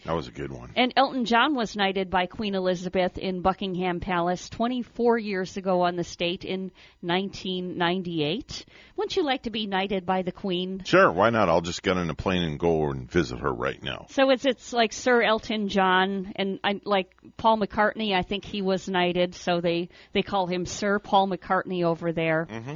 That 0.08 0.16
was 0.16 0.30
a 0.30 0.32
good 0.32 0.54
one. 0.54 0.72
And 0.78 0.94
Elton 0.96 1.26
John 1.26 1.54
was 1.54 1.76
knighted 1.76 2.10
by 2.10 2.28
Queen 2.28 2.56
Elizabeth 2.56 3.18
in 3.18 3.42
Buckingham 3.42 4.00
Palace 4.00 4.48
24 4.48 5.18
years 5.18 5.58
ago 5.58 5.82
on 5.82 5.98
the 5.98 6.06
state 6.06 6.46
in 6.46 6.72
1998. 7.02 8.66
Wouldn't 8.96 9.18
you 9.18 9.26
like 9.26 9.44
to 9.44 9.50
be 9.50 9.68
knighted 9.68 10.06
by 10.06 10.22
the 10.22 10.32
Queen? 10.32 10.82
Sure, 10.86 11.12
why 11.12 11.30
not? 11.30 11.50
I'll 11.50 11.60
just 11.60 11.84
get 11.84 11.98
on 11.98 12.10
a 12.10 12.16
plane 12.16 12.44
and 12.44 12.58
go 12.58 12.90
and 12.90 13.12
visit 13.12 13.40
her 13.40 13.54
right 13.54 13.84
now. 13.84 14.06
So 14.12 14.30
it's 14.30 14.46
it's 14.46 14.72
like 14.72 14.94
Sir 14.94 15.22
Elton 15.24 15.68
John 15.68 16.32
and 16.38 16.62
I, 16.64 16.80
like 16.86 17.14
Paul 17.36 17.60
McCartney. 17.60 18.16
I 18.16 18.22
think 18.22 18.46
he 18.46 18.62
was 18.62 18.88
knighted, 18.88 19.36
so 19.36 19.60
they 19.60 19.90
they 20.14 20.22
call 20.22 20.48
him 20.48 20.66
Sir 20.66 21.00
Paul 21.00 21.28
McCartney 21.28 21.84
over 21.84 22.14
there. 22.14 22.48
Mm-hmm. 22.50 22.76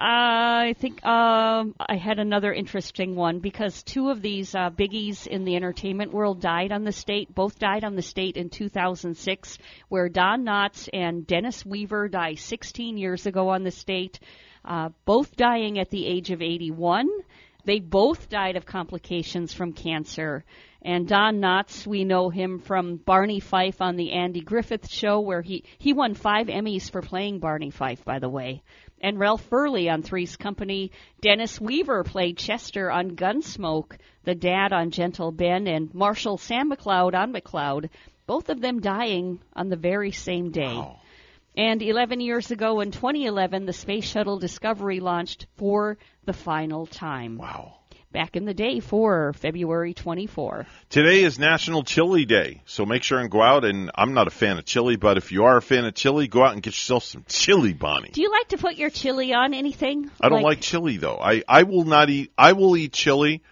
I 0.00 0.76
think 0.78 1.04
um, 1.04 1.74
I 1.80 1.96
had 1.96 2.20
another 2.20 2.52
interesting 2.52 3.16
one 3.16 3.40
because 3.40 3.82
two 3.82 4.10
of 4.10 4.22
these 4.22 4.54
uh, 4.54 4.70
biggies 4.70 5.26
in 5.26 5.44
the 5.44 5.56
entertainment 5.56 6.12
world 6.12 6.40
died 6.40 6.70
on 6.70 6.84
the 6.84 6.92
state. 6.92 7.34
Both 7.34 7.58
died 7.58 7.82
on 7.82 7.96
the 7.96 8.02
state 8.02 8.36
in 8.36 8.48
2006, 8.48 9.58
where 9.88 10.08
Don 10.08 10.44
Knotts 10.44 10.88
and 10.92 11.26
Dennis 11.26 11.66
Weaver 11.66 12.08
died 12.08 12.38
16 12.38 12.96
years 12.96 13.26
ago 13.26 13.48
on 13.48 13.64
the 13.64 13.72
state, 13.72 14.20
uh, 14.64 14.90
both 15.04 15.34
dying 15.34 15.80
at 15.80 15.90
the 15.90 16.06
age 16.06 16.30
of 16.30 16.42
81. 16.42 17.08
They 17.64 17.80
both 17.80 18.28
died 18.28 18.56
of 18.56 18.64
complications 18.64 19.52
from 19.52 19.72
cancer. 19.72 20.44
And 20.80 21.08
Don 21.08 21.40
Knotts, 21.40 21.88
we 21.88 22.04
know 22.04 22.30
him 22.30 22.60
from 22.60 22.96
Barney 22.98 23.40
Fife 23.40 23.82
on 23.82 23.96
the 23.96 24.12
Andy 24.12 24.42
Griffith 24.42 24.88
Show, 24.88 25.18
where 25.20 25.42
he, 25.42 25.64
he 25.78 25.92
won 25.92 26.14
five 26.14 26.46
Emmys 26.46 26.88
for 26.88 27.02
playing 27.02 27.40
Barney 27.40 27.70
Fife, 27.70 28.04
by 28.04 28.20
the 28.20 28.28
way. 28.28 28.62
And 29.00 29.18
Ralph 29.18 29.42
Furley 29.48 29.88
on 29.88 30.02
Three's 30.02 30.36
Company. 30.36 30.90
Dennis 31.20 31.60
Weaver 31.60 32.04
played 32.04 32.36
Chester 32.36 32.90
on 32.90 33.16
Gunsmoke, 33.16 33.96
the 34.24 34.34
dad 34.34 34.72
on 34.72 34.90
Gentle 34.90 35.30
Ben, 35.30 35.66
and 35.66 35.94
Marshall 35.94 36.38
Sam 36.38 36.70
McCloud 36.70 37.14
on 37.14 37.32
McCloud. 37.32 37.90
Both 38.26 38.48
of 38.48 38.60
them 38.60 38.80
dying 38.80 39.40
on 39.54 39.68
the 39.68 39.76
very 39.76 40.12
same 40.12 40.50
day. 40.50 40.84
And 41.56 41.82
11 41.82 42.20
years 42.20 42.50
ago 42.50 42.80
in 42.80 42.92
2011, 42.92 43.66
the 43.66 43.72
Space 43.72 44.04
Shuttle 44.04 44.38
Discovery 44.38 45.00
launched 45.00 45.46
for 45.56 45.98
the 46.24 46.32
final 46.32 46.86
time. 46.86 47.36
Wow. 47.36 47.77
Back 48.10 48.36
in 48.36 48.46
the 48.46 48.54
day 48.54 48.80
for 48.80 49.34
February 49.34 49.92
24. 49.92 50.66
Today 50.88 51.24
is 51.24 51.38
National 51.38 51.84
Chili 51.84 52.24
Day, 52.24 52.62
so 52.64 52.86
make 52.86 53.02
sure 53.02 53.18
and 53.18 53.30
go 53.30 53.42
out. 53.42 53.66
And 53.66 53.90
I'm 53.94 54.14
not 54.14 54.26
a 54.26 54.30
fan 54.30 54.56
of 54.56 54.64
chili, 54.64 54.96
but 54.96 55.18
if 55.18 55.30
you 55.30 55.44
are 55.44 55.58
a 55.58 55.62
fan 55.62 55.84
of 55.84 55.92
chili, 55.92 56.26
go 56.26 56.42
out 56.42 56.54
and 56.54 56.62
get 56.62 56.70
yourself 56.70 57.04
some 57.04 57.26
chili, 57.28 57.74
Bonnie. 57.74 58.08
Do 58.10 58.22
you 58.22 58.30
like 58.30 58.48
to 58.48 58.56
put 58.56 58.76
your 58.76 58.88
chili 58.88 59.34
on 59.34 59.52
anything? 59.52 60.10
I 60.22 60.30
don't 60.30 60.42
like, 60.42 60.62
chili 60.62 60.96
though. 60.96 61.18
I 61.18 61.42
I 61.46 61.64
will 61.64 61.84
not 61.84 62.08
eat. 62.08 62.32
I 62.38 62.54
will 62.54 62.78
eat 62.78 62.94
chili 62.94 63.42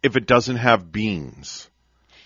if 0.00 0.14
it 0.14 0.26
doesn't 0.26 0.56
have 0.56 0.92
beans. 0.92 1.68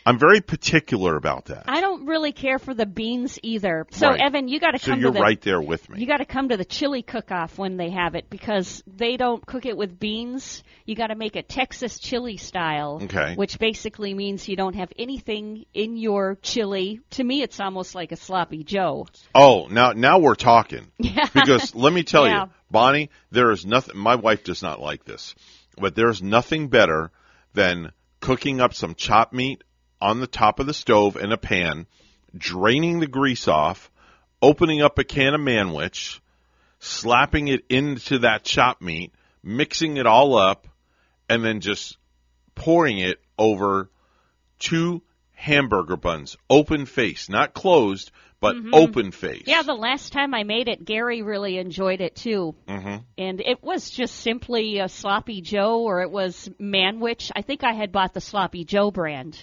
I'm 0.08 0.18
very 0.18 0.40
particular 0.40 1.16
about 1.16 1.46
that. 1.46 1.64
I 1.68 1.82
don't 1.82 2.06
really 2.06 2.32
care 2.32 2.58
for 2.58 2.72
the 2.72 2.86
beans 2.86 3.38
either. 3.42 3.86
So 3.90 4.08
Right. 4.08 4.20
Evan, 4.20 4.48
you 4.48 4.58
got 4.58 4.70
to 4.70 4.78
come. 4.78 4.94
So 4.94 5.00
you're 5.00 5.12
to 5.12 5.18
the 5.18 5.22
right 5.22 5.40
there 5.42 5.60
with 5.60 5.86
me. 5.90 6.00
You 6.00 6.06
got 6.06 6.16
to 6.16 6.24
come 6.24 6.48
to 6.48 6.56
the 6.56 6.64
chili 6.64 7.02
cook-off 7.02 7.58
when 7.58 7.76
they 7.76 7.90
have 7.90 8.14
it 8.14 8.30
because 8.30 8.82
they 8.86 9.18
don't 9.18 9.44
cook 9.44 9.66
it 9.66 9.76
with 9.76 9.98
beans. 10.00 10.62
You 10.86 10.94
got 10.94 11.08
to 11.08 11.14
make 11.14 11.36
a 11.36 11.42
Texas 11.42 11.98
chili 11.98 12.38
style, 12.38 13.00
Okay. 13.02 13.34
which 13.34 13.58
basically 13.58 14.14
means 14.14 14.48
you 14.48 14.56
don't 14.56 14.76
have 14.76 14.90
anything 14.98 15.66
in 15.74 15.98
your 15.98 16.38
chili. 16.40 17.00
To 17.10 17.22
me, 17.22 17.42
it's 17.42 17.60
almost 17.60 17.94
like 17.94 18.10
a 18.10 18.16
sloppy 18.16 18.64
Joe. 18.64 19.06
Oh, 19.34 19.66
now 19.70 19.92
now 19.92 20.18
we're 20.20 20.36
talking. 20.36 20.86
Yeah. 20.98 21.26
Because 21.34 21.74
let 21.74 21.92
me 21.92 22.02
tell 22.02 22.26
Yeah. 22.26 22.44
you, 22.44 22.50
Bonnie, 22.70 23.10
there 23.30 23.50
is 23.50 23.66
nothing. 23.66 23.98
My 23.98 24.14
wife 24.14 24.42
does 24.42 24.62
not 24.62 24.80
like 24.80 25.04
this, 25.04 25.34
but 25.76 25.94
there's 25.94 26.22
nothing 26.22 26.68
better 26.68 27.10
than 27.52 27.92
cooking 28.20 28.60
up 28.60 28.72
some 28.74 28.94
chopped 28.94 29.32
meat 29.34 29.62
on 30.00 30.20
the 30.20 30.26
top 30.26 30.60
of 30.60 30.66
the 30.66 30.74
stove 30.74 31.16
in 31.16 31.32
a 31.32 31.36
pan, 31.36 31.86
draining 32.36 33.00
the 33.00 33.06
grease 33.06 33.48
off, 33.48 33.90
opening 34.40 34.82
up 34.82 34.98
a 34.98 35.04
can 35.04 35.34
of 35.34 35.40
manwich, 35.40 36.20
slapping 36.78 37.48
it 37.48 37.64
into 37.68 38.20
that 38.20 38.44
chopped 38.44 38.82
meat, 38.82 39.12
mixing 39.42 39.96
it 39.96 40.06
all 40.06 40.36
up, 40.36 40.68
and 41.28 41.44
then 41.44 41.60
just 41.60 41.96
pouring 42.54 42.98
it 42.98 43.20
over 43.38 43.90
two 44.58 45.02
hamburger 45.34 45.96
buns, 45.96 46.36
open 46.50 46.84
face, 46.86 47.28
not 47.28 47.54
closed, 47.54 48.10
but 48.40 48.56
Mhm. 48.56 48.70
open 48.72 49.10
face. 49.10 49.44
Yeah, 49.46 49.62
the 49.62 49.74
last 49.74 50.12
time 50.12 50.34
I 50.34 50.44
made 50.44 50.68
it, 50.68 50.84
Gary 50.84 51.22
really 51.22 51.58
enjoyed 51.58 52.00
it 52.00 52.14
too. 52.16 52.54
hmm 52.68 52.96
And 53.16 53.40
it 53.40 53.62
was 53.62 53.90
just 53.90 54.16
simply 54.16 54.78
a 54.78 54.88
sloppy 54.88 55.40
Joe 55.40 55.80
or 55.80 56.02
it 56.02 56.10
was 56.10 56.48
manwich. 56.60 57.30
I 57.34 57.42
think 57.42 57.64
I 57.64 57.72
had 57.72 57.90
bought 57.92 58.14
the 58.14 58.20
sloppy 58.20 58.64
Joe 58.64 58.90
brand. 58.90 59.42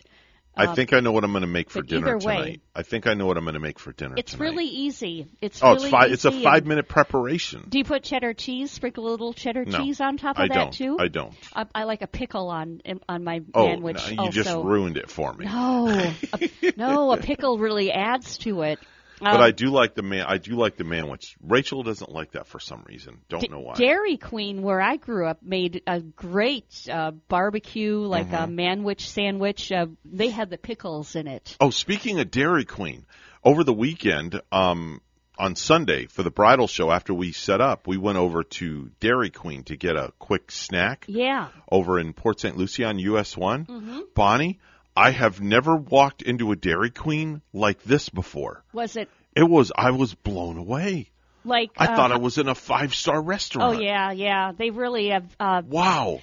I 0.57 0.67
Uh, 0.67 0.75
think 0.75 0.93
I 0.93 1.01
know 1.01 1.11
what 1.11 1.23
I'm 1.23 1.31
going 1.31 1.41
to 1.41 1.47
make 1.47 1.69
for 1.69 1.81
dinner 1.81 2.17
way- 2.17 2.35
tonight. 2.37 2.61
I 2.75 2.83
think 2.83 3.07
I 3.07 3.13
know 3.13 3.25
what 3.25 3.37
I'm 3.37 3.43
going 3.43 3.55
to 3.55 3.59
make 3.59 3.77
for 3.79 3.91
dinner 3.91 4.15
It's 4.17 4.31
tonight. 4.33 4.45
really 4.45 4.65
easy. 4.65 5.27
It's 5.41 5.61
oh, 5.61 5.73
really 5.73 5.83
it's 5.83 5.91
five. 5.91 6.11
It's 6.11 6.25
a 6.25 6.31
five 6.31 6.65
minute 6.65 6.87
preparation. 6.87 7.65
Do 7.69 7.77
you 7.77 7.83
put 7.83 8.03
cheddar 8.03 8.33
cheese? 8.33 8.71
Sprinkle 8.71 9.07
a 9.07 9.09
little 9.11 9.33
cheddar 9.33 9.65
No, 9.65 9.77
cheese 9.79 9.99
on 10.01 10.17
top 10.17 10.37
of 10.37 10.43
I 10.43 10.47
that 10.47 10.53
don't. 10.53 10.73
too? 10.73 10.97
I 10.99 11.07
don't. 11.09 11.33
I, 11.53 11.65
I 11.73 11.83
like 11.83 12.01
a 12.01 12.07
pickle 12.07 12.49
on 12.49 12.81
on 13.09 13.23
my 13.23 13.41
Oh, 13.53 13.67
sandwich. 13.67 14.15
no, 14.15 14.23
you 14.25 14.31
just 14.31 14.53
ruined 14.55 14.97
it 14.97 15.09
for 15.09 15.33
me. 15.33 15.45
No, 15.45 15.87
a, 16.33 16.49
no, 16.77 17.11
a 17.11 17.17
pickle 17.21 17.57
really 17.57 17.91
adds 17.91 18.37
to 18.39 18.61
it. 18.61 18.79
But 19.19 19.35
Um, 19.35 19.41
I 19.41 19.51
do 19.51 19.67
like 19.67 19.95
the 19.95 20.01
man. 20.01 20.25
I 20.27 20.37
do 20.37 20.55
like 20.55 20.75
the 20.75 20.83
manwich. 20.83 21.35
Rachel 21.41 21.83
doesn't 21.83 22.11
like 22.11 22.31
that 22.31 22.47
for 22.47 22.59
some 22.59 22.83
reason. 22.87 23.19
Don't 23.29 23.39
D- 23.41 23.47
know 23.47 23.59
why. 23.61 23.75
Dairy 23.75 24.17
Queen, 24.17 24.61
where 24.61 24.81
I 24.81 24.97
grew 24.97 25.25
up, 25.27 25.41
made 25.41 25.81
a 25.87 26.01
great 26.01 26.87
uh, 26.91 27.11
barbecue, 27.29 27.97
like 27.99 28.31
a 28.33 28.45
Mm-hmm. 28.47 28.55
manwich 28.59 29.07
sandwich. 29.07 29.71
Uh, 29.71 29.87
they 30.03 30.29
had 30.29 30.49
the 30.49 30.57
pickles 30.57 31.15
in 31.15 31.27
it. 31.27 31.55
Oh, 31.59 31.69
speaking 31.69 32.19
of 32.19 32.29
Dairy 32.31 32.65
Queen, 32.65 33.05
over 33.43 33.63
the 33.63 33.73
weekend, 33.73 34.41
um, 34.51 35.01
on 35.37 35.55
Sunday 35.55 36.05
for 36.07 36.23
the 36.23 36.31
bridal 36.31 36.67
show, 36.67 36.91
after 36.91 37.13
we 37.13 37.31
set 37.33 37.59
up, 37.61 37.87
we 37.87 37.97
went 37.97 38.17
over 38.17 38.43
to 38.43 38.89
Dairy 39.01 39.29
Queen 39.29 39.63
to 39.65 39.75
get 39.75 39.95
a 39.97 40.11
quick 40.17 40.49
snack 40.51 41.05
Yeah. 41.09 41.49
over 41.71 41.99
in 41.99 42.13
Port 42.13 42.39
St. 42.39 42.55
Lucie 42.57 42.83
on 42.85 42.99
US 42.99 43.35
One. 43.37 43.63
hmm 43.65 43.99
Bonnie, 44.13 44.59
I 44.95 45.11
have 45.11 45.41
never 45.41 45.75
walked 45.75 46.21
into 46.21 46.51
a 46.51 46.55
Dairy 46.55 46.89
Queen 46.89 47.41
like 47.53 47.83
this 47.83 48.09
before. 48.09 48.63
Was 48.73 48.95
it 48.95 49.09
It 49.35 49.43
was 49.43 49.71
I 49.77 49.91
was 49.91 50.13
blown 50.13 50.57
away. 50.57 51.09
like? 51.43 51.71
I 51.77 51.87
uh, 51.87 51.95
thought 51.95 52.11
I 52.11 52.17
was 52.17 52.37
in 52.37 52.47
a 52.47 52.55
five 52.55 52.95
star 52.95 53.21
restaurant. 53.21 53.77
Oh 53.77 53.79
yeah, 53.81 54.11
yeah. 54.11 54.53
They 54.57 54.69
really 54.69 55.09
have. 55.09 55.25
Uh, 55.39 55.61
Wow. 55.67 56.21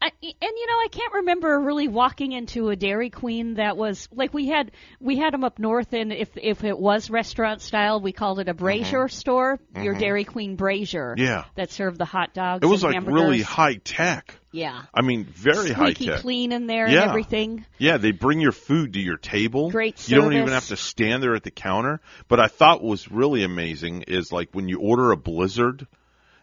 I, 0.00 0.06
and 0.22 0.34
you 0.40 0.66
know, 0.66 0.74
I 0.74 0.88
can't 0.92 1.12
remember 1.14 1.58
really 1.60 1.88
walking 1.88 2.30
into 2.30 2.68
a 2.68 2.76
Dairy 2.76 3.10
Queen 3.10 3.54
that 3.54 3.76
was 3.76 4.08
like 4.12 4.32
we 4.32 4.46
had 4.46 4.70
we 5.00 5.16
had 5.16 5.32
them 5.34 5.42
up 5.42 5.58
north, 5.58 5.92
and 5.92 6.12
if 6.12 6.28
if 6.36 6.62
it 6.62 6.78
was 6.78 7.10
restaurant 7.10 7.60
style, 7.62 8.00
we 8.00 8.12
called 8.12 8.38
it 8.38 8.48
a 8.48 8.54
brazier 8.54 9.08
store. 9.08 9.58
Your 9.74 9.94
Mhm. 9.96 9.98
Dairy 9.98 10.24
Queen 10.24 10.54
brazier. 10.54 11.14
Yeah. 11.18 11.44
That 11.56 11.72
served 11.72 11.98
the 11.98 12.04
hot 12.04 12.32
dogs. 12.32 12.62
It 12.62 12.66
was 12.68 12.84
like 12.84 12.94
hamburgers. 12.94 13.20
really 13.20 13.42
high 13.42 13.74
tech. 13.82 14.38
Yeah. 14.52 14.82
I 14.94 15.02
mean, 15.02 15.24
very 15.24 15.72
high 15.72 15.94
tech. 15.94 16.20
clean 16.20 16.52
in 16.52 16.66
there 16.68 16.88
Yeah. 16.88 17.02
and 17.02 17.10
everything. 17.10 17.66
Yeah, 17.78 17.96
they 17.96 18.12
bring 18.12 18.40
your 18.40 18.52
food 18.52 18.92
to 18.92 19.00
your 19.00 19.16
table. 19.16 19.70
Great 19.70 19.98
service. 19.98 20.10
You 20.10 20.16
don't 20.20 20.32
even 20.34 20.48
have 20.50 20.68
to 20.68 20.76
stand 20.76 21.22
there 21.24 21.34
at 21.34 21.42
the 21.42 21.50
counter. 21.50 22.00
But 22.28 22.38
I 22.38 22.46
thought 22.46 22.82
what 22.82 22.90
was 22.90 23.10
really 23.10 23.42
amazing 23.42 24.02
is 24.02 24.30
like 24.32 24.50
when 24.52 24.68
you 24.68 24.78
order 24.78 25.10
a 25.10 25.16
blizzard, 25.16 25.86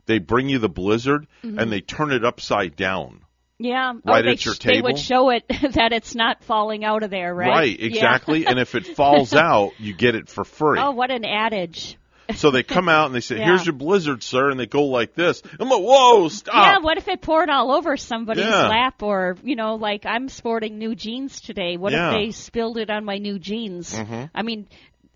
they 0.07 0.19
bring 0.19 0.49
you 0.49 0.59
the 0.59 0.69
blizzard 0.69 1.25
Mhm. 1.43 1.57
and 1.59 1.71
they 1.71 1.79
turn 1.81 2.11
it 2.11 2.25
upside 2.25 2.75
down. 2.75 3.21
Yeah. 3.57 3.93
Right 4.03 4.19
or 4.19 4.23
they, 4.23 4.31
at 4.31 4.45
your 4.45 4.53
sh- 4.55 4.59
they 4.59 4.81
would 4.81 4.99
show 4.99 5.29
it 5.29 5.45
that 5.49 5.93
it's 5.93 6.13
not 6.15 6.43
falling 6.43 6.83
out 6.83 7.03
of 7.03 7.09
there, 7.09 7.33
right? 7.33 7.77
Yeah. 7.79 7.85
exactly. 7.87 8.45
and 8.45 8.59
if 8.59 8.75
it 8.75 8.85
falls 8.95 9.33
out, 9.33 9.71
you 9.79 9.93
get 9.93 10.15
it 10.15 10.27
for 10.29 10.43
free. 10.43 10.79
Oh, 10.79 10.91
what 10.91 11.11
an 11.11 11.23
adage. 11.25 11.97
So 12.35 12.49
they 12.49 12.63
come 12.63 12.89
out 12.89 13.05
and 13.05 13.13
they 13.13 13.19
say, 13.21 13.37
Yeah. 13.37 13.45
"Here's 13.45 13.65
your 13.67 13.73
blizzard, 13.73 14.23
sir," 14.23 14.49
and 14.49 14.59
they 14.59 14.65
go 14.65 14.85
like 14.85 15.13
this. 15.13 15.43
I'm 15.59 15.69
like, 15.69 15.79
"Whoa, 15.79 16.27
stop!" 16.29 16.55
Yeah, 16.55 16.77
what 16.79 16.97
if 16.97 17.07
it 17.07 17.21
poured 17.21 17.51
all 17.51 17.71
over 17.71 17.97
somebody's 17.97 18.45
Yeah. 18.45 18.67
lap 18.67 19.03
or, 19.03 19.37
you 19.43 19.55
know, 19.55 19.75
like 19.75 20.07
I'm 20.07 20.27
sporting 20.29 20.79
new 20.79 20.95
jeans 20.95 21.39
today. 21.39 21.77
What 21.77 21.93
Yeah. 21.93 22.09
if 22.09 22.13
they 22.15 22.31
spilled 22.31 22.79
it 22.79 22.89
on 22.89 23.05
my 23.05 23.19
new 23.19 23.37
jeans? 23.37 23.93
Mhm. 23.93 24.31
I 24.33 24.41
mean, 24.41 24.67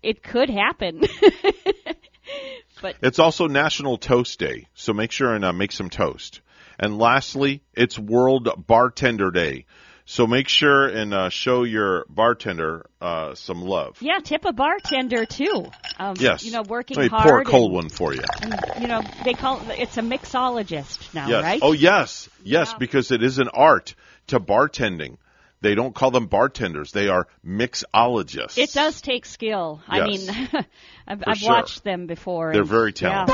it 0.04 0.22
could 0.22 0.48
happen. 0.50 1.02
but 2.80 2.94
It's 3.02 3.18
also 3.18 3.48
National 3.48 3.98
Toast 3.98 4.38
Day, 4.38 4.68
so 4.74 4.92
make 4.92 5.10
sure 5.12 5.34
and 5.34 5.44
uh, 5.44 5.52
make 5.52 5.72
some 5.72 5.90
toast. 5.90 6.40
And 6.82 6.98
lastly, 6.98 7.62
it's 7.74 7.98
World 7.98 8.48
Bartender 8.66 9.30
Day, 9.30 9.66
so 10.06 10.26
make 10.26 10.48
sure 10.48 10.86
and 10.88 11.12
uh, 11.12 11.28
show 11.28 11.62
your 11.64 12.06
bartender 12.08 12.86
uh, 13.02 13.34
some 13.34 13.60
love. 13.60 13.98
yeah, 14.00 14.18
tip 14.24 14.46
a 14.46 14.52
bartender 14.54 15.26
too. 15.26 15.66
Um, 15.98 16.16
Yes, 16.18 16.42
You 16.42 16.52
know, 16.52 16.62
working 16.62 16.96
Let 16.96 17.02
me 17.04 17.08
hard. 17.10 17.24
pour 17.28 17.40
a 17.42 17.44
cold 17.44 17.66
and- 17.72 17.74
one 17.74 17.88
for 17.90 18.14
you. 18.14 18.22
And, 18.40 18.58
you 18.80 18.88
know, 18.88 19.02
they 19.24 19.34
call 19.34 19.60
it, 19.70 19.78
it's 19.78 19.98
a 19.98 20.00
mixologist 20.00 21.12
now, 21.14 21.28
yes. 21.28 21.42
right? 21.44 21.60
Oh, 21.62 21.72
yes, 21.72 22.30
yes, 22.42 22.72
because 22.72 23.10
it 23.10 23.22
is 23.22 23.38
an 23.38 23.48
art 23.52 23.94
to 24.28 24.40
bartending. 24.40 25.18
They 25.60 25.74
don't 25.74 25.94
call 25.94 26.10
them 26.10 26.28
bartenders; 26.28 26.92
they 26.92 27.08
are 27.08 27.28
mixologists. 27.46 28.56
It 28.56 28.72
does 28.72 29.02
take 29.02 29.26
skill. 29.26 29.82
I 29.86 30.06
mean, 30.06 30.26
I've, 31.06 31.22
I've 31.26 31.36
sure. 31.36 31.50
watched 31.50 31.84
them 31.84 32.06
before. 32.06 32.52
They're 32.52 32.62
and- 32.62 32.70
very 32.70 32.94
yeah. 32.98 33.26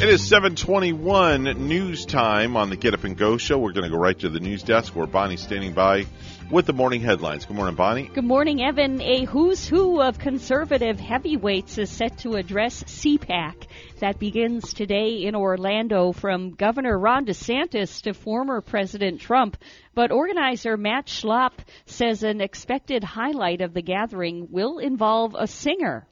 It 0.00 0.08
is 0.08 0.28
721 0.28 1.66
news 1.66 2.06
time 2.06 2.56
on 2.56 2.70
the 2.70 2.76
Get 2.76 2.94
Up 2.94 3.02
and 3.02 3.16
Go 3.16 3.36
show. 3.36 3.58
We're 3.58 3.72
going 3.72 3.82
to 3.82 3.90
go 3.90 3.96
right 3.96 4.16
to 4.20 4.28
the 4.28 4.38
news 4.38 4.62
desk 4.62 4.94
where 4.94 5.08
Bonnie's 5.08 5.40
standing 5.40 5.72
by 5.72 6.06
with 6.52 6.66
the 6.66 6.72
morning 6.72 7.00
headlines. 7.00 7.46
Good 7.46 7.56
morning, 7.56 7.74
Bonnie. 7.74 8.04
Good 8.04 8.22
morning, 8.22 8.62
Evan. 8.62 9.02
A 9.02 9.24
who's 9.24 9.66
who 9.66 10.00
of 10.00 10.20
conservative 10.20 11.00
heavyweights 11.00 11.78
is 11.78 11.90
set 11.90 12.18
to 12.18 12.36
address 12.36 12.84
CPAC. 12.84 13.66
That 13.98 14.20
begins 14.20 14.72
today 14.72 15.24
in 15.24 15.34
Orlando 15.34 16.12
from 16.12 16.52
Governor 16.52 16.96
Ron 16.96 17.26
DeSantis 17.26 18.02
to 18.02 18.14
former 18.14 18.60
President 18.60 19.20
Trump. 19.20 19.56
But 19.96 20.12
organizer 20.12 20.76
Matt 20.76 21.06
Schlapp 21.06 21.54
says 21.86 22.22
an 22.22 22.40
expected 22.40 23.02
highlight 23.02 23.62
of 23.62 23.74
the 23.74 23.82
gathering 23.82 24.46
will 24.52 24.78
involve 24.78 25.34
a 25.36 25.48
singer. 25.48 26.06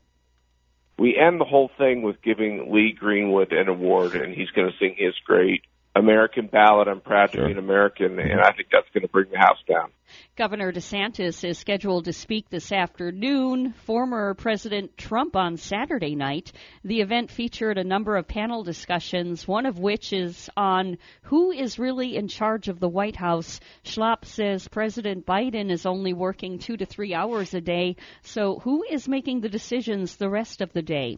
We 0.99 1.17
end 1.17 1.41
the 1.41 1.45
whole 1.45 1.71
thing 1.77 2.03
with 2.03 2.23
giving 2.23 2.73
Lee 2.73 2.93
Greenwood 2.93 3.53
an 3.53 3.69
award, 3.69 4.15
and 4.17 4.35
he's 4.35 4.51
going 4.51 4.71
to 4.71 4.79
sing 4.79 4.95
his 4.97 5.15
great 5.27 5.63
American 5.97 6.47
ballot. 6.47 6.89
I'm 6.89 7.01
Proud 7.01 7.33
to 7.33 7.47
be 7.47 7.53
an 7.53 7.59
American, 7.59 8.19
and 8.19 8.31
mm-hmm. 8.31 8.41
I 8.41 8.53
think 8.53 8.69
that's 8.71 8.89
going 8.93 9.03
to 9.03 9.09
bring 9.09 9.31
the 9.31 9.39
house 9.39 9.59
down. 9.69 9.91
Governor 10.37 10.73
DeSantis 10.73 11.43
is 11.43 11.59
scheduled 11.59 12.05
to 12.05 12.13
speak 12.13 12.51
this 12.51 12.71
afternoon. 12.71 13.73
Former 13.85 14.35
President 14.35 14.97
Trump 14.99 15.35
on 15.35 15.57
Saturday 15.57 16.15
night. 16.15 16.53
The 16.85 17.01
event 17.01 17.31
featured 17.31 17.79
a 17.79 17.85
number 17.85 18.17
of 18.17 18.29
panel 18.29 18.63
discussions, 18.63 19.49
one 19.49 19.65
of 19.65 19.79
which 19.79 20.13
is 20.13 20.51
on 20.57 20.99
who 21.23 21.51
is 21.51 21.79
really 21.79 22.17
in 22.17 22.29
charge 22.29 22.69
of 22.69 22.79
the 22.79 22.89
White 22.89 23.17
House. 23.17 23.61
Schlapp 23.85 24.25
says 24.25 24.69
President 24.69 25.25
Biden 25.25 25.71
is 25.71 25.87
only 25.87 26.13
working 26.13 26.59
two 26.59 26.77
to 26.77 26.87
three 26.87 27.15
hours 27.15 27.55
a 27.55 27.61
day, 27.61 27.97
so 28.23 28.59
who 28.61 28.85
is 28.89 29.09
making 29.09 29.41
the 29.41 29.49
decisions 29.49 30.17
the 30.17 30.29
rest 30.29 30.61
of 30.61 30.73
the 30.73 30.83
day? 30.83 31.17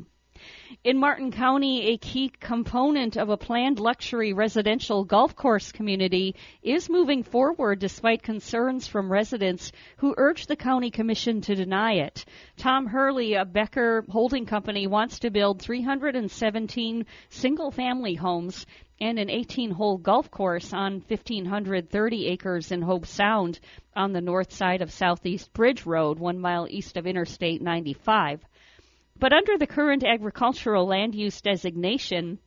In 0.84 0.98
Martin 0.98 1.32
County, 1.32 1.88
a 1.88 1.98
key 1.98 2.28
component 2.28 3.16
of 3.16 3.28
a 3.28 3.36
planned 3.36 3.80
luxury 3.80 4.32
residential 4.32 5.04
golf 5.04 5.34
course 5.34 5.72
community 5.72 6.36
is 6.62 6.88
moving 6.88 7.22
forward 7.22 7.80
despite 7.80 8.22
concerns 8.22 8.86
from 8.86 9.10
residents 9.10 9.72
who 9.96 10.14
urge 10.16 10.46
the 10.46 10.56
county 10.56 10.90
commission 10.90 11.40
to 11.40 11.54
deny 11.54 11.94
it. 11.94 12.24
Tom 12.56 12.86
Hurley, 12.86 13.34
a 13.34 13.44
Becker 13.44 14.04
holding 14.08 14.46
company, 14.46 14.86
wants 14.86 15.18
to 15.20 15.30
build 15.30 15.60
317 15.60 17.06
single 17.30 17.70
family 17.70 18.14
homes 18.14 18.64
and 19.00 19.18
an 19.18 19.30
18 19.30 19.70
hole 19.70 19.98
golf 19.98 20.30
course 20.30 20.72
on 20.72 21.02
1,530 21.08 22.26
acres 22.26 22.72
in 22.72 22.82
Hobe 22.82 23.06
Sound 23.06 23.60
on 23.94 24.12
the 24.12 24.20
north 24.20 24.52
side 24.52 24.82
of 24.82 24.92
Southeast 24.92 25.52
Bridge 25.52 25.86
Road, 25.86 26.18
one 26.18 26.38
mile 26.38 26.66
east 26.68 26.96
of 26.96 27.06
Interstate 27.06 27.62
95. 27.62 28.44
But 29.20 29.32
under 29.32 29.58
the 29.58 29.66
current 29.66 30.04
agricultural 30.04 30.86
land 30.86 31.14
use 31.14 31.40
designation, 31.40 32.38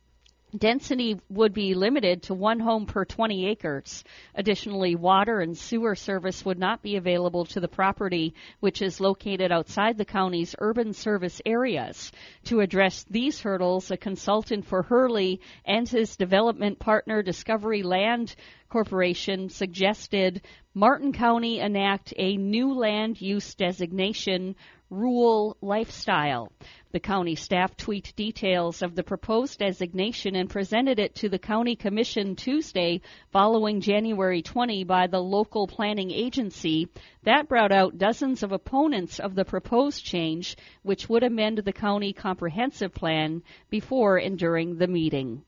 density 0.56 1.20
would 1.28 1.52
be 1.52 1.74
limited 1.74 2.22
to 2.22 2.34
one 2.34 2.60
home 2.60 2.86
per 2.86 3.04
20 3.04 3.46
acres. 3.48 4.04
Additionally, 4.34 4.94
water 4.94 5.40
and 5.40 5.56
sewer 5.56 5.94
service 5.94 6.46
would 6.46 6.58
not 6.58 6.82
be 6.82 6.96
available 6.96 7.44
to 7.46 7.60
the 7.60 7.68
property, 7.68 8.34
which 8.60 8.80
is 8.80 9.00
located 9.00 9.52
outside 9.52 9.98
the 9.98 10.06
county's 10.06 10.54
urban 10.58 10.94
service 10.94 11.42
areas. 11.44 12.10
To 12.44 12.60
address 12.60 13.04
these 13.04 13.40
hurdles, 13.40 13.90
a 13.90 13.98
consultant 13.98 14.64
for 14.64 14.82
Hurley 14.82 15.40
and 15.66 15.86
his 15.86 16.16
development 16.16 16.78
partner 16.78 17.22
Discovery 17.22 17.82
Land 17.82 18.34
Corporation 18.70 19.50
suggested 19.50 20.40
Martin 20.74 21.12
County 21.12 21.60
enact 21.60 22.14
a 22.16 22.38
new 22.38 22.72
land 22.72 23.20
use 23.20 23.54
designation 23.54 24.56
rural 24.88 25.54
lifestyle. 25.60 26.50
The 26.92 27.00
county 27.00 27.34
staff 27.34 27.76
tweaked 27.76 28.16
details 28.16 28.80
of 28.80 28.94
the 28.94 29.02
proposed 29.02 29.58
designation 29.58 30.34
and 30.34 30.48
presented 30.48 30.98
it 30.98 31.14
to 31.16 31.28
the 31.28 31.38
county 31.38 31.76
commission 31.76 32.36
Tuesday 32.36 33.02
following 33.32 33.82
January 33.82 34.40
20 34.40 34.84
by 34.84 35.08
the 35.08 35.20
local 35.20 35.66
planning 35.66 36.10
agency. 36.10 36.88
That 37.24 37.48
brought 37.48 37.70
out 37.70 37.98
dozens 37.98 38.42
of 38.42 38.52
opponents 38.52 39.20
of 39.20 39.34
the 39.34 39.44
proposed 39.44 40.02
change, 40.02 40.56
which 40.82 41.06
would 41.06 41.22
amend 41.22 41.58
the 41.58 41.74
county 41.74 42.14
comprehensive 42.14 42.94
plan 42.94 43.42
before 43.68 44.16
and 44.16 44.38
during 44.38 44.78
the 44.78 44.88
meeting. 44.88 45.44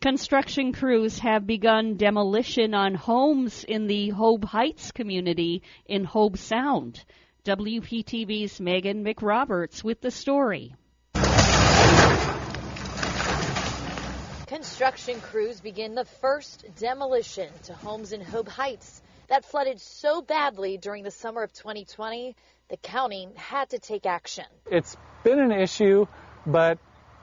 Construction 0.00 0.72
crews 0.72 1.18
have 1.18 1.44
begun 1.44 1.96
demolition 1.96 2.72
on 2.72 2.94
homes 2.94 3.64
in 3.64 3.88
the 3.88 4.10
Hobe 4.10 4.44
Heights 4.44 4.92
community 4.92 5.62
in 5.86 6.04
Hobe 6.04 6.38
Sound. 6.38 7.04
WPTV's 7.44 8.60
Megan 8.60 9.04
McRoberts 9.04 9.82
with 9.82 10.00
the 10.00 10.12
story. 10.12 10.72
Construction 14.46 15.20
crews 15.20 15.60
begin 15.60 15.96
the 15.96 16.04
first 16.04 16.64
demolition 16.78 17.50
to 17.64 17.74
homes 17.74 18.12
in 18.12 18.20
Hobe 18.20 18.48
Heights 18.48 19.02
that 19.28 19.44
flooded 19.44 19.80
so 19.80 20.22
badly 20.22 20.78
during 20.78 21.02
the 21.02 21.10
summer 21.10 21.42
of 21.42 21.52
2020, 21.52 22.36
the 22.68 22.76
county 22.76 23.28
had 23.34 23.70
to 23.70 23.80
take 23.80 24.06
action. 24.06 24.46
It's 24.70 24.96
been 25.24 25.40
an 25.40 25.50
issue, 25.50 26.06
but 26.46 26.78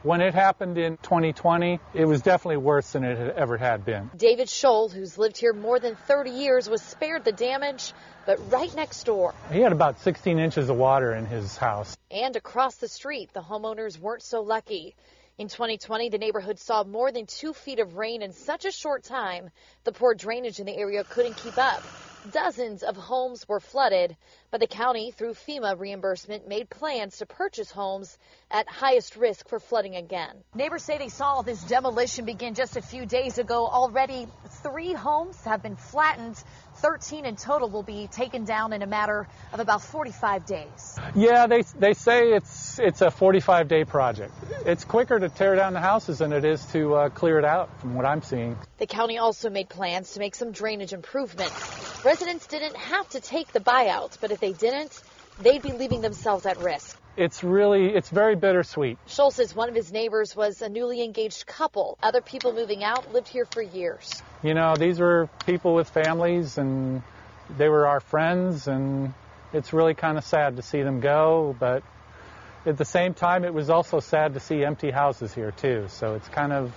when 0.05 0.21
it 0.21 0.35
happened 0.35 0.77
in 0.77 0.97
2020, 0.97 1.79
it 1.95 2.05
was 2.05 2.21
definitely 2.21 2.57
worse 2.57 2.91
than 2.91 3.03
it 3.03 3.17
had 3.17 3.31
ever 3.31 3.57
had 3.57 3.83
been. 3.83 4.11
David 4.15 4.47
Scholl, 4.47 4.91
who's 4.91 5.17
lived 5.17 5.35
here 5.35 5.51
more 5.51 5.79
than 5.79 5.95
30 5.95 6.29
years, 6.29 6.69
was 6.69 6.83
spared 6.83 7.25
the 7.25 7.31
damage, 7.31 7.91
but 8.27 8.39
right 8.51 8.73
next 8.75 9.03
door 9.05 9.33
He 9.51 9.61
had 9.61 9.71
about 9.71 9.99
16 10.01 10.37
inches 10.37 10.69
of 10.69 10.77
water 10.77 11.15
in 11.15 11.25
his 11.25 11.57
house. 11.57 11.97
and 12.11 12.35
across 12.35 12.75
the 12.75 12.87
street, 12.87 13.33
the 13.33 13.41
homeowners 13.41 13.97
weren't 13.99 14.21
so 14.21 14.41
lucky. 14.41 14.93
In 15.37 15.49
2020, 15.49 16.07
the 16.07 16.17
neighborhood 16.17 16.59
saw 16.59 16.85
more 16.85 17.11
than 17.11 17.25
two 17.25 17.51
feet 17.51 17.79
of 17.79 17.97
rain 17.97 18.21
in 18.21 18.31
such 18.31 18.63
a 18.63 18.71
short 18.71 19.03
time, 19.03 19.49
the 19.83 19.91
poor 19.91 20.15
drainage 20.15 20.61
in 20.61 20.65
the 20.65 20.77
area 20.77 21.03
couldn't 21.03 21.35
keep 21.35 21.57
up. 21.57 21.83
Dozens 22.31 22.83
of 22.83 22.95
homes 22.95 23.45
were 23.45 23.59
flooded, 23.59 24.15
but 24.49 24.61
the 24.61 24.67
county, 24.67 25.11
through 25.11 25.33
FEMA 25.33 25.77
reimbursement, 25.77 26.47
made 26.47 26.69
plans 26.69 27.17
to 27.17 27.25
purchase 27.25 27.69
homes 27.69 28.17
at 28.49 28.69
highest 28.69 29.17
risk 29.17 29.49
for 29.49 29.59
flooding 29.59 29.97
again. 29.97 30.41
Neighbors 30.55 30.83
say 30.83 30.97
they 30.97 31.09
saw 31.09 31.41
this 31.41 31.61
demolition 31.65 32.23
begin 32.23 32.53
just 32.53 32.77
a 32.77 32.81
few 32.81 33.05
days 33.05 33.37
ago. 33.37 33.67
Already, 33.67 34.27
three 34.63 34.93
homes 34.93 35.37
have 35.43 35.61
been 35.61 35.75
flattened. 35.75 36.41
13 36.85 37.25
in 37.25 37.35
total 37.35 37.67
will 37.67 37.81
be 37.81 38.05
taken 38.05 38.45
down 38.45 38.71
in 38.71 38.83
a 38.83 38.85
matter 38.85 39.27
of 39.51 39.59
about 39.59 39.81
45 39.81 40.45
days. 40.45 40.99
Yeah, 41.15 41.47
they 41.47 41.63
they 41.79 41.93
say 41.93 42.33
it's 42.33 42.77
it's 42.77 43.01
a 43.01 43.09
45 43.09 43.67
day 43.67 43.85
project. 43.85 44.31
It's 44.67 44.85
quicker 44.85 45.17
to 45.19 45.29
tear 45.29 45.55
down 45.55 45.73
the 45.73 45.79
houses 45.79 46.19
than 46.19 46.31
it 46.31 46.45
is 46.45 46.63
to 46.73 46.93
uh, 46.93 47.09
clear 47.09 47.39
it 47.39 47.45
out, 47.45 47.69
from 47.81 47.95
what 47.95 48.05
I'm 48.05 48.21
seeing. 48.21 48.55
The 48.77 48.85
county 48.85 49.17
also 49.17 49.49
made 49.49 49.67
plans 49.67 50.13
to 50.13 50.19
make 50.19 50.35
some 50.35 50.51
drainage 50.51 50.93
improvements. 50.93 52.05
Residents 52.05 52.45
didn't 52.45 52.77
have 52.77 53.09
to 53.09 53.19
take 53.19 53.51
the 53.51 53.61
buyout, 53.61 54.19
but 54.21 54.29
if 54.29 54.39
they 54.39 54.53
didn't, 54.53 55.01
they'd 55.39 55.63
be 55.63 55.71
leaving 55.71 56.01
themselves 56.01 56.45
at 56.45 56.59
risk. 56.59 56.99
It's 57.17 57.43
really 57.43 57.95
it's 57.95 58.09
very 58.09 58.35
bittersweet. 58.35 58.97
Scholl 59.07 59.31
says 59.31 59.55
one 59.55 59.69
of 59.69 59.75
his 59.75 59.91
neighbors 59.91 60.35
was 60.35 60.61
a 60.61 60.67
newly 60.67 61.01
engaged 61.01 61.45
couple. 61.45 61.97
Other 62.03 62.21
people 62.21 62.51
moving 62.51 62.83
out 62.83 63.13
lived 63.13 63.29
here 63.29 63.45
for 63.45 63.61
years. 63.61 64.21
You 64.43 64.53
know, 64.53 64.75
these 64.75 64.99
were 64.99 65.29
people 65.45 65.75
with 65.75 65.89
families, 65.89 66.57
and 66.57 67.03
they 67.57 67.69
were 67.69 67.87
our 67.87 68.01
friends, 68.01 68.67
and 68.67 69.13
it's 69.53 69.71
really 69.71 69.93
kind 69.93 70.17
of 70.17 70.25
sad 70.25 70.57
to 70.57 70.61
see 70.61 70.81
them 70.81 70.99
go. 70.99 71.55
But 71.57 71.83
at 72.65 72.77
the 72.77 72.85
same 72.85 73.13
time, 73.13 73.45
it 73.45 73.53
was 73.53 73.69
also 73.69 74.01
sad 74.01 74.33
to 74.33 74.41
see 74.41 74.65
empty 74.65 74.91
houses 74.91 75.33
here, 75.33 75.51
too. 75.51 75.85
So 75.87 76.15
it's 76.15 76.27
kind 76.27 76.51
of 76.51 76.73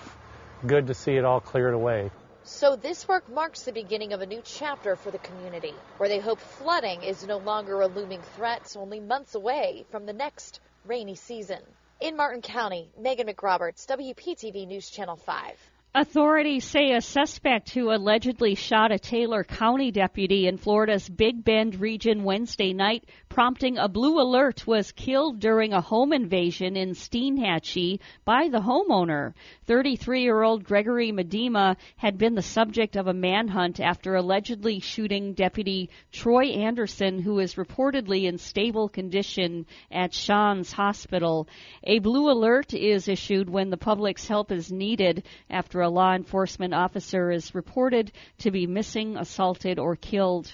good 0.64 0.86
to 0.86 0.94
see 0.94 1.12
it 1.12 1.24
all 1.24 1.40
cleared 1.40 1.74
away. 1.74 2.10
So 2.50 2.76
this 2.76 3.06
work 3.06 3.28
marks 3.28 3.62
the 3.62 3.72
beginning 3.72 4.14
of 4.14 4.22
a 4.22 4.26
new 4.26 4.40
chapter 4.42 4.96
for 4.96 5.10
the 5.10 5.18
community, 5.18 5.74
where 5.98 6.08
they 6.08 6.18
hope 6.18 6.40
flooding 6.40 7.02
is 7.02 7.26
no 7.26 7.36
longer 7.36 7.82
a 7.82 7.86
looming 7.86 8.22
threat 8.36 8.66
so 8.66 8.80
only 8.80 9.00
months 9.00 9.34
away 9.34 9.84
from 9.90 10.06
the 10.06 10.14
next 10.14 10.60
rainy 10.86 11.14
season. 11.14 11.60
In 12.00 12.16
Martin 12.16 12.40
County, 12.40 12.88
Megan 12.98 13.28
McRoberts, 13.28 13.86
WPTV 13.86 14.66
News 14.66 14.88
Channel 14.88 15.16
5. 15.16 15.70
Authorities 15.94 16.66
say 16.66 16.92
a 16.92 17.00
suspect 17.00 17.70
who 17.70 17.90
allegedly 17.90 18.54
shot 18.54 18.92
a 18.92 18.98
Taylor 18.98 19.42
County 19.42 19.90
deputy 19.90 20.46
in 20.46 20.58
Florida's 20.58 21.08
Big 21.08 21.42
Bend 21.42 21.80
region 21.80 22.24
Wednesday 22.24 22.74
night, 22.74 23.08
prompting 23.30 23.78
a 23.78 23.88
blue 23.88 24.20
alert, 24.20 24.66
was 24.66 24.92
killed 24.92 25.40
during 25.40 25.72
a 25.72 25.80
home 25.80 26.12
invasion 26.12 26.76
in 26.76 26.90
Steinhatchee 26.90 28.00
by 28.26 28.48
the 28.48 28.60
homeowner. 28.60 29.32
33 29.64 30.22
year 30.22 30.42
old 30.42 30.62
Gregory 30.62 31.10
Medema 31.10 31.74
had 31.96 32.18
been 32.18 32.34
the 32.34 32.42
subject 32.42 32.94
of 32.96 33.06
a 33.06 33.14
manhunt 33.14 33.80
after 33.80 34.14
allegedly 34.14 34.80
shooting 34.80 35.32
Deputy 35.32 35.88
Troy 36.12 36.48
Anderson, 36.48 37.18
who 37.18 37.38
is 37.38 37.54
reportedly 37.54 38.24
in 38.24 38.36
stable 38.36 38.90
condition 38.90 39.64
at 39.90 40.12
Shands 40.12 40.70
Hospital. 40.70 41.48
A 41.84 41.98
blue 41.98 42.30
alert 42.30 42.74
is 42.74 43.08
issued 43.08 43.48
when 43.48 43.70
the 43.70 43.78
public's 43.78 44.28
help 44.28 44.52
is 44.52 44.70
needed 44.70 45.24
after 45.48 45.77
a 45.80 45.88
law 45.88 46.14
enforcement 46.14 46.74
officer 46.74 47.30
is 47.30 47.54
reported 47.54 48.12
to 48.38 48.50
be 48.50 48.66
missing, 48.66 49.16
assaulted, 49.16 49.78
or 49.78 49.96
killed. 49.96 50.52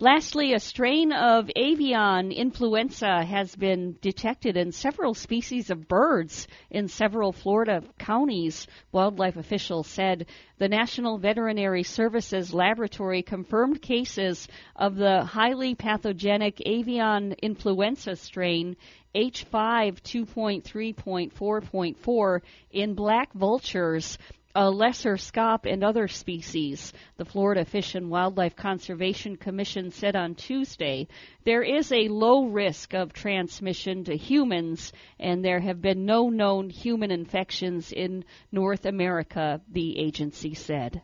Lastly, 0.00 0.54
a 0.54 0.58
strain 0.58 1.12
of 1.12 1.48
avian 1.54 2.32
influenza 2.32 3.24
has 3.24 3.54
been 3.54 3.96
detected 4.02 4.56
in 4.56 4.72
several 4.72 5.14
species 5.14 5.70
of 5.70 5.86
birds 5.86 6.48
in 6.68 6.88
several 6.88 7.30
Florida 7.30 7.80
counties, 7.96 8.66
wildlife 8.90 9.36
officials 9.36 9.86
said. 9.86 10.26
The 10.58 10.68
National 10.68 11.16
Veterinary 11.16 11.84
Services 11.84 12.52
Laboratory 12.52 13.22
confirmed 13.22 13.82
cases 13.82 14.48
of 14.74 14.96
the 14.96 15.24
highly 15.24 15.76
pathogenic 15.76 16.60
avian 16.66 17.36
influenza 17.40 18.16
strain 18.16 18.76
H5 19.14 20.02
2.3.4.4 20.02 22.40
in 22.72 22.94
black 22.94 23.32
vultures 23.32 24.18
a 24.54 24.70
lesser 24.70 25.16
scaup 25.16 25.66
and 25.66 25.82
other 25.82 26.06
species. 26.06 26.92
The 27.16 27.24
Florida 27.24 27.64
Fish 27.64 27.94
and 27.94 28.08
Wildlife 28.08 28.54
Conservation 28.54 29.36
Commission 29.36 29.90
said 29.90 30.14
on 30.14 30.34
Tuesday 30.34 31.08
there 31.44 31.62
is 31.62 31.90
a 31.90 32.08
low 32.08 32.44
risk 32.46 32.94
of 32.94 33.12
transmission 33.12 34.04
to 34.04 34.16
humans, 34.16 34.92
and 35.18 35.44
there 35.44 35.60
have 35.60 35.82
been 35.82 36.04
no 36.04 36.28
known 36.28 36.70
human 36.70 37.10
infections 37.10 37.90
in 37.92 38.24
North 38.52 38.86
America, 38.86 39.60
the 39.72 39.98
agency 39.98 40.54
said. 40.54 41.02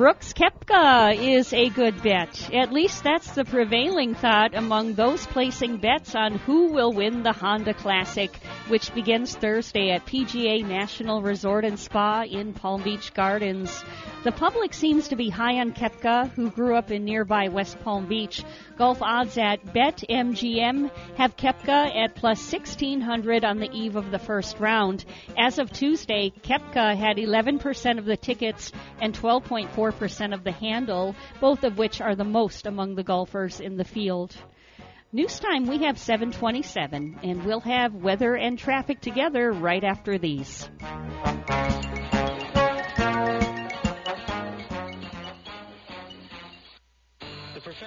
Brooks 0.00 0.32
Koepka 0.32 1.14
is 1.14 1.52
a 1.52 1.68
good 1.68 2.02
bet. 2.02 2.48
At 2.54 2.72
least 2.72 3.04
that's 3.04 3.32
the 3.32 3.44
prevailing 3.44 4.14
thought 4.14 4.54
among 4.54 4.94
those 4.94 5.26
placing 5.26 5.76
bets 5.76 6.14
on 6.14 6.38
who 6.38 6.72
will 6.72 6.90
win 6.90 7.22
the 7.22 7.34
Honda 7.34 7.74
Classic, 7.74 8.34
which 8.68 8.94
begins 8.94 9.36
Thursday 9.36 9.90
at 9.90 10.06
PGA 10.06 10.66
National 10.66 11.20
Resort 11.20 11.66
and 11.66 11.78
Spa 11.78 12.22
in 12.22 12.54
Palm 12.54 12.82
Beach 12.82 13.12
Gardens. 13.12 13.84
The 14.22 14.32
public 14.32 14.72
seems 14.72 15.08
to 15.08 15.16
be 15.16 15.28
high 15.28 15.60
on 15.60 15.72
Koepka, 15.72 16.30
who 16.30 16.50
grew 16.50 16.76
up 16.76 16.90
in 16.90 17.04
nearby 17.04 17.48
West 17.48 17.78
Palm 17.80 18.06
Beach. 18.06 18.42
Golf 18.78 19.02
odds 19.02 19.36
at 19.36 19.64
BetMGM 19.64 20.90
have 21.16 21.36
Koepka 21.36 21.94
at 21.94 22.14
plus 22.14 22.40
1600 22.52 23.44
on 23.44 23.58
the 23.58 23.70
eve 23.70 23.96
of 23.96 24.10
the 24.10 24.18
first 24.18 24.60
round. 24.60 25.04
As 25.38 25.58
of 25.58 25.70
Tuesday, 25.70 26.32
Koepka 26.42 26.96
had 26.96 27.16
11% 27.16 27.98
of 27.98 28.04
the 28.06 28.16
tickets 28.16 28.72
and 29.00 29.14
12.4% 29.14 29.89
of 30.32 30.44
the 30.44 30.52
handle, 30.52 31.14
both 31.40 31.64
of 31.64 31.78
which 31.78 32.00
are 32.00 32.14
the 32.14 32.24
most 32.24 32.66
among 32.66 32.94
the 32.94 33.02
golfers 33.02 33.60
in 33.60 33.76
the 33.76 33.84
field. 33.84 34.36
News 35.12 35.40
time, 35.40 35.66
we 35.66 35.84
have 35.84 35.98
727, 35.98 37.20
and 37.22 37.44
we'll 37.44 37.60
have 37.60 37.94
weather 37.94 38.36
and 38.36 38.58
traffic 38.58 39.00
together 39.00 39.50
right 39.50 39.82
after 39.82 40.18
these. 40.18 40.68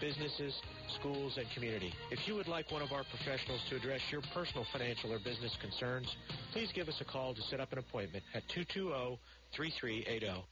businesses, 0.00 0.54
schools, 0.98 1.36
and 1.36 1.46
community. 1.54 1.92
If 2.10 2.26
you 2.26 2.34
would 2.34 2.48
like 2.48 2.70
one 2.70 2.82
of 2.82 2.92
our 2.92 3.04
professionals 3.04 3.60
to 3.70 3.76
address 3.76 4.00
your 4.10 4.22
personal 4.34 4.64
financial 4.72 5.12
or 5.12 5.18
business 5.18 5.56
concerns, 5.60 6.16
please 6.52 6.70
give 6.74 6.88
us 6.88 7.00
a 7.00 7.04
call 7.04 7.34
to 7.34 7.42
set 7.42 7.60
up 7.60 7.72
an 7.72 7.78
appointment 7.78 8.24
at 8.34 8.42
220 8.48 9.18
3380. 9.56 10.44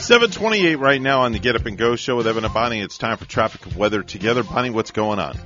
728 0.00 0.76
right 0.76 1.00
now 1.00 1.22
on 1.22 1.32
the 1.32 1.38
Get 1.38 1.56
Up 1.56 1.66
and 1.66 1.78
Go 1.78 1.96
show 1.96 2.16
with 2.16 2.26
Evan 2.26 2.44
and 2.44 2.52
Bonnie. 2.54 2.80
It's 2.80 2.98
time 2.98 3.16
for 3.16 3.24
traffic 3.24 3.66
and 3.66 3.74
weather 3.76 4.02
together. 4.02 4.42
Bonnie, 4.42 4.70
what's 4.70 4.90
going 4.90 5.18
on? 5.18 5.38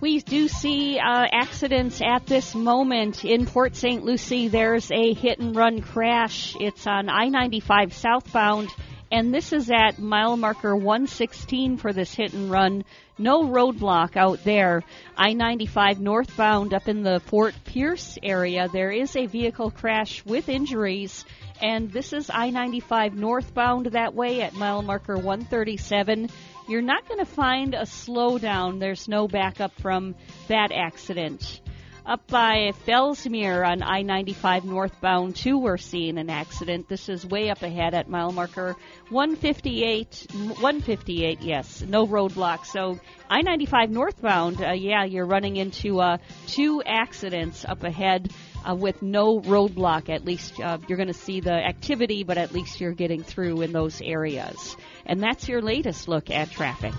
We 0.00 0.20
do 0.20 0.48
see 0.48 0.98
uh, 0.98 1.26
accidents 1.30 2.00
at 2.00 2.26
this 2.26 2.54
moment 2.54 3.24
in 3.24 3.46
Port 3.46 3.76
St. 3.76 4.02
Lucie. 4.02 4.48
There's 4.48 4.90
a 4.90 5.12
hit 5.12 5.38
and 5.38 5.54
run 5.54 5.82
crash. 5.82 6.56
It's 6.58 6.86
on 6.86 7.10
I 7.10 7.28
95 7.28 7.92
southbound 7.92 8.70
and 9.10 9.34
this 9.34 9.52
is 9.52 9.70
at 9.70 9.98
mile 9.98 10.36
marker 10.36 10.74
116 10.74 11.78
for 11.78 11.92
this 11.92 12.14
hit 12.14 12.32
and 12.32 12.50
run. 12.50 12.84
No 13.18 13.42
roadblock 13.42 14.16
out 14.16 14.44
there. 14.44 14.82
I 15.16 15.32
95 15.32 16.00
northbound 16.00 16.72
up 16.72 16.88
in 16.88 17.02
the 17.02 17.20
Fort 17.26 17.54
Pierce 17.64 18.18
area. 18.22 18.68
There 18.72 18.90
is 18.90 19.16
a 19.16 19.26
vehicle 19.26 19.70
crash 19.70 20.24
with 20.24 20.48
injuries, 20.48 21.24
and 21.60 21.90
this 21.90 22.12
is 22.12 22.30
I 22.32 22.50
95 22.50 23.14
northbound 23.14 23.86
that 23.86 24.14
way 24.14 24.42
at 24.42 24.54
mile 24.54 24.82
marker 24.82 25.16
137. 25.16 26.28
You're 26.68 26.80
not 26.80 27.08
going 27.08 27.18
to 27.18 27.26
find 27.26 27.74
a 27.74 27.82
slowdown. 27.82 28.78
There's 28.78 29.08
no 29.08 29.26
backup 29.26 29.72
from 29.80 30.14
that 30.48 30.70
accident. 30.72 31.60
Up 32.06 32.26
by 32.28 32.72
Fellsmere 32.86 33.66
on 33.66 33.82
I 33.82 34.02
95 34.02 34.64
northbound, 34.64 35.36
too, 35.36 35.58
we're 35.58 35.76
seeing 35.76 36.16
an 36.16 36.30
accident. 36.30 36.88
This 36.88 37.08
is 37.10 37.26
way 37.26 37.50
up 37.50 37.62
ahead 37.62 37.94
at 37.94 38.08
mile 38.08 38.32
marker 38.32 38.74
158. 39.10 40.26
158, 40.32 41.42
yes. 41.42 41.82
No 41.82 42.06
roadblock. 42.06 42.64
So 42.64 42.98
I 43.28 43.42
95 43.42 43.90
northbound, 43.90 44.62
uh, 44.62 44.72
yeah, 44.72 45.04
you're 45.04 45.26
running 45.26 45.56
into 45.56 46.00
uh, 46.00 46.16
two 46.46 46.82
accidents 46.84 47.64
up 47.64 47.84
ahead. 47.84 48.32
Uh, 48.62 48.74
with 48.74 49.00
no 49.00 49.40
roadblock, 49.40 50.10
at 50.10 50.22
least 50.26 50.60
uh, 50.60 50.76
you're 50.86 50.98
going 50.98 51.08
to 51.08 51.14
see 51.14 51.40
the 51.40 51.50
activity, 51.50 52.24
but 52.24 52.36
at 52.36 52.52
least 52.52 52.78
you're 52.78 52.92
getting 52.92 53.22
through 53.22 53.62
in 53.62 53.72
those 53.72 54.02
areas. 54.02 54.76
And 55.06 55.22
that's 55.22 55.48
your 55.48 55.62
latest 55.62 56.08
look 56.08 56.28
at 56.28 56.50
traffic. 56.50 56.92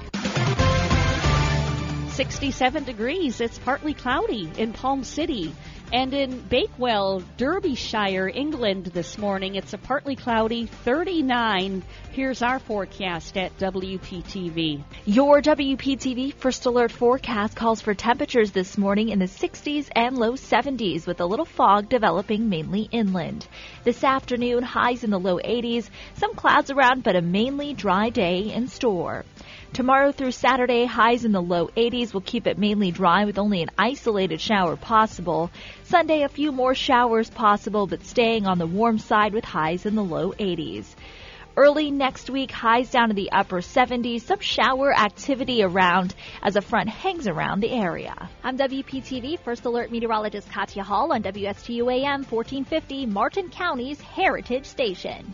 67 2.12 2.84
degrees. 2.84 3.40
It's 3.40 3.58
partly 3.60 3.94
cloudy 3.94 4.52
in 4.58 4.74
Palm 4.74 5.06
City. 5.06 5.56
And 5.94 6.14
in 6.14 6.40
Bakewell, 6.40 7.22
Derbyshire, 7.38 8.30
England 8.30 8.86
this 8.88 9.18
morning, 9.18 9.56
it's 9.56 9.74
a 9.74 9.78
partly 9.78 10.16
cloudy 10.16 10.66
39. 10.66 11.84
Here's 12.12 12.42
our 12.42 12.60
forecast 12.60 13.38
at 13.38 13.58
WPTV. 13.58 14.84
Your 15.06 15.42
WPTV 15.42 16.34
First 16.34 16.66
Alert 16.66 16.92
forecast 16.92 17.56
calls 17.56 17.82
for 17.82 17.94
temperatures 17.94 18.52
this 18.52 18.78
morning 18.78 19.10
in 19.10 19.20
the 19.20 19.26
60s 19.26 19.90
and 19.94 20.18
low 20.18 20.34
70s 20.34 21.08
with 21.08 21.20
a 21.20 21.26
little 21.26 21.46
fog 21.46 21.90
developing 21.90 22.48
mainly 22.48 22.88
inland. 22.92 23.48
This 23.84 24.04
afternoon, 24.04 24.64
highs 24.64 25.04
in 25.04 25.10
the 25.10 25.20
low 25.20 25.40
80s, 25.40 25.90
some 26.16 26.36
clouds 26.36 26.72
around, 26.72 27.04
but 27.04 27.16
a 27.16 27.22
mainly 27.22 27.74
dry 27.74 28.10
day 28.10 28.54
in 28.54 28.68
store. 28.68 29.26
Tomorrow 29.74 30.12
through 30.12 30.32
Saturday, 30.32 30.84
highs 30.84 31.24
in 31.24 31.32
the 31.32 31.42
low 31.42 31.68
80s 31.68 32.14
will 32.14 32.20
keep 32.20 32.46
it 32.46 32.58
mainly 32.58 32.92
dry 32.92 33.24
with 33.24 33.40
only 33.40 33.62
an 33.62 33.70
isolated 33.78 34.42
shower 34.42 34.76
possible. 34.76 35.50
Sunday, 35.86 36.24
a 36.24 36.30
few 36.30 36.52
more 36.52 36.76
showers 36.76 37.30
possible, 37.30 37.88
but 37.88 38.04
staying 38.04 38.46
on 38.46 38.58
the 38.58 38.68
warm 38.68 38.98
side 38.98 39.34
with 39.34 39.46
highs 39.46 39.86
in 39.86 39.96
the 39.96 40.04
low 40.04 40.34
80s. 40.34 40.84
Early 41.56 41.90
next 41.90 42.30
week, 42.30 42.52
highs 42.52 42.92
down 42.92 43.10
to 43.10 43.14
the 43.14 43.32
upper 43.32 43.62
70s, 43.62 44.24
some 44.24 44.42
shower 44.42 44.94
activity 44.94 45.64
around 45.64 46.16
as 46.44 46.58
a 46.58 46.62
front 46.62 46.90
hangs 46.90 47.30
around 47.30 47.62
the 47.62 47.72
area. 47.72 48.30
I'm 48.44 48.58
WPTV 48.58 49.40
First 49.40 49.64
Alert 49.64 49.90
Meteorologist 49.90 50.50
Katya 50.50 50.84
Hall 50.84 51.14
on 51.14 51.24
WSTU 51.24 51.90
AM 51.94 52.26
1450, 52.26 53.06
Martin 53.06 53.48
County's 53.48 54.02
Heritage 54.02 54.66
Station. 54.66 55.34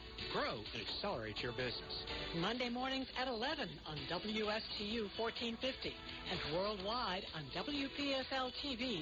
grow, 0.31 0.55
and 0.73 0.81
accelerate 0.81 1.41
your 1.41 1.51
business. 1.53 2.05
Monday 2.37 2.69
mornings 2.69 3.07
at 3.19 3.27
11 3.27 3.69
on 3.87 3.97
WSTU 4.09 5.09
1450 5.17 5.93
and 6.31 6.39
worldwide 6.55 7.23
on 7.35 7.43
WPSLTV.com. 7.55 9.01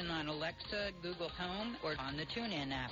on 0.09 0.27
Alexa, 0.27 0.91
Google 1.03 1.29
Home, 1.29 1.75
or 1.83 1.95
on 1.99 2.17
the 2.17 2.25
TuneIn 2.25 2.71
app. 2.71 2.91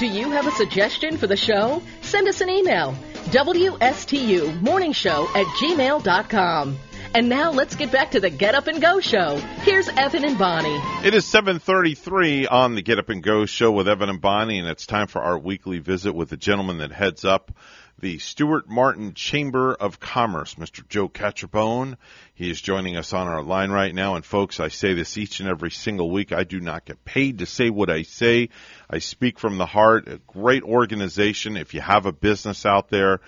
Do 0.00 0.06
you 0.06 0.30
have 0.30 0.46
a 0.46 0.50
suggestion 0.52 1.18
for 1.18 1.26
the 1.26 1.36
show? 1.36 1.82
Send 2.00 2.26
us 2.26 2.40
an 2.40 2.48
email. 2.48 2.94
WSTU 3.32 4.62
Morning 4.62 4.92
Show 4.92 5.28
at 5.34 5.44
gmail.com. 5.58 6.78
And 7.12 7.28
now 7.28 7.50
let's 7.50 7.74
get 7.74 7.90
back 7.90 8.12
to 8.12 8.20
the 8.20 8.30
Get 8.30 8.54
Up 8.54 8.68
and 8.68 8.80
Go 8.80 9.00
show. 9.00 9.36
Here's 9.62 9.88
Evan 9.88 10.24
and 10.24 10.38
Bonnie. 10.38 10.80
It 11.04 11.12
is 11.12 11.24
7:33 11.24 12.46
on 12.46 12.76
the 12.76 12.82
Get 12.82 13.00
Up 13.00 13.08
and 13.08 13.20
Go 13.20 13.46
show 13.46 13.72
with 13.72 13.88
Evan 13.88 14.08
and 14.08 14.20
Bonnie, 14.20 14.60
and 14.60 14.68
it's 14.68 14.86
time 14.86 15.08
for 15.08 15.20
our 15.20 15.36
weekly 15.36 15.80
visit 15.80 16.14
with 16.14 16.28
the 16.28 16.36
gentleman 16.36 16.78
that 16.78 16.92
heads 16.92 17.24
up 17.24 17.50
the 17.98 18.18
Stuart 18.18 18.68
Martin 18.68 19.14
Chamber 19.14 19.74
of 19.74 19.98
Commerce, 19.98 20.54
Mr. 20.54 20.86
Joe 20.88 21.08
Catrambone. 21.08 21.96
He 22.32 22.48
is 22.48 22.60
joining 22.60 22.96
us 22.96 23.12
on 23.12 23.26
our 23.26 23.42
line 23.42 23.70
right 23.70 23.94
now. 23.94 24.14
And 24.14 24.24
folks, 24.24 24.60
I 24.60 24.68
say 24.68 24.94
this 24.94 25.18
each 25.18 25.40
and 25.40 25.48
every 25.48 25.72
single 25.72 26.10
week. 26.12 26.32
I 26.32 26.44
do 26.44 26.60
not 26.60 26.84
get 26.84 27.04
paid 27.04 27.38
to 27.38 27.46
say 27.46 27.70
what 27.70 27.90
I 27.90 28.02
say. 28.02 28.50
I 28.88 29.00
speak 29.00 29.40
from 29.40 29.58
the 29.58 29.66
heart. 29.66 30.06
A 30.06 30.20
great 30.28 30.62
organization. 30.62 31.56
If 31.56 31.74
you 31.74 31.80
have 31.80 32.06
a 32.06 32.12
business 32.12 32.64
out 32.64 32.88
there 32.88 33.20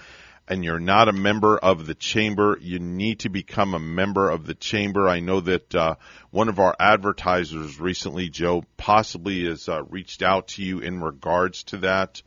and 0.48 0.64
you're 0.64 0.80
not 0.80 1.08
a 1.08 1.12
member 1.12 1.56
of 1.56 1.86
the 1.86 1.94
chamber, 1.94 2.58
you 2.60 2.78
need 2.78 3.20
to 3.20 3.28
become 3.28 3.74
a 3.74 3.78
member 3.78 4.28
of 4.28 4.46
the 4.46 4.54
chamber. 4.54 5.08
I 5.08 5.20
know 5.20 5.40
that 5.40 5.74
uh, 5.74 5.94
one 6.30 6.48
of 6.48 6.58
our 6.58 6.74
advertisers 6.78 7.78
recently, 7.78 8.28
Joe, 8.28 8.64
possibly 8.76 9.44
has 9.46 9.68
uh, 9.68 9.84
reached 9.84 10.22
out 10.22 10.48
to 10.48 10.62
you 10.62 10.80
in 10.80 11.00
regards 11.00 11.64
to 11.64 11.78
that 11.78 12.22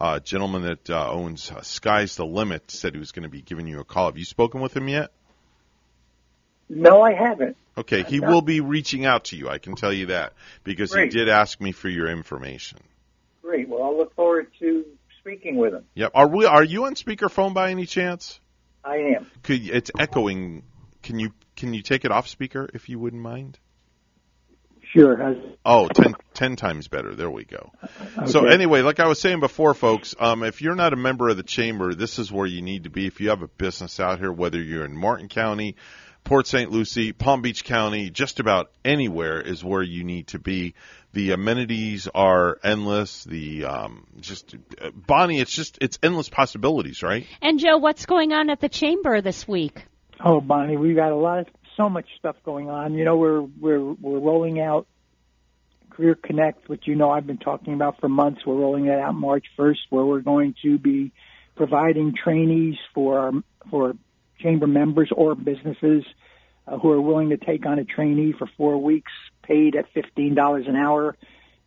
uh, 0.00 0.18
gentleman 0.18 0.62
that 0.62 0.90
uh, 0.90 1.10
owns 1.10 1.50
uh, 1.50 1.60
Sky's 1.62 2.16
the 2.16 2.26
Limit 2.26 2.70
said 2.70 2.94
he 2.94 2.98
was 2.98 3.12
going 3.12 3.24
to 3.24 3.28
be 3.28 3.42
giving 3.42 3.66
you 3.66 3.80
a 3.80 3.84
call. 3.84 4.06
Have 4.06 4.18
you 4.18 4.24
spoken 4.24 4.60
with 4.60 4.76
him 4.76 4.88
yet? 4.88 5.10
No, 6.68 7.02
I 7.02 7.12
haven't. 7.12 7.56
Okay, 7.76 8.02
he 8.02 8.20
will 8.20 8.42
be 8.42 8.60
reaching 8.60 9.04
out 9.04 9.24
to 9.24 9.36
you. 9.36 9.48
I 9.48 9.58
can 9.58 9.74
tell 9.74 9.92
you 9.92 10.06
that 10.06 10.34
because 10.64 10.92
Great. 10.92 11.12
he 11.12 11.18
did 11.18 11.28
ask 11.28 11.60
me 11.60 11.72
for 11.72 11.88
your 11.88 12.08
information. 12.08 12.78
Great. 13.42 13.68
Well, 13.68 13.82
I'll 13.82 13.96
look 13.96 14.14
forward 14.14 14.48
to 14.60 14.84
speaking 15.20 15.56
with 15.56 15.74
him. 15.74 15.84
Yep. 15.94 16.12
Are 16.14 16.28
we? 16.28 16.46
Are 16.46 16.64
you 16.64 16.86
on 16.86 16.94
speakerphone 16.94 17.54
by 17.54 17.70
any 17.70 17.86
chance? 17.86 18.40
I 18.84 18.96
am. 18.96 19.30
Could 19.42 19.68
it's 19.68 19.90
echoing? 19.98 20.64
Can 21.02 21.18
you 21.18 21.32
can 21.56 21.74
you 21.74 21.82
take 21.82 22.04
it 22.04 22.10
off 22.10 22.28
speaker 22.28 22.68
if 22.74 22.88
you 22.88 22.98
wouldn't 22.98 23.22
mind? 23.22 23.58
Sure. 24.92 25.16
How's, 25.16 25.36
Oh, 25.64 25.86
ten, 25.88 26.14
ten 26.34 26.56
times 26.56 26.88
better. 26.88 27.14
There 27.14 27.30
we 27.30 27.44
go. 27.44 27.70
So 28.26 28.46
anyway, 28.46 28.82
like 28.82 28.98
I 28.98 29.06
was 29.06 29.20
saying 29.20 29.38
before, 29.38 29.72
folks, 29.72 30.16
um, 30.18 30.42
if 30.42 30.62
you're 30.62 30.74
not 30.74 30.92
a 30.92 30.96
member 30.96 31.28
of 31.28 31.36
the 31.36 31.44
chamber, 31.44 31.94
this 31.94 32.18
is 32.18 32.32
where 32.32 32.46
you 32.46 32.60
need 32.60 32.84
to 32.84 32.90
be. 32.90 33.06
If 33.06 33.20
you 33.20 33.28
have 33.28 33.42
a 33.42 33.46
business 33.46 34.00
out 34.00 34.18
here, 34.18 34.32
whether 34.32 34.60
you're 34.60 34.84
in 34.84 34.96
Martin 34.96 35.28
County, 35.28 35.76
Port 36.24 36.46
St. 36.46 36.70
Lucie, 36.70 37.12
Palm 37.12 37.42
Beach 37.42 37.64
County, 37.64 38.10
just 38.10 38.40
about 38.40 38.70
anywhere 38.84 39.40
is 39.40 39.64
where 39.64 39.82
you 39.82 40.04
need 40.04 40.28
to 40.28 40.38
be. 40.38 40.74
The 41.12 41.32
amenities 41.32 42.08
are 42.14 42.58
endless. 42.62 43.24
The 43.24 43.64
um, 43.64 44.06
just 44.20 44.54
uh, 44.80 44.90
Bonnie, 44.94 45.40
it's 45.40 45.52
just 45.52 45.78
it's 45.80 45.98
endless 46.02 46.28
possibilities, 46.28 47.02
right? 47.02 47.26
And 47.42 47.58
Joe, 47.58 47.78
what's 47.78 48.06
going 48.06 48.32
on 48.32 48.50
at 48.50 48.60
the 48.60 48.68
chamber 48.68 49.20
this 49.20 49.48
week? 49.48 49.84
Oh, 50.24 50.40
Bonnie, 50.40 50.76
we've 50.76 50.96
got 50.96 51.10
a 51.10 51.16
lot 51.16 51.40
of 51.40 51.46
so 51.76 51.88
much 51.88 52.06
stuff 52.18 52.36
going 52.44 52.68
on. 52.68 52.94
You 52.94 53.04
know, 53.04 53.16
we're 53.16 53.40
we're 53.40 53.80
we're 53.80 54.18
rolling 54.18 54.60
out 54.60 54.86
Career 55.90 56.14
Connect, 56.14 56.68
which 56.68 56.86
you 56.86 56.94
know 56.94 57.10
I've 57.10 57.26
been 57.26 57.38
talking 57.38 57.74
about 57.74 58.00
for 58.00 58.08
months. 58.08 58.46
We're 58.46 58.56
rolling 58.56 58.86
that 58.86 58.98
out 58.98 59.14
March 59.14 59.46
1st, 59.58 59.78
where 59.90 60.04
we're 60.04 60.20
going 60.20 60.54
to 60.62 60.78
be 60.78 61.12
providing 61.56 62.14
trainees 62.14 62.76
for 62.94 63.18
our, 63.18 63.32
for 63.70 63.94
chamber 64.42 64.66
members 64.66 65.10
or 65.14 65.34
businesses 65.34 66.04
uh, 66.66 66.78
who 66.78 66.90
are 66.90 67.00
willing 67.00 67.30
to 67.30 67.36
take 67.36 67.66
on 67.66 67.78
a 67.78 67.84
trainee 67.84 68.32
for 68.32 68.48
four 68.56 68.80
weeks, 68.80 69.12
paid 69.42 69.76
at 69.76 69.86
fifteen 69.92 70.34
dollars 70.34 70.66
an 70.68 70.76
hour. 70.76 71.16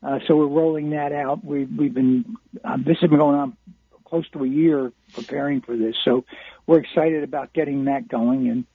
Uh, 0.02 0.20
so 0.28 0.36
we're 0.36 0.48
rolling 0.48 0.92
that 0.92 1.12
out. 1.14 1.44
We've 1.44 1.70
we've 1.78 1.94
been 1.94 2.36
uh, 2.64 2.78
this 2.78 2.98
has 3.02 3.10
been 3.10 3.20
going 3.20 3.38
on 3.38 3.58
close 4.06 4.30
to 4.30 4.44
a 4.44 4.48
year 4.48 4.92
preparing 5.14 5.62
for 5.62 5.76
this. 5.76 5.96
So 6.06 6.26
we're 6.68 6.80
excited 6.80 7.24
about 7.24 7.54
getting 7.54 7.86
that 7.86 8.08
going, 8.08 8.50
and 8.50 8.66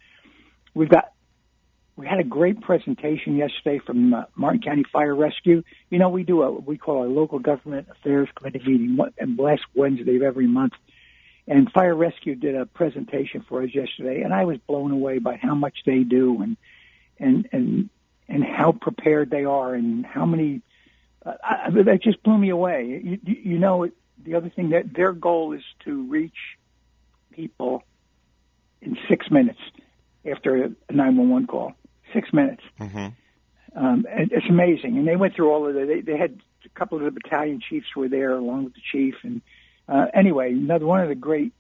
we've 0.74 0.88
got 0.88 1.12
we 1.96 2.06
had 2.06 2.20
a 2.20 2.24
great 2.24 2.60
presentation 2.60 3.36
yesterday 3.36 3.80
from 3.84 4.14
uh, 4.14 4.24
Martin 4.36 4.62
County 4.62 4.84
Fire 4.92 5.14
Rescue. 5.14 5.64
You 5.90 5.98
know, 5.98 6.08
we 6.08 6.22
do 6.22 6.42
a 6.42 6.50
we 6.50 6.78
call 6.78 6.98
our 6.98 7.08
local 7.08 7.40
government 7.40 7.88
affairs 7.90 8.28
committee 8.36 8.62
meeting 8.64 8.98
and 9.18 9.38
last 9.38 9.62
Wednesday 9.74 10.16
of 10.16 10.22
every 10.22 10.46
month. 10.46 10.74
And 11.48 11.72
Fire 11.72 11.94
Rescue 11.94 12.34
did 12.34 12.54
a 12.54 12.66
presentation 12.66 13.44
for 13.48 13.62
us 13.62 13.70
yesterday, 13.74 14.20
and 14.20 14.34
I 14.34 14.44
was 14.44 14.58
blown 14.66 14.90
away 14.90 15.18
by 15.18 15.36
how 15.36 15.54
much 15.54 15.78
they 15.86 16.00
do 16.00 16.42
and 16.42 16.56
and 17.18 17.48
and 17.52 17.90
and 18.28 18.44
how 18.44 18.72
prepared 18.72 19.30
they 19.30 19.44
are 19.44 19.74
and 19.74 20.04
how 20.04 20.26
many. 20.26 20.60
Uh, 21.24 21.32
I, 21.42 21.70
that 21.70 22.02
just 22.02 22.22
blew 22.22 22.36
me 22.36 22.50
away. 22.50 23.00
You, 23.02 23.18
you 23.24 23.58
know, 23.58 23.88
the 24.22 24.34
other 24.34 24.50
thing 24.50 24.70
that 24.70 24.92
their 24.94 25.12
goal 25.12 25.54
is 25.54 25.62
to 25.84 26.02
reach 26.08 26.36
people 27.32 27.82
in 28.82 28.96
six 29.08 29.30
minutes 29.30 29.58
after 30.30 30.56
a 30.56 30.92
911 30.92 31.46
call. 31.46 31.72
Six 32.12 32.32
minutes. 32.32 32.62
Mm-hmm. 32.78 33.08
Um, 33.76 34.06
and 34.10 34.32
it's 34.32 34.46
amazing. 34.48 34.98
And 34.98 35.08
they 35.08 35.16
went 35.16 35.34
through 35.34 35.50
all 35.50 35.66
of 35.66 35.74
the, 35.74 35.86
they, 35.86 36.00
they 36.00 36.18
had 36.18 36.40
a 36.64 36.68
couple 36.78 36.98
of 36.98 37.04
the 37.04 37.10
battalion 37.10 37.60
chiefs 37.60 37.86
were 37.96 38.08
there 38.08 38.32
along 38.32 38.64
with 38.64 38.74
the 38.74 38.80
chief. 38.92 39.14
And, 39.22 39.40
uh, 39.88 40.06
anyway, 40.14 40.52
another 40.52 40.86
one 40.86 41.00
of 41.00 41.08
the 41.08 41.14
great 41.14 41.52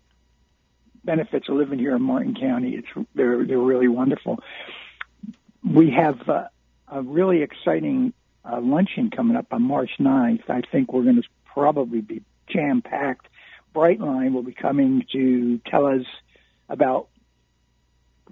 benefits 1.04 1.48
of 1.48 1.56
living 1.56 1.78
here 1.78 1.96
in 1.96 2.02
Martin 2.02 2.34
County. 2.34 2.74
It's, 2.74 3.08
they're, 3.14 3.44
they're 3.44 3.58
really 3.58 3.88
wonderful. 3.88 4.40
We 5.64 5.90
have, 5.90 6.28
uh, 6.28 6.48
a 6.90 7.02
really 7.02 7.42
exciting, 7.42 8.12
uh, 8.44 8.60
luncheon 8.60 9.10
coming 9.10 9.36
up 9.36 9.52
on 9.52 9.62
March 9.62 9.90
9th. 9.98 10.48
I 10.48 10.62
think 10.72 10.92
we're 10.92 11.02
going 11.02 11.16
to 11.16 11.28
probably 11.44 12.00
be 12.00 12.22
jam 12.48 12.82
packed. 12.82 13.28
Brightline 13.74 14.32
will 14.32 14.42
be 14.42 14.54
coming 14.54 15.04
to 15.12 15.60
tell 15.66 15.86
us 15.86 16.06
about 16.68 17.08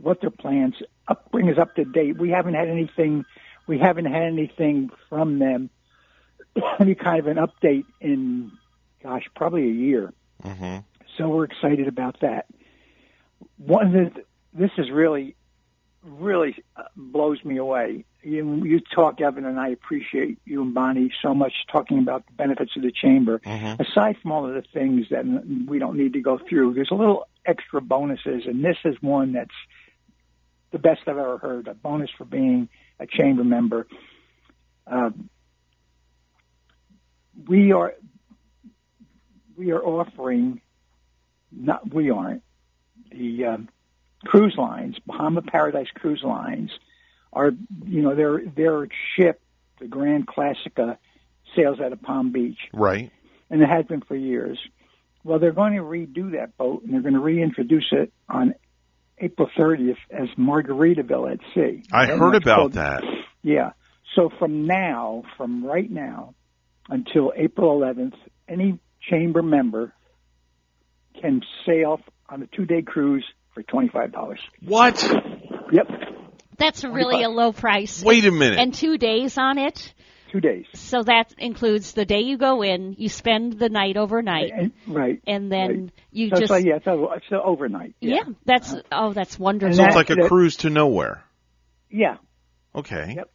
what 0.01 0.21
their 0.21 0.31
plans 0.31 0.75
up, 1.09 1.31
bring 1.31 1.49
us 1.51 1.59
up 1.59 1.75
to 1.77 1.85
date. 1.85 2.19
We 2.19 2.31
haven't 2.31 2.55
had 2.55 2.69
anything, 2.69 3.25
we 3.67 3.79
haven't 3.79 4.07
had 4.07 4.25
anything 4.25 4.91
from 5.09 5.39
them, 5.39 5.71
any 6.81 6.95
kind 6.95 7.21
of 7.21 7.27
an 7.27 7.37
update 7.37 7.85
in, 8.01 8.53
gosh, 9.07 9.25
probably 9.37 9.63
a 9.63 9.73
year. 9.73 10.13
Mm-hmm. 10.43 10.79
So 11.17 11.29
we're 11.29 11.45
excited 11.45 11.87
about 11.87 12.21
that. 12.21 12.47
One 13.57 13.87
of 13.87 13.93
the, 13.93 14.23
this 14.53 14.71
is 14.79 14.91
really, 14.91 15.37
really 16.03 16.57
uh, 16.77 16.83
blows 16.97 17.43
me 17.45 17.57
away. 17.57 18.05
You, 18.23 18.65
you 18.65 18.81
talk, 18.81 19.21
Evan, 19.21 19.45
and 19.45 19.61
I 19.61 19.69
appreciate 19.69 20.39
you 20.45 20.63
and 20.63 20.75
Bonnie 20.75 21.13
so 21.23 21.35
much 21.35 21.53
talking 21.71 21.99
about 22.01 22.27
the 22.27 22.33
benefits 22.33 22.73
of 22.77 22.83
the 22.83 22.91
chamber. 22.91 23.39
Mm-hmm. 23.39 23.81
Aside 23.81 24.17
from 24.21 24.33
all 24.33 24.47
of 24.47 24.55
the 24.55 24.65
things 24.75 25.07
that 25.11 25.25
we 25.69 25.79
don't 25.79 25.97
need 25.97 26.15
to 26.15 26.21
go 26.21 26.41
through, 26.49 26.75
there's 26.75 26.91
a 26.91 26.97
little 26.97 27.29
extra 27.47 27.81
bonuses, 27.81 28.43
and 28.47 28.65
this 28.65 28.77
is 28.85 28.97
one 29.01 29.35
that's 29.35 29.55
the 30.73 30.79
best 30.79 31.03
I've 31.07 31.17
ever 31.17 31.39
heard. 31.39 31.69
A 31.69 31.75
bonus 31.75 32.11
for 32.19 32.25
being 32.25 32.69
a 32.99 33.07
chamber 33.07 33.45
member. 33.45 33.87
Um, 34.89 35.31
we 37.47 37.71
are 37.71 37.95
we 39.57 39.71
are 39.73 39.83
offering 39.85 40.61
not 41.53 41.93
we 41.93 42.11
aren't 42.11 42.43
the 43.11 43.45
um, 43.45 43.69
cruise 44.25 44.55
lines, 44.59 44.97
Bahama 45.07 45.43
Paradise 45.43 45.87
Cruise 45.95 46.23
Lines, 46.25 46.71
are 47.33 47.53
you 47.87 48.03
know 48.03 48.15
their 48.15 48.43
their 48.45 48.89
ship, 49.17 49.41
the 49.81 49.87
Grand 49.87 50.27
Classica, 50.27 50.99
sails 51.55 51.79
out 51.81 51.93
of 51.93 52.03
Palm 52.03 52.33
Beach, 52.33 52.59
Right. 52.73 53.11
and 53.51 53.63
it 53.63 53.69
has 53.69 53.85
been 53.87 54.01
for 54.03 54.17
years. 54.17 54.59
Well, 55.25 55.39
they're 55.39 55.53
going 55.53 55.75
to 55.75 55.83
redo 55.83 56.33
that 56.33 56.57
boat, 56.57 56.83
and 56.85 56.93
they're 56.95 57.01
going 57.03 57.15
to 57.15 57.21
reintroduce 57.21 57.89
it 57.93 58.13
on 58.29 58.55
April 59.19 59.49
30th 59.59 59.97
as 60.11 60.29
Margaritaville 60.39 61.33
at 61.33 61.41
Sea. 61.55 61.83
I 61.93 62.05
And 62.07 62.21
heard 62.21 62.37
about 62.37 62.57
called- 62.57 62.73
that. 62.75 63.03
Yeah. 63.43 63.73
So 64.15 64.31
from 64.39 64.67
now, 64.67 65.25
from 65.37 65.65
right 65.65 65.91
now 65.91 66.35
until 66.89 67.33
April 67.37 67.77
11th, 67.81 68.15
any 68.49 68.79
chamber 69.11 69.43
member 69.43 69.93
can 71.21 71.43
sail 71.65 72.01
on 72.29 72.43
a 72.43 72.47
two-day 72.47 72.83
cruise 72.83 73.25
for 73.55 73.63
$25. 73.63 74.37
What? 74.63 75.03
Yep. 75.73 75.87
That's 76.59 76.85
really 76.85 77.23
a 77.23 77.29
low 77.29 77.53
price. 77.53 78.03
Wait 78.03 78.25
a 78.25 78.31
minute. 78.31 78.59
And 78.59 78.75
two 78.75 78.99
days 78.99 79.39
on 79.39 79.59
it. 79.59 79.93
Two 80.33 80.41
days. 80.41 80.67
So 80.75 81.03
that 81.05 81.33
includes 81.39 81.93
the 81.93 82.05
day 82.05 82.21
you 82.21 82.37
go 82.37 82.63
in, 82.63 82.95
you 82.99 83.09
spend 83.09 83.59
the 83.59 83.69
night 83.69 83.97
overnight, 83.97 84.53
And, 84.53 84.73
right. 84.87 85.21
and 85.27 85.51
then 85.51 85.69
right. 85.85 85.93
you 86.11 86.29
so 86.29 86.31
just 86.31 86.43
it's 86.43 86.51
like, 86.51 86.65
yeah, 86.65 86.77
it's, 86.77 86.87
a, 86.87 87.07
it's 87.17 87.27
a 87.31 87.43
overnight. 87.43 87.95
yeah. 88.01 88.25
That's 88.45 88.75
oh, 88.91 89.13
that's 89.13 89.39
wonderful. 89.39 89.77
So 89.77 89.85
it's 89.85 89.95
like 89.95 90.11
a 90.11 90.29
cruise 90.29 90.57
to 90.59 90.71
nowhere. 90.71 91.23
Yeah. 91.91 92.17
Okay. 92.75 93.15
Yep. 93.17 93.31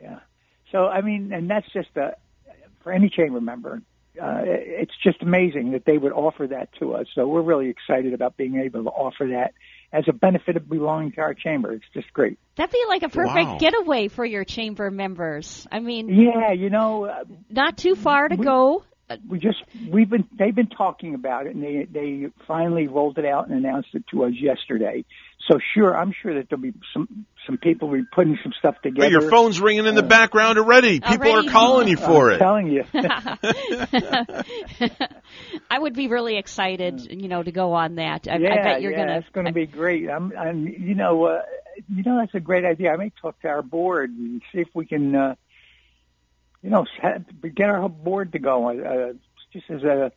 Yeah. 0.00 0.18
So 0.70 0.86
I 0.86 1.00
mean, 1.00 1.32
and 1.32 1.50
that's 1.50 1.70
just 1.72 1.88
a 1.96 2.16
for 2.82 2.92
any 2.92 3.10
chamber 3.10 3.40
member. 3.40 3.82
Uh, 4.20 4.42
it's 4.44 4.92
just 5.02 5.22
amazing 5.22 5.72
that 5.72 5.84
they 5.86 5.96
would 5.96 6.12
offer 6.12 6.46
that 6.46 6.68
to 6.80 6.94
us. 6.94 7.06
So 7.14 7.26
we're 7.26 7.42
really 7.42 7.70
excited 7.70 8.12
about 8.12 8.36
being 8.36 8.56
able 8.56 8.84
to 8.84 8.90
offer 8.90 9.26
that 9.30 9.54
as 9.92 10.04
a 10.08 10.12
benefit 10.12 10.56
of 10.56 10.68
belonging 10.68 11.12
to 11.12 11.20
our 11.22 11.34
chamber. 11.34 11.72
It's 11.72 11.84
just 11.94 12.12
great. 12.12 12.38
That'd 12.56 12.72
be 12.72 12.82
like 12.88 13.02
a 13.02 13.08
perfect 13.08 13.46
Wow. 13.48 13.58
getaway 13.58 14.08
for 14.08 14.24
your 14.24 14.44
chamber 14.44 14.90
members. 14.90 15.66
I 15.72 15.80
mean, 15.80 16.08
Yeah, 16.08 16.52
you 16.52 16.70
know, 16.70 17.04
uh, 17.06 17.24
not 17.50 17.76
too 17.76 17.94
far 17.94 18.28
to 18.28 18.36
go. 18.36 18.84
we 19.28 19.38
just 19.38 19.58
we've 19.90 20.08
been 20.08 20.26
they've 20.38 20.54
been 20.54 20.68
talking 20.68 21.14
about 21.14 21.46
it, 21.46 21.54
and 21.54 21.62
they 21.62 21.86
they 21.90 22.26
finally 22.46 22.86
rolled 22.88 23.18
it 23.18 23.26
out 23.26 23.48
and 23.48 23.54
announced 23.56 23.90
it 23.94 24.04
to 24.10 24.24
us 24.24 24.32
yesterday. 24.40 25.04
So 25.48 25.58
sure, 25.74 25.96
I'm 25.96 26.12
sure 26.22 26.34
that 26.34 26.48
there'll 26.48 26.62
be 26.62 26.72
some 26.94 27.26
some 27.46 27.58
people 27.58 27.88
will 27.88 27.98
be 27.98 28.04
putting 28.12 28.38
some 28.44 28.52
stuff 28.58 28.76
together. 28.80 29.06
Hey, 29.06 29.10
your 29.10 29.28
phone's 29.28 29.60
ringing 29.60 29.86
in 29.86 29.96
the 29.96 30.02
background 30.04 30.56
already. 30.56 31.00
People 31.00 31.28
Already? 31.28 31.48
are 31.48 31.50
calling 31.50 31.88
you 31.88 31.96
for 31.96 32.30
I'm 32.30 32.36
it. 32.36 32.38
telling 32.38 32.68
you. 32.68 32.84
I 35.70 35.78
would 35.78 35.94
be 35.94 36.06
really 36.06 36.36
excited, 36.36 37.08
you 37.10 37.26
know, 37.26 37.42
to 37.42 37.50
go 37.50 37.72
on 37.72 37.96
that. 37.96 38.28
I, 38.30 38.36
yeah, 38.36 38.52
I 38.52 38.62
bet 38.62 38.82
you're 38.82 38.92
yeah, 38.92 38.98
gonna. 38.98 39.18
It's 39.18 39.28
going 39.32 39.46
to 39.46 39.52
be 39.52 39.66
great. 39.66 40.08
I'm, 40.08 40.32
I'm, 40.38 40.68
you 40.68 40.94
know, 40.94 41.24
uh, 41.24 41.42
you 41.88 42.04
know, 42.04 42.18
that's 42.20 42.34
a 42.34 42.40
great 42.40 42.64
idea. 42.64 42.92
I 42.92 42.96
may 42.96 43.10
talk 43.20 43.40
to 43.40 43.48
our 43.48 43.62
board 43.62 44.10
and 44.10 44.40
see 44.52 44.60
if 44.60 44.68
we 44.74 44.86
can, 44.86 45.16
uh, 45.16 45.34
you 46.62 46.70
know, 46.70 46.86
ha- 47.00 47.18
get 47.54 47.68
our 47.68 47.88
board 47.88 48.30
to 48.32 48.38
go. 48.38 48.70
Uh, 48.70 49.14
just 49.52 49.68
as 49.70 49.82
a, 49.82 50.12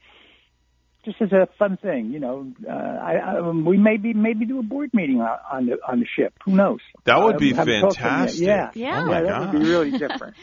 just 1.05 1.21
as 1.21 1.31
a 1.31 1.47
fun 1.57 1.77
thing, 1.77 2.11
you 2.11 2.19
know. 2.19 2.51
Uh, 2.67 2.71
I, 2.71 3.13
I, 3.15 3.39
um, 3.39 3.63
we 3.63 3.77
maybe 3.77 4.13
maybe 4.13 4.45
do 4.45 4.59
a 4.59 4.63
board 4.63 4.89
meeting 4.93 5.21
on, 5.21 5.37
on 5.51 5.65
the 5.67 5.77
on 5.87 5.99
the 5.99 6.05
ship. 6.05 6.33
Who 6.43 6.51
knows? 6.55 6.79
That 7.05 7.21
would 7.23 7.37
be 7.37 7.53
haven't 7.53 7.81
talked 7.81 7.95
to 7.97 8.01
them 8.03 8.11
yet. 8.11 8.19
fantastic. 8.19 8.47
Yeah, 8.47 8.71
Yeah. 8.73 9.01
Oh 9.01 9.05
my 9.05 9.21
that 9.21 9.39
would 9.39 9.51
be 9.51 9.65
really 9.69 9.91
different. 9.97 10.35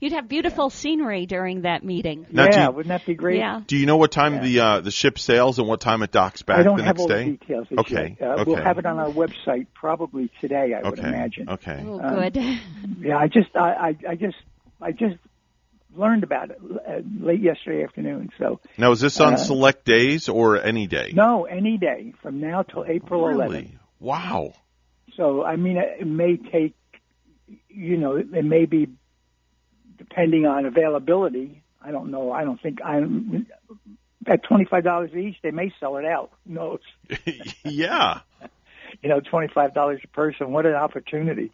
You'd 0.00 0.12
have 0.12 0.28
beautiful 0.28 0.70
scenery 0.70 1.26
during 1.26 1.62
that 1.62 1.84
meeting. 1.84 2.26
Now, 2.30 2.44
yeah, 2.44 2.66
you- 2.66 2.70
wouldn't 2.72 2.88
that 2.88 3.04
be 3.04 3.14
great? 3.14 3.38
Yeah. 3.38 3.60
Do 3.66 3.76
you 3.76 3.86
know 3.86 3.96
what 3.96 4.10
time 4.12 4.42
the 4.42 4.60
uh, 4.60 4.80
the 4.80 4.90
ship 4.90 5.18
sails 5.18 5.58
and 5.58 5.68
what 5.68 5.80
time 5.80 6.02
it 6.02 6.10
docks 6.12 6.42
back 6.42 6.58
I 6.58 6.62
don't 6.62 6.76
the 6.78 6.84
have 6.84 6.96
next 6.96 7.00
all 7.02 7.08
day? 7.08 7.24
the 7.24 7.30
details. 7.36 7.66
as 7.70 7.78
Okay. 7.78 8.16
Uh, 8.20 8.24
okay. 8.24 8.44
We'll 8.46 8.62
have 8.62 8.78
it 8.78 8.86
on 8.86 8.98
our 8.98 9.10
website 9.10 9.66
probably 9.74 10.30
today. 10.40 10.74
I 10.74 10.88
would 10.88 10.98
imagine. 10.98 11.48
Okay. 11.50 11.82
Oh, 11.86 12.00
Um, 12.00 12.14
good. 12.14 12.36
Yeah, 13.00 13.16
I 13.18 13.26
just, 13.28 13.54
I, 13.56 13.70
I, 13.72 13.96
I 14.10 14.14
just, 14.14 14.36
I 14.80 14.92
just 14.92 15.16
learned 15.94 16.24
about 16.24 16.50
it 16.50 16.58
uh, 16.62 17.00
late 17.20 17.40
yesterday 17.40 17.84
afternoon. 17.84 18.30
So 18.38 18.60
Now, 18.78 18.92
is 18.92 19.00
this 19.00 19.20
on 19.20 19.34
Uh, 19.34 19.36
select 19.36 19.84
days 19.84 20.28
or 20.28 20.60
any 20.62 20.86
day? 20.86 21.12
no, 21.14 21.44
any 21.44 21.78
day 21.78 22.14
from 22.22 22.40
now 22.40 22.62
till 22.62 22.84
April 22.86 23.22
11th. 23.24 23.38
Really? 23.50 23.78
Wow. 24.00 24.54
So 25.16 25.44
I 25.44 25.56
mean, 25.56 25.76
it 25.76 26.06
may 26.06 26.36
take, 26.36 26.74
you 27.68 27.96
know, 27.98 28.16
it 28.16 28.44
may 28.44 28.64
be 28.64 28.88
depending 29.98 30.46
on 30.46 30.64
availability. 30.66 31.62
I 31.80 31.90
don't 31.90 32.10
know. 32.10 32.32
I 32.32 32.44
don't 32.44 32.60
think 32.60 32.78
I'm 32.84 33.46
at 34.26 34.42
twenty 34.44 34.64
five 34.64 34.84
dollars 34.84 35.10
each. 35.14 35.36
They 35.42 35.50
may 35.50 35.72
sell 35.80 35.96
it 35.98 36.04
out. 36.04 36.30
Who 36.46 36.54
knows? 36.54 36.80
yeah. 37.64 38.20
You 39.02 39.08
know, 39.08 39.20
twenty 39.20 39.48
five 39.52 39.74
dollars 39.74 40.00
a 40.04 40.08
person. 40.08 40.52
What 40.52 40.64
an 40.64 40.74
opportunity, 40.74 41.52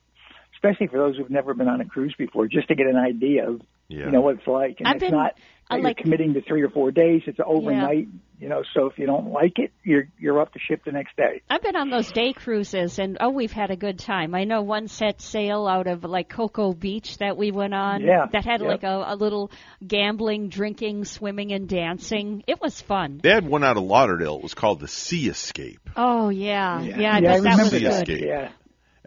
especially 0.55 0.87
for 0.87 0.99
those 0.99 1.17
who've 1.17 1.31
never 1.31 1.55
been 1.55 1.69
on 1.69 1.81
a 1.81 1.87
cruise 1.87 2.15
before, 2.17 2.47
just 2.47 2.69
to 2.69 2.75
get 2.75 2.87
an 2.87 2.97
idea 2.97 3.49
of 3.49 3.61
Yeah. 3.89 4.07
you 4.07 4.11
know 4.13 4.21
what 4.21 4.37
it's 4.37 4.47
like. 4.47 4.77
And 4.79 4.89
I've 4.89 4.97
it's 4.97 5.05
been- 5.05 5.13
not 5.13 5.35
I 5.71 5.77
like- 5.77 5.99
you're 5.99 6.05
committing 6.05 6.35
to 6.35 6.41
three 6.43 6.63
or 6.63 6.71
four 6.71 6.91
days. 6.91 7.23
It's 7.27 7.39
overnight. 7.45 8.09
You 8.41 8.49
know, 8.49 8.63
so 8.73 8.87
if 8.87 8.97
you 8.99 9.07
don't 9.07 9.33
like 9.33 9.59
it, 9.59 9.73
you're 9.83 10.05
you're 10.17 10.41
up 10.41 10.53
the 10.53 10.61
ship 10.61 10.85
the 10.85 10.93
next 10.93 11.17
day. 11.17 11.43
I've 11.51 11.61
been 11.61 11.75
on 11.75 11.91
those 11.91 12.13
day 12.13 12.33
cruises, 12.33 13.01
and 13.01 13.17
oh, 13.21 13.31
we've 13.31 13.51
had 13.51 13.73
a 13.73 13.77
good 13.77 13.99
time. 13.99 14.33
I 14.33 14.45
know 14.45 14.63
one 14.63 14.87
set 14.87 15.21
sail 15.21 15.67
out 15.67 15.89
of 15.89 16.05
like 16.05 16.29
Cocoa 16.29 16.73
Beach 16.73 17.19
that 17.19 17.37
we 17.37 17.51
went 17.51 17.75
on. 17.75 18.01
Yeah, 18.03 18.27
That 18.31 18.45
had 18.45 18.61
yep. 18.61 18.69
like 18.71 18.83
a, 18.85 19.07
a 19.09 19.17
little 19.17 19.51
gambling, 19.85 20.51
drinking, 20.51 21.05
swimming, 21.05 21.53
and 21.53 21.69
dancing. 21.69 22.45
It 22.47 22.61
was 22.61 22.81
fun. 22.81 23.19
They 23.25 23.31
had 23.31 23.45
one 23.45 23.65
out 23.65 23.77
of 23.77 23.83
Lauderdale. 23.83 24.37
It 24.37 24.43
was 24.45 24.55
called 24.55 24.79
the 24.79 24.89
Sea 24.89 25.29
Escape. 25.29 25.91
Oh 25.97 26.29
yeah, 26.29 26.81
yeah. 26.81 26.95
I 26.95 26.99
Yeah, 27.01 27.15
I 27.17 27.21
bet 27.21 27.43
that 27.43 27.59
was 27.59 27.71
Sea 27.71 27.81
good. 27.81 27.93
Escape. 27.93 28.25
Yeah. 28.25 28.51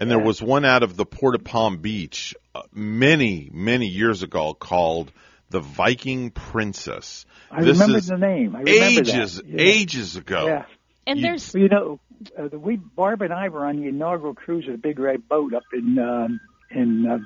And 0.02 0.10
there 0.10 0.19
was 0.19 0.41
one 0.41 0.65
out 0.65 0.82
of 0.82 0.98
the 0.98 1.06
Port 1.06 1.36
of 1.36 1.44
Palm 1.44 1.78
Beach 1.78 2.36
uh, 2.56 2.64
many, 2.73 3.52
many 3.53 3.86
years 3.86 4.23
ago 4.23 4.56
called 4.56 5.11
the 5.52 5.60
Viking 5.60 6.32
Princess. 6.32 7.26
I 7.52 7.61
this 7.64 7.73
remember 7.78 7.99
is 7.99 8.07
the 8.07 8.18
name. 8.18 8.56
I 8.56 8.61
remember 8.61 9.02
ages, 9.02 9.36
that. 9.36 9.45
Yeah. 9.45 9.61
ages 9.61 10.15
ago. 10.15 10.48
Yeah. 10.48 10.65
And 11.06 11.19
You- 11.19 11.23
there's 11.28 11.53
you 11.53 11.69
know, 11.69 11.99
uh, 12.36 12.48
the, 12.48 12.57
we 12.57 12.78
Barb 12.78 13.22
and 13.22 13.32
I 13.32 13.49
were 13.49 13.64
on 13.64 13.78
the 13.80 13.88
inaugural 13.90 14.34
cruise 14.34 14.65
of 14.65 14.72
the 14.72 14.78
Big 14.80 14.98
Red 14.98 15.28
Boat 15.30 15.53
up 15.53 15.64
in 15.72 15.99
um, 15.99 16.40
in 16.72 17.06
uh, 17.07 17.19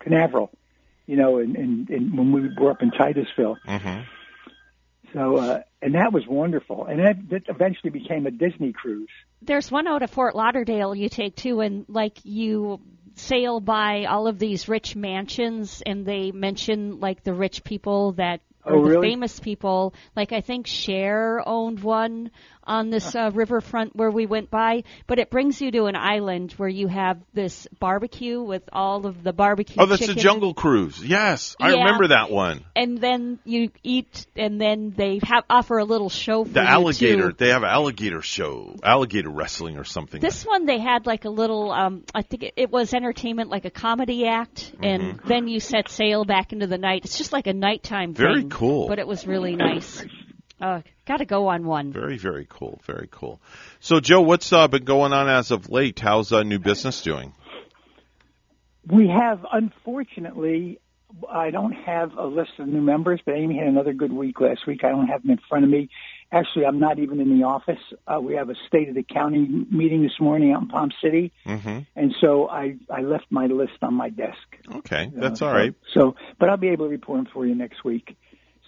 Canaveral. 0.00 0.50
You 1.06 1.16
know, 1.16 1.38
in, 1.38 1.56
in, 1.56 1.86
in 1.90 2.16
when 2.16 2.32
we 2.32 2.48
were 2.56 2.70
up 2.70 2.80
in 2.80 2.90
Titusville. 2.92 3.58
Mhm. 3.66 4.06
So, 5.12 5.36
uh, 5.36 5.60
and 5.82 5.94
that 5.94 6.12
was 6.12 6.24
wonderful. 6.28 6.86
And 6.86 7.00
that, 7.00 7.16
that 7.30 7.42
eventually 7.48 7.90
became 7.90 8.26
a 8.26 8.30
Disney 8.30 8.72
cruise. 8.72 9.10
there's 9.42 9.70
one 9.70 9.86
out 9.86 10.02
of 10.02 10.10
Fort 10.10 10.34
Lauderdale 10.34 10.94
you 10.94 11.08
take 11.08 11.36
too, 11.36 11.60
and 11.60 11.84
like 11.88 12.18
you 12.24 12.80
sail 13.14 13.60
by 13.60 14.06
all 14.06 14.26
of 14.26 14.38
these 14.38 14.68
rich 14.68 14.96
mansions, 14.96 15.82
and 15.84 16.06
they 16.06 16.30
mention 16.30 17.00
like 17.00 17.22
the 17.24 17.34
rich 17.34 17.62
people 17.64 18.12
that 18.12 18.40
or 18.64 18.76
Oh, 18.76 18.82
the 18.84 18.90
really? 18.90 19.10
famous 19.10 19.38
people. 19.40 19.92
Like 20.16 20.32
I 20.32 20.40
think 20.40 20.66
Cher 20.66 21.42
owned 21.46 21.80
one 21.82 22.30
on 22.64 22.90
this 22.90 23.14
uh, 23.14 23.30
riverfront 23.34 23.94
where 23.96 24.10
we 24.10 24.26
went 24.26 24.50
by, 24.50 24.84
but 25.06 25.18
it 25.18 25.30
brings 25.30 25.60
you 25.60 25.70
to 25.72 25.84
an 25.86 25.96
island 25.96 26.52
where 26.52 26.68
you 26.68 26.88
have 26.88 27.20
this 27.34 27.66
barbecue 27.78 28.40
with 28.42 28.62
all 28.72 29.06
of 29.06 29.22
the 29.22 29.32
barbecue. 29.32 29.76
Oh, 29.78 29.86
that's 29.86 30.00
chicken. 30.00 30.16
the 30.16 30.20
Jungle 30.22 30.54
Cruise. 30.54 31.02
Yes, 31.04 31.56
I 31.60 31.72
Yeah. 31.72 31.78
remember 31.78 32.08
that 32.08 32.30
one. 32.30 32.64
And 32.76 32.98
then 32.98 33.38
you 33.44 33.70
eat, 33.82 34.26
and 34.36 34.60
then 34.60 34.92
they 34.96 35.20
have 35.24 35.44
offer 35.50 35.78
a 35.78 35.84
little 35.84 36.08
show 36.08 36.44
for 36.44 36.50
The 36.50 36.62
alligator. 36.62 37.32
They 37.32 37.48
have 37.50 37.64
alligator 37.64 38.22
show, 38.22 38.76
alligator 38.82 39.30
wrestling 39.30 39.76
or 39.78 39.84
something. 39.84 40.20
This 40.20 40.44
one 40.44 40.66
they 40.66 40.78
had 40.78 41.06
like 41.06 41.24
a 41.24 41.30
little, 41.30 41.70
um, 41.72 42.04
I 42.14 42.22
think 42.22 42.42
it, 42.44 42.54
it 42.56 42.70
was 42.70 42.94
entertainment, 42.94 43.50
like 43.50 43.64
a 43.64 43.70
comedy 43.70 44.26
act, 44.26 44.72
and 44.82 45.20
then 45.26 45.48
you 45.48 45.60
set 45.60 45.88
sail 45.88 46.24
back 46.24 46.52
into 46.52 46.66
the 46.66 46.78
night. 46.78 47.04
It's 47.04 47.18
just 47.18 47.32
like 47.32 47.46
a 47.46 47.52
nighttime 47.52 48.14
Very 48.14 48.40
thing. 48.42 48.50
cool. 48.50 48.88
But 48.88 48.98
it 48.98 49.06
was 49.06 49.26
really 49.26 49.56
nice. 49.56 50.04
Uh, 50.60 50.82
Got 51.06 51.16
to 51.18 51.24
go 51.24 51.48
on 51.48 51.64
one. 51.66 51.92
Very, 51.92 52.16
very 52.18 52.46
cool. 52.48 52.80
Very 52.84 53.08
cool. 53.10 53.40
So, 53.80 53.98
Joe, 54.00 54.20
what's 54.20 54.52
uh, 54.52 54.68
been 54.68 54.84
going 54.84 55.12
on 55.12 55.28
as 55.28 55.50
of 55.50 55.68
late? 55.68 55.98
How's 55.98 56.32
uh, 56.32 56.42
new 56.44 56.60
business 56.60 57.02
doing? 57.02 57.34
We 58.86 59.08
have, 59.08 59.44
unfortunately, 59.52 60.78
I 61.30 61.50
don't 61.50 61.72
have 61.72 62.14
a 62.16 62.24
list 62.26 62.52
of 62.58 62.68
new 62.68 62.80
members, 62.80 63.20
but 63.24 63.34
Amy 63.34 63.58
had 63.58 63.66
another 63.66 63.92
good 63.92 64.12
week 64.12 64.40
last 64.40 64.66
week. 64.66 64.82
I 64.84 64.88
don't 64.90 65.08
have 65.08 65.22
them 65.22 65.32
in 65.32 65.40
front 65.48 65.64
of 65.64 65.70
me. 65.70 65.88
Actually, 66.32 66.64
I'm 66.66 66.78
not 66.78 66.98
even 66.98 67.20
in 67.20 67.38
the 67.38 67.44
office. 67.44 67.78
Uh, 68.06 68.18
we 68.20 68.34
have 68.34 68.48
a 68.48 68.54
state 68.66 68.88
of 68.88 68.94
the 68.94 69.02
county 69.02 69.66
meeting 69.70 70.02
this 70.02 70.18
morning 70.20 70.52
out 70.52 70.62
in 70.62 70.68
Palm 70.68 70.90
City, 71.02 71.32
Mm-hmm. 71.46 71.80
and 71.94 72.14
so 72.20 72.48
I 72.48 72.76
I 72.90 73.02
left 73.02 73.26
my 73.30 73.46
list 73.46 73.74
on 73.82 73.94
my 73.94 74.08
desk. 74.08 74.38
Okay, 74.76 75.10
that's 75.14 75.42
Uh, 75.42 75.46
all 75.46 75.52
so- 75.52 75.58
So, 75.92 76.14
but 76.38 76.48
I'll 76.48 76.56
be 76.56 76.68
able 76.70 76.86
to 76.86 76.90
report 76.90 77.18
them 77.18 77.26
for 77.32 77.44
you 77.46 77.54
next 77.54 77.84
week. 77.84 78.16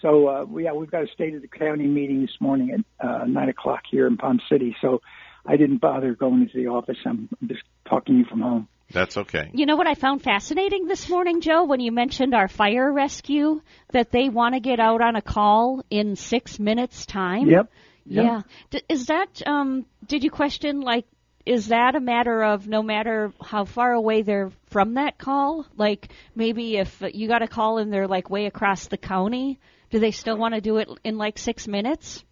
So, 0.01 0.27
uh, 0.27 0.45
we, 0.45 0.65
yeah, 0.65 0.73
we've 0.73 0.91
got 0.91 1.03
a 1.03 1.07
state 1.07 1.35
of 1.35 1.41
the 1.41 1.47
county 1.47 1.87
meeting 1.87 2.21
this 2.21 2.35
morning 2.39 2.71
at 2.71 3.07
uh, 3.07 3.25
nine 3.25 3.49
o'clock 3.49 3.81
here 3.89 4.07
in 4.07 4.17
Palm 4.17 4.39
City. 4.49 4.75
So, 4.81 5.01
I 5.45 5.57
didn't 5.57 5.79
bother 5.79 6.15
going 6.15 6.41
into 6.41 6.57
the 6.57 6.67
office. 6.67 6.97
I'm 7.05 7.29
just 7.45 7.61
talking 7.87 8.15
to 8.15 8.19
you 8.19 8.25
from 8.25 8.41
home. 8.41 8.67
That's 8.91 9.17
okay. 9.17 9.49
You 9.53 9.65
know 9.65 9.75
what 9.75 9.87
I 9.87 9.95
found 9.95 10.21
fascinating 10.21 10.87
this 10.87 11.09
morning, 11.09 11.41
Joe, 11.41 11.65
when 11.65 11.79
you 11.79 11.91
mentioned 11.91 12.33
our 12.33 12.47
fire 12.47 12.91
rescue, 12.91 13.61
that 13.91 14.11
they 14.11 14.29
want 14.29 14.53
to 14.55 14.59
get 14.59 14.79
out 14.79 15.01
on 15.01 15.15
a 15.15 15.21
call 15.21 15.83
in 15.89 16.15
six 16.15 16.59
minutes 16.59 17.05
time. 17.05 17.49
Yep. 17.49 17.71
Yep. 18.05 18.25
Yeah. 18.25 18.41
D- 18.69 18.81
is 18.87 19.07
that? 19.07 19.41
Um, 19.45 19.85
did 20.05 20.23
you 20.23 20.31
question 20.31 20.81
like? 20.81 21.05
Is 21.45 21.67
that 21.67 21.95
a 21.95 21.99
matter 21.99 22.43
of 22.43 22.67
no 22.67 22.81
matter 22.81 23.31
how 23.39 23.65
far 23.65 23.93
away 23.93 24.23
they're 24.23 24.51
from 24.71 24.95
that 24.95 25.19
call? 25.19 25.65
Like 25.77 26.09
maybe 26.35 26.77
if 26.77 27.03
you 27.13 27.27
got 27.27 27.43
a 27.43 27.47
call 27.47 27.77
and 27.77 27.93
they're 27.93 28.07
like 28.07 28.31
way 28.31 28.47
across 28.47 28.87
the 28.87 28.97
county, 28.97 29.59
do 29.95 29.99
they 29.99 30.11
still 30.11 30.35
want 30.35 30.53
to 30.53 30.59
do 30.59 30.75
it 30.75 30.89
in 31.05 31.17
like 31.17 31.37
six 31.37 31.69
minutes? 31.69 32.25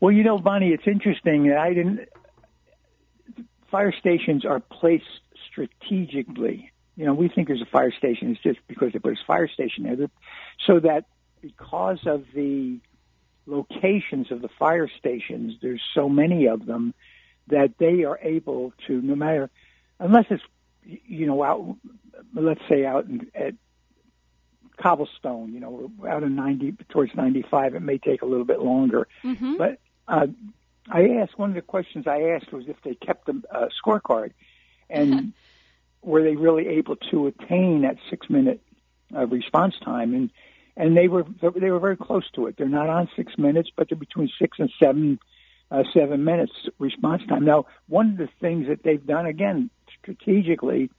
Well, 0.00 0.10
you 0.10 0.24
know, 0.24 0.38
Bonnie, 0.38 0.68
it's 0.68 0.86
interesting 0.86 1.52
I 1.52 1.74
didn't. 1.74 2.08
Fire 3.70 3.92
stations 3.92 4.46
are 4.46 4.60
placed 4.60 5.04
strategically. 5.50 6.72
You 6.96 7.04
know, 7.04 7.12
we 7.12 7.28
think 7.28 7.48
there's 7.48 7.60
a 7.60 7.70
fire 7.70 7.92
station. 7.92 8.30
It's 8.30 8.42
just 8.42 8.58
because 8.68 8.94
they 8.94 9.00
put 9.00 9.12
a 9.12 9.26
fire 9.26 9.48
station 9.48 9.84
there, 9.84 10.08
so 10.66 10.80
that 10.80 11.04
because 11.42 11.98
of 12.06 12.24
the 12.34 12.78
locations 13.44 14.32
of 14.32 14.40
the 14.40 14.48
fire 14.58 14.88
stations, 14.98 15.56
there's 15.60 15.82
so 15.94 16.08
many 16.08 16.46
of 16.46 16.64
them 16.64 16.94
that 17.48 17.74
they 17.78 18.04
are 18.04 18.18
able 18.22 18.72
to, 18.86 19.02
no 19.02 19.14
matter, 19.14 19.50
unless 19.98 20.24
it's, 20.30 20.42
you 20.84 21.26
know, 21.26 21.42
out, 21.42 21.76
let's 22.32 22.62
say 22.66 22.86
out 22.86 23.04
at 23.34 23.52
cobblestone, 24.76 25.52
you 25.52 25.60
know, 25.60 25.90
out 26.08 26.22
of 26.22 26.30
90 26.30 26.72
towards 26.88 27.14
95, 27.14 27.74
it 27.74 27.80
may 27.80 27.98
take 27.98 28.22
a 28.22 28.26
little 28.26 28.44
bit 28.44 28.60
longer. 28.60 29.08
Mm-hmm. 29.24 29.56
But 29.56 29.78
uh, 30.08 30.26
I 30.90 31.08
asked 31.20 31.38
one 31.38 31.50
of 31.50 31.54
the 31.54 31.62
questions 31.62 32.06
I 32.06 32.22
asked 32.30 32.52
was 32.52 32.64
if 32.68 32.76
they 32.84 32.94
kept 32.94 33.28
a 33.28 33.34
uh, 33.50 33.68
scorecard, 33.84 34.32
and 34.88 35.32
were 36.02 36.22
they 36.22 36.36
really 36.36 36.66
able 36.68 36.96
to 37.10 37.26
attain 37.26 37.82
that 37.82 37.96
six 38.08 38.28
minute 38.28 38.60
uh, 39.14 39.26
response 39.26 39.74
time? 39.84 40.14
And 40.14 40.30
and 40.76 40.96
they 40.96 41.08
were 41.08 41.24
they 41.40 41.70
were 41.70 41.78
very 41.78 41.96
close 41.96 42.28
to 42.34 42.46
it. 42.46 42.56
They're 42.56 42.68
not 42.68 42.88
on 42.88 43.08
six 43.14 43.36
minutes, 43.36 43.70
but 43.76 43.88
they're 43.88 43.98
between 43.98 44.30
six 44.38 44.58
and 44.58 44.70
seven 44.82 45.18
uh, 45.70 45.84
seven 45.92 46.24
minutes 46.24 46.52
response 46.78 47.22
time. 47.28 47.44
Now, 47.44 47.66
one 47.88 48.12
of 48.12 48.16
the 48.16 48.28
things 48.40 48.66
that 48.68 48.82
they've 48.82 49.04
done 49.04 49.26
again 49.26 49.70
strategically. 50.02 50.90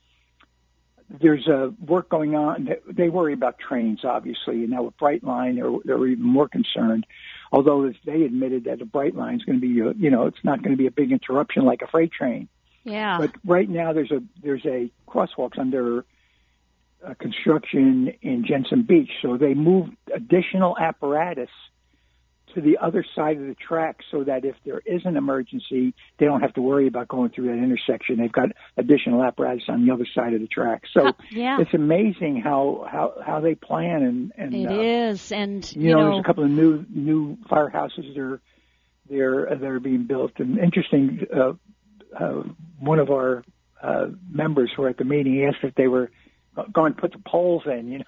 There's 1.20 1.48
a 1.48 1.74
work 1.86 2.10
going 2.10 2.36
on. 2.36 2.70
They 2.88 3.10
worry 3.10 3.34
about 3.34 3.60
trains, 3.60 4.06
obviously, 4.06 4.62
and 4.64 4.70
now 4.70 4.84
with 4.84 4.98
Brightline, 4.98 5.56
they're, 5.56 5.98
they're 5.98 6.08
even 6.08 6.26
more 6.26 6.48
concerned 6.48 7.06
although 7.52 7.92
they 8.06 8.24
admitted 8.24 8.66
that 8.66 8.82
a 8.82 8.86
Brightline 8.86 9.36
is 9.36 9.44
going 9.44 9.60
to 9.60 9.68
be, 9.68 9.82
uh, 9.82 9.94
you 9.98 10.10
know, 10.10 10.26
it's 10.26 10.44
not 10.44 10.64
going 10.64 10.72
to 10.72 10.78
be 10.78 10.88
a 10.88 10.92
big 10.92 11.12
interruption 11.12 11.66
like 11.66 11.82
a 11.82 11.88
freight 11.88 12.12
train. 12.12 12.48
Yeah. 12.84 13.18
But 13.20 13.32
right 13.46 13.70
now 13.70 13.94
there's 13.94 14.12
a 14.12 14.24
there's 14.42 14.66
a 14.66 14.90
crosswalks 15.08 15.60
under 15.60 16.04
uh, 17.06 17.14
construction 17.16 18.14
in 18.22 18.46
Jensen 18.46 18.84
Beach, 18.84 19.12
so 19.22 19.38
they 19.38 19.54
moved 19.54 19.96
additional 20.14 20.78
apparatus 20.78 21.50
to 22.56 22.61
the 22.61 22.78
other 22.80 23.06
side 23.15 23.38
of 23.38 23.48
the 23.48 23.56
track 23.56 23.98
so 24.11 24.23
that 24.23 24.45
if 24.45 24.56
there 24.65 24.82
is 24.86 25.02
an 25.06 25.18
emergency, 25.18 25.94
they 26.19 26.26
don't 26.26 26.41
have 26.41 26.53
to 26.53 26.61
worry 26.61 26.88
about 26.88 27.07
going 27.07 27.30
through 27.30 27.48
that 27.48 27.64
intersection. 27.64 28.18
They've 28.18 28.32
got 28.32 28.49
additional 28.78 29.23
apparatus 29.23 29.64
on 29.69 29.86
the 29.86 29.94
other 29.94 30.06
side 30.14 30.34
of 30.34 30.41
the 30.41 30.48
track. 30.48 30.84
So 30.94 31.14
yeah. 31.32 31.60
it's 31.60 31.73
amazing 31.73 32.41
how 32.41 32.88
how 32.90 33.14
how 33.26 33.40
they 33.41 33.56
plan 33.56 34.03
and 34.03 34.34
and 34.38 34.53
It 34.53 34.72
uh, 34.72 34.82
is, 34.82 35.32
and 35.32 35.76
you, 35.76 35.82
you 35.82 35.91
know, 35.91 35.99
know, 35.99 36.11
there's 36.11 36.23
a 36.23 36.28
couple 36.28 36.44
of 36.44 36.49
new 36.49 36.86
new 36.90 37.38
firehouses 37.49 38.14
that 38.14 38.18
are 38.18 38.41
they're 39.10 39.56
they're 39.60 39.80
being 39.80 40.06
built. 40.06 40.32
And 40.38 40.57
interesting, 40.57 41.26
uh, 41.36 41.53
uh, 42.18 42.44
one 42.80 42.99
of 42.99 43.10
our 43.10 43.44
uh, 43.82 44.07
members 44.30 44.72
who 44.76 44.84
were 44.84 44.90
at 44.90 44.98
the 44.98 45.06
meeting 45.06 45.34
he 45.34 45.45
asked 45.45 45.64
if 45.64 45.76
they 45.76 45.88
were 45.88 46.11
going 46.73 46.94
to 46.94 47.02
put 47.02 47.11
the 47.11 47.22
poles 47.26 47.64
in. 47.65 47.91
You 47.91 47.99
know. 47.99 48.06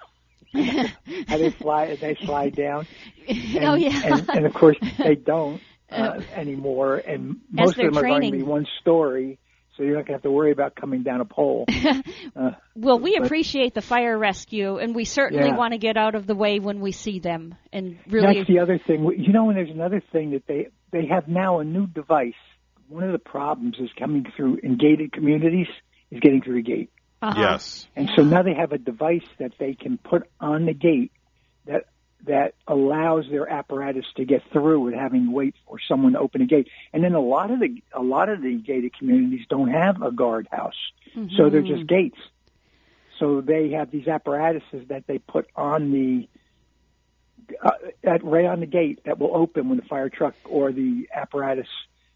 How 0.54 1.38
they 1.38 1.50
fly 1.52 1.96
they 1.96 2.16
slide 2.24 2.56
down 2.56 2.88
and, 3.28 3.64
oh 3.66 3.74
yeah. 3.74 4.02
and, 4.06 4.30
and 4.30 4.46
of 4.46 4.54
course 4.54 4.78
they 4.98 5.16
don't 5.16 5.62
uh, 5.92 6.20
anymore 6.36 6.98
and 6.98 7.40
most 7.52 7.78
of 7.78 7.86
them 7.86 7.98
are 7.98 8.02
going 8.08 8.32
to 8.32 8.38
be 8.38 8.44
one 8.44 8.66
story 8.82 9.40
so 9.76 9.82
you're 9.82 9.96
not 9.96 10.06
going 10.06 10.08
to 10.08 10.14
have 10.14 10.22
to 10.24 10.32
worry 10.32 10.52
about 10.52 10.76
coming 10.76 11.02
down 11.02 11.20
a 11.22 11.26
pole 11.26 11.66
uh, 12.36 12.52
Well, 12.76 13.00
we 13.00 13.18
but- 13.18 13.26
appreciate 13.26 13.74
the 13.74 13.82
fire 13.82 14.16
rescue, 14.18 14.78
and 14.78 14.94
we 14.94 15.04
certainly 15.04 15.48
Yeah. 15.48 15.58
want 15.58 15.72
to 15.74 15.80
get 15.80 15.98
out 15.98 16.14
of 16.14 16.28
the 16.28 16.36
way 16.36 16.60
when 16.60 16.80
we 16.80 16.92
see 16.92 17.18
them. 17.20 17.56
And 17.72 17.98
really, 18.08 18.36
That's 18.36 18.48
the 18.48 18.60
other 18.60 18.78
thing. 18.86 19.04
You 19.18 19.34
know, 19.34 19.50
and 19.50 19.58
there's 19.58 19.72
another 19.72 20.00
thing 20.12 20.32
that 20.32 20.46
they 20.48 20.68
they 20.92 21.08
have 21.08 21.28
now 21.28 21.60
a 21.60 21.64
new 21.64 21.88
device. 21.88 22.34
One 22.88 23.04
of 23.04 23.14
the 23.14 23.18
problems 23.18 23.78
is 23.80 23.90
coming 23.98 24.26
through 24.36 24.58
in 24.62 24.78
gated 24.78 25.12
communities 25.12 25.68
is 26.12 26.20
getting 26.20 26.44
through 26.44 26.56
the 26.62 26.62
gate. 26.62 26.92
Uh-huh. 27.24 27.40
Yes. 27.40 27.88
And 27.96 28.12
so 28.18 28.24
now 28.24 28.44
they 28.44 28.54
have 28.54 28.74
a 28.74 28.78
device 28.78 29.26
that 29.40 29.54
they 29.58 29.76
can 29.76 29.98
put 29.98 30.30
on 30.42 30.66
the 30.66 30.74
gate 30.74 31.14
that 31.66 31.86
that 32.26 32.56
allows 32.68 33.26
their 33.30 33.50
apparatus 33.50 34.06
to 34.16 34.26
get 34.26 34.42
through 34.52 34.82
without 34.82 35.00
having 35.02 35.28
to 35.28 35.32
wait 35.32 35.56
for 35.66 35.78
someone 35.88 36.14
to 36.14 36.20
open 36.20 36.42
a 36.42 36.46
gate. 36.46 36.68
And 36.92 37.02
then 37.02 37.14
a 37.14 37.22
lot 37.22 37.50
of 37.50 37.62
the 37.62 37.82
a 37.94 38.04
lot 38.04 38.28
of 38.28 38.42
the 38.42 38.56
gated 38.56 38.98
communities 38.98 39.46
don't 39.50 39.70
have 39.70 40.02
a 40.02 40.12
guardhouse, 40.12 40.76
so 41.38 41.50
they're 41.50 41.62
just 41.62 41.88
gates. 41.88 42.18
So 43.20 43.40
they 43.40 43.70
have 43.70 43.90
these 43.90 44.08
apparatuses 44.08 44.90
that 44.90 45.08
they 45.08 45.18
put 45.18 45.48
on 45.56 45.92
the 45.94 46.28
uh, 47.64 47.72
at 48.04 48.22
right 48.26 48.46
on 48.46 48.60
the 48.60 48.66
gate 48.66 49.00
that 49.06 49.18
will 49.18 49.34
open 49.34 49.70
when 49.70 49.78
the 49.78 49.86
fire 49.86 50.10
truck 50.10 50.36
or 50.44 50.74
the 50.74 51.08
apparatus 51.14 51.68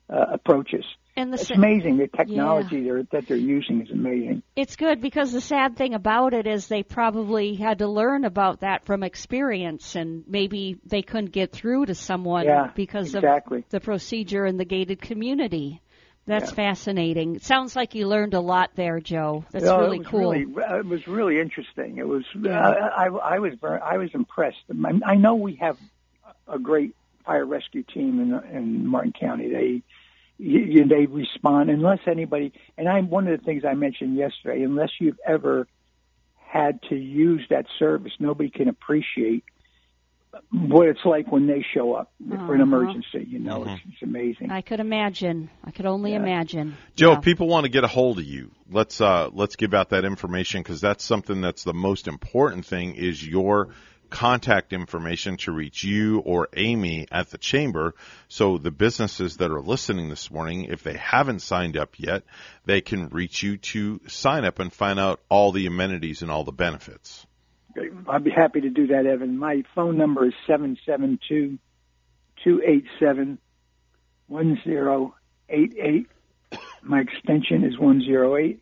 uh, 0.09 0.25
approaches. 0.33 0.85
And 1.15 1.33
the 1.33 1.37
it's 1.37 1.47
sa- 1.47 1.55
amazing 1.55 1.97
the 1.97 2.07
technology 2.07 2.83
they're, 2.83 3.03
that 3.11 3.27
they're 3.27 3.37
using 3.37 3.81
is 3.81 3.89
amazing. 3.89 4.43
it's 4.55 4.75
good 4.75 5.01
because 5.01 5.31
the 5.31 5.41
sad 5.41 5.75
thing 5.75 5.95
about 5.95 6.33
it 6.33 6.45
is 6.45 6.67
they 6.67 6.83
probably 6.83 7.55
had 7.55 7.79
to 7.79 7.87
learn 7.87 8.23
about 8.23 8.59
that 8.59 8.85
from 8.85 9.01
experience, 9.01 9.95
and 9.95 10.23
maybe 10.27 10.77
they 10.85 11.01
couldn't 11.01 11.31
get 11.31 11.51
through 11.51 11.87
to 11.87 11.95
someone 11.95 12.45
Yeah, 12.45 12.71
because 12.75 13.15
exactly. 13.15 13.59
of 13.59 13.69
the 13.69 13.79
procedure 13.79 14.45
in 14.45 14.57
the 14.57 14.65
gated 14.65 15.01
community. 15.01 15.81
That's 16.27 16.51
fascinating. 16.51 17.37
It 17.37 17.45
sounds 17.45 17.73
like 17.73 17.95
you 17.95 18.05
learned 18.05 18.33
a 18.33 18.41
lot 18.41 18.71
there, 18.75 18.99
Joe. 18.99 19.45
That's 19.51 19.63
No, 19.63 19.79
really 19.79 19.99
it 19.99 20.07
cool. 20.07 20.33
Really, 20.33 20.45
uh, 20.61 20.79
it 20.79 20.85
was 20.85 21.07
really 21.07 21.39
interesting. 21.39 21.99
It 21.99 22.07
was. 22.07 22.25
Uh, 22.35 22.49
I, 22.49 23.05
I 23.05 23.39
was. 23.39 23.53
Very, 23.61 23.79
I 23.79 23.97
was 23.97 24.09
impressed. 24.13 24.57
I, 24.69 25.11
I 25.13 25.15
know 25.15 25.35
we 25.35 25.55
have 25.61 25.77
a 26.45 26.59
great 26.59 26.93
fire 27.25 27.45
rescue 27.45 27.83
team 27.83 28.19
in 28.19 28.55
in 28.55 28.85
Martin 28.85 29.13
County. 29.17 29.49
They 29.49 29.83
you, 30.37 30.59
you, 30.59 30.87
they 30.87 31.05
respond 31.05 31.69
unless 31.69 31.99
anybody. 32.07 32.53
And 32.77 32.87
I'm 32.87 33.09
one 33.09 33.27
of 33.27 33.39
the 33.39 33.45
things 33.45 33.63
I 33.65 33.73
mentioned 33.73 34.15
yesterday. 34.15 34.63
Unless 34.63 34.91
you've 34.99 35.19
ever 35.27 35.67
had 36.35 36.81
to 36.89 36.95
use 36.95 37.45
that 37.49 37.65
service, 37.79 38.13
nobody 38.19 38.49
can 38.49 38.67
appreciate 38.69 39.43
what 40.51 40.87
it's 40.87 40.99
like 41.03 41.31
when 41.31 41.47
they 41.47 41.65
show 41.73 41.93
up 41.93 42.11
for 42.27 42.33
an 42.53 42.61
Uh-huh. 42.61 42.63
emergency. 42.63 43.25
You 43.27 43.39
know, 43.39 43.63
it's, 43.63 43.81
it's 43.87 44.03
amazing. 44.03 44.51
I 44.51 44.61
could 44.61 44.79
imagine. 44.79 45.49
I 45.63 45.71
could 45.71 45.85
only 45.85 46.13
imagine. 46.13 46.77
Joe, 46.95 47.13
if 47.13 47.21
people 47.21 47.47
want 47.47 47.63
to 47.65 47.69
get 47.69 47.83
a 47.83 47.87
hold 47.87 48.19
of 48.19 48.25
you, 48.25 48.51
let's 48.69 49.01
uh, 49.01 49.29
let's 49.33 49.55
give 49.55 49.73
out 49.73 49.89
that 49.89 50.05
information 50.05 50.61
because 50.61 50.79
that's 50.79 51.03
something 51.03 51.41
that's 51.41 51.63
the 51.63 51.73
most 51.73 52.07
important 52.07 52.65
thing 52.65 52.95
is 52.95 53.25
your 53.25 53.69
contact 54.09 54.73
information 54.73 55.37
to 55.37 55.51
reach 55.51 55.83
you 55.83 56.19
or 56.19 56.49
Amy 56.55 57.07
at 57.11 57.29
the 57.29 57.37
chamber. 57.37 57.93
So 58.27 58.57
the 58.57 58.71
businesses 58.71 59.37
that 59.37 59.51
are 59.51 59.61
listening 59.61 60.09
this 60.09 60.31
morning, 60.31 60.65
if 60.65 60.83
they 60.83 60.97
haven't 60.97 61.41
signed 61.41 61.77
up 61.77 61.99
yet, 61.99 62.23
they 62.65 62.81
can 62.81 63.09
reach 63.09 63.43
you 63.43 63.57
to 63.57 64.01
sign 64.07 64.45
up 64.45 64.59
and 64.59 64.71
find 64.71 64.99
out 64.99 65.19
all 65.29 65.51
the 65.51 65.67
amenities 65.67 66.21
and 66.21 66.31
all 66.31 66.43
the 66.43 66.51
benefits. 66.51 67.25
I'd 68.07 68.23
be 68.23 68.31
happy 68.31 68.61
to 68.61 68.69
do 68.69 68.87
that, 68.87 69.05
Evan. 69.05 69.37
My 69.37 69.63
phone 69.75 69.97
number 69.97 70.25
is 70.25 70.33
seven 70.47 70.77
seven 70.85 71.19
two 71.27 71.59
two 72.43 72.61
eight 72.65 72.85
seven 72.99 73.37
one 74.27 74.59
zero 74.63 75.15
eight 75.49 75.75
eight. 75.79 76.07
My 76.81 77.01
extension 77.01 77.63
is 77.63 77.77
one 77.77 78.01
zero 78.01 78.35
eight. 78.37 78.61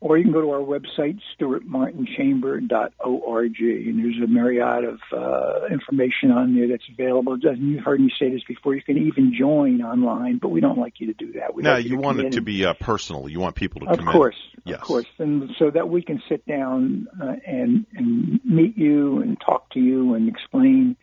Or 0.00 0.16
you 0.16 0.22
can 0.22 0.32
go 0.32 0.40
to 0.40 0.50
our 0.50 0.60
website, 0.60 1.18
stuartmartinchamber.org, 1.40 3.60
and 3.60 3.98
there's 3.98 4.20
a 4.22 4.28
myriad 4.28 4.84
of 4.84 5.00
uh, 5.12 5.66
information 5.72 6.30
on 6.30 6.54
there 6.54 6.68
that's 6.68 6.88
available. 6.88 7.36
Doesn't 7.36 7.68
you 7.68 7.80
heard 7.80 8.00
me 8.00 8.12
say 8.16 8.30
this 8.30 8.44
before? 8.46 8.76
You 8.76 8.82
can 8.82 8.96
even 8.96 9.34
join 9.36 9.82
online, 9.82 10.38
but 10.38 10.50
we 10.50 10.60
don't 10.60 10.78
like 10.78 11.00
you 11.00 11.08
to 11.08 11.14
do 11.14 11.32
that. 11.32 11.52
We 11.52 11.64
now 11.64 11.74
like 11.74 11.84
you 11.84 11.96
to 11.96 12.02
want 12.02 12.20
it 12.20 12.30
to 12.32 12.40
be 12.40 12.64
uh, 12.64 12.74
personal. 12.74 13.28
You 13.28 13.40
want 13.40 13.56
people 13.56 13.80
to 13.80 13.88
of 13.88 13.98
come 13.98 14.12
course, 14.12 14.36
in. 14.54 14.62
Yes. 14.66 14.78
of 14.78 14.86
course, 14.86 15.06
and 15.18 15.50
so 15.58 15.68
that 15.68 15.88
we 15.88 16.02
can 16.02 16.22
sit 16.28 16.46
down 16.46 17.08
uh, 17.20 17.34
and 17.44 17.84
and 17.96 18.38
meet 18.44 18.78
you 18.78 19.20
and 19.20 19.36
talk 19.40 19.68
to 19.70 19.80
you 19.80 20.14
and 20.14 20.28
explain 20.28 20.96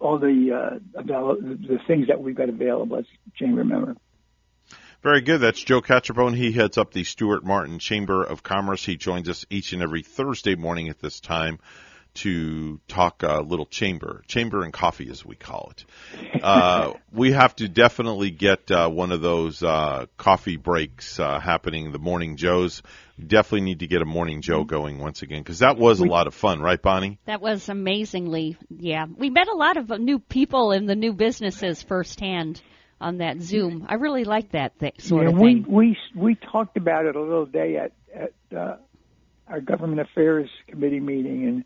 all 0.00 0.18
the 0.18 0.52
uh, 0.52 0.78
about 0.98 1.42
the 1.42 1.78
things 1.86 2.08
that 2.08 2.22
we've 2.22 2.36
got 2.36 2.48
available 2.48 2.96
as 2.96 3.04
a 3.04 3.38
chamber 3.38 3.64
member. 3.64 3.96
Very 5.02 5.22
good. 5.22 5.38
That's 5.38 5.62
Joe 5.62 5.80
Catrambone. 5.80 6.36
He 6.36 6.52
heads 6.52 6.76
up 6.76 6.92
the 6.92 7.04
Stuart 7.04 7.42
Martin 7.42 7.78
Chamber 7.78 8.22
of 8.22 8.42
Commerce. 8.42 8.84
He 8.84 8.96
joins 8.96 9.30
us 9.30 9.46
each 9.48 9.72
and 9.72 9.82
every 9.82 10.02
Thursday 10.02 10.56
morning 10.56 10.90
at 10.90 10.98
this 10.98 11.20
time 11.20 11.58
to 12.12 12.80
talk 12.86 13.22
a 13.22 13.40
little 13.40 13.64
chamber, 13.64 14.22
chamber 14.26 14.62
and 14.62 14.74
coffee 14.74 15.08
as 15.08 15.24
we 15.24 15.36
call 15.36 15.72
it. 15.72 16.42
Uh, 16.42 16.92
we 17.12 17.32
have 17.32 17.56
to 17.56 17.68
definitely 17.68 18.30
get 18.30 18.70
uh, 18.70 18.90
one 18.90 19.10
of 19.12 19.22
those 19.22 19.62
uh, 19.62 20.04
coffee 20.18 20.56
breaks 20.56 21.18
uh, 21.18 21.40
happening, 21.40 21.92
the 21.92 21.98
morning 21.98 22.36
Joes. 22.36 22.82
We 23.16 23.24
definitely 23.24 23.62
need 23.62 23.78
to 23.78 23.86
get 23.86 24.02
a 24.02 24.06
morning 24.06 24.42
Joe 24.42 24.64
going 24.64 24.98
once 24.98 25.22
again 25.22 25.40
because 25.40 25.60
that 25.60 25.78
was 25.78 26.00
a 26.00 26.04
lot 26.04 26.26
of 26.26 26.34
fun, 26.34 26.60
right, 26.60 26.80
Bonnie? 26.80 27.18
That 27.24 27.40
was 27.40 27.70
amazingly, 27.70 28.58
yeah. 28.68 29.06
We 29.06 29.30
met 29.30 29.48
a 29.48 29.56
lot 29.56 29.78
of 29.78 29.88
new 29.98 30.18
people 30.18 30.72
in 30.72 30.84
the 30.84 30.96
new 30.96 31.14
businesses 31.14 31.82
firsthand 31.82 32.60
on 33.00 33.18
that 33.18 33.40
Zoom. 33.40 33.86
I 33.88 33.94
really 33.94 34.24
like 34.24 34.52
that 34.52 34.78
th- 34.78 35.00
sort 35.00 35.24
yeah, 35.24 35.30
of 35.30 35.38
we 35.38 35.54
thing. 35.54 35.66
we 35.68 35.96
we 36.14 36.34
talked 36.34 36.76
about 36.76 37.06
it 37.06 37.16
a 37.16 37.20
little 37.20 37.46
day 37.46 37.76
at 37.76 37.92
at 38.14 38.56
uh, 38.56 38.76
our 39.48 39.60
government 39.60 40.00
affairs 40.00 40.50
committee 40.68 41.00
meeting, 41.00 41.46
and 41.46 41.64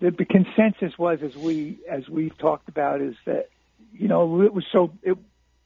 the, 0.00 0.10
the 0.16 0.24
consensus 0.24 0.98
was 0.98 1.18
as 1.22 1.36
we 1.36 1.78
as 1.88 2.08
we've 2.08 2.36
talked 2.38 2.68
about 2.68 3.00
is 3.00 3.14
that 3.26 3.48
you 3.92 4.08
know 4.08 4.42
it 4.42 4.52
was 4.52 4.64
so 4.72 4.92
it. 5.02 5.16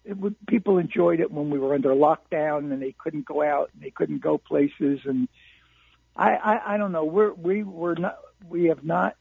It 0.04 0.16
would, 0.16 0.34
people 0.48 0.78
enjoyed 0.78 1.20
it 1.20 1.30
when 1.30 1.48
we 1.48 1.60
were 1.60 1.74
under 1.74 1.90
lockdown 1.90 2.72
and 2.72 2.82
they 2.82 2.90
couldn't 2.90 3.24
go 3.24 3.40
out 3.40 3.70
and 3.72 3.80
they 3.80 3.90
couldn't 3.90 4.20
go 4.20 4.36
places 4.36 4.98
and 5.04 5.28
I, 6.16 6.30
I 6.34 6.74
I 6.74 6.76
don't 6.76 6.90
know 6.90 7.04
we're 7.04 7.32
we 7.32 7.62
were 7.62 7.94
not 7.94 8.18
we 8.48 8.64
have 8.64 8.82
not 8.82 9.14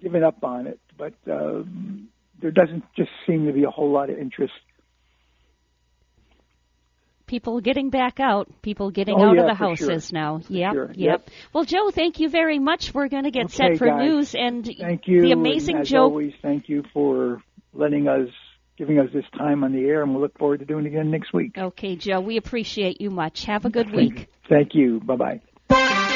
given 0.00 0.24
up 0.24 0.42
on 0.42 0.66
it 0.66 0.80
but 0.96 1.12
um, 1.30 1.97
there 2.40 2.50
doesn't 2.50 2.84
just 2.96 3.10
seem 3.26 3.46
to 3.46 3.52
be 3.52 3.64
a 3.64 3.70
whole 3.70 3.90
lot 3.90 4.10
of 4.10 4.18
interest 4.18 4.52
People 7.26 7.60
getting 7.60 7.90
back 7.90 8.20
out, 8.20 8.48
people 8.62 8.90
getting 8.90 9.14
Oh, 9.20 9.22
out 9.28 9.36
yeah, 9.36 9.42
of 9.42 9.48
the 9.48 9.54
for 9.54 9.76
sure. 9.76 9.90
houses 9.90 10.12
now. 10.14 10.40
Yep, 10.48 10.72
sure. 10.72 10.86
yep. 10.86 10.96
Yep. 10.96 11.30
Well, 11.52 11.64
Joe, 11.64 11.90
thank 11.90 12.20
you 12.20 12.30
very 12.30 12.58
much. 12.58 12.94
We're 12.94 13.08
going 13.08 13.24
to 13.24 13.30
get 13.30 13.44
Okay, 13.46 13.54
set 13.54 13.76
for 13.76 13.86
guys. 13.86 14.00
news 14.02 14.34
and 14.34 14.64
Thank 14.64 15.02
you. 15.06 15.20
the 15.20 15.32
amazing 15.32 15.74
and 15.76 15.82
as 15.82 15.90
Joe. 15.90 16.04
always, 16.04 16.32
thank 16.40 16.70
you 16.70 16.84
for 16.94 17.42
letting 17.74 18.08
us, 18.08 18.30
giving 18.78 18.98
us 18.98 19.10
this 19.12 19.26
time 19.36 19.62
on 19.62 19.74
the 19.74 19.84
air, 19.84 20.02
and 20.02 20.12
we'll 20.12 20.22
look 20.22 20.38
forward 20.38 20.60
to 20.60 20.64
doing 20.64 20.86
it 20.86 20.88
again 20.88 21.10
next 21.10 21.34
week. 21.34 21.52
Okay, 21.58 21.96
Joe, 21.96 22.20
we 22.20 22.38
appreciate 22.38 22.98
you 23.02 23.10
much. 23.10 23.44
Have 23.44 23.66
a 23.66 23.70
good 23.70 23.92
week. 23.92 24.28
Thank 24.48 24.74
you. 24.74 24.98
Bye 25.00 25.40
bye. 25.68 26.07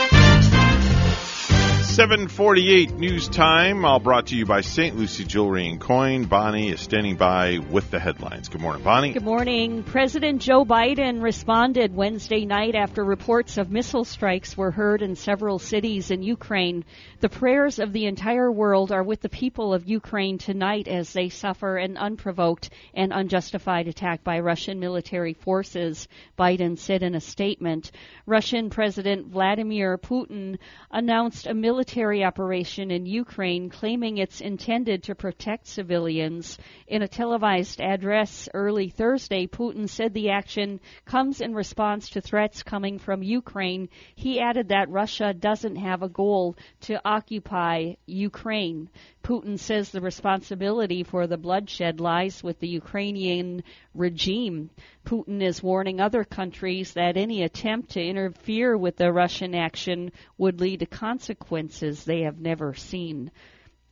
748 1.92 2.92
news 2.92 3.28
time, 3.28 3.84
all 3.84 4.00
brought 4.00 4.28
to 4.28 4.34
you 4.34 4.46
by 4.46 4.62
St. 4.62 4.96
Lucie 4.96 5.26
Jewelry 5.26 5.68
and 5.68 5.78
Coin. 5.78 6.24
Bonnie 6.24 6.70
is 6.70 6.80
standing 6.80 7.16
by 7.16 7.58
with 7.70 7.90
the 7.90 8.00
headlines. 8.00 8.48
Good 8.48 8.62
morning, 8.62 8.82
Bonnie. 8.82 9.12
Good 9.12 9.22
morning. 9.22 9.82
President 9.82 10.40
Joe 10.40 10.64
Biden 10.64 11.20
responded 11.20 11.94
Wednesday 11.94 12.46
night 12.46 12.74
after 12.74 13.04
reports 13.04 13.58
of 13.58 13.70
missile 13.70 14.06
strikes 14.06 14.56
were 14.56 14.70
heard 14.70 15.02
in 15.02 15.16
several 15.16 15.58
cities 15.58 16.10
in 16.10 16.22
Ukraine. 16.22 16.86
The 17.20 17.28
prayers 17.28 17.78
of 17.78 17.92
the 17.92 18.06
entire 18.06 18.50
world 18.50 18.90
are 18.90 19.02
with 19.02 19.20
the 19.20 19.28
people 19.28 19.74
of 19.74 19.86
Ukraine 19.86 20.38
tonight 20.38 20.88
as 20.88 21.12
they 21.12 21.28
suffer 21.28 21.76
an 21.76 21.98
unprovoked 21.98 22.70
and 22.94 23.12
unjustified 23.12 23.86
attack 23.86 24.24
by 24.24 24.40
Russian 24.40 24.80
military 24.80 25.34
forces, 25.34 26.08
Biden 26.38 26.78
said 26.78 27.02
in 27.02 27.14
a 27.14 27.20
statement. 27.20 27.90
Russian 28.24 28.70
President 28.70 29.26
Vladimir 29.26 29.98
Putin 29.98 30.56
announced 30.90 31.46
a 31.46 31.52
military 31.52 31.81
operation 32.24 32.90
in 32.90 33.06
Ukraine 33.06 33.68
claiming 33.68 34.18
it's 34.18 34.40
intended 34.40 35.02
to 35.04 35.14
protect 35.14 35.66
civilians. 35.66 36.58
In 36.86 37.02
a 37.02 37.08
televised 37.08 37.80
address 37.80 38.48
early 38.54 38.88
Thursday, 38.88 39.46
Putin 39.46 39.88
said 39.88 40.14
the 40.14 40.30
action 40.30 40.80
comes 41.04 41.40
in 41.40 41.54
response 41.54 42.10
to 42.10 42.20
threats 42.20 42.62
coming 42.62 42.98
from 42.98 43.22
Ukraine. 43.22 43.88
He 44.14 44.40
added 44.40 44.68
that 44.68 44.90
Russia 44.90 45.34
doesn't 45.34 45.76
have 45.76 46.02
a 46.02 46.08
goal 46.08 46.56
to 46.82 47.00
occupy 47.04 47.94
Ukraine. 48.06 48.88
Putin 49.22 49.58
says 49.58 49.90
the 49.90 50.00
responsibility 50.00 51.02
for 51.04 51.26
the 51.26 51.36
bloodshed 51.36 52.00
lies 52.00 52.42
with 52.42 52.58
the 52.60 52.68
Ukrainian 52.68 53.62
regime. 53.94 54.70
Putin 55.04 55.42
is 55.42 55.62
warning 55.62 56.00
other 56.00 56.24
countries 56.24 56.94
that 56.94 57.16
any 57.16 57.42
attempt 57.42 57.90
to 57.90 58.04
interfere 58.04 58.76
with 58.76 58.96
the 58.96 59.12
Russian 59.12 59.54
action 59.54 60.12
would 60.38 60.60
lead 60.60 60.80
to 60.80 60.86
consequences 60.86 62.04
they 62.04 62.22
have 62.22 62.38
never 62.38 62.74
seen. 62.74 63.30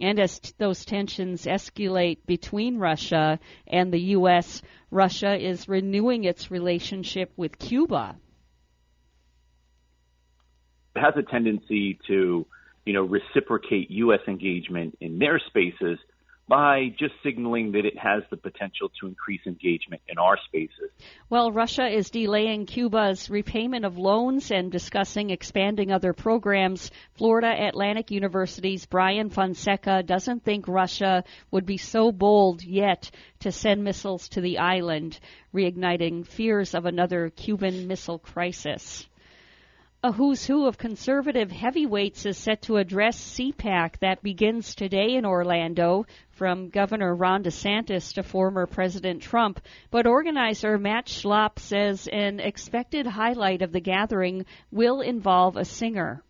And 0.01 0.19
as 0.19 0.39
t- 0.39 0.53
those 0.59 0.85
tensions 0.85 1.45
escalate 1.45 2.25
between 2.27 2.79
Russia 2.79 3.39
and 3.67 3.93
the 3.93 4.01
U.S., 4.17 4.63
Russia 4.91 5.37
is 5.37 5.69
renewing 5.69 6.25
its 6.25 6.51
relationship 6.51 7.33
with 7.37 7.59
Cuba. 7.59 8.17
it 10.97 11.01
has 11.01 11.15
a 11.17 11.23
tendency 11.23 11.99
to, 12.07 12.47
you 12.85 12.93
know, 12.93 13.03
reciprocate 13.03 13.91
U.S. 13.91 14.21
engagement 14.27 14.97
in 15.01 15.19
their 15.19 15.39
spaces 15.39 15.99
by 16.51 16.89
just 16.99 17.15
signaling 17.23 17.71
that 17.71 17.87
it 17.87 17.97
has 17.97 18.25
the 18.29 18.37
potential 18.37 18.91
to 19.01 19.07
increase 19.07 19.41
engagement 19.47 20.03
in 20.09 20.19
our 20.19 20.37
spaces. 20.49 20.91
Well, 21.29 21.53
Russia 21.53 21.87
is 21.87 22.11
delaying 22.11 22.67
Cuba's 22.67 23.31
repayment 23.31 23.85
of 23.85 23.97
loans 23.97 24.51
and 24.51 24.73
discussing 24.73 25.31
expanding 25.31 25.93
other 25.93 26.13
programs. 26.13 26.91
Florida 27.15 27.55
Atlantic 27.69 28.11
University's 28.11 28.85
Brian 28.85 29.31
Fonseca 29.31 30.03
doesn't 30.03 30.43
think 30.43 30.67
Russia 30.67 31.23
would 31.53 31.67
be 31.67 31.77
so 31.77 32.11
bold 32.11 32.65
yet 32.65 33.13
to 33.39 33.53
send 33.53 33.85
missiles 33.85 34.29
to 34.31 34.41
the 34.41 34.59
island, 34.59 35.21
reigniting 35.55 36.27
fears 36.27 36.75
of 36.75 36.85
another 36.85 37.31
Cuban 37.31 37.87
missile 37.87 38.19
crisis. 38.19 39.07
A 40.03 40.13
who's 40.13 40.47
who 40.47 40.67
of 40.67 40.79
conservative 40.79 41.51
heavyweights 41.51 42.25
is 42.25 42.39
set 42.39 42.63
to 42.63 42.79
address 42.79 43.21
CPAC 43.39 43.99
that 43.99 44.23
begins 44.23 44.75
today 44.75 45.15
in 45.15 45.27
Orlando, 45.27 46.07
from 46.31 46.71
Governor 46.71 47.15
Ron 47.15 47.45
DeSantis 47.45 48.15
to 48.15 48.23
former 48.23 48.67
President 48.67 49.21
Trump. 49.21 49.61
But 49.91 50.07
organizer 50.07 50.79
Matt 50.79 51.05
Schlapp 51.05 51.59
says 51.59 52.09
an 52.11 52.41
expected 52.41 53.07
highlight 53.07 53.61
of 53.61 53.73
the 53.73 53.81
gathering 53.81 54.47
will 54.71 55.03
involve 55.03 55.59
a 55.59 55.67
singer. 55.67 56.23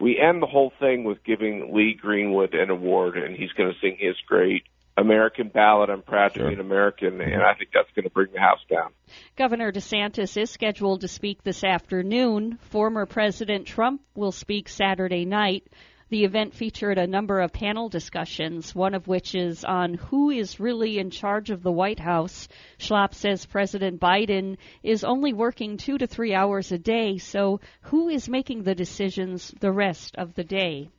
We 0.00 0.18
end 0.18 0.42
the 0.42 0.46
whole 0.46 0.72
thing 0.80 1.04
with 1.04 1.22
giving 1.22 1.72
Lee 1.72 1.94
Greenwood 1.94 2.52
an 2.52 2.70
award, 2.70 3.16
and 3.16 3.36
he's 3.36 3.52
going 3.52 3.72
to 3.72 3.78
sing 3.78 3.96
his 3.96 4.16
great 4.26 4.64
American 4.96 5.48
ballot. 5.48 5.90
I'm 5.90 6.02
proud 6.02 6.34
to 6.34 6.46
be 6.46 6.54
an 6.54 6.60
American, 6.60 7.20
and 7.20 7.42
I 7.42 7.54
think 7.54 7.70
that's 7.72 7.90
going 7.94 8.04
to 8.04 8.10
bring 8.10 8.32
the 8.32 8.40
House 8.40 8.60
down. 8.70 8.92
Governor 9.36 9.72
DeSantis 9.72 10.36
is 10.36 10.50
scheduled 10.50 11.00
to 11.00 11.08
speak 11.08 11.42
this 11.42 11.64
afternoon. 11.64 12.58
Former 12.70 13.06
President 13.06 13.66
Trump 13.66 14.02
will 14.14 14.32
speak 14.32 14.68
Saturday 14.68 15.24
night. 15.24 15.66
The 16.10 16.24
event 16.24 16.52
featured 16.52 16.98
a 16.98 17.06
number 17.06 17.40
of 17.40 17.54
panel 17.54 17.88
discussions, 17.88 18.74
one 18.74 18.92
of 18.94 19.08
which 19.08 19.34
is 19.34 19.64
on 19.64 19.94
who 19.94 20.28
is 20.28 20.60
really 20.60 20.98
in 20.98 21.08
charge 21.08 21.48
of 21.48 21.62
the 21.62 21.72
White 21.72 22.00
House. 22.00 22.48
Schlapp 22.78 23.14
says 23.14 23.46
President 23.46 23.98
Biden 23.98 24.58
is 24.82 25.04
only 25.04 25.32
working 25.32 25.78
two 25.78 25.96
to 25.96 26.06
three 26.06 26.34
hours 26.34 26.70
a 26.70 26.76
day, 26.76 27.16
so 27.16 27.60
who 27.80 28.10
is 28.10 28.28
making 28.28 28.64
the 28.64 28.74
decisions 28.74 29.54
the 29.60 29.72
rest 29.72 30.14
of 30.16 30.34
the 30.34 30.44
day? 30.44 30.90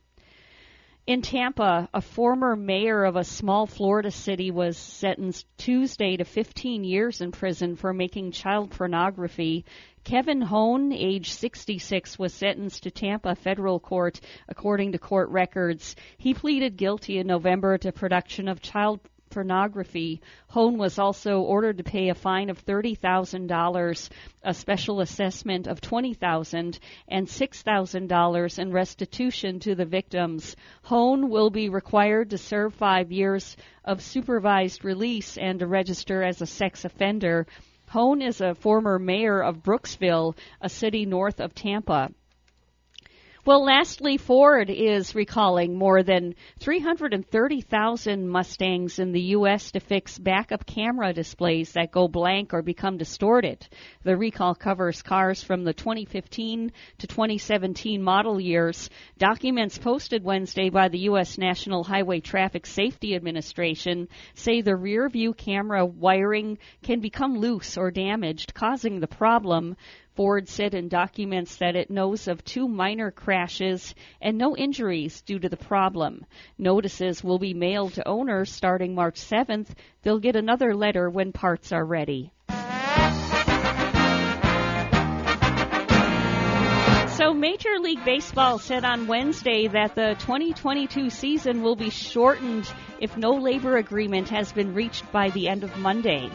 In 1.06 1.20
Tampa, 1.20 1.86
a 1.92 2.00
former 2.00 2.56
mayor 2.56 3.04
of 3.04 3.14
a 3.14 3.24
small 3.24 3.66
Florida 3.66 4.10
city 4.10 4.50
was 4.50 4.78
sentenced 4.78 5.46
Tuesday 5.58 6.16
to 6.16 6.24
15 6.24 6.82
years 6.82 7.20
in 7.20 7.30
prison 7.30 7.76
for 7.76 7.92
making 7.92 8.32
child 8.32 8.70
pornography. 8.70 9.66
Kevin 10.04 10.40
Hohn, 10.40 10.94
age 10.94 11.30
66, 11.30 12.18
was 12.18 12.32
sentenced 12.32 12.84
to 12.84 12.90
Tampa 12.90 13.34
federal 13.34 13.80
court 13.80 14.18
according 14.48 14.92
to 14.92 14.98
court 14.98 15.28
records. 15.28 15.94
He 16.16 16.32
pleaded 16.32 16.78
guilty 16.78 17.18
in 17.18 17.26
November 17.26 17.76
to 17.76 17.92
production 17.92 18.48
of 18.48 18.62
child 18.62 19.00
pornography. 19.34 20.22
Hohn 20.46 20.78
was 20.78 20.96
also 20.96 21.40
ordered 21.40 21.78
to 21.78 21.84
pay 21.84 22.08
a 22.08 22.14
fine 22.14 22.50
of 22.50 22.64
$30,000, 22.64 24.08
a 24.44 24.54
special 24.54 25.00
assessment 25.00 25.66
of 25.66 25.80
$20,000, 25.80 26.78
and 27.08 27.26
$6,000 27.26 28.58
in 28.60 28.72
restitution 28.72 29.58
to 29.58 29.74
the 29.74 29.84
victims. 29.84 30.54
Hohn 30.84 31.28
will 31.28 31.50
be 31.50 31.68
required 31.68 32.30
to 32.30 32.38
serve 32.38 32.74
five 32.74 33.10
years 33.10 33.56
of 33.84 34.00
supervised 34.00 34.84
release 34.84 35.36
and 35.36 35.58
to 35.58 35.66
register 35.66 36.22
as 36.22 36.40
a 36.40 36.46
sex 36.46 36.84
offender. 36.84 37.46
Hohn 37.88 38.22
is 38.22 38.40
a 38.40 38.54
former 38.54 39.00
mayor 39.00 39.42
of 39.42 39.64
Brooksville, 39.64 40.36
a 40.60 40.68
city 40.68 41.06
north 41.06 41.40
of 41.40 41.56
Tampa. 41.56 42.10
Well, 43.46 43.62
lastly, 43.62 44.16
Ford 44.16 44.70
is 44.70 45.14
recalling 45.14 45.76
more 45.76 46.02
than 46.02 46.34
330,000 46.60 48.26
Mustangs 48.26 48.98
in 48.98 49.12
the 49.12 49.20
U.S. 49.20 49.72
to 49.72 49.80
fix 49.80 50.18
backup 50.18 50.64
camera 50.64 51.12
displays 51.12 51.72
that 51.72 51.92
go 51.92 52.08
blank 52.08 52.54
or 52.54 52.62
become 52.62 52.96
distorted. 52.96 53.68
The 54.02 54.16
recall 54.16 54.54
covers 54.54 55.02
cars 55.02 55.42
from 55.42 55.62
the 55.62 55.74
2015 55.74 56.72
to 57.00 57.06
2017 57.06 58.02
model 58.02 58.40
years. 58.40 58.88
Documents 59.18 59.76
posted 59.76 60.24
Wednesday 60.24 60.70
by 60.70 60.88
the 60.88 61.00
U.S. 61.00 61.36
National 61.36 61.84
Highway 61.84 62.20
Traffic 62.20 62.64
Safety 62.64 63.14
Administration 63.14 64.08
say 64.32 64.62
the 64.62 64.74
rear 64.74 65.10
view 65.10 65.34
camera 65.34 65.84
wiring 65.84 66.56
can 66.82 67.00
become 67.00 67.36
loose 67.36 67.76
or 67.76 67.90
damaged, 67.90 68.54
causing 68.54 69.00
the 69.00 69.06
problem. 69.06 69.76
Ford 70.14 70.48
said 70.48 70.74
in 70.74 70.88
documents 70.88 71.56
that 71.56 71.74
it 71.74 71.90
knows 71.90 72.28
of 72.28 72.44
two 72.44 72.68
minor 72.68 73.10
crashes 73.10 73.94
and 74.20 74.38
no 74.38 74.56
injuries 74.56 75.22
due 75.22 75.38
to 75.40 75.48
the 75.48 75.56
problem. 75.56 76.24
Notices 76.58 77.24
will 77.24 77.38
be 77.38 77.54
mailed 77.54 77.94
to 77.94 78.06
owners 78.06 78.52
starting 78.52 78.94
March 78.94 79.16
7th. 79.16 79.70
They'll 80.02 80.20
get 80.20 80.36
another 80.36 80.74
letter 80.74 81.10
when 81.10 81.32
parts 81.32 81.72
are 81.72 81.84
ready. 81.84 82.33
So, 87.24 87.32
Major 87.32 87.78
League 87.80 88.04
Baseball 88.04 88.58
said 88.58 88.84
on 88.84 89.06
Wednesday 89.06 89.66
that 89.68 89.94
the 89.94 90.14
2022 90.18 91.08
season 91.08 91.62
will 91.62 91.74
be 91.74 91.88
shortened 91.88 92.70
if 93.00 93.16
no 93.16 93.30
labor 93.30 93.78
agreement 93.78 94.28
has 94.28 94.52
been 94.52 94.74
reached 94.74 95.10
by 95.10 95.30
the 95.30 95.48
end 95.48 95.64
of 95.64 95.74
Monday. 95.78 96.28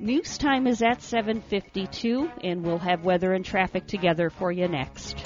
News 0.00 0.36
time 0.36 0.66
is 0.66 0.82
at 0.82 0.98
7:52 0.98 2.28
and 2.42 2.64
we'll 2.64 2.78
have 2.78 3.04
weather 3.04 3.32
and 3.32 3.44
traffic 3.44 3.86
together 3.86 4.28
for 4.28 4.50
you 4.50 4.66
next. 4.66 5.20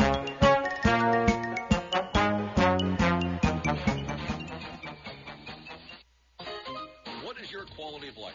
What 7.24 7.40
is 7.40 7.50
your 7.50 7.64
quality 7.74 8.08
of 8.08 8.18
life? 8.18 8.34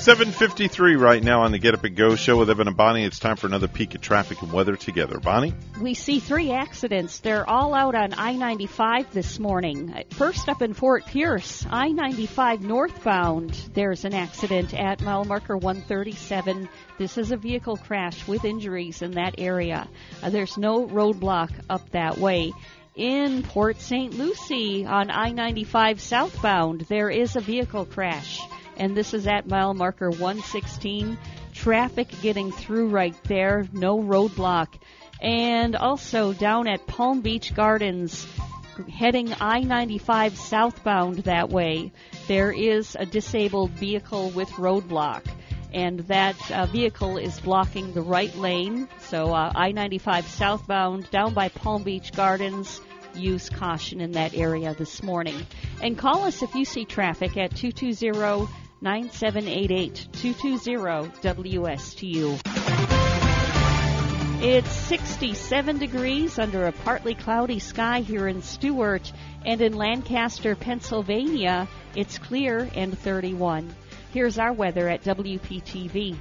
753 0.00 0.96
right 0.96 1.22
now 1.22 1.42
on 1.42 1.52
the 1.52 1.58
Get 1.58 1.74
Up 1.74 1.84
and 1.84 1.94
Go 1.94 2.16
show 2.16 2.38
with 2.38 2.48
Evan 2.48 2.68
and 2.68 2.76
Bonnie. 2.76 3.04
It's 3.04 3.18
time 3.18 3.36
for 3.36 3.46
another 3.46 3.68
peek 3.68 3.94
at 3.94 4.00
traffic 4.00 4.40
and 4.40 4.50
weather 4.50 4.74
together. 4.74 5.20
Bonnie? 5.20 5.52
We 5.78 5.92
see 5.92 6.20
three 6.20 6.52
accidents. 6.52 7.20
They're 7.20 7.48
all 7.48 7.74
out 7.74 7.94
on 7.94 8.14
I 8.14 8.32
95 8.32 9.12
this 9.12 9.38
morning. 9.38 10.04
First 10.12 10.48
up 10.48 10.62
in 10.62 10.72
Fort 10.72 11.04
Pierce, 11.04 11.66
I 11.68 11.88
95 11.88 12.62
northbound, 12.62 13.52
there's 13.74 14.06
an 14.06 14.14
accident 14.14 14.72
at 14.72 15.02
mile 15.02 15.26
marker 15.26 15.58
137. 15.58 16.70
This 16.96 17.18
is 17.18 17.30
a 17.30 17.36
vehicle 17.36 17.76
crash 17.76 18.26
with 18.26 18.46
injuries 18.46 19.02
in 19.02 19.10
that 19.12 19.34
area. 19.36 19.86
Uh, 20.22 20.30
there's 20.30 20.56
no 20.56 20.86
roadblock 20.86 21.50
up 21.68 21.90
that 21.90 22.16
way. 22.16 22.54
In 22.96 23.42
Port 23.42 23.78
St. 23.78 24.14
Lucie 24.14 24.86
on 24.86 25.10
I 25.10 25.32
95 25.32 26.00
southbound, 26.00 26.86
there 26.88 27.10
is 27.10 27.36
a 27.36 27.40
vehicle 27.40 27.84
crash 27.84 28.40
and 28.80 28.96
this 28.96 29.12
is 29.12 29.26
at 29.26 29.46
mile 29.46 29.74
marker 29.74 30.08
116. 30.08 31.18
Traffic 31.52 32.08
getting 32.22 32.50
through 32.50 32.88
right 32.88 33.14
there, 33.24 33.68
no 33.74 33.98
roadblock. 33.98 34.68
And 35.20 35.76
also 35.76 36.32
down 36.32 36.66
at 36.66 36.86
Palm 36.86 37.20
Beach 37.20 37.54
Gardens, 37.54 38.26
heading 38.90 39.34
I 39.38 39.60
95 39.60 40.38
southbound 40.38 41.18
that 41.24 41.50
way, 41.50 41.92
there 42.26 42.50
is 42.50 42.96
a 42.98 43.04
disabled 43.04 43.72
vehicle 43.72 44.30
with 44.30 44.48
roadblock. 44.52 45.26
And 45.74 46.00
that 46.08 46.50
uh, 46.50 46.64
vehicle 46.64 47.18
is 47.18 47.38
blocking 47.38 47.92
the 47.92 48.00
right 48.00 48.34
lane. 48.34 48.88
So 49.00 49.34
uh, 49.34 49.52
I 49.54 49.72
95 49.72 50.26
southbound 50.26 51.10
down 51.10 51.34
by 51.34 51.50
Palm 51.50 51.82
Beach 51.82 52.12
Gardens 52.12 52.80
use 53.14 53.50
caution 53.50 54.00
in 54.00 54.12
that 54.12 54.34
area 54.34 54.72
this 54.72 55.02
morning. 55.02 55.46
And 55.82 55.98
call 55.98 56.24
us 56.24 56.42
if 56.42 56.54
you 56.54 56.64
see 56.64 56.86
traffic 56.86 57.36
at 57.36 57.54
220 57.54 58.48
9788 58.82 60.08
220 60.12 61.10
WSTU. 61.20 62.40
It's 64.42 64.70
67 64.70 65.78
degrees 65.78 66.38
under 66.38 66.66
a 66.66 66.72
partly 66.72 67.14
cloudy 67.14 67.58
sky 67.58 68.00
here 68.00 68.26
in 68.26 68.40
Stuart, 68.40 69.12
and 69.44 69.60
in 69.60 69.74
Lancaster, 69.74 70.56
Pennsylvania, 70.56 71.68
it's 71.94 72.16
clear 72.16 72.70
and 72.74 72.98
31. 72.98 73.74
Here's 74.12 74.38
our 74.38 74.54
weather 74.54 74.88
at 74.88 75.04
WPTV. 75.04 76.16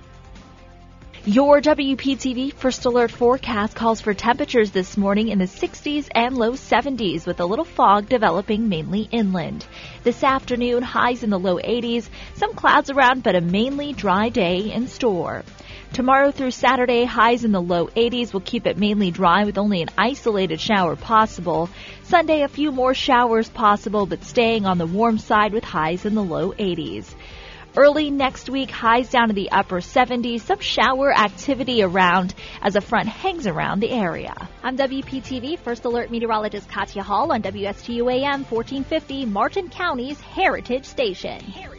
Your 1.25 1.59
WPTV 1.59 2.53
First 2.53 2.85
Alert 2.85 3.11
forecast 3.11 3.75
calls 3.75 3.99
for 3.99 4.13
temperatures 4.13 4.71
this 4.71 4.95
morning 4.95 5.27
in 5.27 5.37
the 5.37 5.45
60s 5.45 6.07
and 6.15 6.37
low 6.37 6.53
70s 6.53 7.25
with 7.25 7.41
a 7.41 7.45
little 7.45 7.65
fog 7.65 8.07
developing 8.07 8.69
mainly 8.69 9.01
inland. 9.11 9.65
This 10.03 10.23
afternoon, 10.23 10.81
highs 10.81 11.21
in 11.21 11.29
the 11.29 11.37
low 11.37 11.57
80s, 11.57 12.07
some 12.35 12.53
clouds 12.53 12.89
around, 12.89 13.21
but 13.21 13.35
a 13.35 13.41
mainly 13.41 13.91
dry 13.91 14.29
day 14.29 14.71
in 14.71 14.87
store. 14.87 15.43
Tomorrow 15.91 16.31
through 16.31 16.51
Saturday, 16.51 17.03
highs 17.03 17.43
in 17.43 17.51
the 17.51 17.61
low 17.61 17.87
80s 17.87 18.31
will 18.31 18.39
keep 18.39 18.65
it 18.65 18.77
mainly 18.77 19.11
dry 19.11 19.43
with 19.43 19.57
only 19.57 19.81
an 19.81 19.89
isolated 19.97 20.61
shower 20.61 20.95
possible. 20.95 21.69
Sunday, 22.03 22.43
a 22.43 22.47
few 22.47 22.71
more 22.71 22.93
showers 22.93 23.49
possible, 23.49 24.05
but 24.05 24.23
staying 24.23 24.65
on 24.65 24.77
the 24.77 24.85
warm 24.85 25.17
side 25.17 25.51
with 25.51 25.65
highs 25.65 26.05
in 26.05 26.15
the 26.15 26.23
low 26.23 26.53
80s. 26.53 27.13
Early 27.77 28.09
next 28.09 28.49
week, 28.49 28.71
highs 28.71 29.11
down 29.11 29.27
to 29.27 29.33
the 29.33 29.51
upper 29.51 29.79
70s, 29.79 30.41
some 30.41 30.59
shower 30.59 31.15
activity 31.15 31.83
around 31.83 32.33
as 32.61 32.75
a 32.75 32.81
front 32.81 33.07
hangs 33.07 33.45
around 33.45 33.79
the 33.79 33.91
area. 33.91 34.33
I'm 34.63 34.75
WPTV 34.75 35.59
First 35.59 35.85
Alert 35.85 36.09
Meteorologist 36.09 36.67
Katya 36.67 37.03
Hall 37.03 37.31
on 37.31 37.43
WSTU 37.43 38.11
AM 38.11 38.43
1450, 38.43 39.25
Martin 39.25 39.69
County's 39.69 40.19
Heritage 40.19 40.85
Station. 40.85 41.39
Heritage 41.39 41.78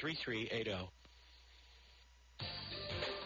3380. 0.00 0.88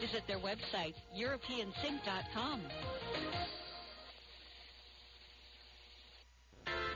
Visit 0.00 0.22
their 0.28 0.38
website, 0.38 0.94
europeansink.com. 1.16 2.62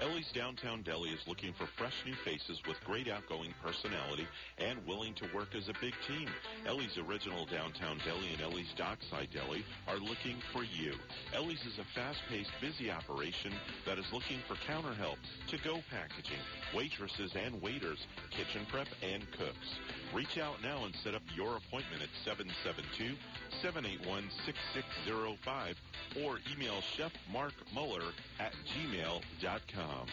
Ellie's 0.02 0.32
Downtown 0.32 0.82
Deli 0.82 1.10
is 1.10 1.28
looking 1.28 1.52
for 1.52 1.68
fresh 1.78 1.94
new 2.04 2.14
faces 2.24 2.60
with 2.66 2.76
great 2.84 3.08
outgoing 3.08 3.54
personality 3.62 4.26
and 4.58 4.84
willing 4.84 5.14
to 5.14 5.28
work 5.32 5.54
as 5.54 5.68
a 5.68 5.74
big 5.80 5.94
team. 6.08 6.28
Ellie's 6.66 6.98
Original 6.98 7.46
Downtown 7.46 8.00
Deli 8.04 8.32
and 8.32 8.42
Ellie's 8.42 8.74
Dockside 8.76 9.28
Deli 9.32 9.64
are 9.86 9.98
looking 9.98 10.42
for 10.52 10.64
you. 10.64 10.94
Ellie's 11.32 11.64
is 11.64 11.78
a 11.78 11.84
fast-paced, 11.94 12.50
busy 12.60 12.90
operation 12.90 13.52
that 13.86 13.96
is 13.96 14.12
looking 14.12 14.40
for 14.48 14.56
counter 14.66 14.92
help, 14.92 15.18
to-go 15.46 15.78
packaging, 15.88 16.42
waitresses 16.74 17.36
and 17.36 17.62
waiters, 17.62 18.04
kitchen 18.32 18.66
prep, 18.68 18.88
and 19.04 19.30
cooks. 19.30 19.78
Reach 20.12 20.36
out 20.36 20.60
now 20.64 20.84
and 20.84 20.96
set 21.04 21.14
up 21.14 21.22
your 21.36 21.58
appointment 21.58 22.02
at 22.02 22.10
772-781-6605 23.62 25.76
or 26.24 26.40
email 26.52 26.80
Chef 26.96 27.12
Mark 27.32 27.54
Muller 27.72 28.10
at 28.40 28.52
gmail.com 28.66 29.91
com. 29.93 30.06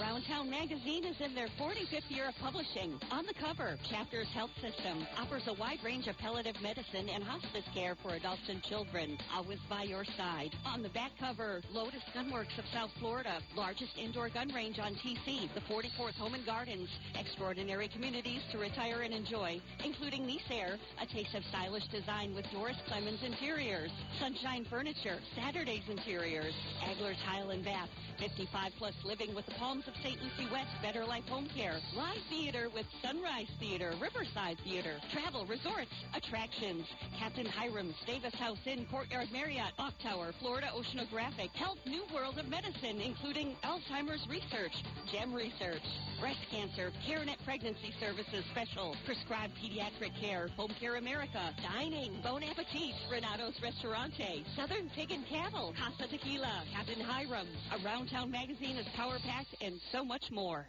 Around 0.00 0.24
Town 0.24 0.50
magazine 0.50 1.04
is 1.04 1.20
in 1.20 1.34
their 1.34 1.46
45th 1.60 2.08
year 2.08 2.26
of 2.28 2.34
publishing. 2.42 2.98
On 3.12 3.24
the 3.26 3.34
cover, 3.34 3.78
Chapters 3.88 4.26
Health 4.34 4.50
System 4.60 5.06
offers 5.16 5.46
a 5.46 5.52
wide 5.54 5.78
range 5.84 6.08
of 6.08 6.18
palliative 6.18 6.60
medicine 6.60 7.08
and 7.08 7.22
hospice 7.22 7.64
care 7.72 7.94
for 8.02 8.14
adults 8.14 8.48
and 8.48 8.60
children, 8.64 9.16
always 9.32 9.60
by 9.70 9.84
your 9.84 10.04
side. 10.16 10.50
On 10.66 10.82
the 10.82 10.88
back 10.88 11.12
cover, 11.20 11.60
Lotus 11.70 12.02
Gunworks 12.12 12.58
of 12.58 12.64
South 12.72 12.90
Florida, 12.98 13.38
largest 13.54 13.96
indoor 13.96 14.30
gun 14.30 14.48
range 14.52 14.80
on 14.80 14.94
TC, 14.94 15.52
the 15.54 15.60
44th 15.60 16.16
Home 16.18 16.34
and 16.34 16.46
Gardens, 16.46 16.88
extraordinary 17.16 17.86
communities 17.86 18.42
to 18.50 18.58
retire 18.58 19.02
and 19.02 19.14
enjoy, 19.14 19.60
including 19.84 20.26
Nice 20.26 20.50
Air, 20.50 20.76
a 21.00 21.06
taste 21.06 21.34
of 21.36 21.44
stylish 21.50 21.86
design 21.88 22.34
with 22.34 22.50
Doris 22.50 22.78
Clemens 22.88 23.22
Interiors, 23.22 23.92
Sunshine 24.18 24.64
Furniture, 24.68 25.18
Saturday's 25.36 25.88
Interiors, 25.88 26.54
Agler 26.82 27.14
Tile 27.24 27.50
and 27.50 27.64
Bath, 27.64 27.90
55 28.18 28.72
plus 28.78 28.94
living 29.04 29.34
with 29.34 29.46
the 29.46 29.54
Of 29.86 29.94
St. 30.02 30.16
Lucie 30.22 30.50
West, 30.50 30.70
Better 30.80 31.04
Life 31.04 31.28
Home 31.28 31.46
Care, 31.54 31.76
Live 31.94 32.22
Theater 32.30 32.68
with 32.72 32.86
Sunrise 33.02 33.50
Theater, 33.60 33.92
Riverside 34.00 34.56
Theater, 34.64 34.96
Travel, 35.12 35.44
Resorts, 35.44 35.92
Attractions, 36.16 36.86
Captain 37.18 37.44
Hiram's, 37.44 37.94
Davis 38.06 38.34
House 38.34 38.58
Inn, 38.64 38.86
Courtyard 38.90 39.28
Marriott, 39.30 39.76
Bok 39.76 39.92
Tower, 40.02 40.32
Florida 40.40 40.68
Oceanographic, 40.72 41.50
Health 41.52 41.78
New 41.84 42.02
World 42.14 42.38
of 42.38 42.48
Medicine, 42.48 43.02
including 43.04 43.56
Alzheimer's 43.62 44.24
Research, 44.26 44.72
GEM 45.12 45.34
Research, 45.34 45.84
Breast 46.18 46.40
Cancer, 46.50 46.90
CareNet 47.06 47.44
Pregnancy 47.44 47.92
Services 48.00 48.44
Special, 48.52 48.96
Prescribed 49.04 49.52
Pediatric 49.60 50.18
Care, 50.18 50.48
Home 50.56 50.72
Care 50.80 50.96
America, 50.96 51.52
Dining, 51.60 52.16
Bon 52.22 52.42
Appetit, 52.42 52.94
Renato's 53.12 53.60
Restaurante, 53.60 54.44
Southern 54.56 54.88
Pig 54.96 55.10
and 55.10 55.26
Cattle, 55.26 55.74
Casa 55.76 56.08
Tequila, 56.08 56.64
Captain 56.72 57.04
Hiram's, 57.04 57.58
Around 57.84 58.08
Town 58.08 58.30
Magazine 58.30 58.76
is 58.76 58.86
Power 58.96 59.18
Packed, 59.26 59.54
and 59.64 59.80
so 59.90 60.04
much 60.04 60.30
more. 60.30 60.66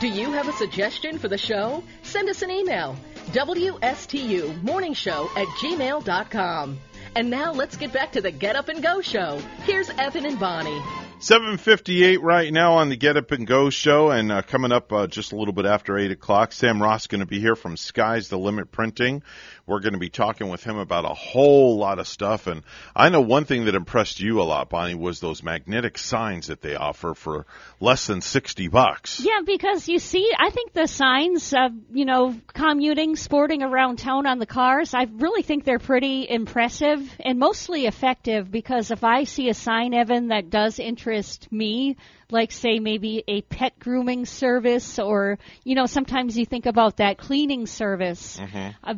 Do 0.00 0.08
you 0.08 0.32
have 0.32 0.48
a 0.48 0.52
suggestion 0.52 1.18
for 1.18 1.28
the 1.28 1.36
show? 1.36 1.84
Send 2.02 2.30
us 2.30 2.40
an 2.40 2.50
email. 2.50 2.96
WSTU 3.32 4.62
Morning 4.62 4.94
Show 4.94 5.28
at 5.36 5.46
gmail.com. 5.48 6.80
And 7.14 7.28
now 7.28 7.52
let's 7.52 7.76
get 7.76 7.92
back 7.92 8.12
to 8.12 8.22
the 8.22 8.30
Get 8.30 8.56
Up 8.56 8.68
and 8.68 8.82
Go 8.82 9.02
show. 9.02 9.38
Here's 9.64 9.90
Evan 9.90 10.24
and 10.24 10.40
Bonnie. 10.40 10.80
758 11.18 12.22
right 12.22 12.50
now 12.50 12.74
on 12.74 12.88
the 12.88 12.96
Get 12.96 13.18
Up 13.18 13.30
and 13.30 13.46
Go 13.46 13.68
show, 13.68 14.10
and 14.10 14.32
uh, 14.32 14.40
coming 14.40 14.72
up 14.72 14.90
uh, 14.90 15.06
just 15.06 15.32
a 15.32 15.36
little 15.36 15.52
bit 15.52 15.66
after 15.66 15.98
8 15.98 16.12
o'clock, 16.12 16.52
Sam 16.52 16.82
Ross 16.82 17.08
going 17.08 17.20
to 17.20 17.26
be 17.26 17.40
here 17.40 17.56
from 17.56 17.76
Sky's 17.76 18.30
the 18.30 18.38
Limit 18.38 18.72
Printing. 18.72 19.22
We're 19.70 19.78
going 19.78 19.92
to 19.92 20.00
be 20.00 20.10
talking 20.10 20.48
with 20.48 20.64
him 20.64 20.78
about 20.78 21.04
a 21.04 21.14
whole 21.14 21.78
lot 21.78 22.00
of 22.00 22.08
stuff, 22.08 22.48
and 22.48 22.64
I 22.94 23.08
know 23.08 23.20
one 23.20 23.44
thing 23.44 23.66
that 23.66 23.76
impressed 23.76 24.18
you 24.18 24.40
a 24.40 24.42
lot, 24.42 24.68
Bonnie, 24.68 24.96
was 24.96 25.20
those 25.20 25.44
magnetic 25.44 25.96
signs 25.96 26.48
that 26.48 26.60
they 26.60 26.74
offer 26.74 27.14
for 27.14 27.46
less 27.78 28.08
than 28.08 28.20
60 28.20 28.66
bucks. 28.66 29.20
Yeah, 29.20 29.42
because 29.46 29.88
you 29.88 30.00
see, 30.00 30.28
I 30.36 30.50
think 30.50 30.72
the 30.72 30.88
signs, 30.88 31.54
uh, 31.54 31.68
you 31.92 32.04
know, 32.04 32.34
commuting, 32.52 33.14
sporting 33.14 33.62
around 33.62 34.00
town 34.00 34.26
on 34.26 34.40
the 34.40 34.46
cars, 34.46 34.92
I 34.92 35.04
really 35.04 35.42
think 35.42 35.62
they're 35.62 35.78
pretty 35.78 36.26
impressive 36.28 37.08
and 37.20 37.38
mostly 37.38 37.86
effective 37.86 38.50
because 38.50 38.90
if 38.90 39.04
I 39.04 39.22
see 39.22 39.50
a 39.50 39.54
sign, 39.54 39.94
Evan, 39.94 40.28
that 40.28 40.50
does 40.50 40.80
interest 40.80 41.46
me, 41.52 41.96
like 42.28 42.50
say 42.50 42.80
maybe 42.80 43.22
a 43.28 43.42
pet 43.42 43.78
grooming 43.78 44.26
service 44.26 44.98
or, 44.98 45.38
you 45.62 45.76
know, 45.76 45.86
sometimes 45.86 46.36
you 46.36 46.44
think 46.44 46.66
about 46.66 46.96
that 46.96 47.18
cleaning 47.18 47.66
service. 47.66 48.36
Mm-hmm. 48.36 48.68
Uh, 48.82 48.94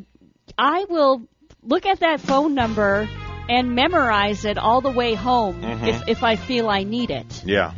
I 0.59 0.85
will 0.89 1.23
look 1.63 1.87
at 1.87 2.01
that 2.01 2.21
phone 2.21 2.55
number 2.55 3.09
and 3.49 3.75
memorize 3.75 4.45
it 4.45 4.59
all 4.59 4.81
the 4.81 4.91
way 4.91 5.15
home 5.15 5.63
Mhm. 5.63 5.87
if, 5.87 6.09
if 6.09 6.23
I 6.23 6.37
feel 6.37 6.69
I 6.69 6.85
need 6.85 7.11
it. 7.11 7.43
Yeah. 7.45 7.73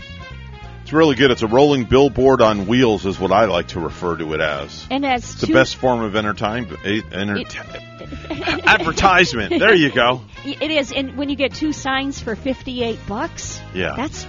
It's 0.83 0.93
really 0.93 1.15
good. 1.15 1.31
It's 1.31 1.43
a 1.43 1.47
rolling 1.47 1.85
billboard 1.85 2.43
on 2.43 2.67
wheels, 2.67 3.07
is 3.07 3.19
what 3.19 3.33
I 3.33 3.47
like 3.47 3.69
to 3.69 3.81
refer 3.81 4.17
to 4.19 4.35
it 4.35 4.41
as. 4.41 4.87
And 4.91 5.07
as 5.07 5.23
It's 5.33 5.41
the 5.41 5.53
best 5.53 5.77
form 5.77 6.03
of 6.03 6.15
entertainment. 6.15 6.79
Enter- 6.85 7.39
advertisement. 8.67 9.59
There 9.59 9.75
you 9.75 9.91
go. 9.91 10.23
It 10.45 10.71
is, 10.71 10.93
and 10.93 11.17
when 11.17 11.31
you 11.31 11.37
get 11.37 11.55
two 11.55 11.73
signs 11.73 12.21
for 12.21 12.37
fifty-eight 12.37 12.99
bucks, 13.07 13.61
Yeah. 13.73 13.95
that's 13.97 14.27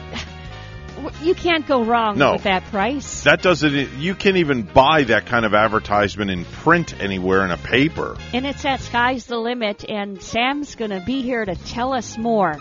you 1.21 1.35
can't 1.35 1.67
go 1.67 1.83
wrong 1.83 2.17
No. 2.17 2.33
with 2.33 2.43
that 2.43 2.63
price. 2.65 3.23
That 3.23 3.41
doesn't. 3.41 3.93
You 3.99 4.15
can't 4.15 4.37
even 4.37 4.63
buy 4.63 5.03
that 5.05 5.25
kind 5.25 5.45
of 5.45 5.53
advertisement 5.53 6.31
in 6.31 6.45
print 6.45 6.99
anywhere 6.99 7.43
in 7.45 7.51
a 7.51 7.57
paper. 7.57 8.17
And 8.33 8.45
it's 8.45 8.63
at 8.65 8.81
sky's 8.81 9.25
the 9.25 9.37
limit, 9.37 9.85
and 9.87 10.21
Sam's 10.21 10.75
going 10.75 10.91
to 10.91 11.01
be 11.01 11.21
here 11.21 11.43
to 11.45 11.55
tell 11.55 11.93
us 11.93 12.17
more. 12.17 12.55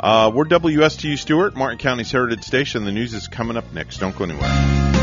Uh, 0.00 0.30
we're 0.32 0.44
WSTU 0.44 1.18
Stuart, 1.18 1.56
Martin 1.56 1.78
County's 1.78 2.10
Heritage 2.12 2.44
Station. 2.44 2.84
The 2.84 2.92
news 2.92 3.14
is 3.14 3.26
coming 3.26 3.56
up 3.56 3.72
next. 3.72 3.98
Don't 3.98 4.16
go 4.16 4.24
anywhere. 4.24 4.97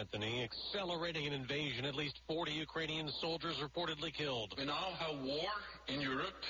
Anthony. 0.00 0.42
Accelerating 0.42 1.26
an 1.26 1.34
invasion. 1.34 1.84
At 1.84 1.94
least 1.94 2.20
40 2.26 2.52
Ukrainian 2.52 3.10
soldiers 3.20 3.56
reportedly 3.62 4.12
killed. 4.14 4.54
We 4.56 4.64
now 4.64 4.92
have 4.98 5.20
war 5.22 5.50
in 5.88 6.00
Europe 6.00 6.42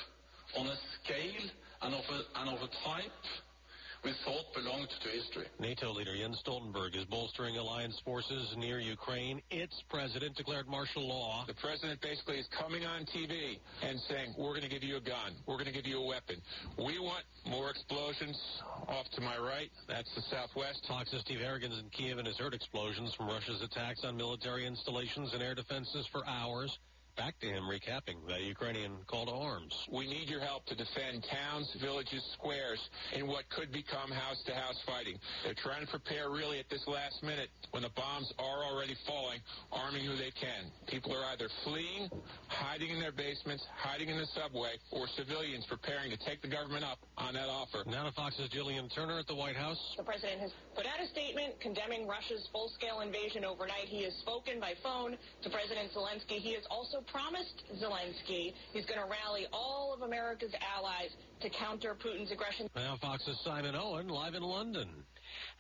on 0.57 0.69
a 0.69 0.77
scale 1.03 1.51
and 1.83 1.95
of 1.95 2.05
a, 2.11 2.41
and 2.41 2.51
of 2.51 2.63
a 2.63 2.69
type 2.89 3.11
we 4.05 4.13
thought 4.25 4.55
belonged 4.55 4.89
to 5.03 5.09
history. 5.09 5.47
NATO 5.59 5.93
leader 5.93 6.17
Jens 6.17 6.43
Stoltenberg 6.45 6.97
is 6.97 7.05
bolstering 7.05 7.57
alliance 7.57 8.01
forces 8.05 8.55
near 8.57 8.79
Ukraine. 8.79 9.43
Its 9.51 9.83
president 9.89 10.37
declared 10.37 10.69
martial 10.69 11.07
law. 11.07 11.45
The 11.47 11.55
president 11.55 12.01
basically 12.01 12.39
is 12.39 12.49
coming 12.49 12.85
on 12.85 13.05
TV 13.05 13.59
and 13.83 13.99
saying, 14.09 14.35
we're 14.39 14.51
going 14.51 14.63
to 14.63 14.69
give 14.69 14.83
you 14.83 14.97
a 14.97 15.01
gun. 15.01 15.35
We're 15.47 15.57
going 15.57 15.67
to 15.67 15.73
give 15.73 15.87
you 15.87 15.99
a 15.99 16.07
weapon. 16.07 16.37
We 16.79 16.99
want 16.99 17.25
more 17.47 17.71
explosions 17.71 18.41
off 18.89 19.11
to 19.13 19.21
my 19.21 19.39
right. 19.39 19.71
That's 19.89 20.13
the 20.15 20.23
southwest. 20.23 20.85
Fox's 20.89 21.21
Steve 21.21 21.41
Harrigan's 21.41 21.79
in 21.79 21.91
Kiev 21.91 22.19
and 22.19 22.27
has 22.27 22.39
heard 22.39 22.55
explosions 22.55 23.15
from 23.15 23.29
Russia's 23.29 23.63
attacks 23.63 24.05
on 24.05 24.17
military 24.17 24.67
installations 24.67 25.35
and 25.35 25.43
air 25.43 25.55
defenses 25.55 26.07
for 26.11 26.27
hours. 26.27 26.79
Back 27.21 27.39
to 27.41 27.49
him 27.49 27.65
recapping 27.65 28.17
the 28.27 28.41
Ukrainian 28.41 28.97
call 29.07 29.27
to 29.27 29.33
arms. 29.33 29.77
We 29.93 30.09
need 30.09 30.31
your 30.31 30.41
help 30.41 30.65
to 30.73 30.75
defend 30.75 31.23
towns, 31.29 31.69
villages, 31.79 32.25
squares 32.33 32.81
in 33.13 33.27
what 33.27 33.45
could 33.51 33.71
become 33.71 34.11
house-to-house 34.11 34.81
fighting. 34.87 35.21
They're 35.45 35.53
trying 35.53 35.85
to 35.85 35.91
prepare 35.91 36.31
really 36.31 36.61
at 36.61 36.71
this 36.71 36.81
last 36.89 37.23
minute 37.23 37.51
when 37.73 37.83
the 37.83 37.93
bombs 37.93 38.33
are 38.39 38.65
already 38.65 38.97
falling, 39.07 39.41
arming 39.71 40.07
who 40.07 40.17
they 40.17 40.33
can. 40.33 40.73
People 40.89 41.13
are 41.13 41.23
either 41.37 41.51
fleeing, 41.63 42.09
hiding 42.49 42.89
in 42.89 42.99
their 42.99 43.13
basements, 43.13 43.67
hiding 43.77 44.09
in 44.09 44.17
the 44.17 44.25
subway, 44.33 44.81
or 44.91 45.07
civilians 45.09 45.67
preparing 45.67 46.11
to 46.11 46.17
take 46.25 46.41
the 46.41 46.49
government 46.49 46.85
up 46.85 47.05
on 47.19 47.35
that 47.35 47.53
offer. 47.53 47.85
Now 47.85 48.05
to 48.05 48.13
Fox's 48.13 48.49
Jillian 48.49 48.89
Turner 48.95 49.19
at 49.19 49.27
the 49.27 49.37
White 49.37 49.57
House. 49.57 49.77
The 49.99 50.05
president 50.05 50.41
has 50.41 50.53
put 50.75 50.87
out 50.87 51.05
a 51.05 51.07
statement 51.13 51.61
condemning 51.61 52.09
Russia's 52.09 52.49
full-scale 52.51 53.01
invasion 53.01 53.45
overnight. 53.45 53.93
He 53.93 54.05
has 54.05 54.15
spoken 54.25 54.59
by 54.59 54.73
phone 54.83 55.19
to 55.43 55.51
President 55.51 55.93
Zelensky. 55.93 56.41
He 56.41 56.55
has 56.55 56.65
also 56.71 57.05
promised 57.13 57.63
Zelensky 57.83 58.53
he's 58.73 58.85
going 58.87 59.01
to 59.01 59.07
rally 59.07 59.47
all 59.53 59.93
of 59.95 60.03
America's 60.03 60.53
allies 60.77 61.11
to 61.41 61.51
counter 61.51 61.95
Putin's 61.95 62.31
aggression. 62.31 62.69
Now 62.75 62.97
Fox's 63.01 63.41
Simon 63.45 63.75
Owen 63.75 64.09
live 64.09 64.35
in 64.35 64.43
London. 64.43 64.89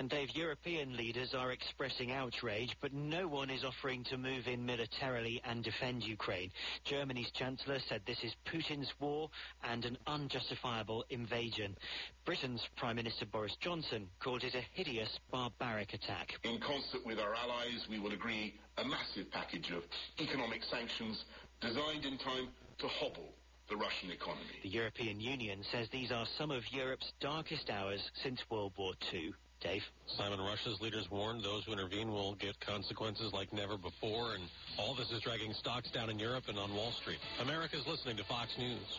And 0.00 0.08
Dave, 0.08 0.34
European 0.34 0.96
leaders 0.96 1.34
are 1.34 1.52
expressing 1.52 2.10
outrage, 2.10 2.74
but 2.80 2.94
no 2.94 3.28
one 3.28 3.50
is 3.50 3.64
offering 3.64 4.02
to 4.04 4.16
move 4.16 4.48
in 4.48 4.64
militarily 4.64 5.42
and 5.44 5.62
defend 5.62 6.04
Ukraine. 6.04 6.50
Germany's 6.84 7.30
Chancellor 7.32 7.78
said 7.86 8.00
this 8.06 8.24
is 8.24 8.34
Putin's 8.46 8.90
war 8.98 9.28
and 9.62 9.84
an 9.84 9.98
unjustifiable 10.06 11.04
invasion. 11.10 11.76
Britain's 12.24 12.66
Prime 12.76 12.96
Minister 12.96 13.26
Boris 13.26 13.54
Johnson 13.60 14.08
called 14.20 14.42
it 14.42 14.54
a 14.54 14.62
hideous, 14.72 15.18
barbaric 15.30 15.92
attack. 15.92 16.32
In 16.44 16.58
concert 16.60 17.04
with 17.04 17.18
our 17.18 17.34
allies, 17.34 17.86
we 17.90 17.98
will 17.98 18.12
agree 18.12 18.54
a 18.78 18.84
massive 18.86 19.30
package 19.30 19.70
of 19.70 19.82
economic 20.18 20.64
sanctions 20.64 21.26
designed 21.60 22.06
in 22.06 22.16
time 22.16 22.48
to 22.78 22.88
hobble 22.88 23.34
the 23.68 23.76
Russian 23.76 24.10
economy. 24.10 24.60
The 24.62 24.70
European 24.70 25.20
Union 25.20 25.62
says 25.70 25.88
these 25.92 26.10
are 26.10 26.24
some 26.38 26.50
of 26.50 26.62
Europe's 26.72 27.12
darkest 27.20 27.68
hours 27.68 28.00
since 28.22 28.40
World 28.48 28.72
War 28.78 28.94
II. 29.12 29.34
Dave? 29.60 29.82
Simon 30.16 30.40
Russia's 30.40 30.80
leaders 30.80 31.06
warned 31.10 31.44
those 31.44 31.64
who 31.64 31.72
intervene 31.72 32.10
will 32.10 32.34
get 32.36 32.58
consequences 32.60 33.32
like 33.32 33.52
never 33.52 33.76
before, 33.76 34.34
and 34.34 34.42
all 34.78 34.94
this 34.94 35.10
is 35.10 35.20
dragging 35.22 35.52
stocks 35.52 35.90
down 35.90 36.10
in 36.10 36.18
Europe 36.18 36.44
and 36.48 36.58
on 36.58 36.74
Wall 36.74 36.92
Street. 37.02 37.18
America's 37.40 37.86
listening 37.86 38.16
to 38.16 38.24
Fox 38.24 38.50
News. 38.58 38.98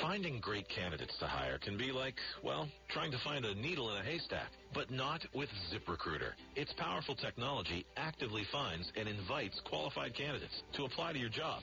Finding 0.00 0.40
great 0.40 0.66
candidates 0.68 1.16
to 1.18 1.26
hire 1.26 1.58
can 1.58 1.76
be 1.76 1.92
like, 1.92 2.14
well, 2.42 2.66
trying 2.88 3.10
to 3.10 3.18
find 3.22 3.44
a 3.44 3.54
needle 3.54 3.94
in 3.94 4.00
a 4.00 4.04
haystack, 4.04 4.50
but 4.74 4.90
not 4.90 5.20
with 5.34 5.50
ZipRecruiter. 5.70 6.32
Its 6.56 6.72
powerful 6.78 7.14
technology 7.14 7.84
actively 7.96 8.44
finds 8.50 8.90
and 8.96 9.06
invites 9.06 9.60
qualified 9.68 10.14
candidates 10.14 10.62
to 10.76 10.84
apply 10.84 11.12
to 11.12 11.18
your 11.18 11.28
job. 11.28 11.62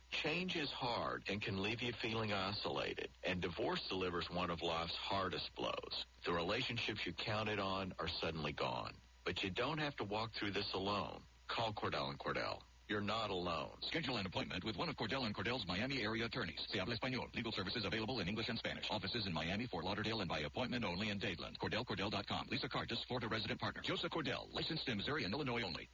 Change 0.11 0.57
is 0.57 0.69
hard 0.71 1.23
and 1.29 1.41
can 1.41 1.61
leave 1.61 1.81
you 1.81 1.93
feeling 2.01 2.33
isolated. 2.33 3.09
And 3.23 3.41
divorce 3.41 3.81
delivers 3.89 4.29
one 4.29 4.49
of 4.49 4.61
life's 4.61 4.95
hardest 4.95 5.49
blows. 5.55 6.05
The 6.25 6.33
relationships 6.33 6.99
you 7.05 7.13
counted 7.13 7.59
on 7.59 7.93
are 7.97 8.09
suddenly 8.19 8.51
gone. 8.51 8.91
But 9.23 9.41
you 9.43 9.49
don't 9.49 9.77
have 9.77 9.95
to 9.97 10.03
walk 10.03 10.31
through 10.33 10.51
this 10.51 10.73
alone. 10.73 11.21
Call 11.47 11.71
Cordell 11.73 12.09
and 12.09 12.19
Cordell. 12.19 12.59
You're 12.89 12.99
not 12.99 13.29
alone. 13.29 13.69
Schedule 13.87 14.17
an 14.17 14.25
appointment 14.25 14.65
with 14.65 14.75
one 14.75 14.89
of 14.89 14.97
Cordell 14.97 15.25
and 15.25 15.33
Cordell's 15.33 15.65
Miami 15.65 16.01
area 16.01 16.25
attorneys. 16.25 16.59
Se 16.69 16.77
habla 16.77 16.97
español. 16.97 17.33
Legal 17.33 17.53
services 17.53 17.85
available 17.85 18.19
in 18.19 18.27
English 18.27 18.49
and 18.49 18.59
Spanish. 18.59 18.85
Offices 18.91 19.25
in 19.25 19.33
Miami, 19.33 19.65
Fort 19.65 19.85
Lauderdale, 19.85 20.19
and 20.19 20.29
by 20.29 20.39
appointment 20.39 20.83
only 20.83 21.09
in 21.09 21.17
Dadeland. 21.17 21.57
CordellCordell.com. 21.63 22.47
Lisa 22.51 22.67
Cartus, 22.67 23.01
Florida 23.07 23.29
resident 23.29 23.61
partner. 23.61 23.81
Joseph 23.81 24.11
Cordell, 24.11 24.53
licensed 24.53 24.89
in 24.89 24.97
Missouri 24.97 25.23
and 25.23 25.33
Illinois 25.33 25.61
only. 25.63 25.87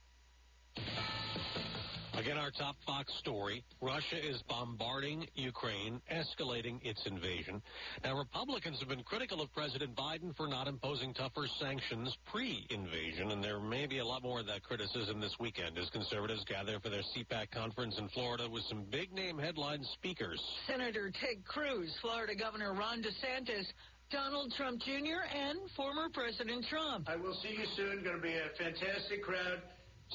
Again, 2.18 2.40
our 2.40 2.50
top 2.50 2.76
Fox 2.84 3.14
story. 3.20 3.64
Russia 3.80 4.18
is 4.18 4.42
bombarding 4.50 5.28
Ukraine, 5.36 6.02
escalating 6.12 6.84
its 6.84 7.06
invasion. 7.06 7.62
Now, 8.04 8.18
Republicans 8.18 8.80
have 8.80 8.90
been 8.90 9.04
critical 9.04 9.40
of 9.40 9.54
President 9.54 9.96
Biden 9.96 10.36
for 10.36 10.48
not 10.48 10.68
imposing 10.68 11.14
tougher 11.14 11.46
sanctions 11.60 12.18
pre-invasion, 12.26 13.30
and 13.30 13.44
there 13.44 13.60
may 13.60 13.86
be 13.86 14.00
a 14.00 14.06
lot 14.06 14.24
more 14.24 14.40
of 14.40 14.48
that 14.48 14.64
criticism 14.64 15.22
this 15.22 15.36
weekend 15.40 15.78
as 15.78 15.92
conservatives 15.92 16.44
gather 16.46 16.80
for 16.80 16.90
their 16.90 17.04
CPAC 17.16 17.52
conference 17.52 18.00
in 18.00 18.10
Florida 18.10 18.50
with 18.50 18.64
some 18.64 18.84
big-name 18.90 19.38
headline 19.38 19.84
speakers. 19.94 20.42
Senator 20.66 21.12
Ted 21.12 21.46
Cruz, 21.46 21.96
Florida 22.02 22.34
Governor 22.36 22.74
Ron 22.74 23.04
DeSantis, 23.04 23.68
Donald 24.10 24.52
Trump 24.58 24.82
Jr., 24.82 25.22
and 25.36 25.60
former 25.76 26.10
President 26.12 26.66
Trump. 26.68 27.08
I 27.08 27.16
will 27.16 27.36
see 27.44 27.50
you 27.50 27.66
soon. 27.76 28.04
Going 28.04 28.16
to 28.16 28.22
be 28.22 28.34
a 28.34 28.50
fantastic 28.58 29.22
crowd. 29.22 29.62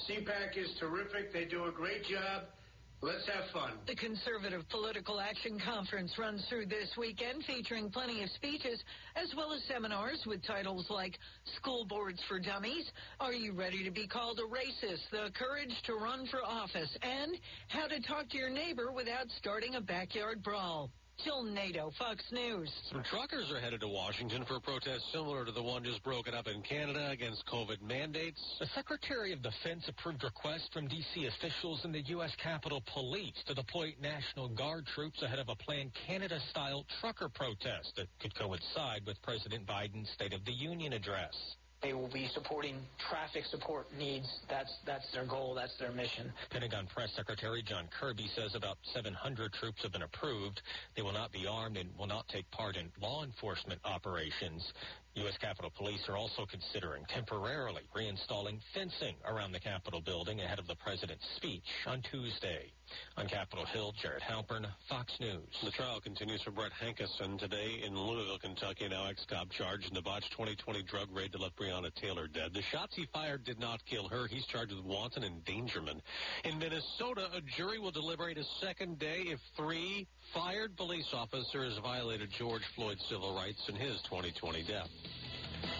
CPAC 0.08 0.56
is 0.56 0.70
terrific. 0.80 1.32
They 1.32 1.44
do 1.44 1.66
a 1.66 1.72
great 1.72 2.04
job. 2.04 2.44
Let's 3.04 3.26
have 3.26 3.50
fun. 3.52 3.72
The 3.88 3.96
Conservative 3.96 4.62
Political 4.68 5.20
Action 5.20 5.58
Conference 5.58 6.12
runs 6.16 6.46
through 6.48 6.66
this 6.66 6.88
weekend, 6.96 7.42
featuring 7.48 7.90
plenty 7.90 8.22
of 8.22 8.30
speeches 8.30 8.80
as 9.16 9.26
well 9.36 9.52
as 9.52 9.60
seminars 9.64 10.22
with 10.24 10.40
titles 10.46 10.86
like 10.88 11.18
School 11.56 11.84
Boards 11.84 12.20
for 12.28 12.38
Dummies, 12.38 12.88
Are 13.18 13.32
You 13.32 13.54
Ready 13.54 13.82
to 13.82 13.90
Be 13.90 14.06
Called 14.06 14.38
a 14.38 14.42
Racist? 14.42 15.02
The 15.10 15.30
Courage 15.34 15.74
to 15.86 15.94
Run 15.94 16.28
for 16.30 16.44
Office, 16.44 16.96
and 17.02 17.36
How 17.66 17.88
to 17.88 18.00
Talk 18.02 18.28
to 18.30 18.38
Your 18.38 18.50
Neighbor 18.50 18.92
Without 18.92 19.26
Starting 19.36 19.74
a 19.74 19.80
Backyard 19.80 20.40
Brawl. 20.44 20.88
Jill 21.24 21.44
NATO, 21.44 21.92
Fox 21.98 22.24
News. 22.32 22.72
Some 22.90 23.04
truckers 23.04 23.50
are 23.52 23.60
headed 23.60 23.80
to 23.82 23.88
Washington 23.88 24.44
for 24.44 24.56
a 24.56 24.60
protest 24.60 25.04
similar 25.12 25.44
to 25.44 25.52
the 25.52 25.62
one 25.62 25.84
just 25.84 26.02
broken 26.02 26.34
up 26.34 26.48
in 26.48 26.62
Canada 26.62 27.10
against 27.10 27.46
COVID 27.46 27.80
mandates. 27.80 28.40
The 28.58 28.66
Secretary 28.74 29.32
of 29.32 29.40
Defense 29.40 29.84
approved 29.86 30.24
requests 30.24 30.68
from 30.72 30.88
D.C. 30.88 31.26
officials 31.26 31.84
and 31.84 31.94
the 31.94 32.00
U.S. 32.00 32.34
Capitol 32.42 32.82
Police 32.92 33.40
to 33.46 33.54
deploy 33.54 33.94
National 34.00 34.48
Guard 34.48 34.86
troops 34.86 35.22
ahead 35.22 35.38
of 35.38 35.48
a 35.48 35.54
planned 35.54 35.92
Canada-style 36.06 36.86
trucker 37.00 37.28
protest 37.28 37.94
that 37.96 38.08
could 38.20 38.34
coincide 38.34 39.02
with 39.06 39.20
President 39.22 39.64
Biden's 39.64 40.10
State 40.10 40.32
of 40.32 40.44
the 40.44 40.52
Union 40.52 40.92
address. 40.92 41.34
They 41.82 41.92
will 41.92 42.10
be 42.12 42.28
supporting 42.32 42.76
traffic 43.10 43.44
support 43.50 43.86
needs. 43.98 44.28
That's 44.48 44.72
that's 44.86 45.10
their 45.12 45.26
goal. 45.26 45.54
That's 45.54 45.76
their 45.78 45.90
mission. 45.90 46.32
Pentagon 46.50 46.86
Press 46.94 47.10
Secretary 47.16 47.62
John 47.62 47.88
Kirby 47.98 48.28
says 48.36 48.54
about 48.54 48.78
700 48.94 49.52
troops 49.52 49.82
have 49.82 49.92
been 49.92 50.02
approved. 50.02 50.62
They 50.94 51.02
will 51.02 51.12
not 51.12 51.32
be 51.32 51.46
armed 51.48 51.76
and 51.76 51.88
will 51.98 52.06
not 52.06 52.28
take 52.28 52.48
part 52.52 52.76
in 52.76 52.86
law 53.00 53.24
enforcement 53.24 53.80
operations. 53.84 54.72
U.S. 55.14 55.36
Capitol 55.36 55.70
Police 55.76 56.08
are 56.08 56.16
also 56.16 56.46
considering 56.46 57.04
temporarily 57.04 57.82
reinstalling 57.94 58.58
fencing 58.72 59.14
around 59.26 59.52
the 59.52 59.60
Capitol 59.60 60.00
building 60.00 60.40
ahead 60.40 60.58
of 60.58 60.66
the 60.66 60.74
president's 60.76 61.26
speech 61.36 61.68
on 61.86 62.00
Tuesday. 62.10 62.72
On 63.16 63.26
Capitol 63.26 63.64
Hill, 63.66 63.94
Jared 64.00 64.22
Halpern, 64.22 64.66
Fox 64.88 65.12
News. 65.20 65.48
The 65.64 65.70
trial 65.70 66.00
continues 66.00 66.42
for 66.42 66.50
Brett 66.50 66.72
Hankison 66.72 67.38
today 67.38 67.82
in 67.84 67.96
Louisville, 67.96 68.38
Kentucky. 68.38 68.88
Now 68.88 69.06
ex-cop 69.06 69.50
charged 69.50 69.88
in 69.88 69.94
the 69.94 70.02
botched 70.02 70.30
2020 70.32 70.82
drug 70.82 71.08
raid 71.10 71.32
that 71.32 71.40
left 71.40 71.56
Breonna 71.56 71.94
Taylor 71.94 72.26
dead. 72.26 72.52
The 72.52 72.62
shots 72.62 72.94
he 72.94 73.06
fired 73.12 73.44
did 73.44 73.58
not 73.58 73.84
kill 73.86 74.08
her. 74.08 74.26
He's 74.26 74.44
charged 74.46 74.74
with 74.74 74.84
wanton 74.84 75.24
endangerment. 75.24 76.02
In 76.44 76.58
Minnesota, 76.58 77.28
a 77.34 77.40
jury 77.56 77.78
will 77.78 77.92
deliberate 77.92 78.36
a 78.36 78.44
second 78.60 78.98
day 78.98 79.24
if 79.26 79.40
three 79.56 80.06
fired 80.34 80.76
police 80.76 81.08
officers 81.12 81.78
violated 81.82 82.30
George 82.30 82.62
Floyd's 82.74 83.04
civil 83.08 83.34
rights 83.34 83.68
in 83.68 83.74
his 83.74 84.00
2020 84.02 84.64
death. 84.64 84.88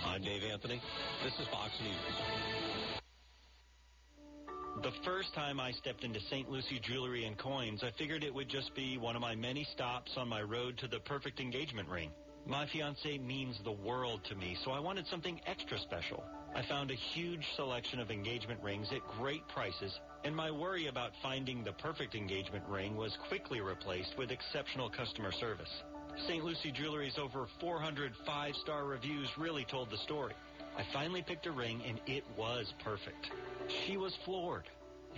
I'm 0.06 0.22
Dave 0.22 0.42
Anthony. 0.44 0.80
This 1.24 1.32
is 1.40 1.46
Fox 1.48 1.72
News. 1.82 1.96
The 4.82 4.92
first 5.04 5.34
time 5.34 5.60
I 5.60 5.72
stepped 5.72 6.04
into 6.04 6.20
St. 6.20 6.50
Lucie 6.50 6.80
Jewelry 6.80 7.24
and 7.24 7.38
Coins, 7.38 7.84
I 7.84 7.90
figured 7.98 8.24
it 8.24 8.34
would 8.34 8.48
just 8.48 8.74
be 8.74 8.98
one 8.98 9.16
of 9.16 9.22
my 9.22 9.34
many 9.34 9.64
stops 9.72 10.12
on 10.16 10.28
my 10.28 10.42
road 10.42 10.78
to 10.78 10.88
the 10.88 11.00
perfect 11.00 11.40
engagement 11.40 11.88
ring. 11.88 12.10
My 12.46 12.66
fiance 12.66 13.18
means 13.18 13.60
the 13.62 13.72
world 13.72 14.24
to 14.24 14.34
me, 14.34 14.56
so 14.64 14.72
I 14.72 14.80
wanted 14.80 15.06
something 15.06 15.40
extra 15.46 15.78
special. 15.78 16.24
I 16.54 16.62
found 16.62 16.90
a 16.90 16.94
huge 16.94 17.46
selection 17.54 18.00
of 18.00 18.10
engagement 18.10 18.60
rings 18.62 18.88
at 18.92 19.00
great 19.18 19.46
prices, 19.48 19.98
and 20.24 20.34
my 20.34 20.50
worry 20.50 20.88
about 20.88 21.12
finding 21.22 21.62
the 21.62 21.72
perfect 21.72 22.14
engagement 22.14 22.64
ring 22.68 22.96
was 22.96 23.16
quickly 23.28 23.60
replaced 23.60 24.18
with 24.18 24.30
exceptional 24.30 24.90
customer 24.90 25.32
service. 25.32 25.82
St. 26.26 26.44
Lucie 26.44 26.72
Jewelry's 26.72 27.18
over 27.18 27.46
400 27.60 28.12
five-star 28.26 28.84
reviews 28.84 29.28
really 29.38 29.64
told 29.64 29.90
the 29.90 29.96
story. 29.98 30.34
I 30.76 30.84
finally 30.92 31.22
picked 31.22 31.46
a 31.46 31.52
ring, 31.52 31.82
and 31.86 32.00
it 32.06 32.24
was 32.36 32.72
perfect. 32.82 33.30
She 33.86 33.96
was 33.96 34.16
floored. 34.24 34.68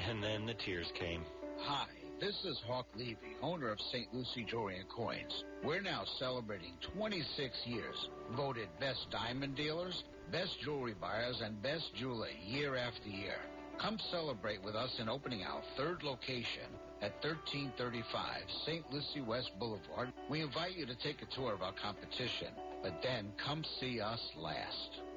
And 0.08 0.22
then 0.22 0.46
the 0.46 0.54
tears 0.54 0.90
came. 0.98 1.24
Hi, 1.60 1.86
this 2.20 2.34
is 2.44 2.58
Hawk 2.66 2.86
Levy, 2.96 3.36
owner 3.42 3.70
of 3.70 3.78
St. 3.92 4.12
Lucie 4.12 4.44
Jewelry 4.44 4.78
and 4.78 4.88
Coins. 4.88 5.44
We're 5.62 5.82
now 5.82 6.04
celebrating 6.18 6.74
26 6.96 7.54
years, 7.66 8.08
voted 8.36 8.68
best 8.80 9.06
diamond 9.10 9.56
dealers, 9.56 10.02
best 10.32 10.58
jewelry 10.64 10.94
buyers, 11.00 11.40
and 11.44 11.62
best 11.62 11.94
jeweler 11.94 12.28
year 12.44 12.76
after 12.76 13.08
year. 13.08 13.36
Come 13.80 13.98
celebrate 14.10 14.62
with 14.62 14.74
us 14.74 14.90
in 14.98 15.08
opening 15.08 15.42
our 15.42 15.62
third 15.76 16.02
location 16.02 16.70
at 17.04 17.12
1335 17.22 18.24
St. 18.64 18.84
Lucie 18.90 19.20
West 19.20 19.50
Boulevard. 19.58 20.10
We 20.30 20.40
invite 20.40 20.74
you 20.74 20.86
to 20.86 20.94
take 20.96 21.20
a 21.20 21.34
tour 21.34 21.52
of 21.52 21.60
our 21.60 21.74
competition, 21.74 22.48
but 22.82 23.02
then 23.02 23.30
come 23.44 23.62
see 23.78 24.00
us 24.00 24.20
last. 24.38 25.13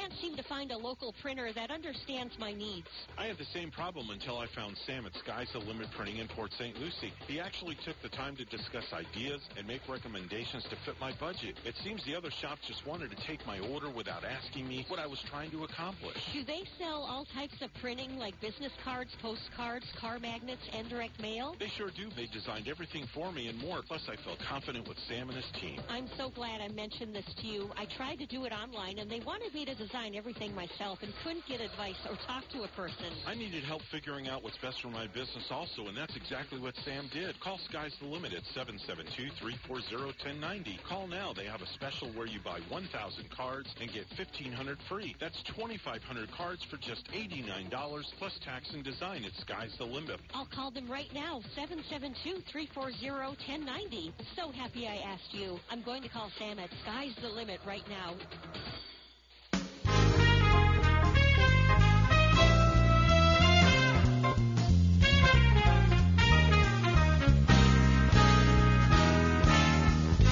Can't 0.00 0.12
seem 0.20 0.34
to 0.34 0.42
find 0.44 0.72
a 0.72 0.78
local 0.78 1.14
printer 1.20 1.52
that 1.54 1.70
understands 1.70 2.32
my 2.38 2.52
needs. 2.52 2.88
I 3.18 3.26
had 3.26 3.36
the 3.36 3.44
same 3.52 3.70
problem 3.70 4.08
until 4.08 4.38
I 4.38 4.46
found 4.56 4.76
Sam 4.86 5.04
at 5.04 5.12
Sky's 5.16 5.48
the 5.52 5.58
Limit 5.58 5.88
Printing 5.94 6.18
in 6.18 6.28
Port 6.28 6.52
St. 6.56 6.74
Lucie. 6.78 7.12
He 7.26 7.38
actually 7.38 7.76
took 7.84 7.96
the 8.02 8.08
time 8.08 8.34
to 8.36 8.44
discuss 8.46 8.84
ideas 8.94 9.42
and 9.58 9.66
make 9.66 9.82
recommendations 9.88 10.64
to 10.70 10.76
fit 10.86 10.94
my 11.00 11.12
budget. 11.20 11.56
It 11.66 11.74
seems 11.84 12.02
the 12.06 12.16
other 12.16 12.30
shops 12.40 12.62
just 12.66 12.86
wanted 12.86 13.10
to 13.10 13.16
take 13.26 13.46
my 13.46 13.58
order 13.58 13.90
without 13.90 14.24
asking 14.24 14.66
me 14.66 14.86
what 14.88 14.98
I 14.98 15.06
was 15.06 15.20
trying 15.28 15.50
to 15.50 15.64
accomplish. 15.64 16.16
Do 16.32 16.44
they 16.44 16.64
sell 16.78 17.04
all 17.04 17.26
types 17.34 17.60
of 17.60 17.68
printing 17.82 18.16
like 18.16 18.40
business 18.40 18.72
cards, 18.82 19.10
postcards, 19.20 19.84
car 20.00 20.18
magnets, 20.18 20.62
and 20.72 20.88
direct 20.88 21.20
mail? 21.20 21.56
They 21.60 21.68
sure 21.76 21.90
do. 21.94 22.08
They 22.16 22.26
designed 22.32 22.68
everything 22.68 23.04
for 23.12 23.32
me 23.32 23.48
and 23.48 23.58
more. 23.60 23.82
Plus, 23.86 24.08
I 24.08 24.16
felt 24.24 24.38
confident 24.48 24.88
with 24.88 24.96
Sam 25.08 25.28
and 25.28 25.36
his 25.36 25.50
team. 25.60 25.78
I'm 25.90 26.08
so 26.16 26.30
glad 26.30 26.62
I 26.62 26.68
mentioned 26.68 27.14
this 27.14 27.28
to 27.42 27.46
you. 27.46 27.68
I 27.76 27.84
tried 27.96 28.16
to 28.20 28.26
do 28.26 28.46
it 28.46 28.52
online, 28.52 28.98
and 28.98 29.10
they 29.10 29.20
wanted 29.20 29.52
me 29.52 29.66
to 29.66 29.74
design 29.74 29.89
everything 30.14 30.54
myself 30.54 31.00
and 31.02 31.12
couldn't 31.24 31.44
get 31.46 31.60
advice 31.60 31.96
or 32.08 32.14
talk 32.26 32.48
to 32.48 32.62
a 32.62 32.68
person. 32.68 33.12
I 33.26 33.34
needed 33.34 33.64
help 33.64 33.82
figuring 33.90 34.28
out 34.28 34.42
what's 34.42 34.56
best 34.58 34.80
for 34.80 34.88
my 34.88 35.06
business 35.08 35.50
also, 35.50 35.86
and 35.86 35.96
that's 35.96 36.14
exactly 36.16 36.60
what 36.60 36.74
Sam 36.84 37.08
did. 37.12 37.38
Call 37.40 37.58
Sky's 37.68 37.94
the 38.00 38.06
Limit 38.06 38.32
at 38.32 38.42
772-340-1090. 38.54 40.82
Call 40.88 41.06
now. 41.06 41.32
They 41.32 41.46
have 41.46 41.62
a 41.62 41.66
special 41.74 42.10
where 42.12 42.26
you 42.26 42.40
buy 42.44 42.60
1,000 42.68 43.30
cards 43.30 43.68
and 43.80 43.92
get 43.92 44.06
1,500 44.16 44.78
free. 44.88 45.14
That's 45.20 45.40
2,500 45.54 46.30
cards 46.32 46.64
for 46.70 46.76
just 46.76 47.06
$89 47.12 48.04
plus 48.18 48.38
tax 48.44 48.70
and 48.72 48.84
design 48.84 49.24
at 49.24 49.32
Sky's 49.40 49.74
the 49.78 49.84
Limit. 49.84 50.20
I'll 50.34 50.46
call 50.46 50.70
them 50.70 50.90
right 50.90 51.12
now, 51.12 51.40
772-340-1090. 51.56 54.12
So 54.36 54.52
happy 54.52 54.86
I 54.86 54.98
asked 55.04 55.32
you. 55.32 55.58
I'm 55.70 55.82
going 55.82 56.02
to 56.02 56.08
call 56.08 56.30
Sam 56.38 56.58
at 56.58 56.70
Sky's 56.82 57.14
the 57.20 57.28
Limit 57.28 57.60
right 57.66 57.86
now. 57.88 58.14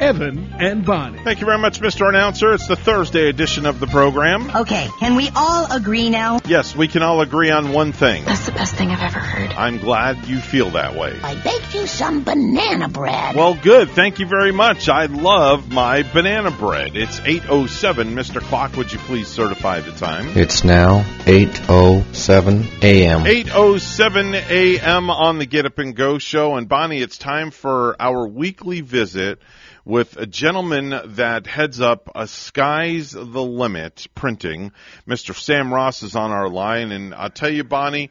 Evan 0.00 0.52
and 0.58 0.84
Bonnie. 0.84 1.18
Thank 1.24 1.40
you 1.40 1.46
very 1.46 1.58
much, 1.58 1.80
Mr. 1.80 2.08
Announcer. 2.08 2.54
It's 2.54 2.68
the 2.68 2.76
Thursday 2.76 3.28
edition 3.28 3.66
of 3.66 3.80
the 3.80 3.86
program. 3.86 4.50
Okay, 4.54 4.88
can 5.00 5.16
we 5.16 5.28
all 5.34 5.70
agree 5.72 6.08
now? 6.08 6.40
Yes, 6.46 6.76
we 6.76 6.86
can 6.88 7.02
all 7.02 7.20
agree 7.20 7.50
on 7.50 7.72
one 7.72 7.92
thing. 7.92 8.24
That's 8.24 8.46
the 8.46 8.52
best 8.52 8.76
thing 8.76 8.90
I've 8.90 9.02
ever 9.02 9.18
heard. 9.18 9.50
I'm 9.52 9.78
glad 9.78 10.26
you 10.26 10.38
feel 10.38 10.70
that 10.70 10.94
way. 10.94 11.18
I 11.22 11.34
baked 11.34 11.74
you 11.74 11.86
some 11.86 12.22
banana 12.22 12.88
bread. 12.88 13.34
Well, 13.34 13.54
good. 13.54 13.90
Thank 13.90 14.20
you 14.20 14.26
very 14.26 14.52
much. 14.52 14.88
I 14.88 15.06
love 15.06 15.70
my 15.70 16.02
banana 16.02 16.50
bread. 16.50 16.96
It's 16.96 17.18
8.07. 17.20 18.12
Mr. 18.12 18.40
Clock, 18.40 18.76
would 18.76 18.92
you 18.92 18.98
please 19.00 19.28
certify 19.28 19.80
the 19.80 19.92
time? 19.92 20.36
It's 20.36 20.62
now 20.64 21.02
8.07 21.24 22.82
a.m. 22.82 23.24
8.07 23.24 24.34
a.m. 24.48 25.10
on 25.10 25.38
the 25.38 25.46
Get 25.46 25.66
Up 25.66 25.78
and 25.78 25.96
Go 25.96 26.18
show. 26.18 26.56
And 26.56 26.68
Bonnie, 26.68 27.02
it's 27.02 27.18
time 27.18 27.50
for 27.50 27.96
our 28.00 28.26
weekly 28.28 28.80
visit 28.80 29.40
with 29.88 30.18
a 30.18 30.26
gentleman 30.26 30.90
that 31.16 31.46
heads 31.46 31.80
up 31.80 32.10
a 32.14 32.28
Sky's 32.28 33.12
the 33.12 33.22
Limit 33.24 34.06
printing. 34.14 34.70
Mr. 35.08 35.34
Sam 35.34 35.72
Ross 35.72 36.02
is 36.02 36.14
on 36.14 36.30
our 36.30 36.50
line, 36.50 36.92
and 36.92 37.14
I'll 37.14 37.30
tell 37.30 37.50
you, 37.50 37.64
Bonnie, 37.64 38.10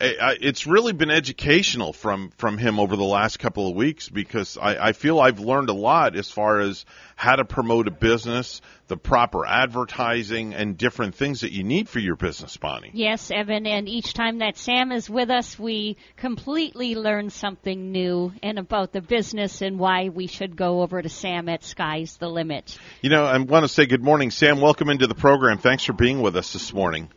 it's 0.00 0.66
really 0.66 0.92
been 0.92 1.10
educational 1.10 1.92
from 1.92 2.30
from 2.38 2.56
him 2.56 2.78
over 2.78 2.96
the 2.96 3.04
last 3.04 3.38
couple 3.38 3.68
of 3.68 3.74
weeks 3.74 4.08
because 4.08 4.56
I, 4.56 4.88
I 4.88 4.92
feel 4.92 5.18
I've 5.18 5.40
learned 5.40 5.70
a 5.70 5.74
lot 5.74 6.16
as 6.16 6.30
far 6.30 6.60
as 6.60 6.84
how 7.16 7.34
to 7.34 7.44
promote 7.44 7.88
a 7.88 7.90
business, 7.90 8.60
the 8.86 8.96
proper 8.96 9.44
advertising, 9.44 10.54
and 10.54 10.78
different 10.78 11.16
things 11.16 11.40
that 11.40 11.50
you 11.50 11.64
need 11.64 11.88
for 11.88 11.98
your 11.98 12.14
business, 12.14 12.56
Bonnie. 12.56 12.90
Yes, 12.94 13.30
Evan, 13.32 13.66
and 13.66 13.88
each 13.88 14.14
time 14.14 14.38
that 14.38 14.56
Sam 14.56 14.92
is 14.92 15.10
with 15.10 15.30
us, 15.30 15.58
we 15.58 15.96
completely 16.16 16.94
learn 16.94 17.30
something 17.30 17.90
new 17.90 18.32
and 18.40 18.58
about 18.58 18.92
the 18.92 19.00
business 19.00 19.62
and 19.62 19.80
why 19.80 20.10
we 20.10 20.28
should 20.28 20.56
go 20.56 20.82
over 20.82 21.02
to 21.02 21.08
Sam 21.08 21.48
at 21.48 21.64
Sky's 21.64 22.16
the 22.18 22.28
Limit. 22.28 22.78
You 23.02 23.10
know, 23.10 23.24
I 23.24 23.36
want 23.38 23.64
to 23.64 23.68
say 23.68 23.86
good 23.86 24.04
morning, 24.04 24.30
Sam. 24.30 24.60
Welcome 24.60 24.90
into 24.90 25.08
the 25.08 25.16
program. 25.16 25.58
Thanks 25.58 25.84
for 25.84 25.92
being 25.92 26.22
with 26.22 26.36
us 26.36 26.52
this 26.52 26.72
morning. 26.72 27.10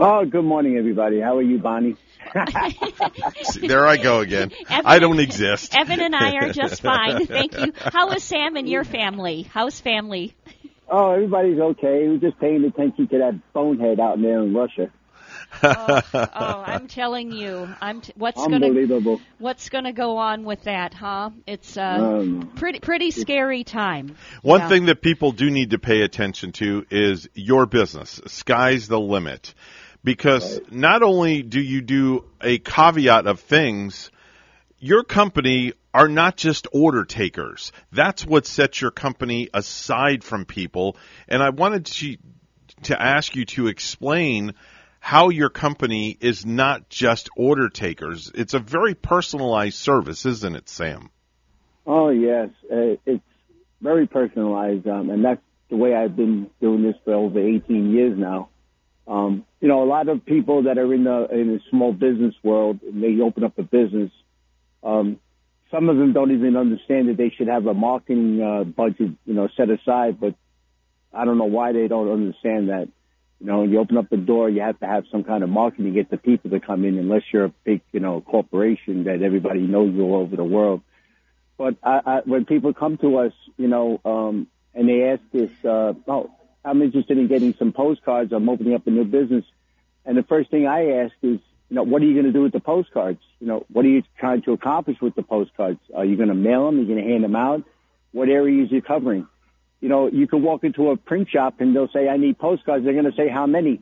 Oh, 0.00 0.24
good 0.24 0.44
morning, 0.44 0.76
everybody. 0.76 1.20
How 1.20 1.36
are 1.38 1.42
you, 1.42 1.58
Bonnie? 1.58 1.96
there 3.60 3.86
I 3.86 3.96
go 3.96 4.20
again. 4.20 4.52
Evan, 4.68 4.86
I 4.86 4.98
don't 4.98 5.20
exist. 5.20 5.76
Evan 5.76 6.00
and 6.00 6.14
I 6.14 6.34
are 6.36 6.52
just 6.52 6.82
fine. 6.82 7.26
Thank 7.26 7.58
you. 7.58 7.72
How 7.76 8.10
is 8.10 8.22
Sam 8.22 8.56
and 8.56 8.68
your 8.68 8.84
family? 8.84 9.42
How's 9.42 9.80
family? 9.80 10.34
Oh, 10.90 11.12
everybody's 11.12 11.58
okay. 11.58 12.08
We're 12.08 12.18
just 12.18 12.38
paying 12.38 12.64
attention 12.64 13.08
to 13.08 13.18
that 13.18 13.52
bonehead 13.52 14.00
out 14.00 14.20
there 14.20 14.42
in 14.42 14.54
Russia. 14.54 14.90
oh, 15.62 16.02
oh, 16.12 16.62
I'm 16.66 16.88
telling 16.88 17.32
you, 17.32 17.68
I'm 17.80 18.00
t- 18.02 18.12
what's 18.16 18.38
Unbelievable. 18.38 19.16
gonna 19.16 19.28
what's 19.38 19.68
gonna 19.68 19.92
go 19.92 20.18
on 20.18 20.44
with 20.44 20.64
that, 20.64 20.92
huh? 20.92 21.30
It's 21.46 21.76
uh, 21.76 21.82
um, 21.82 22.52
pretty 22.54 22.80
pretty 22.80 23.10
scary 23.10 23.64
time. 23.64 24.16
One 24.42 24.60
yeah. 24.60 24.68
thing 24.68 24.86
that 24.86 25.00
people 25.00 25.32
do 25.32 25.50
need 25.50 25.70
to 25.70 25.78
pay 25.78 26.02
attention 26.02 26.52
to 26.52 26.84
is 26.90 27.28
your 27.34 27.66
business. 27.66 28.20
Sky's 28.26 28.88
the 28.88 29.00
limit 29.00 29.54
because 30.08 30.54
right. 30.54 30.72
not 30.72 31.02
only 31.02 31.42
do 31.42 31.60
you 31.60 31.82
do 31.82 32.24
a 32.40 32.56
caveat 32.56 33.26
of 33.26 33.40
things, 33.40 34.10
your 34.78 35.04
company 35.04 35.74
are 35.92 36.08
not 36.08 36.34
just 36.34 36.66
order 36.72 37.04
takers. 37.04 37.72
That's 37.92 38.24
what 38.24 38.46
sets 38.46 38.80
your 38.80 38.90
company 38.90 39.50
aside 39.52 40.24
from 40.24 40.46
people. 40.46 40.96
And 41.28 41.42
I 41.42 41.50
wanted 41.50 41.84
to, 41.84 42.16
to 42.84 43.02
ask 43.02 43.36
you 43.36 43.44
to 43.56 43.66
explain 43.66 44.54
how 44.98 45.28
your 45.28 45.50
company 45.50 46.16
is 46.18 46.46
not 46.46 46.88
just 46.88 47.28
order 47.36 47.68
takers. 47.68 48.32
It's 48.34 48.54
a 48.54 48.60
very 48.60 48.94
personalized 48.94 49.76
service, 49.76 50.24
isn't 50.24 50.56
it, 50.56 50.70
Sam? 50.70 51.10
Oh, 51.86 52.08
yes. 52.08 52.48
Uh, 52.72 52.96
it's 53.04 53.22
very 53.82 54.06
personalized, 54.06 54.88
um, 54.88 55.10
and 55.10 55.22
that's 55.22 55.42
the 55.68 55.76
way 55.76 55.94
I've 55.94 56.16
been 56.16 56.48
doing 56.62 56.82
this 56.82 56.96
for 57.04 57.12
over 57.12 57.38
18 57.38 57.90
years 57.90 58.18
now. 58.18 58.48
Um, 59.08 59.46
you 59.60 59.68
know, 59.68 59.82
a 59.82 59.88
lot 59.88 60.08
of 60.08 60.24
people 60.26 60.64
that 60.64 60.76
are 60.76 60.92
in 60.92 61.04
the 61.04 61.28
in 61.32 61.48
the 61.48 61.60
small 61.70 61.92
business 61.92 62.34
world, 62.42 62.78
they 62.82 63.18
open 63.22 63.42
up 63.42 63.58
a 63.58 63.62
business. 63.62 64.10
Um, 64.84 65.18
some 65.70 65.88
of 65.88 65.96
them 65.96 66.12
don't 66.12 66.30
even 66.30 66.56
understand 66.56 67.08
that 67.08 67.16
they 67.16 67.30
should 67.30 67.48
have 67.48 67.66
a 67.66 67.74
marketing 67.74 68.42
uh, 68.42 68.64
budget, 68.64 69.12
you 69.24 69.34
know, 69.34 69.48
set 69.56 69.70
aside. 69.70 70.20
But 70.20 70.34
I 71.12 71.24
don't 71.24 71.38
know 71.38 71.44
why 71.44 71.72
they 71.72 71.88
don't 71.88 72.12
understand 72.12 72.68
that. 72.68 72.88
You 73.40 73.46
know, 73.46 73.60
when 73.60 73.70
you 73.70 73.78
open 73.78 73.96
up 73.96 74.10
the 74.10 74.16
door, 74.16 74.50
you 74.50 74.60
have 74.60 74.78
to 74.80 74.86
have 74.86 75.04
some 75.10 75.24
kind 75.24 75.42
of 75.42 75.48
marketing 75.48 75.86
to 75.86 75.90
get 75.92 76.10
the 76.10 76.16
people 76.18 76.50
to 76.50 76.60
come 76.60 76.84
in. 76.84 76.98
Unless 76.98 77.22
you're 77.32 77.46
a 77.46 77.54
big, 77.64 77.80
you 77.92 78.00
know, 78.00 78.20
corporation 78.20 79.04
that 79.04 79.22
everybody 79.22 79.60
knows 79.60 79.98
all 79.98 80.16
over 80.16 80.36
the 80.36 80.44
world, 80.44 80.82
But 81.56 81.76
I, 81.82 82.00
I, 82.04 82.20
when 82.24 82.44
people 82.44 82.74
come 82.74 82.98
to 82.98 83.18
us, 83.18 83.32
you 83.56 83.68
know, 83.68 84.00
um, 84.04 84.46
and 84.74 84.88
they 84.88 85.04
ask 85.04 85.22
us, 85.34 85.64
uh, 85.64 85.94
oh, 86.06 86.30
I'm 86.64 86.82
interested 86.82 87.18
in 87.18 87.28
getting 87.28 87.54
some 87.58 87.72
postcards. 87.72 88.32
I'm 88.32 88.48
opening 88.48 88.74
up 88.74 88.86
a 88.86 88.90
new 88.90 89.04
business. 89.04 89.44
And 90.04 90.16
the 90.16 90.22
first 90.22 90.50
thing 90.50 90.66
I 90.66 91.02
ask 91.04 91.12
is, 91.22 91.38
you 91.68 91.76
know, 91.76 91.82
what 91.82 92.02
are 92.02 92.06
you 92.06 92.14
going 92.14 92.26
to 92.26 92.32
do 92.32 92.42
with 92.42 92.52
the 92.52 92.60
postcards? 92.60 93.20
You 93.40 93.46
know, 93.46 93.66
what 93.70 93.84
are 93.84 93.88
you 93.88 94.02
trying 94.18 94.42
to 94.42 94.52
accomplish 94.52 94.96
with 95.00 95.14
the 95.14 95.22
postcards? 95.22 95.80
Are 95.94 96.04
you 96.04 96.16
going 96.16 96.30
to 96.30 96.34
mail 96.34 96.66
them? 96.66 96.78
Are 96.78 96.82
you 96.82 96.86
going 96.86 97.04
to 97.04 97.10
hand 97.10 97.24
them 97.24 97.36
out? 97.36 97.62
What 98.12 98.28
areas 98.28 98.72
are 98.72 98.76
you 98.76 98.82
covering? 98.82 99.26
You 99.80 99.88
know, 99.88 100.08
you 100.08 100.26
can 100.26 100.42
walk 100.42 100.64
into 100.64 100.90
a 100.90 100.96
print 100.96 101.28
shop 101.30 101.60
and 101.60 101.76
they'll 101.76 101.90
say, 101.92 102.08
I 102.08 102.16
need 102.16 102.38
postcards. 102.38 102.84
They're 102.84 102.94
going 102.94 103.04
to 103.04 103.16
say, 103.16 103.28
how 103.28 103.46
many? 103.46 103.80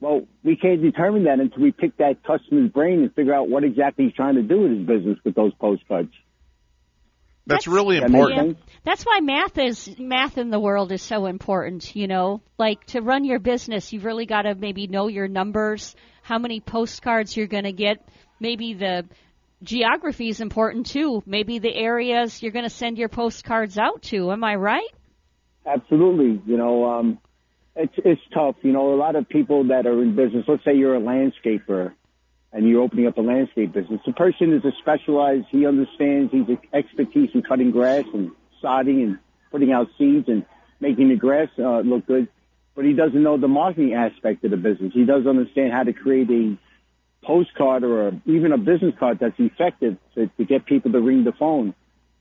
Well, 0.00 0.26
we 0.42 0.56
can't 0.56 0.82
determine 0.82 1.24
that 1.24 1.38
until 1.38 1.62
we 1.62 1.72
pick 1.72 1.96
that 1.98 2.22
customer's 2.24 2.70
brain 2.70 3.00
and 3.00 3.14
figure 3.14 3.34
out 3.34 3.48
what 3.48 3.64
exactly 3.64 4.06
he's 4.06 4.14
trying 4.14 4.34
to 4.34 4.42
do 4.42 4.60
with 4.60 4.70
his 4.72 4.86
business 4.86 5.18
with 5.24 5.34
those 5.34 5.52
postcards. 5.54 6.12
That's, 7.46 7.66
really 7.66 8.00
That 8.00 8.10
makes 8.10 8.28
important. 8.28 8.58
sense? 8.58 8.70
That's 8.84 9.04
why 9.04 9.20
math 9.20 9.58
is 9.58 9.94
math 9.98 10.36
in 10.38 10.50
the 10.50 10.58
world 10.58 10.92
is 10.92 11.02
so 11.02 11.26
important, 11.26 11.94
you 11.94 12.06
know. 12.06 12.40
Like 12.58 12.84
to 12.86 13.00
run 13.00 13.24
your 13.24 13.38
business, 13.38 13.92
you've 13.92 14.04
really 14.04 14.26
got 14.26 14.42
to 14.42 14.54
maybe 14.54 14.86
know 14.86 15.08
your 15.08 15.28
numbers, 15.28 15.94
how 16.22 16.38
many 16.38 16.60
postcards 16.60 17.36
you're 17.36 17.46
going 17.46 17.64
to 17.64 17.72
get, 17.72 18.06
maybe 18.40 18.74
the 18.74 19.04
geography 19.62 20.28
is 20.28 20.40
important 20.40 20.86
too. 20.86 21.22
Maybe 21.26 21.58
the 21.58 21.74
areas 21.74 22.42
you're 22.42 22.52
going 22.52 22.64
to 22.64 22.70
send 22.70 22.98
your 22.98 23.08
postcards 23.08 23.78
out 23.78 24.02
to. 24.04 24.32
Am 24.32 24.44
I 24.44 24.56
right? 24.56 24.90
Absolutely. 25.66 26.40
You 26.46 26.56
know, 26.56 26.84
um, 26.84 27.18
it's 27.74 27.94
it's 27.98 28.20
tough. 28.32 28.56
You 28.62 28.72
know, 28.72 28.94
a 28.94 28.96
lot 28.96 29.16
of 29.16 29.28
people 29.28 29.68
that 29.68 29.86
are 29.86 30.02
in 30.02 30.14
business. 30.14 30.44
Let's 30.48 30.64
say 30.64 30.76
you're 30.76 30.96
a 30.96 31.00
landscaper, 31.00 31.92
and 32.56 32.66
you're 32.66 32.80
opening 32.80 33.06
up 33.06 33.18
a 33.18 33.20
landscape 33.20 33.74
business. 33.74 34.00
The 34.06 34.14
person 34.14 34.54
is 34.54 34.64
a 34.64 34.72
specialized. 34.80 35.44
He 35.50 35.66
understands. 35.66 36.32
He's 36.32 36.48
an 36.48 36.58
expertise 36.72 37.28
in 37.34 37.42
cutting 37.42 37.70
grass 37.70 38.04
and 38.14 38.30
sodding 38.64 39.02
and 39.02 39.18
putting 39.50 39.72
out 39.72 39.88
seeds 39.98 40.26
and 40.28 40.46
making 40.80 41.10
the 41.10 41.16
grass 41.16 41.48
uh, 41.58 41.80
look 41.80 42.06
good. 42.06 42.28
But 42.74 42.86
he 42.86 42.94
doesn't 42.94 43.22
know 43.22 43.36
the 43.36 43.46
marketing 43.46 43.92
aspect 43.92 44.42
of 44.44 44.52
the 44.52 44.56
business. 44.56 44.92
He 44.94 45.04
doesn't 45.04 45.28
understand 45.28 45.74
how 45.74 45.82
to 45.82 45.92
create 45.92 46.30
a 46.30 46.56
postcard 47.22 47.84
or 47.84 48.08
a, 48.08 48.20
even 48.24 48.52
a 48.52 48.58
business 48.58 48.94
card 48.98 49.18
that's 49.20 49.38
effective 49.38 49.98
to, 50.14 50.28
to 50.38 50.44
get 50.46 50.64
people 50.64 50.92
to 50.92 51.00
ring 51.00 51.24
the 51.24 51.32
phone. 51.32 51.74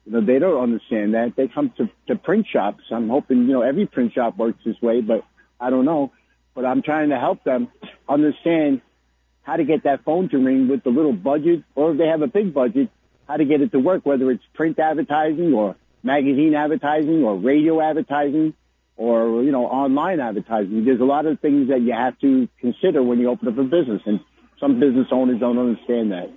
You 0.05 0.11
know, 0.11 0.21
they 0.25 0.39
don't 0.39 0.61
understand 0.61 1.13
that. 1.13 1.35
They 1.37 1.47
come 1.47 1.71
to, 1.77 1.89
to 2.07 2.17
print 2.17 2.45
shops. 2.51 2.83
I'm 2.91 3.07
hoping, 3.07 3.47
you 3.47 3.53
know, 3.53 3.61
every 3.61 3.85
print 3.85 4.11
shop 4.11 4.35
works 4.35 4.59
this 4.65 4.81
way, 4.81 4.99
but 4.99 5.23
I 5.61 5.69
don't 5.69 5.85
know. 5.85 6.11
But 6.53 6.65
I'm 6.65 6.81
trying 6.81 7.09
to 7.09 7.19
help 7.19 7.45
them 7.45 7.69
understand 8.09 8.81
how 9.45 9.55
to 9.55 9.63
get 9.63 9.83
that 9.83 10.03
phone 10.03 10.27
to 10.29 10.37
ring 10.37 10.67
with 10.67 10.83
the 10.83 10.89
little 10.89 11.13
budget, 11.13 11.63
or 11.75 11.91
if 11.91 11.97
they 11.97 12.07
have 12.07 12.23
a 12.23 12.27
big 12.27 12.53
budget, 12.53 12.89
how 13.27 13.37
to 13.37 13.45
get 13.45 13.61
it 13.61 13.71
to 13.71 13.79
work, 13.79 14.05
whether 14.05 14.29
it's 14.31 14.43
print 14.55 14.79
advertising 14.79 15.53
or 15.53 15.75
magazine 16.03 16.55
advertising 16.55 17.23
or 17.23 17.37
radio 17.37 17.79
advertising 17.79 18.53
or, 18.97 19.43
you 19.43 19.51
know, 19.51 19.65
online 19.65 20.19
advertising. 20.19 20.83
There's 20.83 20.99
a 20.99 21.05
lot 21.05 21.25
of 21.25 21.39
things 21.39 21.69
that 21.69 21.81
you 21.81 21.93
have 21.93 22.17
to 22.19 22.47
consider 22.59 23.03
when 23.03 23.19
you 23.19 23.29
open 23.29 23.47
up 23.47 23.57
a 23.57 23.63
business, 23.63 24.01
and 24.05 24.19
some 24.59 24.79
business 24.79 25.07
owners 25.11 25.39
don't 25.39 25.59
understand 25.59 26.11
that. 26.11 26.31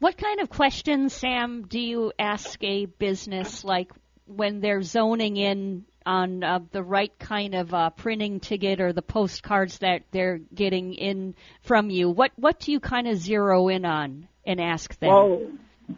What 0.00 0.16
kind 0.16 0.40
of 0.40 0.48
questions, 0.48 1.12
Sam, 1.12 1.66
do 1.68 1.78
you 1.78 2.12
ask 2.18 2.62
a 2.64 2.86
business 2.86 3.64
like 3.64 3.92
when 4.26 4.60
they're 4.60 4.82
zoning 4.82 5.36
in 5.36 5.84
on 6.06 6.42
uh, 6.42 6.60
the 6.72 6.82
right 6.82 7.16
kind 7.18 7.54
of 7.54 7.72
uh, 7.72 7.90
printing 7.90 8.40
ticket 8.40 8.80
or 8.80 8.92
the 8.92 9.02
postcards 9.02 9.78
that 9.78 10.02
they're 10.10 10.38
getting 10.54 10.94
in 10.94 11.34
from 11.62 11.90
you? 11.90 12.10
What 12.10 12.32
what 12.36 12.60
do 12.60 12.72
you 12.72 12.80
kind 12.80 13.08
of 13.08 13.16
zero 13.16 13.68
in 13.68 13.84
on 13.84 14.28
and 14.46 14.60
ask 14.60 14.98
them? 14.98 15.10
Well, 15.10 15.42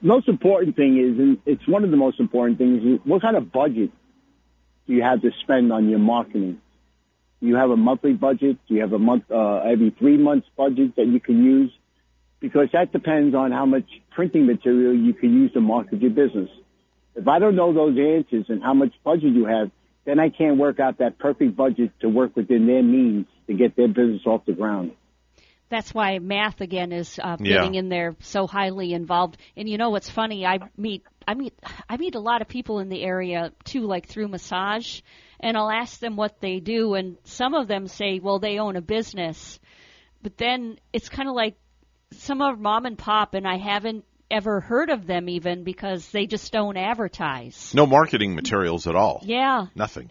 most 0.02 0.28
important 0.28 0.76
thing 0.76 0.98
is, 0.98 1.18
and 1.18 1.38
it's 1.46 1.66
one 1.68 1.84
of 1.84 1.90
the 1.90 1.96
most 1.96 2.20
important 2.20 2.58
things, 2.58 2.82
is 2.82 3.00
what 3.04 3.22
kind 3.22 3.36
of 3.36 3.52
budget 3.52 3.90
do 4.86 4.92
you 4.92 5.02
have 5.02 5.22
to 5.22 5.30
spend 5.42 5.72
on 5.72 5.88
your 5.88 5.98
marketing? 5.98 6.60
Do 7.40 7.46
you 7.46 7.56
have 7.56 7.70
a 7.70 7.76
monthly 7.76 8.14
budget? 8.14 8.56
Do 8.66 8.74
you 8.74 8.80
have 8.80 8.92
a 8.92 8.98
month, 8.98 9.24
uh, 9.30 9.58
every 9.58 9.94
three 9.98 10.16
months 10.16 10.46
budget 10.56 10.96
that 10.96 11.06
you 11.06 11.20
can 11.20 11.44
use? 11.44 11.72
Because 12.40 12.68
that 12.72 12.92
depends 12.92 13.34
on 13.34 13.52
how 13.52 13.66
much 13.66 13.84
printing 14.10 14.46
material 14.46 14.94
you 14.94 15.12
can 15.12 15.32
use 15.32 15.52
to 15.52 15.60
market 15.60 16.00
your 16.00 16.10
business. 16.10 16.50
If 17.14 17.26
I 17.28 17.38
don't 17.38 17.56
know 17.56 17.72
those 17.72 17.96
answers 17.98 18.46
and 18.48 18.62
how 18.62 18.74
much 18.74 18.92
budget 19.04 19.32
you 19.32 19.46
have, 19.46 19.70
then 20.06 20.18
I 20.18 20.30
can't 20.30 20.56
work 20.56 20.80
out 20.80 20.98
that 20.98 21.18
perfect 21.18 21.56
budget 21.56 21.90
to 22.00 22.08
work 22.08 22.34
within 22.36 22.66
their 22.66 22.82
means 22.82 23.26
to 23.48 23.54
get 23.54 23.76
their 23.76 23.88
business 23.88 24.22
off 24.24 24.46
the 24.46 24.52
ground. 24.54 24.92
That's 25.68 25.92
why 25.92 26.20
math 26.20 26.60
again 26.60 26.92
is 26.92 27.18
uh, 27.22 27.36
Yeah. 27.40 27.56
getting 27.56 27.74
in 27.74 27.88
there 27.88 28.14
so 28.20 28.46
highly 28.46 28.92
involved. 28.92 29.36
And 29.56 29.68
you 29.68 29.78
know 29.78 29.90
what's 29.90 30.08
funny? 30.08 30.46
I 30.46 30.60
meet 30.76 31.02
I 31.26 31.34
meet 31.34 31.54
I 31.88 31.96
meet 31.96 32.14
a 32.14 32.20
lot 32.20 32.40
of 32.40 32.46
people 32.48 32.78
in 32.78 32.88
the 32.88 33.02
area 33.02 33.52
too, 33.64 33.80
like 33.80 34.06
through 34.06 34.28
massage, 34.28 35.00
and 35.40 35.56
I'll 35.56 35.70
ask 35.70 35.98
them 35.98 36.14
what 36.14 36.40
they 36.40 36.60
do, 36.60 36.94
and 36.94 37.16
some 37.24 37.54
of 37.54 37.66
them 37.66 37.88
say, 37.88 38.20
well, 38.20 38.38
they 38.38 38.58
own 38.58 38.76
a 38.76 38.80
business, 38.80 39.58
but 40.22 40.36
then 40.36 40.78
it's 40.92 41.08
kind 41.08 41.28
of 41.28 41.34
like 41.34 41.56
some 42.12 42.40
are 42.40 42.54
mom 42.54 42.86
and 42.86 42.96
pop, 42.96 43.34
and 43.34 43.46
I 43.46 43.58
haven't 43.58 44.04
ever 44.30 44.60
heard 44.60 44.90
of 44.90 45.06
them 45.06 45.28
even 45.28 45.64
because 45.64 46.08
they 46.10 46.26
just 46.26 46.52
don't 46.52 46.76
advertise. 46.76 47.72
No 47.74 47.86
marketing 47.86 48.34
materials 48.34 48.86
at 48.86 48.96
all. 48.96 49.20
Yeah, 49.24 49.66
Nothing. 49.74 50.10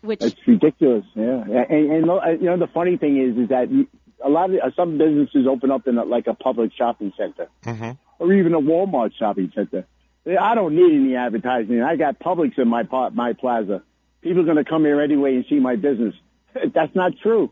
which 0.00 0.22
It's 0.22 0.36
ridiculous. 0.46 1.04
Yeah, 1.14 1.44
and, 1.46 1.90
and 1.92 2.06
you 2.42 2.46
know 2.46 2.58
the 2.58 2.68
funny 2.72 2.96
thing 2.96 3.16
is, 3.20 3.36
is 3.44 3.48
that 3.50 3.68
a 4.24 4.28
lot 4.28 4.50
of 4.50 4.56
uh, 4.56 4.70
some 4.76 4.98
businesses 4.98 5.46
open 5.48 5.70
up 5.70 5.86
in 5.86 5.98
a, 5.98 6.04
like 6.04 6.26
a 6.26 6.34
public 6.34 6.72
shopping 6.76 7.12
center 7.16 7.48
Mm-hmm. 7.64 7.90
or 8.18 8.32
even 8.32 8.54
a 8.54 8.60
Walmart 8.60 9.12
shopping 9.18 9.52
center. 9.54 9.86
I 10.26 10.54
don't 10.54 10.74
need 10.74 10.94
any 10.94 11.16
advertising. 11.16 11.82
I 11.82 11.96
got 11.96 12.18
Publix 12.18 12.58
in 12.58 12.66
my 12.68 12.84
pa- 12.84 13.10
my 13.10 13.34
plaza. 13.34 13.82
People 14.22 14.40
are 14.40 14.44
going 14.44 14.56
to 14.56 14.64
come 14.64 14.84
here 14.84 15.00
anyway 15.02 15.34
and 15.34 15.44
see 15.50 15.58
my 15.60 15.76
business. 15.76 16.14
That's 16.74 16.94
not 16.94 17.12
true. 17.22 17.50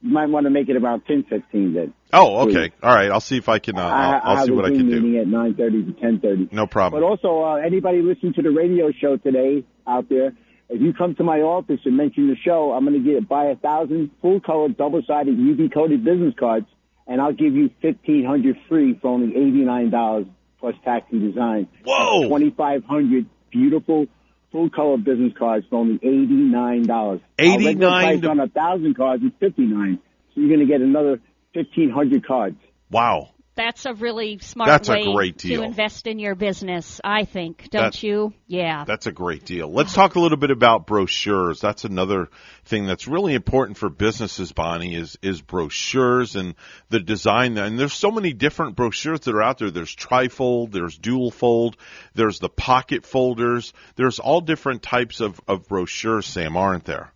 you 0.01 0.11
might 0.11 0.29
want 0.29 0.45
to 0.45 0.49
make 0.49 0.67
it 0.69 0.75
about 0.77 1.05
ten 1.05 1.23
fifteen 1.23 1.73
then. 1.73 1.93
oh, 2.13 2.49
okay. 2.49 2.71
All 2.81 2.95
right. 2.95 3.11
I'll 3.11 3.19
see 3.19 3.37
if 3.37 3.49
I 3.49 3.59
can. 3.59 3.77
Uh, 3.77 3.83
I'll, 3.83 4.37
I'll 4.37 4.45
see 4.45 4.51
what 4.51 4.65
I 4.65 4.69
can 4.69 4.89
do. 4.89 4.99
meeting 5.01 5.17
at 5.19 5.27
nine 5.27 5.53
thirty 5.55 5.83
to 5.83 5.91
ten 5.93 6.19
thirty. 6.19 6.47
No 6.51 6.65
problem. 6.65 7.01
But 7.01 7.05
also, 7.07 7.43
uh, 7.43 7.55
anybody 7.57 8.01
listening 8.01 8.33
to 8.33 8.41
the 8.41 8.49
radio 8.51 8.91
show 8.91 9.17
today 9.17 9.63
out 9.85 10.09
there, 10.09 10.33
if 10.69 10.81
you 10.81 10.93
come 10.93 11.13
to 11.15 11.23
my 11.23 11.41
office 11.41 11.81
and 11.85 11.97
mention 11.97 12.29
the 12.29 12.35
show, 12.43 12.71
I'm 12.71 12.85
going 12.85 13.03
to 13.03 13.11
get 13.13 13.27
buy 13.29 13.45
a 13.47 13.55
thousand 13.55 14.09
full 14.21 14.39
color 14.39 14.69
double 14.69 15.03
sided 15.05 15.37
UV 15.37 15.71
coated 15.71 16.03
business 16.03 16.33
cards, 16.39 16.65
and 17.07 17.21
I'll 17.21 17.33
give 17.33 17.53
you 17.53 17.69
fifteen 17.81 18.25
hundred 18.25 18.57
free 18.69 18.97
for 19.01 19.09
only 19.09 19.35
eighty 19.35 19.63
nine 19.63 19.89
dollars 19.89 20.27
plus 20.59 20.75
tax 20.83 21.07
and 21.11 21.21
design. 21.21 21.67
Whoa! 21.83 22.27
Twenty 22.27 22.51
five 22.51 22.83
hundred 22.83 23.27
beautiful 23.51 24.07
full 24.51 24.69
color 24.69 24.97
business 24.97 25.33
cards 25.37 25.65
for 25.69 25.79
only 25.79 25.95
eighty 25.95 26.33
nine 26.33 26.83
dollars. 26.83 27.21
$89 27.39 28.29
on 28.29 28.39
a 28.39 28.47
thousand 28.47 28.95
cards 28.95 29.23
is 29.23 29.31
fifty 29.39 29.63
nine. 29.63 29.99
So 30.33 30.41
you're 30.41 30.55
going 30.55 30.65
to 30.65 30.71
get 30.71 30.81
another 30.81 31.19
fifteen 31.53 31.89
hundred 31.89 32.25
cards. 32.25 32.57
Wow. 32.89 33.29
That's 33.61 33.85
a 33.85 33.93
really 33.93 34.39
smart 34.39 34.67
That's 34.69 34.89
a 34.89 34.93
way 34.93 35.13
great 35.13 35.37
to 35.39 35.47
deal. 35.47 35.61
invest 35.61 36.07
in 36.07 36.17
your 36.17 36.33
business, 36.33 36.99
I 37.03 37.25
think. 37.25 37.69
Don't 37.69 37.93
That- 37.93 38.01
you? 38.01 38.33
Yeah. 38.47 38.85
That's 38.85 39.05
a 39.05 39.11
great 39.11 39.45
deal. 39.45 39.71
Let's 39.71 39.93
talk 39.93 40.15
a 40.15 40.19
little 40.19 40.39
bit 40.39 40.49
about 40.49 40.87
brochures. 40.87 41.61
That's 41.61 41.85
another 41.85 42.29
thing 42.65 42.87
that's 42.87 43.07
really 43.07 43.35
important 43.35 43.77
for 43.77 43.89
businesses, 43.89 44.51
Bonnie, 44.51 44.95
is, 44.95 45.15
is 45.21 45.41
brochures 45.41 46.35
and 46.35 46.55
the 46.89 46.99
design. 46.99 47.55
And 47.59 47.77
there's 47.79 47.93
so 47.93 48.09
many 48.09 48.33
different 48.33 48.75
brochures 48.75 49.19
that 49.21 49.35
are 49.35 49.43
out 49.43 49.59
there. 49.59 49.69
There's 49.69 49.95
trifold, 49.95 50.71
there's 50.71 50.97
dual 50.97 51.29
fold, 51.29 51.77
there's 52.15 52.39
the 52.39 52.49
pocket 52.49 53.05
folders. 53.05 53.73
There's 53.95 54.17
all 54.17 54.41
different 54.41 54.81
types 54.81 55.21
of, 55.21 55.39
of 55.47 55.67
brochures, 55.67 56.25
Sam, 56.25 56.57
aren't 56.57 56.85
there? 56.85 57.11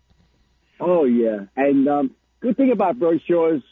Oh 0.78 1.06
yeah, 1.06 1.46
and 1.56 1.88
um, 1.88 2.10
good 2.38 2.56
thing 2.56 2.70
about 2.70 2.98
brochures. 3.00 3.62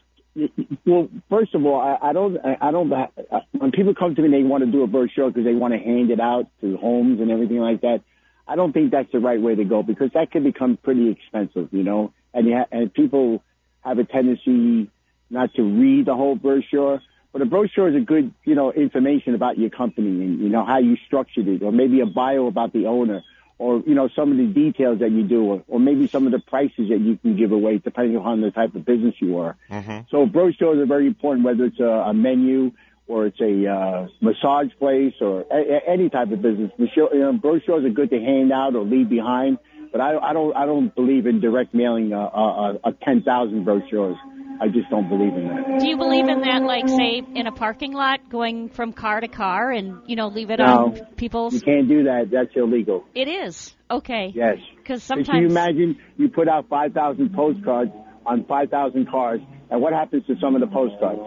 Well, 0.84 1.08
first 1.30 1.54
of 1.54 1.64
all, 1.64 1.80
I, 1.80 2.10
I 2.10 2.12
don't, 2.12 2.36
I 2.44 2.56
I 2.60 2.70
don't. 2.72 2.92
uh, 2.92 3.06
When 3.52 3.70
people 3.70 3.94
come 3.94 4.14
to 4.14 4.22
me, 4.22 4.28
they 4.30 4.42
want 4.42 4.64
to 4.64 4.70
do 4.70 4.82
a 4.82 4.86
brochure 4.86 5.28
because 5.30 5.44
they 5.44 5.54
want 5.54 5.74
to 5.74 5.78
hand 5.78 6.10
it 6.10 6.20
out 6.20 6.46
to 6.60 6.76
homes 6.76 7.20
and 7.20 7.30
everything 7.30 7.58
like 7.58 7.82
that. 7.82 8.00
I 8.46 8.56
don't 8.56 8.72
think 8.72 8.90
that's 8.90 9.10
the 9.12 9.20
right 9.20 9.40
way 9.40 9.54
to 9.54 9.64
go 9.64 9.82
because 9.82 10.10
that 10.14 10.30
can 10.32 10.42
become 10.42 10.76
pretty 10.76 11.10
expensive, 11.10 11.68
you 11.72 11.84
know. 11.84 12.12
And 12.34 12.46
you 12.48 12.54
ha- 12.56 12.66
and 12.72 12.92
people 12.92 13.42
have 13.82 13.98
a 13.98 14.04
tendency 14.04 14.90
not 15.30 15.54
to 15.54 15.62
read 15.62 16.06
the 16.06 16.14
whole 16.14 16.34
brochure. 16.34 17.00
But 17.32 17.42
a 17.42 17.46
brochure 17.46 17.88
is 17.88 17.96
a 17.96 18.00
good, 18.04 18.32
you 18.44 18.54
know, 18.54 18.72
information 18.72 19.34
about 19.34 19.58
your 19.58 19.70
company 19.70 20.08
and 20.24 20.40
you 20.40 20.48
know 20.48 20.64
how 20.64 20.78
you 20.78 20.96
structured 21.06 21.48
it, 21.48 21.62
or 21.62 21.72
maybe 21.72 22.00
a 22.00 22.06
bio 22.06 22.46
about 22.46 22.72
the 22.72 22.86
owner, 22.86 23.22
or 23.58 23.82
you 23.86 23.94
know 23.94 24.08
some 24.16 24.32
of 24.32 24.36
the 24.38 24.46
details 24.46 24.98
that 24.98 25.10
you 25.12 25.22
do, 25.22 25.44
or, 25.44 25.62
or 25.68 25.78
maybe 25.80 26.08
some 26.08 26.26
of 26.26 26.32
the 26.32 26.40
prices 26.40 26.88
that 26.88 27.00
you 27.00 27.16
can 27.18 27.36
give 27.36 27.52
away, 27.52 27.78
depending 27.78 28.16
on 28.16 28.40
the 28.40 28.50
type 28.50 28.74
of 28.74 28.84
business 28.84 29.14
you 29.20 29.38
are. 29.38 29.56
Mm-hmm. 29.70 30.00
So 30.10 30.26
brochures 30.26 30.78
are 30.78 30.86
very 30.86 31.06
important, 31.06 31.44
whether 31.44 31.64
it's 31.64 31.80
a, 31.80 31.84
a 31.84 32.14
menu 32.14 32.72
or 33.06 33.26
it's 33.26 33.40
a 33.40 33.66
uh, 33.70 34.08
massage 34.20 34.68
place 34.78 35.12
or 35.20 35.42
a, 35.50 35.74
a- 35.76 35.88
any 35.90 36.08
type 36.08 36.30
of 36.32 36.40
business. 36.42 36.70
Brochure- 36.76 37.14
You 37.14 37.20
know, 37.20 37.32
brochures 37.34 37.84
are 37.84 37.90
good 37.90 38.10
to 38.10 38.18
hand 38.18 38.50
out 38.52 38.74
or 38.74 38.82
leave 38.84 39.08
behind, 39.08 39.58
but 39.92 40.00
I, 40.00 40.16
I 40.18 40.32
don't 40.32 40.56
I 40.56 40.66
don't 40.66 40.92
believe 40.94 41.26
in 41.26 41.40
direct 41.40 41.74
mailing 41.74 42.12
a, 42.12 42.18
a, 42.18 42.78
a 42.84 42.92
ten 43.04 43.22
thousand 43.22 43.64
brochures. 43.64 44.16
I 44.60 44.68
just 44.68 44.88
don't 44.90 45.08
believe 45.08 45.34
in 45.34 45.48
that. 45.48 45.80
Do 45.80 45.88
you 45.88 45.96
believe 45.96 46.28
in 46.28 46.40
that, 46.42 46.62
like, 46.62 46.88
say, 46.88 47.22
in 47.34 47.46
a 47.46 47.52
parking 47.52 47.92
lot, 47.92 48.28
going 48.30 48.68
from 48.68 48.92
car 48.92 49.20
to 49.20 49.28
car 49.28 49.70
and, 49.72 50.00
you 50.06 50.16
know, 50.16 50.28
leave 50.28 50.50
it 50.50 50.58
No. 50.60 50.64
on 50.64 51.00
people's. 51.16 51.54
You 51.54 51.60
can't 51.60 51.88
do 51.88 52.04
that. 52.04 52.28
That's 52.30 52.50
illegal. 52.54 53.04
It 53.14 53.28
is. 53.28 53.74
Okay. 53.90 54.32
Yes. 54.34 54.58
Because 54.76 55.02
sometimes. 55.02 55.28
Can 55.28 55.42
you 55.42 55.48
imagine 55.48 55.98
you 56.16 56.28
put 56.28 56.48
out 56.48 56.68
5,000 56.68 57.32
postcards 57.34 57.90
on 58.24 58.44
5,000 58.44 59.08
cars, 59.10 59.40
and 59.70 59.80
what 59.82 59.92
happens 59.92 60.24
to 60.26 60.34
some 60.40 60.54
of 60.54 60.60
the 60.60 60.66
postcards? 60.68 61.20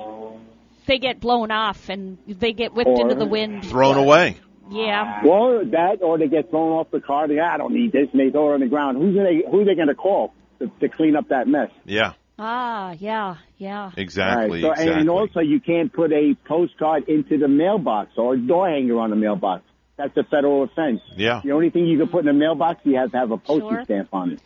they 0.88 1.00
get 1.00 1.20
blown 1.20 1.52
off 1.52 1.90
and 1.90 2.18
they 2.30 2.54
get 2.54 2.74
whipped 2.74 2.88
Or- 2.90 3.02
into 3.02 3.14
the 3.16 3.26
wind. 3.26 3.66
Thrown 3.66 3.98
away. 3.98 4.38
Yeah. 4.70 5.20
Well, 5.26 5.66
that 5.72 5.98
or 6.02 6.18
they 6.18 6.30
get 6.30 6.50
thrown 6.50 6.72
off 6.72 6.92
the 6.92 7.02
car. 7.02 7.28
They, 7.28 7.40
ah, 7.40 7.56
I 7.56 7.58
don't 7.58 7.74
need 7.74 7.92
this, 7.92 8.08
and 8.14 8.20
they 8.22 8.30
throw 8.32 8.52
it 8.52 8.54
on 8.56 8.60
the 8.62 8.68
ground. 8.68 8.98
Who's 8.98 9.14
they, 9.16 9.44
who 9.52 9.60
are 9.62 9.66
they 9.66 9.76
going 9.76 9.90
to 9.90 9.96
call 9.96 10.34
to, 10.60 10.68
to 10.80 10.88
clean 10.90 11.18
up 11.18 11.28
that 11.30 11.46
mess? 11.48 11.70
Yeah, 11.86 12.14
Ah, 12.40 12.92
yeah, 13.00 13.38
yeah. 13.58 13.92
exactly. 13.98 14.62
Right, 14.62 14.62
so, 14.62 14.72
exactly. 14.72 15.00
And 15.02 15.10
also, 15.10 15.40
you 15.40 15.60
can't 15.60 15.92
put 15.92 16.12
a 16.12 16.36
postcard 16.48 17.10
into 17.10 17.38
the 17.38 17.48
mailbox 17.48 18.12
or 18.18 18.36
a 18.36 18.38
door 18.38 18.70
hanger 18.70 19.00
on 19.00 19.10
the 19.10 19.16
mailbox. 19.16 19.64
That's 19.98 20.16
a 20.18 20.24
federal 20.24 20.64
offense. 20.64 21.02
Yeah. 21.16 21.42
The 21.44 21.52
only 21.54 21.72
thing 21.72 21.88
you 21.88 21.98
can 21.98 22.08
put 22.10 22.22
in 22.24 22.28
a 22.28 22.34
mailbox, 22.34 22.82
you 22.84 22.98
have 22.98 23.12
to 23.12 23.18
have 23.18 23.32
a 23.32 23.38
postage 23.38 23.70
Sure. 23.70 23.84
stamp 23.86 24.10
on 24.14 24.32
it. 24.34 24.42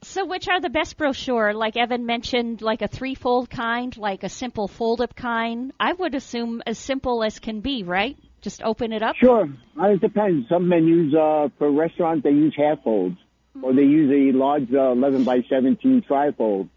So, 0.00 0.24
which 0.24 0.48
are 0.48 0.60
the 0.60 0.70
best 0.70 0.96
brochure? 0.96 1.52
Like 1.52 1.76
Evan 1.76 2.06
mentioned, 2.06 2.62
like 2.62 2.80
a 2.82 2.88
threefold 2.88 3.50
kind, 3.50 3.94
like 3.98 4.22
a 4.22 4.28
simple 4.28 4.68
fold-up 4.68 5.14
kind. 5.14 5.72
I 5.78 5.92
would 5.92 6.14
assume 6.14 6.62
as 6.66 6.78
simple 6.78 7.22
as 7.24 7.38
can 7.40 7.60
be, 7.60 7.82
right? 7.82 8.16
Just 8.40 8.62
open 8.62 8.92
it 8.92 9.02
up. 9.02 9.16
Sure. 9.16 9.48
Uh, 9.78 9.86
It 9.88 10.00
depends. 10.00 10.48
Some 10.48 10.68
menus 10.68 11.12
uh, 11.14 11.48
for 11.58 11.70
restaurants 11.70 12.22
they 12.22 12.30
use 12.30 12.54
half 12.56 12.82
folds, 12.84 13.16
or 13.60 13.74
they 13.74 13.82
use 13.82 14.10
a 14.10 14.38
large 14.38 14.72
uh, 14.72 14.92
11 14.92 15.24
by 15.24 15.42
17 15.48 16.04
trifold. 16.08 16.68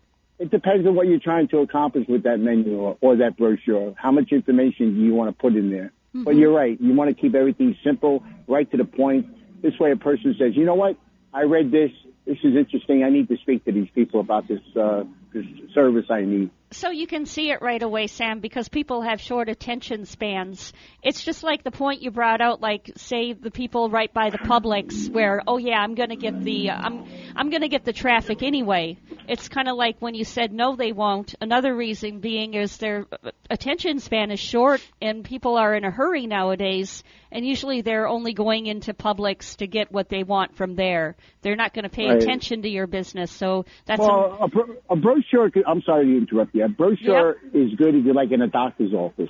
It 0.42 0.50
depends 0.50 0.88
on 0.88 0.96
what 0.96 1.06
you're 1.06 1.20
trying 1.20 1.48
to 1.50 1.60
accomplish 1.60 2.08
with 2.10 2.24
that 2.24 2.40
menu 2.40 2.80
or, 2.80 2.98
or 3.00 3.16
that 3.18 3.38
brochure. 3.38 3.94
How 3.96 4.12
much 4.12 4.32
information 4.32 4.96
do 4.96 5.02
you 5.02 5.14
want 5.14 5.30
to 5.30 5.40
put 5.40 5.54
in 5.54 5.70
there? 5.70 5.94
But 6.26 6.36
you're 6.36 6.52
right. 6.52 6.82
You 6.82 6.94
want 6.94 7.16
to 7.16 7.22
keep 7.22 7.36
everything 7.36 7.78
simple, 7.84 8.24
right 8.48 8.70
to 8.72 8.78
the 8.78 8.84
point. 8.84 9.28
This 9.62 9.78
way, 9.80 9.92
a 9.92 9.96
person 9.96 10.36
says, 10.40 10.56
"You 10.56 10.66
know 10.66 10.74
what? 10.74 10.98
I 11.32 11.44
read 11.44 11.72
this. 11.72 11.92
This 12.26 12.40
is 12.44 12.56
interesting. 12.56 13.04
I 13.04 13.10
need 13.10 13.30
to 13.30 13.38
speak 13.38 13.64
to 13.66 13.72
these 13.72 13.90
people 13.94 14.20
about 14.20 14.48
this 14.48 14.60
uh, 14.76 15.04
this 15.32 15.46
service 15.76 16.06
I 16.10 16.22
need." 16.22 16.50
So 16.74 16.90
you 16.90 17.06
can 17.06 17.26
see 17.26 17.52
it 17.52 17.62
right 17.62 17.82
away, 17.82 18.08
Sam, 18.08 18.40
because 18.40 18.70
people 18.70 19.02
have 19.02 19.20
short 19.20 19.50
attention 19.50 20.06
spans. 20.06 20.72
It's 21.04 21.22
just 21.22 21.44
like 21.44 21.64
the 21.64 21.72
point 21.72 22.02
you 22.02 22.12
brought 22.12 22.40
out, 22.40 22.62
like 22.62 22.92
say 22.96 23.34
the 23.34 23.52
people 23.52 23.90
right 23.90 24.12
by 24.14 24.30
the 24.30 24.38
Publix, 24.38 25.10
where 25.12 25.42
oh 25.46 25.58
yeah, 25.58 25.80
I'm 25.80 25.96
to 25.96 26.16
get 26.16 26.42
the 26.42 26.70
uh, 26.70 26.76
I'm 26.76 27.06
I'm 27.36 27.52
to 27.52 27.68
get 27.68 27.84
the 27.84 27.92
traffic 27.92 28.42
anyway. 28.42 28.98
It's 29.28 29.50
kind 29.50 29.68
of 29.68 29.76
like 29.76 29.98
when 30.00 30.16
you 30.16 30.24
said 30.24 30.54
no, 30.54 30.78
they 30.78 30.94
won't. 30.94 31.36
Another 31.42 31.76
reason 31.76 32.22
being 32.22 32.54
is 32.54 32.78
their 32.78 33.06
uh, 33.12 33.32
attention 33.50 34.00
span 34.00 34.32
is 34.32 34.40
short, 34.40 34.82
and 35.02 35.26
people 35.26 35.58
are 35.58 35.76
in 35.76 35.84
a 35.84 35.92
hurry 35.92 36.26
nowadays. 36.26 37.04
And 37.32 37.46
usually 37.46 37.82
they're 37.82 38.08
only 38.08 38.34
going 38.34 38.66
into 38.66 38.94
Publix 38.94 39.56
to 39.58 39.68
get 39.68 39.92
what 39.92 40.10
they 40.10 40.24
want 40.24 40.56
from 40.56 40.76
there. 40.76 41.16
They're 41.42 41.56
not 41.56 41.74
going 41.74 41.84
to 41.84 41.90
pay 41.90 42.08
Right. 42.08 42.22
attention 42.22 42.64
to 42.64 42.70
your 42.70 42.88
business. 42.88 43.32
So 43.32 43.66
that's 43.86 44.02
a, 44.02 44.04
well, 44.04 44.38
a, 44.42 44.48
bro- 44.50 44.76
a 44.90 44.96
brochure. 44.98 45.50
could- 45.50 45.64
I'm 45.66 45.82
sorry 45.84 46.06
to 46.08 46.18
interrupt 46.18 46.54
you. 46.54 46.66
A 46.66 46.68
brochure 46.70 47.38
is 47.54 47.74
good 47.76 47.96
if 47.96 48.04
you're 48.06 48.14
like 48.14 48.32
in 48.32 48.42
a 48.42 48.48
doctor's 48.48 48.94
office, 48.94 49.30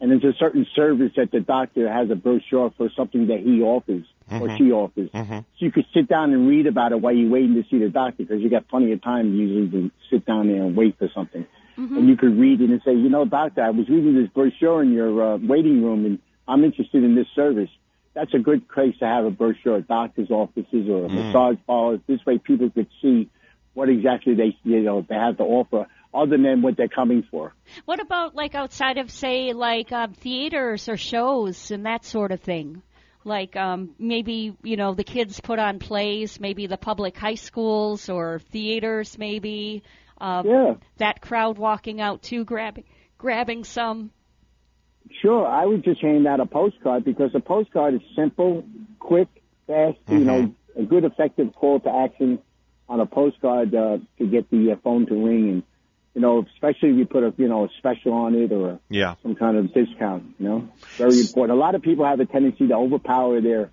and 0.00 0.10
there's 0.10 0.24
a 0.24 0.36
certain 0.38 0.66
service 0.74 1.12
that 1.16 1.30
the 1.30 1.40
doctor 1.40 1.90
has 1.92 2.10
a 2.10 2.16
brochure 2.16 2.72
for 2.76 2.88
something 2.96 3.28
that 3.28 3.40
he 3.40 3.62
offers 3.62 4.04
or 4.30 4.48
Mhm. 4.48 4.58
she 4.58 4.72
offers. 4.72 5.10
Mhm. 5.10 5.40
So 5.58 5.64
you 5.66 5.70
could 5.72 5.86
sit 5.94 6.08
down 6.08 6.32
and 6.32 6.48
read 6.48 6.66
about 6.66 6.92
it 6.92 7.00
while 7.00 7.12
you're 7.14 7.30
waiting 7.30 7.54
to 7.54 7.64
see 7.68 7.78
the 7.78 7.90
doctor 7.90 8.24
because 8.24 8.40
you 8.40 8.48
got 8.48 8.66
plenty 8.68 8.90
of 8.92 9.02
time 9.02 9.34
usually 9.34 9.68
to 9.68 9.90
sit 10.10 10.24
down 10.26 10.48
there 10.48 10.62
and 10.64 10.74
wait 10.76 10.96
for 10.98 11.08
something. 11.14 11.44
And 11.76 12.08
you 12.10 12.16
could 12.16 12.38
read 12.38 12.60
it 12.60 12.68
and 12.68 12.82
say, 12.84 12.92
you 12.92 13.08
know, 13.08 13.24
doctor, 13.24 13.62
I 13.62 13.70
was 13.70 13.88
reading 13.88 14.14
this 14.14 14.28
brochure 14.28 14.82
in 14.82 14.92
your 14.92 15.22
uh, 15.34 15.38
waiting 15.38 15.82
room 15.82 16.04
and 16.04 16.18
I'm 16.50 16.64
interested 16.64 17.04
in 17.04 17.14
this 17.14 17.28
service. 17.34 17.70
That's 18.14 18.34
a 18.34 18.38
good 18.38 18.68
place 18.68 18.94
to 18.98 19.06
have 19.06 19.24
a 19.24 19.30
brochure 19.30 19.76
at 19.76 19.86
doctor's 19.86 20.30
offices 20.30 20.88
or 20.88 21.06
a 21.06 21.08
Mm. 21.08 21.26
massage 21.26 21.56
parlors. 21.66 22.00
This 22.08 22.24
way 22.26 22.38
people 22.38 22.68
could 22.70 22.88
see 23.00 23.28
what 23.74 23.88
exactly 23.88 24.34
they, 24.34 24.56
you 24.64 24.80
know, 24.80 25.06
they 25.08 25.14
have 25.14 25.36
to 25.36 25.44
offer 25.44 25.86
other 26.12 26.36
than 26.36 26.60
what 26.60 26.76
they're 26.76 26.88
coming 26.88 27.22
for. 27.30 27.54
What 27.84 28.00
about 28.00 28.34
like 28.34 28.56
outside 28.56 28.98
of 28.98 29.12
say 29.12 29.52
like 29.52 29.92
um, 29.92 30.12
theaters 30.14 30.88
or 30.88 30.96
shows 30.96 31.70
and 31.70 31.86
that 31.86 32.04
sort 32.04 32.32
of 32.32 32.40
thing? 32.40 32.82
Like 33.24 33.54
um, 33.54 33.94
maybe 33.98 34.56
you 34.64 34.76
know 34.76 34.94
the 34.94 35.04
kids 35.04 35.38
put 35.40 35.60
on 35.60 35.78
plays, 35.78 36.40
maybe 36.40 36.66
the 36.66 36.78
public 36.78 37.16
high 37.16 37.36
schools 37.36 38.08
or 38.08 38.40
theaters, 38.50 39.18
maybe 39.18 39.84
um, 40.20 40.46
Yeah. 40.48 40.74
that 40.96 41.20
crowd 41.20 41.58
walking 41.58 42.00
out 42.00 42.22
too, 42.22 42.44
grabbing 42.44 42.84
grabbing 43.18 43.62
some. 43.62 44.10
Sure, 45.22 45.46
I 45.46 45.66
would 45.66 45.84
just 45.84 46.00
hand 46.00 46.26
out 46.26 46.40
a 46.40 46.46
postcard 46.46 47.04
because 47.04 47.30
a 47.34 47.40
postcard 47.40 47.94
is 47.94 48.00
simple, 48.14 48.64
quick, 48.98 49.28
fast. 49.66 49.98
You 50.08 50.24
know, 50.24 50.54
a 50.76 50.82
good, 50.82 51.04
effective 51.04 51.54
call 51.54 51.80
to 51.80 51.90
action 51.90 52.38
on 52.88 53.00
a 53.00 53.06
postcard 53.06 53.74
uh, 53.74 53.98
to 54.18 54.26
get 54.26 54.50
the 54.50 54.72
uh, 54.72 54.76
phone 54.82 55.06
to 55.06 55.14
ring, 55.14 55.48
and 55.48 55.62
you 56.14 56.20
know, 56.20 56.44
especially 56.54 56.90
if 56.90 56.96
you 56.96 57.06
put 57.06 57.22
a 57.22 57.34
you 57.36 57.48
know 57.48 57.64
a 57.64 57.68
special 57.78 58.12
on 58.12 58.34
it 58.34 58.52
or 58.52 58.80
Yeah. 58.88 59.14
some 59.22 59.34
kind 59.34 59.56
of 59.56 59.72
discount. 59.74 60.24
You 60.38 60.48
know, 60.48 60.68
very 60.96 61.20
important. 61.20 61.58
A 61.58 61.60
lot 61.60 61.74
of 61.74 61.82
people 61.82 62.04
have 62.04 62.20
a 62.20 62.26
tendency 62.26 62.68
to 62.68 62.74
overpower 62.74 63.40
their 63.40 63.70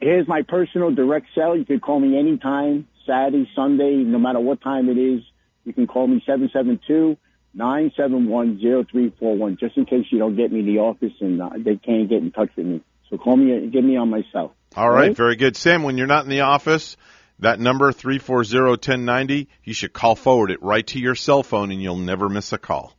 here's 0.00 0.26
my 0.26 0.42
personal 0.42 0.90
direct 0.90 1.28
cell. 1.34 1.56
You 1.56 1.64
can 1.64 1.78
call 1.78 2.00
me 2.00 2.18
anytime, 2.18 2.88
Saturday, 3.06 3.48
Sunday, 3.54 3.94
no 3.96 4.18
matter 4.18 4.40
what 4.40 4.60
time 4.60 4.88
it 4.88 4.98
is. 4.98 5.22
You 5.64 5.72
can 5.72 5.86
call 5.86 6.08
me 6.08 6.20
772-971-0341, 7.56 9.58
just 9.60 9.76
in 9.76 9.86
case 9.86 10.06
you 10.10 10.18
don't 10.18 10.34
get 10.36 10.52
me 10.52 10.60
in 10.60 10.66
the 10.66 10.78
office 10.78 11.12
and 11.20 11.40
uh, 11.40 11.50
they 11.56 11.76
can't 11.76 12.08
get 12.08 12.18
in 12.18 12.32
touch 12.32 12.50
with 12.56 12.66
me. 12.66 12.82
So 13.10 13.16
call 13.16 13.36
me, 13.36 13.68
get 13.68 13.84
me 13.84 13.96
on 13.96 14.10
my 14.10 14.22
cell. 14.32 14.54
All 14.76 14.90
right, 14.90 15.16
very 15.16 15.36
good. 15.36 15.56
Sam, 15.56 15.84
when 15.84 15.96
you're 15.98 16.08
not 16.08 16.24
in 16.24 16.30
the 16.30 16.40
office, 16.40 16.96
that 17.40 17.58
number, 17.60 17.92
340-1090, 17.92 19.46
you 19.64 19.74
should 19.74 19.92
call 19.92 20.14
forward 20.16 20.50
it 20.50 20.62
right 20.62 20.86
to 20.88 20.98
your 20.98 21.14
cell 21.14 21.42
phone 21.42 21.70
and 21.70 21.82
you'll 21.82 21.96
never 21.96 22.28
miss 22.28 22.52
a 22.52 22.58
call. 22.58 22.94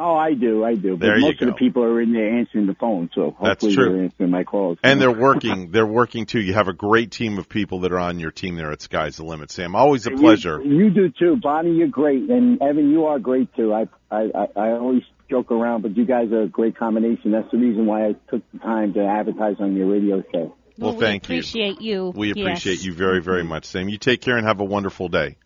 Oh, 0.00 0.14
I 0.14 0.34
do, 0.34 0.62
I 0.64 0.76
do. 0.76 0.96
But 0.96 1.06
There 1.06 1.16
you 1.18 1.22
most 1.24 1.42
of 1.42 1.48
the 1.48 1.54
people 1.54 1.82
are 1.82 2.00
in 2.00 2.12
there 2.12 2.38
answering 2.38 2.68
the 2.68 2.74
phone, 2.74 3.10
so 3.16 3.34
That's 3.42 3.64
hopefully 3.64 3.74
true. 3.74 3.92
they're 3.92 4.04
answering 4.04 4.30
my 4.30 4.44
calls. 4.44 4.78
And 4.84 5.00
they're 5.00 5.10
working. 5.28 5.72
They're 5.72 5.84
working 5.86 6.24
too. 6.24 6.40
You 6.40 6.54
have 6.54 6.68
a 6.68 6.72
great 6.72 7.10
team 7.10 7.36
of 7.36 7.48
people 7.48 7.80
that 7.80 7.90
are 7.90 7.98
on 7.98 8.20
your 8.20 8.30
team 8.30 8.54
there 8.54 8.70
at 8.70 8.80
Sky's 8.80 9.16
the 9.16 9.24
Limit. 9.24 9.50
Sam, 9.50 9.74
always 9.74 10.06
a 10.06 10.10
You- 10.10 10.18
pleasure. 10.18 10.62
You, 10.62 10.90
do 10.90 11.10
too, 11.10 11.36
Bonnie. 11.42 11.72
You're 11.72 11.88
great, 11.88 12.30
and 12.30 12.62
Evan, 12.62 12.90
you 12.90 13.06
are 13.06 13.18
great 13.18 13.52
too. 13.56 13.74
I, 13.74 13.88
I, 14.08 14.30
I, 14.32 14.46
I 14.54 14.70
always 14.70 15.02
joke 15.28 15.50
around, 15.50 15.82
but 15.82 15.96
you 15.96 16.04
guys 16.06 16.30
are 16.30 16.42
a 16.42 16.48
great 16.48 16.76
combination. 16.78 17.32
That's 17.32 17.50
the 17.50 17.58
reason 17.58 17.84
why 17.86 18.06
I 18.06 18.12
took 18.30 18.42
the 18.52 18.60
time 18.60 18.92
to 18.94 19.04
advertise 19.04 19.56
on 19.58 19.74
your 19.74 19.90
radio 19.90 20.22
show. 20.32 20.54
Well, 20.86 20.94
we 20.94 21.00
thank 21.00 21.28
you. 21.28 21.34
appreciate 21.36 21.80
you. 21.80 22.12
We 22.14 22.30
appreciate 22.30 22.76
Yes. 22.76 22.84
you 22.84 22.92
very, 22.94 23.20
very 23.20 23.44
much, 23.44 23.64
Sam. 23.64 23.88
You 23.88 23.98
take 23.98 24.20
care 24.20 24.36
and 24.36 24.46
have 24.46 24.60
a 24.60 24.64
wonderful 24.64 25.08
day. 25.08 25.36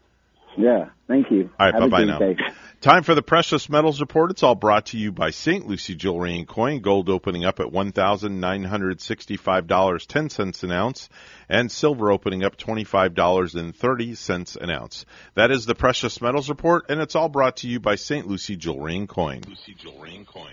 Yeah, 0.56 0.90
thank 1.08 1.30
you. 1.30 1.48
All 1.58 1.70
right, 1.70 1.80
bye 1.80 1.88
bye 1.88 2.04
now. 2.04 2.18
day. 2.18 2.36
Time 2.82 3.04
for 3.04 3.14
the 3.14 3.22
Precious 3.22 3.70
Metals 3.70 4.00
Report. 4.00 4.30
It's 4.30 4.42
all 4.42 4.54
brought 4.56 4.86
to 4.86 4.98
you 4.98 5.10
by 5.12 5.30
St. 5.30 5.66
Lucie 5.66 5.94
Jewelry 5.94 6.36
and 6.36 6.46
Coin. 6.46 6.80
Gold 6.80 7.08
opening 7.08 7.44
up 7.44 7.58
at 7.60 7.72
one 7.72 7.92
thousand 7.92 8.38
nine 8.40 8.62
hundred 8.64 9.00
sixty-five 9.00 9.66
dollars 9.66 10.04
ten 10.04 10.28
cents 10.28 10.62
an 10.62 10.72
ounce, 10.72 11.08
and 11.48 11.72
silver 11.72 12.10
opening 12.10 12.44
up 12.44 12.56
twenty-five 12.58 13.14
dollars 13.14 13.54
and 13.54 13.74
thirty 13.74 14.14
cents 14.14 14.56
an 14.56 14.68
ounce. 14.68 15.06
That 15.36 15.50
is 15.50 15.64
the 15.64 15.74
Precious 15.74 16.20
Metals 16.20 16.50
Report, 16.50 16.84
and 16.90 17.00
it's 17.00 17.14
all 17.16 17.30
brought 17.30 17.58
to 17.58 17.68
you 17.68 17.80
by 17.80 17.94
St. 17.94 18.26
Lucie 18.26 18.56
Jewelry 18.56 18.96
and 18.96 19.08
Coin. 19.08 19.40
Lucy 19.48 19.74
Jewelry 19.78 20.16
and 20.16 20.26
Coin. 20.26 20.52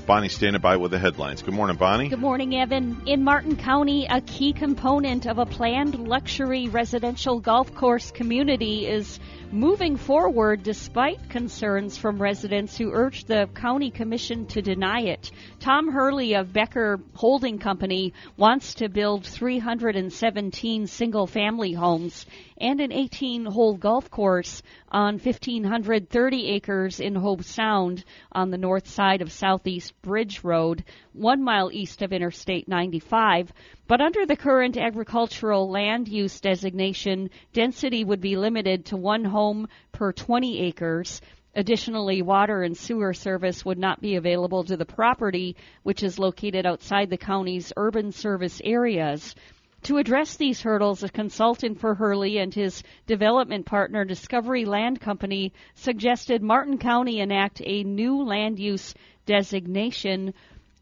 Bonnie 0.05 0.29
standing 0.29 0.61
by 0.61 0.77
with 0.77 0.91
the 0.91 0.99
headlines. 0.99 1.41
Good 1.41 1.53
morning, 1.53 1.77
Bonnie. 1.77 2.09
Good 2.09 2.19
morning, 2.19 2.55
Evan. 2.55 3.03
In 3.05 3.23
Martin 3.23 3.55
County, 3.55 4.05
a 4.09 4.19
key 4.19 4.51
component 4.51 5.25
of 5.25 5.39
a 5.39 5.45
planned 5.45 6.07
luxury 6.07 6.67
residential 6.67 7.39
golf 7.39 7.73
course 7.73 8.11
community 8.11 8.85
is 8.85 9.19
moving 9.53 9.97
forward 9.97 10.63
despite 10.63 11.29
concerns 11.29 11.95
from 11.95 12.19
residents 12.19 12.75
who 12.75 12.89
urged 12.91 13.27
the 13.27 13.47
county 13.53 13.91
commission 13.91 14.47
to 14.47 14.63
deny 14.63 15.01
it. 15.01 15.29
Tom 15.59 15.91
Hurley 15.91 16.33
of 16.33 16.51
Becker 16.51 16.99
Holding 17.13 17.59
Company 17.59 18.13
wants 18.35 18.73
to 18.75 18.89
build 18.89 19.27
317 19.27 20.87
single 20.87 21.27
family 21.27 21.71
homes 21.71 22.25
and 22.57 22.81
an 22.81 22.91
18 22.91 23.45
hole 23.45 23.77
golf 23.77 24.09
course 24.09 24.63
on 24.91 25.19
1,530 25.19 26.47
acres 26.47 26.99
in 26.99 27.13
Hobe 27.13 27.43
Sound 27.43 28.03
on 28.31 28.49
the 28.49 28.57
north 28.57 28.87
side 28.87 29.21
of 29.21 29.31
Southeast 29.31 29.93
Bridge 30.01 30.43
Road, 30.43 30.83
one 31.13 31.43
mile 31.43 31.69
east 31.71 32.01
of 32.01 32.11
Interstate 32.11 32.67
95. 32.67 33.53
But 33.93 34.01
under 34.01 34.25
the 34.25 34.35
current 34.35 34.75
agricultural 34.75 35.69
land 35.69 36.07
use 36.07 36.41
designation, 36.41 37.29
density 37.53 38.03
would 38.03 38.21
be 38.21 38.35
limited 38.35 38.85
to 38.85 38.97
one 38.97 39.23
home 39.23 39.67
per 39.91 40.11
20 40.11 40.61
acres. 40.61 41.21
Additionally, 41.53 42.23
water 42.23 42.63
and 42.63 42.75
sewer 42.75 43.13
service 43.13 43.63
would 43.63 43.77
not 43.77 44.01
be 44.01 44.15
available 44.15 44.63
to 44.63 44.75
the 44.75 44.83
property, 44.83 45.55
which 45.83 46.01
is 46.01 46.17
located 46.17 46.65
outside 46.65 47.11
the 47.11 47.17
county's 47.17 47.71
urban 47.77 48.11
service 48.11 48.59
areas. 48.63 49.35
To 49.83 49.97
address 49.97 50.37
these 50.37 50.63
hurdles, 50.63 51.03
a 51.03 51.09
consultant 51.09 51.79
for 51.79 51.93
Hurley 51.93 52.39
and 52.39 52.51
his 52.51 52.81
development 53.05 53.67
partner, 53.67 54.05
Discovery 54.05 54.65
Land 54.65 55.01
Company, 55.01 55.53
suggested 55.75 56.41
Martin 56.41 56.79
County 56.79 57.19
enact 57.19 57.61
a 57.63 57.83
new 57.83 58.23
land 58.23 58.57
use 58.57 58.95
designation, 59.27 60.33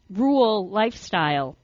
rural 0.10 0.70
lifestyle. 0.70 1.58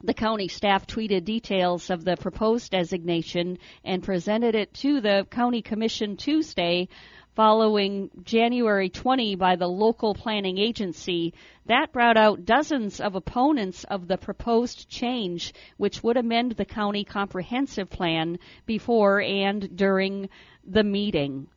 The 0.00 0.14
county 0.14 0.46
staff 0.46 0.86
tweeted 0.86 1.24
details 1.24 1.90
of 1.90 2.04
the 2.04 2.16
proposed 2.16 2.70
designation 2.70 3.58
and 3.84 4.00
presented 4.00 4.54
it 4.54 4.72
to 4.74 5.00
the 5.00 5.26
county 5.28 5.60
commission 5.60 6.16
Tuesday 6.16 6.88
following 7.34 8.08
January 8.22 8.90
20 8.90 9.34
by 9.34 9.56
the 9.56 9.66
local 9.66 10.14
planning 10.14 10.56
agency. 10.56 11.34
That 11.66 11.90
brought 11.92 12.16
out 12.16 12.44
dozens 12.44 13.00
of 13.00 13.16
opponents 13.16 13.82
of 13.82 14.06
the 14.06 14.16
proposed 14.16 14.88
change, 14.88 15.52
which 15.78 16.00
would 16.04 16.16
amend 16.16 16.52
the 16.52 16.64
county 16.64 17.02
comprehensive 17.02 17.90
plan 17.90 18.38
before 18.66 19.20
and 19.20 19.76
during 19.76 20.28
the 20.64 20.84
meeting. 20.84 21.48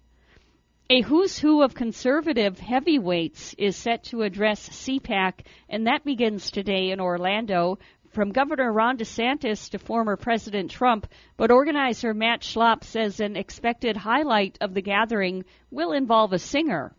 A 0.89 1.01
who's 1.01 1.37
who 1.37 1.61
of 1.61 1.75
conservative 1.75 2.59
heavyweights 2.59 3.53
is 3.57 3.77
set 3.77 4.03
to 4.05 4.23
address 4.23 4.67
CPAC, 4.67 5.45
and 5.69 5.87
that 5.87 6.03
begins 6.03 6.51
today 6.51 6.89
in 6.89 6.99
Orlando. 6.99 7.77
From 8.11 8.33
Governor 8.33 8.73
Ron 8.73 8.97
DeSantis 8.97 9.69
to 9.69 9.79
former 9.79 10.17
President 10.17 10.69
Trump, 10.69 11.07
but 11.37 11.49
organizer 11.49 12.13
Matt 12.13 12.41
Schlapp 12.41 12.83
says 12.83 13.21
an 13.21 13.37
expected 13.37 13.95
highlight 13.95 14.57
of 14.59 14.73
the 14.73 14.81
gathering 14.81 15.45
will 15.71 15.93
involve 15.93 16.33
a 16.33 16.39
singer. 16.39 16.93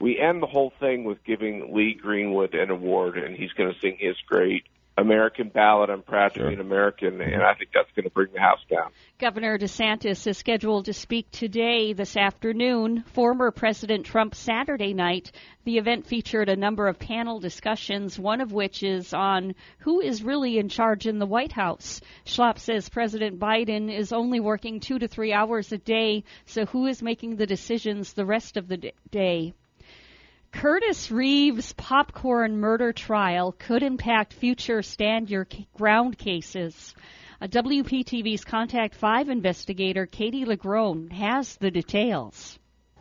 we 0.00 0.18
end 0.18 0.42
the 0.42 0.46
whole 0.46 0.72
thing 0.80 1.04
with 1.04 1.22
giving 1.24 1.74
Lee 1.74 1.92
Greenwood 1.92 2.54
an 2.54 2.70
award, 2.70 3.18
and 3.18 3.36
he's 3.36 3.52
going 3.52 3.70
to 3.70 3.78
sing 3.80 3.98
his 3.98 4.16
great 4.26 4.64
American 4.98 5.48
ballot. 5.48 5.90
I'm 5.90 6.02
Proud 6.02 6.34
to 6.34 6.48
be 6.48 6.54
an 6.54 6.60
American, 6.60 7.20
and 7.20 7.42
I 7.42 7.54
think 7.54 7.70
that's 7.72 7.90
going 7.94 8.04
to 8.04 8.10
bring 8.10 8.32
the 8.32 8.40
house 8.40 8.58
down. 8.68 8.90
Governor 9.18 9.56
DeSantis 9.56 10.26
is 10.26 10.36
scheduled 10.36 10.86
to 10.86 10.92
speak 10.92 11.30
today, 11.30 11.92
this 11.92 12.16
afternoon. 12.16 13.04
Former 13.12 13.52
President 13.52 14.06
Trump 14.06 14.34
Saturday 14.34 14.94
night. 14.94 15.30
The 15.64 15.78
event 15.78 16.06
featured 16.06 16.48
a 16.48 16.56
number 16.56 16.88
of 16.88 16.98
panel 16.98 17.38
discussions, 17.38 18.18
one 18.18 18.40
of 18.40 18.52
which 18.52 18.82
is 18.82 19.14
on 19.14 19.54
who 19.78 20.00
is 20.00 20.24
really 20.24 20.58
in 20.58 20.68
charge 20.68 21.06
in 21.06 21.18
the 21.18 21.26
White 21.26 21.52
House. 21.52 22.00
Schlapp 22.24 22.58
says 22.58 22.88
President 22.88 23.38
Biden 23.38 23.94
is 23.94 24.12
only 24.12 24.40
working 24.40 24.80
two 24.80 24.98
to 24.98 25.06
three 25.06 25.32
hours 25.32 25.70
a 25.70 25.78
day, 25.78 26.24
so 26.44 26.66
who 26.66 26.86
is 26.86 27.02
making 27.02 27.36
the 27.36 27.46
decisions 27.46 28.14
the 28.14 28.26
rest 28.26 28.56
of 28.56 28.66
the 28.66 28.92
day? 29.10 29.54
Curtis 30.52 31.10
Reeves' 31.10 31.72
popcorn 31.74 32.56
murder 32.58 32.92
trial 32.92 33.52
could 33.52 33.82
impact 33.82 34.32
future 34.32 34.82
stand 34.82 35.30
your 35.30 35.46
ground 35.74 36.18
cases. 36.18 36.94
A 37.40 37.48
WPTV's 37.48 38.44
Contact 38.44 38.94
5 38.94 39.28
investigator, 39.28 40.06
Katie 40.06 40.44
LaGrone, 40.44 41.10
has 41.10 41.56
the 41.56 41.70
details. 41.70 42.58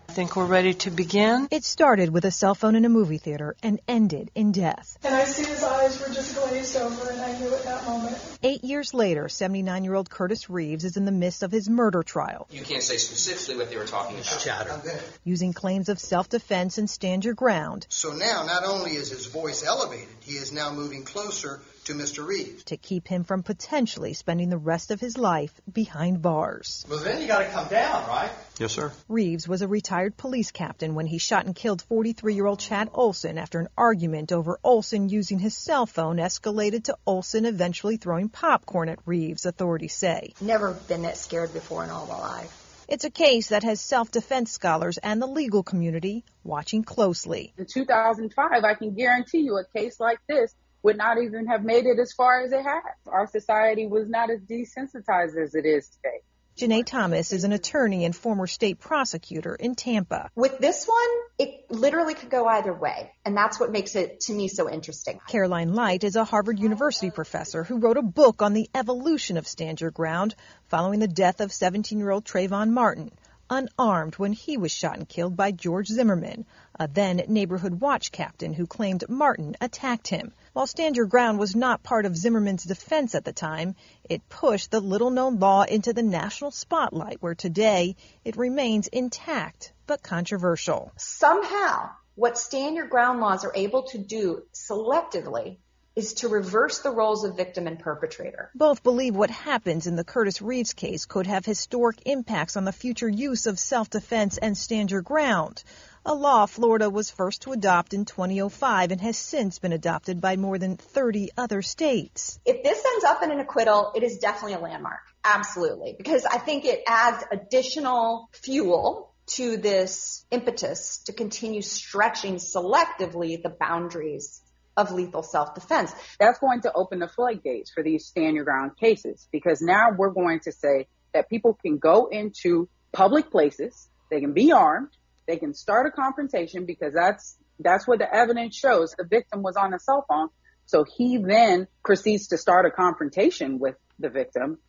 I 0.10 0.14
think 0.14 0.36
we're 0.36 0.46
ready 0.46 0.74
to 0.74 0.90
begin. 0.92 1.48
It 1.52 1.64
started 1.64 2.10
with 2.10 2.26
a 2.26 2.32
cell 2.32 2.56
phone 2.56 2.76
in 2.76 2.86
a 2.86 2.90
movie 2.90 3.18
theater 3.18 3.56
and 3.62 3.80
ended 3.88 4.32
in 4.34 4.52
death. 4.52 4.98
And 5.04 5.14
I 5.14 5.26
see 5.26 5.46
his 5.46 5.64
eyes 5.64 6.00
were 6.00 6.14
just 6.14 6.36
glazed 6.36 6.78
over, 6.78 7.12
and 7.12 7.22
I 7.22 7.38
knew 7.38 7.54
at 7.54 7.64
that 7.66 7.86
moment. 7.86 8.18
Eight 8.42 8.64
years 8.64 8.94
later, 8.94 9.28
79 9.28 9.84
year 9.84 9.94
old 9.94 10.10
Curtis 10.10 10.50
Reeves 10.50 10.86
is 10.86 10.98
in 10.98 11.06
the 11.06 11.12
midst 11.12 11.44
of 11.44 11.52
his 11.52 11.70
murder 11.70 12.04
trial. 12.04 12.48
You 12.50 12.62
can't 12.64 12.82
say 12.82 12.98
specifically 12.98 13.58
what 13.58 13.70
they 13.70 13.78
were 13.78 13.86
talking 13.86 14.16
about. 14.16 14.40
Chatter. 14.40 14.82
Using 15.24 15.54
claims 15.54 15.90
of 15.90 16.00
self 16.00 16.30
defense 16.30 16.78
and 16.78 16.90
stand 16.90 17.26
your 17.26 17.34
ground. 17.34 17.86
So 17.90 18.14
now, 18.14 18.44
not 18.46 18.64
only 18.66 18.92
is 18.92 19.10
his 19.10 19.26
voice 19.26 19.66
elevated, 19.66 20.08
he 20.22 20.34
is 20.34 20.52
now 20.52 20.72
moving 20.72 21.04
closer 21.04 21.60
to 21.88 21.94
Mr. 21.94 22.28
Reeves. 22.28 22.66
To 22.66 22.76
keep 22.76 23.08
him 23.08 23.24
from 23.24 23.44
potentially 23.44 24.14
spending 24.14 24.50
the 24.50 24.58
rest 24.58 24.92
of 24.92 25.00
his 25.00 25.18
life 25.18 25.54
behind 25.72 26.22
bars. 26.22 26.86
Well, 26.90 27.00
then 27.00 27.22
you 27.22 27.28
got 27.28 27.40
to 27.40 27.50
come 27.50 27.70
down, 27.70 28.06
right? 28.10 28.30
Yes, 28.60 28.74
sir. 28.74 28.92
Reeves 29.08 29.48
was 29.48 29.62
a 29.62 29.70
retired 29.70 30.18
police 30.18 30.52
captain 30.52 30.96
when 30.96 31.06
he 31.06 31.18
shot 31.18 31.46
and 31.46 31.56
killed 31.56 31.82
43 31.84 32.34
year 32.34 32.46
old 32.46 32.60
Chad 32.60 32.92
Oulson 32.92 33.38
after 33.38 33.60
an 33.60 33.70
argument 33.78 34.34
over 34.34 34.60
Oulson 34.66 35.10
using 35.10 35.40
his 35.40 35.58
cell 35.58 35.86
phone 35.86 36.18
escalated 36.18 36.84
to 36.86 36.98
Oulson 37.08 37.46
eventually 37.46 37.96
throwing 37.96 38.28
popcorn 38.28 38.90
at 38.90 39.00
Reeves, 39.06 39.46
authorities 39.46 39.94
say. 39.94 40.34
Never 40.42 40.74
been 40.74 41.04
that 41.04 41.16
scared 41.16 41.54
before 41.54 41.86
in 41.86 41.90
all 41.90 42.06
my 42.06 42.20
life. 42.20 42.84
It's 42.90 43.06
a 43.06 43.10
case 43.10 43.48
that 43.50 43.64
has 43.64 43.80
self 43.80 44.12
defense 44.12 44.52
scholars 44.52 44.98
and 44.98 45.22
the 45.22 45.28
legal 45.28 45.64
community 45.64 46.26
watching 46.44 46.84
closely. 46.84 47.54
In 47.58 47.66
2005, 47.66 48.64
I 48.66 48.74
can 48.74 48.94
guarantee 48.94 49.40
you 49.40 49.58
a 49.58 49.66
case 49.66 50.02
like 50.02 50.20
this 50.28 50.54
would 50.84 50.98
not 50.98 51.18
even 51.18 51.48
have 51.48 51.64
made 51.64 51.86
it 51.86 52.00
as 52.00 52.14
far 52.14 52.42
as 52.42 52.52
it 52.52 52.64
has. 52.64 52.84
Our 53.08 53.28
society 53.28 53.88
was 53.88 54.10
not 54.10 54.30
as 54.30 54.42
desensitized 54.42 55.42
as 55.42 55.56
it 55.56 55.66
is 55.66 55.90
today. 55.90 56.22
Janae 56.58 56.84
Thomas 56.84 57.34
is 57.34 57.44
an 57.44 57.52
attorney 57.52 58.04
and 58.04 58.16
former 58.16 58.48
state 58.48 58.80
prosecutor 58.80 59.54
in 59.54 59.76
Tampa. 59.76 60.32
With 60.36 60.58
this 60.58 60.88
one, 60.88 60.98
it 61.38 61.70
literally 61.70 62.16
could 62.16 62.32
go 62.32 62.48
either 62.48 62.74
way, 62.74 63.12
and 63.24 63.38
that's 63.38 63.60
what 63.60 63.72
makes 63.72 63.96
it 63.96 64.22
to 64.22 64.34
me 64.34 64.48
so 64.48 64.68
interesting. 64.68 65.20
Caroline 65.28 65.76
Light 65.76 66.04
is 66.04 66.16
a 66.16 66.24
Harvard 66.24 66.58
University 66.58 67.12
professor 67.12 67.64
who 67.64 67.78
wrote 67.78 67.98
a 67.98 68.02
book 68.02 68.42
on 68.42 68.54
the 68.54 68.68
evolution 68.74 69.38
of 69.38 69.48
stand 69.48 69.82
your 69.82 69.92
ground 69.92 70.34
following 70.68 71.00
the 71.00 71.08
death 71.08 71.42
of 71.42 71.54
17 71.54 72.00
year 72.00 72.10
old 72.10 72.26
Trayvon 72.26 72.72
Martin 72.72 73.12
unarmed 73.50 74.16
when 74.16 74.34
he 74.34 74.58
was 74.58 74.72
shot 74.72 74.98
and 74.98 75.08
killed 75.08 75.36
by 75.36 75.52
George 75.52 75.88
Zimmerman, 75.88 76.46
a 76.80 76.88
then 76.88 77.24
neighborhood 77.28 77.80
watch 77.82 78.12
captain 78.12 78.54
who 78.54 78.68
claimed 78.68 79.08
Martin 79.10 79.56
attacked 79.62 80.08
him. 80.08 80.34
While 80.54 80.68
Stand 80.68 80.96
Your 80.96 81.06
Ground 81.06 81.40
was 81.40 81.56
not 81.56 81.84
part 81.84 82.06
of 82.06 82.18
Zimmerman's 82.18 82.64
defense 82.64 83.16
at 83.16 83.26
the 83.26 83.34
time, 83.34 83.76
it 84.04 84.28
pushed 84.30 84.72
the 84.72 84.80
little 84.80 85.10
known 85.10 85.40
law 85.40 85.64
into 85.64 85.94
the 85.94 86.04
national 86.04 86.52
spotlight 86.52 87.22
where 87.22 87.36
today 87.36 87.96
it 88.26 88.38
remains 88.38 88.88
intact 88.88 89.74
but 89.86 90.04
controversial. 90.04 90.92
Somehow, 90.98 91.92
what 92.16 92.38
Stand 92.38 92.76
Your 92.76 92.88
Ground 92.88 93.20
laws 93.20 93.46
are 93.46 93.54
able 93.56 93.84
to 93.84 93.98
do 93.98 94.44
selectively 94.54 95.58
is 95.98 96.14
to 96.14 96.28
reverse 96.28 96.80
the 96.80 96.92
roles 96.92 97.24
of 97.24 97.36
victim 97.36 97.66
and 97.66 97.80
perpetrator. 97.80 98.52
Both 98.54 98.84
believe 98.84 99.16
what 99.16 99.32
happens 99.32 99.88
in 99.88 99.96
the 99.96 100.04
Curtis 100.04 100.44
Reeves 100.44 100.76
case 100.76 101.06
could 101.06 101.26
have 101.26 101.44
historic 101.44 102.04
impacts 102.06 102.56
on 102.56 102.66
the 102.66 102.72
future 102.72 103.10
use 103.10 103.48
of 103.48 103.58
self-defense 103.58 104.38
and 104.38 104.56
stand 104.56 104.92
your 104.92 105.02
ground. 105.02 105.64
A 106.06 106.14
law 106.14 106.46
Florida 106.46 106.88
was 106.88 107.10
first 107.10 107.42
to 107.42 107.52
adopt 107.52 107.96
in 107.96 108.06
2005 108.06 108.92
and 108.92 109.02
has 109.02 109.18
since 109.18 109.58
been 109.58 109.74
adopted 109.74 110.22
by 110.22 110.36
more 110.36 110.60
than 110.60 110.78
30 110.78 111.32
other 111.36 111.64
states. 111.64 112.40
If 112.46 112.64
this 112.64 112.86
ends 112.94 113.04
up 113.04 113.24
in 113.24 113.32
an 113.32 113.40
acquittal, 113.40 113.92
it 113.96 114.04
is 114.04 114.20
definitely 114.20 114.54
a 114.54 114.60
landmark. 114.60 115.00
Absolutely. 115.26 115.96
Because 115.98 116.26
I 116.26 116.38
think 116.38 116.66
it 116.66 116.84
adds 116.88 117.24
additional 117.32 118.30
fuel 118.34 119.16
to 119.32 119.58
this 119.58 120.26
impetus 120.30 121.00
to 121.06 121.14
continue 121.14 121.64
stretching 121.64 122.36
selectively 122.36 123.42
the 123.42 123.50
boundaries 123.50 124.42
of 124.78 124.92
lethal 124.92 125.24
self-defense. 125.24 125.92
That's 126.20 126.40
going 126.40 126.62
to 126.62 126.72
open 126.74 127.00
the 127.00 127.08
floodgates 127.08 127.72
for 127.72 127.84
these 127.84 128.06
stand 128.06 128.36
your 128.36 128.46
ground 128.46 128.78
cases 128.80 129.28
because 129.32 129.62
now 129.62 129.90
we're 129.98 130.12
going 130.12 130.40
to 130.42 130.52
say 130.52 130.88
that 131.14 131.30
people 131.30 131.56
can 131.56 131.80
go 131.80 132.08
into 132.08 132.70
public 132.94 133.32
places, 133.32 133.90
they 134.10 134.22
can 134.22 134.34
be 134.34 134.52
armed, 134.52 134.90
they 135.26 135.38
can 135.38 135.54
start 135.54 135.88
a 135.88 135.92
confrontation 135.92 136.66
because 136.66 136.94
that's 136.94 137.38
that's 137.60 137.88
what 137.88 137.98
the 137.98 138.14
evidence 138.14 138.56
shows. 138.56 138.94
The 138.96 139.04
victim 139.04 139.42
was 139.42 139.56
on 139.56 139.74
a 139.74 139.80
cell 139.80 140.06
phone, 140.08 140.30
so 140.68 140.86
he 140.86 141.18
then 141.18 141.68
proceeds 141.84 142.28
to 142.28 142.38
start 142.38 142.68
a 142.68 142.72
confrontation 142.72 143.58
with 143.58 143.76
the 143.98 144.10
victim, 144.10 144.60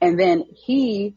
and 0.00 0.18
then 0.18 0.44
he 0.54 1.16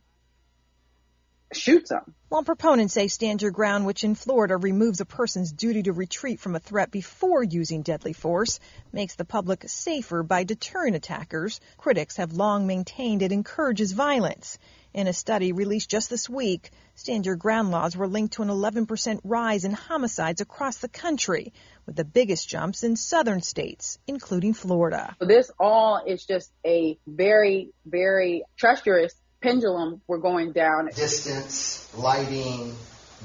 shoots 1.53 1.91
him. 1.91 2.15
While 2.29 2.43
proponents 2.43 2.93
say 2.93 3.07
stand 3.07 3.41
your 3.41 3.51
ground, 3.51 3.85
which 3.85 4.03
in 4.03 4.13
Florida 4.13 4.55
removes 4.55 5.01
a 5.01 5.05
person's 5.05 5.51
duty 5.51 5.81
to 5.83 5.93
retreat 5.93 6.39
from 6.39 6.55
a 6.55 6.59
threat 6.59 6.91
before 6.91 7.43
using 7.43 7.81
deadly 7.81 8.13
force, 8.13 8.59
makes 8.93 9.15
the 9.15 9.25
public 9.25 9.67
safer 9.67 10.21
by 10.21 10.43
deterring 10.43 10.93
attackers, 10.93 11.59
critics 11.77 12.17
have 12.17 12.33
long 12.33 12.67
maintained 12.67 13.23
it 13.23 13.31
encourages 13.31 13.93
violence. 13.93 14.59
In 14.93 15.07
a 15.07 15.13
study 15.13 15.51
released 15.51 15.89
just 15.89 16.09
this 16.09 16.29
week, 16.29 16.71
stand 16.95 17.25
your 17.25 17.35
ground 17.35 17.71
laws 17.71 17.95
were 17.95 18.07
linked 18.07 18.33
to 18.35 18.41
an 18.41 18.49
11% 18.49 19.19
rise 19.23 19.63
in 19.63 19.71
homicides 19.71 20.41
across 20.41 20.77
the 20.77 20.87
country, 20.87 21.53
with 21.85 21.95
the 21.95 22.05
biggest 22.05 22.47
jumps 22.47 22.83
in 22.83 22.95
southern 22.95 23.41
states, 23.41 23.97
including 24.07 24.53
Florida. 24.53 25.15
This 25.19 25.49
all 25.59 26.01
is 26.05 26.25
just 26.25 26.51
a 26.65 26.97
very, 27.07 27.71
very 27.85 28.43
treacherous 28.57 29.13
pendulum 29.41 30.01
we're 30.07 30.17
going 30.17 30.51
down. 30.51 30.87
Distance, 30.87 31.89
lighting, 31.95 32.75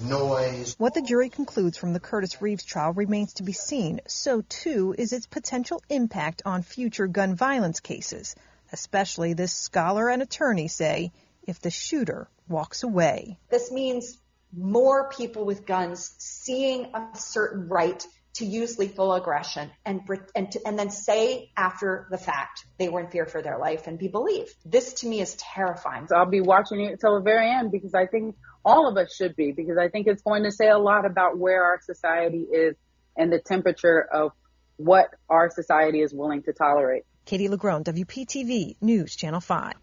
noise. 0.02 0.74
What 0.78 0.94
the 0.94 1.02
jury 1.02 1.28
concludes 1.28 1.76
from 1.76 1.92
the 1.92 2.00
Curtis 2.00 2.40
Reeves 2.40 2.64
trial 2.64 2.92
remains 2.92 3.34
to 3.34 3.42
be 3.42 3.52
seen. 3.52 4.00
So 4.06 4.42
too 4.42 4.94
is 4.96 5.12
its 5.12 5.26
potential 5.26 5.82
impact 5.88 6.42
on 6.44 6.62
future 6.62 7.06
gun 7.06 7.34
violence 7.34 7.80
cases, 7.80 8.34
especially 8.72 9.34
this 9.34 9.52
scholar 9.52 10.08
and 10.08 10.22
attorney 10.22 10.68
say 10.68 11.12
if 11.46 11.60
the 11.60 11.70
shooter 11.70 12.28
walks 12.48 12.82
away. 12.82 13.38
This 13.50 13.70
means 13.70 14.18
more 14.56 15.10
people 15.10 15.44
with 15.44 15.66
guns 15.66 16.14
seeing 16.18 16.92
a 16.94 17.08
certain 17.16 17.68
right 17.68 18.06
to 18.34 18.44
use 18.44 18.78
lethal 18.78 19.12
aggression 19.14 19.70
and 19.84 20.00
and, 20.34 20.50
to, 20.52 20.60
and 20.66 20.78
then 20.78 20.90
say 20.90 21.50
after 21.56 22.06
the 22.10 22.18
fact 22.18 22.66
they 22.78 22.88
were 22.88 23.00
in 23.00 23.08
fear 23.08 23.26
for 23.26 23.42
their 23.42 23.58
life 23.58 23.86
and 23.86 23.98
be 23.98 24.08
believed. 24.08 24.54
This 24.64 24.94
to 24.94 25.06
me 25.06 25.20
is 25.20 25.34
terrifying. 25.36 26.08
So 26.08 26.16
I'll 26.16 26.26
be 26.26 26.40
watching 26.40 26.80
it 26.80 26.92
until 26.92 27.14
the 27.14 27.22
very 27.22 27.50
end 27.50 27.70
because 27.70 27.94
I 27.94 28.06
think 28.06 28.36
all 28.64 28.88
of 28.88 28.96
us 28.96 29.14
should 29.14 29.36
be 29.36 29.52
because 29.52 29.78
I 29.78 29.88
think 29.88 30.06
it's 30.06 30.22
going 30.22 30.44
to 30.44 30.50
say 30.50 30.68
a 30.68 30.78
lot 30.78 31.06
about 31.06 31.38
where 31.38 31.64
our 31.64 31.80
society 31.80 32.40
is 32.40 32.74
and 33.16 33.32
the 33.32 33.38
temperature 33.38 34.00
of 34.00 34.32
what 34.76 35.10
our 35.28 35.50
society 35.50 36.00
is 36.00 36.12
willing 36.12 36.42
to 36.42 36.52
tolerate. 36.52 37.04
Katie 37.24 37.48
LaGrone, 37.48 37.84
WPTV 37.84 38.76
News 38.80 39.14
Channel 39.16 39.40
5. 39.40 39.74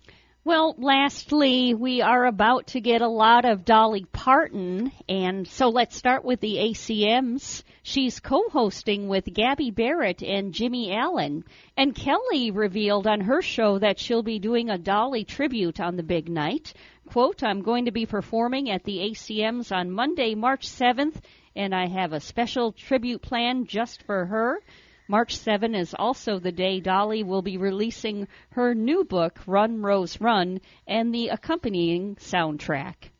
Well, 0.43 0.73
lastly, 0.79 1.75
we 1.75 2.01
are 2.01 2.25
about 2.25 2.65
to 2.67 2.81
get 2.81 3.03
a 3.03 3.07
lot 3.07 3.45
of 3.45 3.63
Dolly 3.63 4.05
Parton, 4.11 4.91
and 5.07 5.47
so 5.47 5.69
let's 5.69 5.95
start 5.95 6.25
with 6.25 6.39
the 6.39 6.55
ACMs. 6.55 7.61
She's 7.83 8.19
co-hosting 8.19 9.07
with 9.07 9.31
Gabby 9.31 9.69
Barrett 9.69 10.23
and 10.23 10.51
Jimmy 10.51 10.95
Allen, 10.95 11.43
and 11.77 11.93
Kelly 11.93 12.49
revealed 12.49 13.05
on 13.05 13.21
her 13.21 13.43
show 13.43 13.77
that 13.77 13.99
she'll 13.99 14.23
be 14.23 14.39
doing 14.39 14.71
a 14.71 14.79
Dolly 14.79 15.25
tribute 15.25 15.79
on 15.79 15.95
the 15.95 16.01
big 16.01 16.27
night. 16.27 16.73
Quote, 17.07 17.43
I'm 17.43 17.61
going 17.61 17.85
to 17.85 17.91
be 17.91 18.07
performing 18.07 18.71
at 18.71 18.83
the 18.83 18.97
ACMs 18.97 19.71
on 19.71 19.91
Monday, 19.91 20.33
March 20.33 20.67
7th, 20.67 21.17
and 21.55 21.75
I 21.75 21.85
have 21.85 22.13
a 22.13 22.19
special 22.19 22.71
tribute 22.71 23.21
plan 23.21 23.67
just 23.67 24.01
for 24.07 24.25
her. 24.25 24.59
March 25.07 25.37
7 25.37 25.75
is 25.75 25.93
also 25.93 26.39
the 26.39 26.51
day 26.51 26.79
Dolly 26.79 27.23
will 27.23 27.41
be 27.41 27.57
releasing 27.57 28.27
her 28.51 28.73
new 28.73 29.03
book, 29.03 29.39
Run, 29.45 29.81
Rose, 29.81 30.19
Run, 30.19 30.61
and 30.87 31.13
the 31.13 31.29
accompanying 31.29 32.15
soundtrack. 32.15 33.10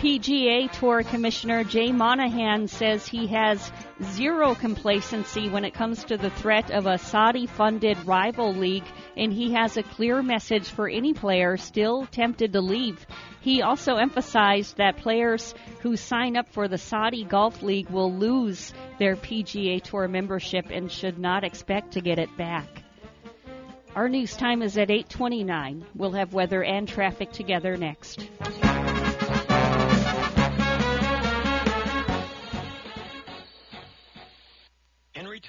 PGA 0.00 0.72
Tour 0.72 1.02
Commissioner 1.02 1.62
Jay 1.62 1.92
Monahan 1.92 2.68
says 2.68 3.06
he 3.06 3.26
has 3.26 3.70
zero 4.02 4.54
complacency 4.54 5.50
when 5.50 5.62
it 5.62 5.74
comes 5.74 6.04
to 6.04 6.16
the 6.16 6.30
threat 6.30 6.70
of 6.70 6.86
a 6.86 6.96
Saudi 6.96 7.44
funded 7.44 8.06
rival 8.06 8.54
league, 8.54 8.86
and 9.18 9.30
he 9.30 9.52
has 9.52 9.76
a 9.76 9.82
clear 9.82 10.22
message 10.22 10.70
for 10.70 10.88
any 10.88 11.12
player 11.12 11.58
still 11.58 12.06
tempted 12.06 12.54
to 12.54 12.62
leave. 12.62 13.06
He 13.42 13.60
also 13.60 13.96
emphasized 13.96 14.78
that 14.78 14.96
players 14.96 15.54
who 15.80 15.98
sign 15.98 16.34
up 16.34 16.48
for 16.48 16.66
the 16.66 16.78
Saudi 16.78 17.24
Golf 17.24 17.62
League 17.62 17.90
will 17.90 18.10
lose 18.10 18.72
their 18.98 19.16
PGA 19.16 19.82
Tour 19.82 20.08
membership 20.08 20.70
and 20.70 20.90
should 20.90 21.18
not 21.18 21.44
expect 21.44 21.92
to 21.92 22.00
get 22.00 22.18
it 22.18 22.34
back. 22.38 22.84
Our 23.94 24.08
news 24.08 24.34
time 24.34 24.62
is 24.62 24.78
at 24.78 24.88
8:29. 24.88 25.84
We'll 25.94 26.12
have 26.12 26.32
weather 26.32 26.64
and 26.64 26.88
traffic 26.88 27.32
together 27.32 27.76
next. 27.76 28.26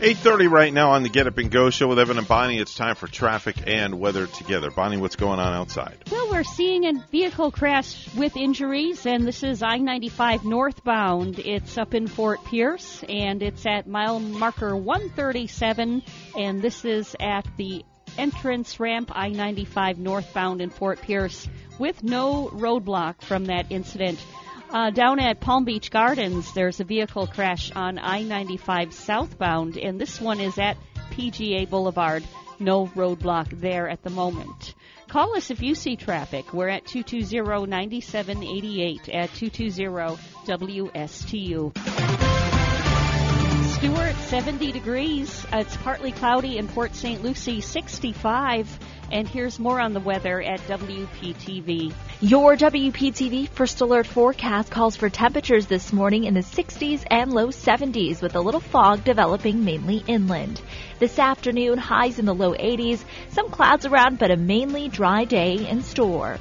8.30 0.00 0.50
right 0.50 0.74
now 0.74 0.90
on 0.90 1.02
the 1.02 1.08
Get 1.08 1.26
Up 1.26 1.38
and 1.38 1.50
Go 1.50 1.70
show 1.70 1.88
with 1.88 1.98
Evan 1.98 2.18
and 2.18 2.28
Bonnie. 2.28 2.58
It's 2.58 2.74
time 2.74 2.96
for 2.96 3.08
traffic 3.08 3.66
and 3.66 3.98
weather 3.98 4.26
together. 4.26 4.70
Bonnie, 4.70 4.98
what's 4.98 5.16
going 5.16 5.38
on 5.38 5.54
outside? 5.54 5.96
Well, 6.10 6.30
we're 6.30 6.44
seeing 6.44 6.84
a 6.84 6.92
vehicle 7.10 7.50
crash 7.50 8.14
with 8.14 8.36
injuries, 8.36 9.06
and 9.06 9.26
this 9.26 9.42
is 9.42 9.62
I 9.62 9.78
95 9.78 10.44
northbound. 10.44 11.38
It's 11.38 11.78
up 11.78 11.94
in 11.94 12.08
Fort 12.08 12.44
Pierce, 12.44 13.02
and 13.08 13.42
it's 13.42 13.64
at 13.64 13.86
mile 13.86 14.20
marker 14.20 14.76
137, 14.76 16.02
and 16.36 16.60
this 16.60 16.84
is 16.84 17.16
at 17.18 17.46
the 17.56 17.82
entrance 18.18 18.78
ramp 18.78 19.10
I 19.14 19.30
95 19.30 19.98
northbound 19.98 20.60
in 20.60 20.68
Fort 20.68 21.00
Pierce 21.00 21.48
with 21.78 22.02
no 22.02 22.50
roadblock 22.52 23.22
from 23.22 23.46
that 23.46 23.72
incident. 23.72 24.22
Uh, 24.70 24.90
down 24.90 25.20
at 25.20 25.40
Palm 25.40 25.64
Beach 25.64 25.90
Gardens, 25.90 26.52
there's 26.52 26.80
a 26.80 26.84
vehicle 26.84 27.26
crash 27.26 27.70
on 27.72 27.98
I 27.98 28.22
95 28.22 28.92
southbound, 28.92 29.76
and 29.76 30.00
this 30.00 30.20
one 30.20 30.40
is 30.40 30.58
at 30.58 30.76
PGA 31.10 31.68
Boulevard. 31.70 32.24
No 32.58 32.86
roadblock 32.86 33.60
there 33.60 33.88
at 33.88 34.02
the 34.02 34.10
moment. 34.10 34.74
Call 35.08 35.36
us 35.36 35.50
if 35.50 35.62
you 35.62 35.74
see 35.74 35.96
traffic. 35.96 36.52
We're 36.52 36.68
at 36.68 36.86
220 36.86 37.66
9788 37.66 39.08
at 39.08 39.32
220 39.34 40.16
WSTU. 40.46 42.15
Stuart, 43.76 44.16
70 44.28 44.72
degrees. 44.72 45.44
It's 45.52 45.76
partly 45.76 46.10
cloudy 46.10 46.56
in 46.56 46.66
Port 46.66 46.94
St. 46.94 47.22
Lucie, 47.22 47.60
65. 47.60 48.78
And 49.12 49.28
here's 49.28 49.58
more 49.58 49.78
on 49.78 49.92
the 49.92 50.00
weather 50.00 50.40
at 50.40 50.60
WPTV. 50.60 51.92
Your 52.22 52.56
WPTV 52.56 53.50
First 53.50 53.82
Alert 53.82 54.06
forecast 54.06 54.70
calls 54.70 54.96
for 54.96 55.10
temperatures 55.10 55.66
this 55.66 55.92
morning 55.92 56.24
in 56.24 56.32
the 56.32 56.40
60s 56.40 57.04
and 57.10 57.34
low 57.34 57.48
70s 57.48 58.22
with 58.22 58.34
a 58.34 58.40
little 58.40 58.60
fog 58.60 59.04
developing 59.04 59.62
mainly 59.62 60.02
inland. 60.06 60.58
This 60.98 61.18
afternoon, 61.18 61.76
highs 61.76 62.18
in 62.18 62.24
the 62.24 62.34
low 62.34 62.54
80s, 62.54 63.04
some 63.28 63.50
clouds 63.50 63.84
around, 63.84 64.18
but 64.18 64.30
a 64.30 64.38
mainly 64.38 64.88
dry 64.88 65.26
day 65.26 65.68
in 65.68 65.82
store. 65.82 66.38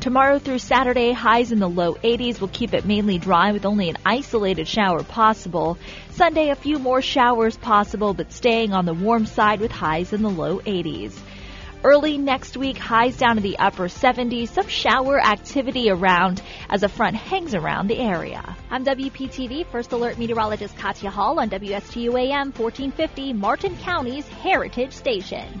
Tomorrow 0.00 0.38
through 0.38 0.60
Saturday, 0.60 1.10
highs 1.10 1.50
in 1.50 1.58
the 1.58 1.68
low 1.68 1.94
80s 1.94 2.40
will 2.40 2.48
keep 2.48 2.72
it 2.72 2.86
mainly 2.86 3.18
dry 3.18 3.50
with 3.50 3.66
only 3.66 3.88
an 3.88 3.96
isolated 4.06 4.68
shower 4.68 5.02
possible. 5.02 5.76
Sunday, 6.10 6.50
a 6.50 6.54
few 6.54 6.78
more 6.78 7.02
showers 7.02 7.56
possible, 7.56 8.14
but 8.14 8.32
staying 8.32 8.72
on 8.72 8.86
the 8.86 8.94
warm 8.94 9.26
side 9.26 9.58
with 9.58 9.72
highs 9.72 10.12
in 10.12 10.22
the 10.22 10.30
low 10.30 10.60
80s. 10.60 11.18
Early 11.82 12.16
next 12.16 12.56
week, 12.56 12.78
highs 12.78 13.16
down 13.16 13.36
to 13.36 13.42
the 13.42 13.58
upper 13.58 13.88
70s, 13.88 14.50
some 14.50 14.68
shower 14.68 15.20
activity 15.20 15.90
around 15.90 16.42
as 16.70 16.84
a 16.84 16.88
front 16.88 17.16
hangs 17.16 17.56
around 17.56 17.88
the 17.88 17.98
area. 17.98 18.56
I'm 18.70 18.84
WPTV 18.84 19.66
First 19.66 19.92
Alert 19.92 20.16
Meteorologist 20.16 20.76
Katya 20.76 21.10
Hall 21.10 21.40
on 21.40 21.50
WSTU 21.50 22.16
AM 22.16 22.52
1450, 22.52 23.32
Martin 23.32 23.76
County's 23.78 24.28
Heritage 24.28 24.92
Station. 24.92 25.60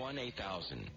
eight 0.17 0.35
thousand. 0.35 0.89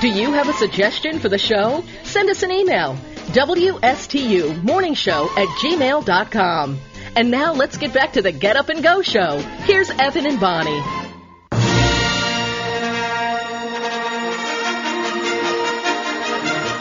Do 0.00 0.08
you 0.08 0.32
have 0.32 0.48
a 0.48 0.52
suggestion 0.52 1.18
for 1.18 1.28
the 1.28 1.38
show? 1.38 1.82
Send 2.04 2.28
us 2.28 2.42
an 2.42 2.52
email 2.52 2.94
WSTU 3.28 4.62
Morning 4.62 4.94
Show 4.94 5.28
at 5.36 5.48
gmail.com. 5.60 6.78
And 7.16 7.30
now 7.30 7.54
let's 7.54 7.78
get 7.78 7.94
back 7.94 8.12
to 8.12 8.22
the 8.22 8.32
Get 8.32 8.56
Up 8.56 8.68
and 8.68 8.82
Go 8.82 9.00
show. 9.00 9.38
Here's 9.64 9.90
Evan 9.90 10.26
and 10.26 10.38
Bonnie. 10.38 11.05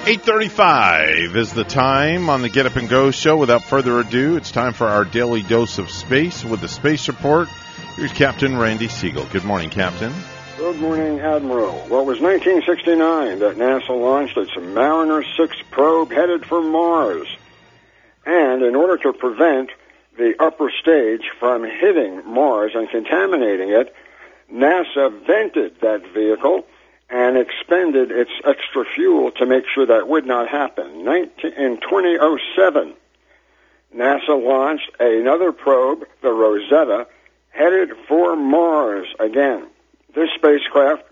8:35 0.06 1.36
is 1.36 1.52
the 1.52 1.64
time 1.64 2.30
on 2.30 2.44
the 2.44 2.50
Get 2.50 2.68
Up 2.68 2.76
and 2.76 2.88
Go 2.88 3.10
show. 3.10 3.38
Without 3.38 3.64
further 3.64 4.00
ado, 4.00 4.38
it's 4.38 4.52
time 4.52 4.74
for 4.74 4.86
our 4.86 5.04
daily 5.04 5.42
dose 5.42 5.80
of 5.80 5.90
space 5.90 6.46
with 6.46 6.62
the 6.62 6.68
space 6.68 7.08
report. 7.08 7.48
Here's 7.96 8.14
Captain 8.14 8.56
Randy 8.56 8.88
Segal. 8.88 9.28
Good 9.32 9.46
morning, 9.46 9.72
Captain. 9.72 10.14
Good 10.58 10.80
morning, 10.80 11.22
Admiral. 11.22 11.88
Well, 11.90 12.02
it 12.02 12.06
was 12.06 12.22
1969 12.22 13.40
that 13.40 13.56
NASA 13.56 14.00
launched 14.00 14.38
its 14.38 14.56
Mariner 14.56 15.24
6 15.24 15.56
probe 15.72 16.12
headed 16.12 16.46
for 16.46 16.62
Mars. 16.62 17.28
And 18.28 18.62
in 18.62 18.76
order 18.76 18.98
to 18.98 19.12
prevent 19.12 19.72
the 20.20 20.36
upper 20.40 20.72
stage 20.84 21.24
from 21.40 21.64
hitting 21.64 22.22
Mars 22.32 22.74
and 22.76 22.88
contaminating 22.92 23.70
it, 23.70 23.92
NASA 24.54 25.26
vented 25.26 25.82
that 25.82 26.04
vehicle 26.14 26.68
and 27.16 27.38
expended 27.38 28.12
its 28.12 28.32
extra 28.44 28.84
fuel 28.84 29.32
to 29.32 29.46
make 29.46 29.64
sure 29.74 29.86
that 29.86 30.10
would 30.10 30.26
not 30.26 30.50
happen. 30.50 31.06
19, 31.06 31.54
in 31.54 31.78
2007, 31.78 32.94
NASA 33.96 34.46
launched 34.46 34.92
another 35.00 35.54
probe, 35.54 36.06
the 36.22 36.30
Rosetta, 36.30 37.08
headed 37.52 37.94
for 38.10 38.36
Mars 38.36 39.08
again. 39.18 39.66
This 40.14 40.30
spacecraft 40.36 41.04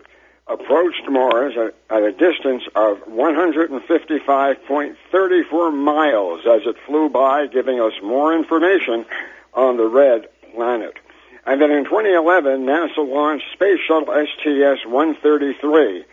approached 0.45 1.07
Mars 1.07 1.53
at, 1.55 1.73
at 1.89 2.03
a 2.03 2.11
distance 2.11 2.63
of 2.75 2.97
155.34 3.07 5.73
miles 5.73 6.41
as 6.45 6.63
it 6.65 6.75
flew 6.85 7.07
by, 7.07 7.47
giving 7.47 7.79
us 7.79 7.93
more 8.03 8.35
information 8.35 9.05
on 9.53 9.77
the 9.77 9.87
red 9.87 10.27
planet. 10.53 10.97
And 11.45 11.61
then 11.61 11.71
in 11.71 11.83
2011, 11.83 12.65
NASA 12.65 12.97
launched 12.97 13.45
Space 13.53 13.79
Shuttle 13.85 14.13
STS-133, 14.13 16.05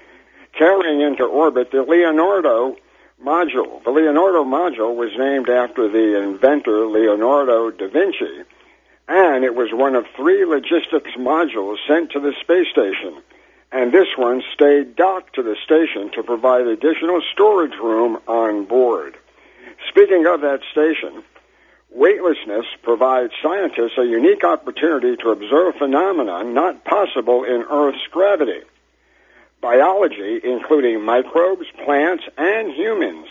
carrying 0.59 1.01
into 1.01 1.25
orbit 1.25 1.71
the 1.71 1.83
Leonardo 1.83 2.77
module. 3.23 3.83
The 3.85 3.91
Leonardo 3.91 4.45
module 4.45 4.97
was 4.97 5.11
named 5.17 5.49
after 5.49 5.89
the 5.89 6.21
inventor 6.23 6.87
Leonardo 6.87 7.71
da 7.71 7.89
Vinci, 7.89 8.43
and 9.07 9.45
it 9.45 9.55
was 9.55 9.69
one 9.73 9.95
of 9.95 10.07
three 10.17 10.45
logistics 10.45 11.13
modules 11.17 11.77
sent 11.87 12.11
to 12.13 12.21
the 12.21 12.33
space 12.41 12.69
station. 12.73 13.23
And 13.73 13.93
this 13.93 14.09
one 14.17 14.43
stayed 14.53 14.97
docked 14.97 15.37
to 15.37 15.45
the 15.45 15.57
station 15.65 16.11
to 16.15 16.25
provide 16.25 16.67
additional 16.67 17.23
storage 17.33 17.79
room 17.81 18.19
on 18.27 18.65
board. 18.65 19.17
Speaking 19.89 20.27
of 20.27 20.41
that 20.41 20.61
station, 20.73 21.23
Weightlessness 21.93 22.67
provides 22.83 23.33
scientists 23.43 23.99
a 23.99 24.05
unique 24.05 24.45
opportunity 24.45 25.17
to 25.17 25.31
observe 25.31 25.75
phenomena 25.77 26.45
not 26.45 26.85
possible 26.85 27.45
in 27.45 27.65
Earth's 27.69 28.07
gravity. 28.13 28.61
Biology, 29.61 30.41
including 30.43 31.05
microbes, 31.05 31.67
plants, 31.85 32.25
and 32.39 32.73
humans, 32.73 33.27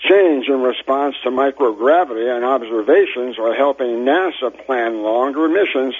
change 0.00 0.48
in 0.48 0.60
response 0.60 1.14
to 1.22 1.30
microgravity 1.30 2.34
and 2.34 2.44
observations 2.44 3.38
are 3.38 3.54
helping 3.54 4.04
NASA 4.04 4.66
plan 4.66 5.02
longer 5.02 5.48
missions 5.48 5.94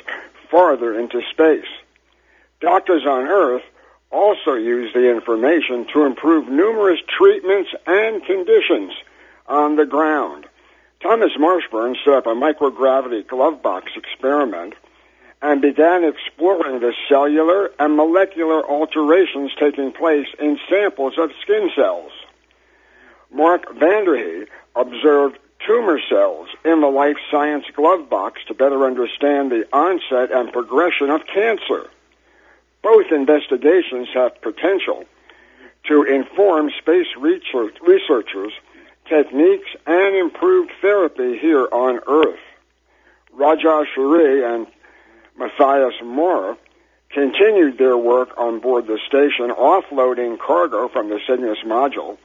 farther 0.50 0.98
into 0.98 1.22
space. 1.30 1.70
Doctors 2.60 3.06
on 3.06 3.26
Earth 3.28 3.62
also 4.10 4.54
use 4.54 4.92
the 4.92 5.10
information 5.10 5.86
to 5.92 6.04
improve 6.04 6.48
numerous 6.48 7.00
treatments 7.08 7.70
and 7.86 8.24
conditions 8.24 8.92
on 9.46 9.76
the 9.76 9.86
ground. 9.86 10.46
Thomas 11.04 11.32
Marshburn 11.38 11.96
set 12.02 12.14
up 12.14 12.26
a 12.26 12.30
microgravity 12.30 13.26
glove 13.28 13.60
box 13.62 13.92
experiment 13.94 14.72
and 15.42 15.60
began 15.60 16.02
exploring 16.02 16.80
the 16.80 16.94
cellular 17.10 17.70
and 17.78 17.94
molecular 17.94 18.66
alterations 18.66 19.52
taking 19.60 19.92
place 19.92 20.28
in 20.40 20.58
samples 20.66 21.18
of 21.18 21.30
skin 21.42 21.68
cells. 21.76 22.10
Mark 23.30 23.66
Vande 23.76 24.16
Hei 24.16 24.80
observed 24.80 25.38
tumor 25.66 26.00
cells 26.08 26.48
in 26.64 26.80
the 26.80 26.86
life 26.86 27.18
science 27.30 27.66
glove 27.76 28.08
box 28.08 28.40
to 28.48 28.54
better 28.54 28.86
understand 28.86 29.52
the 29.52 29.68
onset 29.74 30.32
and 30.32 30.54
progression 30.54 31.10
of 31.10 31.20
cancer. 31.26 31.86
Both 32.82 33.12
investigations 33.12 34.08
have 34.14 34.40
potential 34.40 35.04
to 35.86 36.04
inform 36.04 36.70
space 36.80 37.08
research, 37.18 37.76
researchers 37.82 38.54
techniques, 39.08 39.68
and 39.86 40.16
improved 40.16 40.72
therapy 40.80 41.38
here 41.38 41.66
on 41.70 42.00
Earth. 42.06 42.40
Raja 43.32 43.84
Chari 43.96 44.54
and 44.54 44.66
Matthias 45.36 45.94
Maurer 46.02 46.56
continued 47.10 47.78
their 47.78 47.96
work 47.96 48.36
on 48.36 48.60
board 48.60 48.86
the 48.86 48.98
station, 49.06 49.50
offloading 49.50 50.38
cargo 50.38 50.88
from 50.88 51.08
the 51.08 51.20
Cygnus 51.26 51.58
module, 51.64 52.18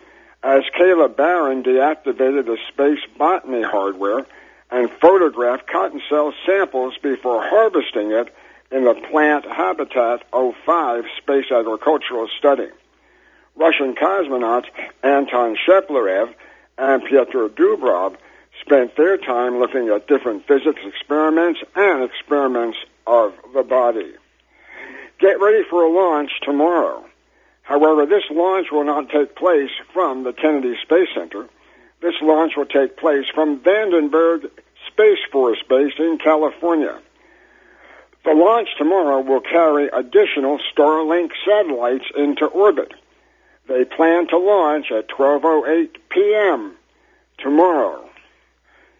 as 0.43 0.63
Kayla 0.79 1.15
Barron 1.15 1.63
deactivated 1.63 2.45
the 2.45 2.57
space 2.69 2.99
botany 3.17 3.61
hardware 3.61 4.25
and 4.71 4.89
photographed 5.01 5.67
cotton 5.67 6.01
cell 6.09 6.33
samples 6.45 6.95
before 7.01 7.41
harvesting 7.41 8.11
it 8.11 8.33
in 8.71 8.83
the 8.83 8.93
Plant 9.09 9.45
Habitat 9.45 10.23
05 10.31 11.03
space 11.21 11.51
agricultural 11.51 12.27
study. 12.37 12.67
Russian 13.55 13.95
cosmonauts 13.95 14.67
Anton 15.03 15.57
Shkaplerov 15.67 16.33
and 16.79 17.03
Pyotr 17.03 17.49
Dubrov 17.49 18.15
spent 18.61 18.95
their 18.95 19.17
time 19.17 19.59
looking 19.59 19.89
at 19.89 20.07
different 20.07 20.47
physics 20.47 20.81
experiments 20.85 21.59
and 21.75 22.03
experiments 22.03 22.77
of 23.05 23.33
the 23.53 23.63
body. 23.63 24.13
Get 25.19 25.39
ready 25.41 25.63
for 25.69 25.83
a 25.83 25.91
launch 25.91 26.31
tomorrow. 26.43 27.05
However, 27.63 28.05
this 28.05 28.23
launch 28.31 28.67
will 28.71 28.85
not 28.85 29.09
take 29.09 29.35
place 29.35 29.69
from 29.93 30.23
the 30.23 30.33
Kennedy 30.33 30.75
Space 30.81 31.09
Center. 31.13 31.47
This 32.01 32.15
launch 32.21 32.53
will 32.55 32.65
take 32.65 32.97
place 32.97 33.25
from 33.35 33.59
Vandenberg 33.59 34.49
Space 34.87 35.19
Force 35.31 35.61
Base 35.69 35.93
in 35.99 36.17
California. 36.23 36.99
The 38.23 38.31
launch 38.33 38.69
tomorrow 38.77 39.19
will 39.21 39.41
carry 39.41 39.87
additional 39.87 40.59
Starlink 40.73 41.31
satellites 41.45 42.05
into 42.17 42.45
orbit. 42.45 42.93
They 43.69 43.85
plan 43.85 44.27
to 44.29 44.37
launch 44.39 44.91
at 44.91 45.07
12.08 45.09 45.89
p.m. 46.09 46.75
tomorrow. 47.37 48.09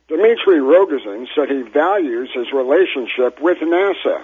Dmitry 0.07 0.59
Rogozin 0.59 1.25
said 1.35 1.49
he 1.49 1.63
values 1.63 2.29
his 2.31 2.53
relationship 2.53 3.41
with 3.41 3.57
NASA, 3.57 4.23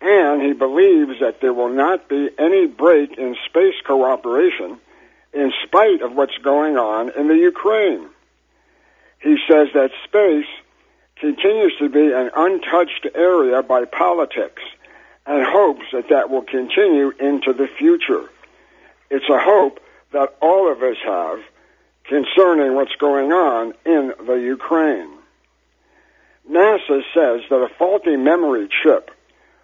and 0.00 0.40
he 0.40 0.52
believes 0.52 1.18
that 1.20 1.40
there 1.40 1.52
will 1.52 1.68
not 1.68 2.08
be 2.08 2.30
any 2.38 2.66
break 2.66 3.18
in 3.18 3.36
space 3.48 3.74
cooperation 3.84 4.78
in 5.32 5.52
spite 5.64 6.00
of 6.00 6.14
what's 6.14 6.38
going 6.44 6.76
on 6.76 7.10
in 7.18 7.26
the 7.26 7.36
Ukraine. 7.36 8.08
He 9.18 9.36
says 9.48 9.66
that 9.74 9.90
space 10.04 10.46
continues 11.16 11.74
to 11.80 11.88
be 11.88 12.12
an 12.12 12.30
untouched 12.36 13.08
area 13.16 13.64
by 13.64 13.84
politics 13.84 14.62
and 15.26 15.44
hopes 15.44 15.86
that 15.92 16.08
that 16.10 16.30
will 16.30 16.42
continue 16.42 17.10
into 17.18 17.52
the 17.52 17.66
future. 17.66 18.30
It's 19.10 19.28
a 19.28 19.38
hope 19.38 19.80
that 20.12 20.36
all 20.40 20.70
of 20.70 20.82
us 20.82 20.96
have 21.04 21.38
concerning 22.04 22.74
what's 22.74 22.94
going 22.96 23.32
on 23.32 23.74
in 23.84 24.12
the 24.26 24.34
Ukraine. 24.34 25.10
NASA 26.50 27.02
says 27.12 27.40
that 27.50 27.56
a 27.56 27.68
faulty 27.76 28.16
memory 28.16 28.68
chip 28.82 29.10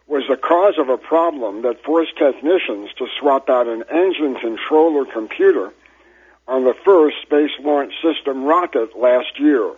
was 0.09 0.25
the 0.29 0.37
cause 0.37 0.75
of 0.79 0.89
a 0.89 0.99
problem 0.99 1.63
that 1.63 1.85
forced 1.85 2.17
technicians 2.19 2.91
to 2.99 3.07
swap 3.19 3.49
out 3.49 3.69
an 3.69 3.85
engine 3.89 4.37
controller 4.41 5.05
computer 5.05 5.73
on 6.49 6.65
the 6.65 6.75
first 6.85 7.17
Space 7.23 7.53
Launch 7.61 7.93
System 8.03 8.45
rocket 8.45 8.99
last 8.99 9.39
year. 9.39 9.73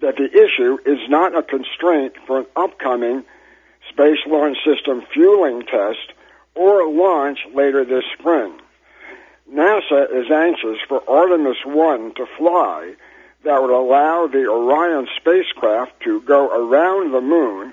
That 0.00 0.16
the 0.16 0.28
issue 0.28 0.78
is 0.84 1.08
not 1.08 1.36
a 1.36 1.42
constraint 1.42 2.14
for 2.26 2.40
an 2.40 2.46
upcoming 2.56 3.24
Space 3.88 4.18
Launch 4.26 4.58
System 4.64 5.02
fueling 5.12 5.62
test 5.62 6.12
or 6.54 6.90
launch 6.90 7.38
later 7.54 7.84
this 7.84 8.04
spring. 8.18 8.52
NASA 9.52 10.12
is 10.12 10.30
anxious 10.30 10.78
for 10.88 11.08
Artemis 11.08 11.58
1 11.64 12.14
to 12.14 12.26
fly 12.36 12.94
that 13.44 13.62
would 13.62 13.70
allow 13.70 14.26
the 14.26 14.48
Orion 14.48 15.06
spacecraft 15.16 16.00
to 16.00 16.20
go 16.22 16.48
around 16.48 17.12
the 17.12 17.20
moon, 17.20 17.72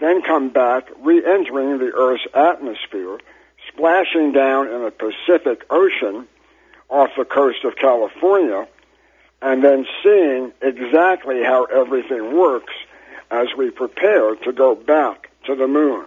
then 0.00 0.22
come 0.22 0.50
back, 0.50 0.88
re-entering 1.00 1.78
the 1.78 1.92
Earth's 1.92 2.26
atmosphere, 2.34 3.18
splashing 3.66 4.30
down 4.30 4.68
in 4.68 4.84
the 4.84 4.92
Pacific 4.92 5.64
Ocean 5.70 6.28
off 6.88 7.10
the 7.18 7.24
coast 7.24 7.64
of 7.64 7.74
California, 7.74 8.68
and 9.42 9.64
then 9.64 9.86
seeing 10.04 10.52
exactly 10.62 11.42
how 11.42 11.64
everything 11.64 12.36
works 12.36 12.74
as 13.30 13.48
we 13.56 13.70
prepare 13.70 14.36
to 14.36 14.52
go 14.52 14.76
back 14.76 15.30
to 15.46 15.56
the 15.56 15.66
moon. 15.66 16.06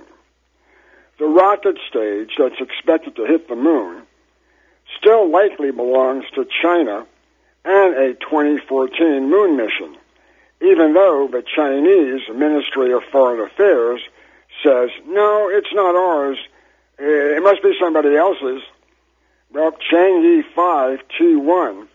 The 1.19 1.25
rocket 1.25 1.77
stage 1.90 2.31
that's 2.38 2.61
expected 2.61 3.17
to 3.17 3.25
hit 3.25 3.49
the 3.49 3.56
moon 3.56 4.03
still 4.97 5.29
likely 5.29 5.71
belongs 5.71 6.25
to 6.35 6.45
China 6.61 7.05
and 7.63 7.95
a 7.95 8.13
2014 8.15 9.29
moon 9.29 9.55
mission, 9.55 9.95
even 10.61 10.93
though 10.93 11.27
the 11.31 11.43
Chinese 11.43 12.21
Ministry 12.33 12.93
of 12.93 13.03
Foreign 13.11 13.41
Affairs 13.41 14.01
says, 14.63 14.89
no, 15.07 15.49
it's 15.51 15.73
not 15.73 15.95
ours. 15.95 16.37
Eh, 16.99 17.37
it 17.37 17.43
must 17.43 17.63
be 17.63 17.73
somebody 17.79 18.15
else's. 18.15 18.61
Well, 19.53 19.71
Chang'e 19.91 20.43
5 20.55 20.99
T1, 21.19 21.87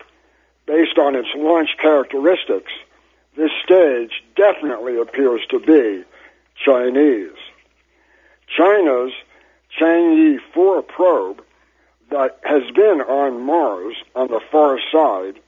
based 0.65 0.97
on 0.97 1.15
its 1.15 1.29
launch 1.35 1.69
characteristics, 1.81 2.71
this 3.35 3.51
stage 3.63 4.11
definitely 4.35 4.99
appears 4.99 5.41
to 5.49 5.59
be 5.59 6.03
Chinese. 6.63 7.37
China's 8.55 9.11
Chang'e 9.79 10.39
4 10.53 10.81
probe 10.83 11.41
that 12.09 12.39
has 12.43 12.63
been 12.71 13.01
on 13.01 13.41
Mars 13.41 13.95
on 14.15 14.27
the 14.27 14.41
far 14.51 14.79
side 14.91 15.39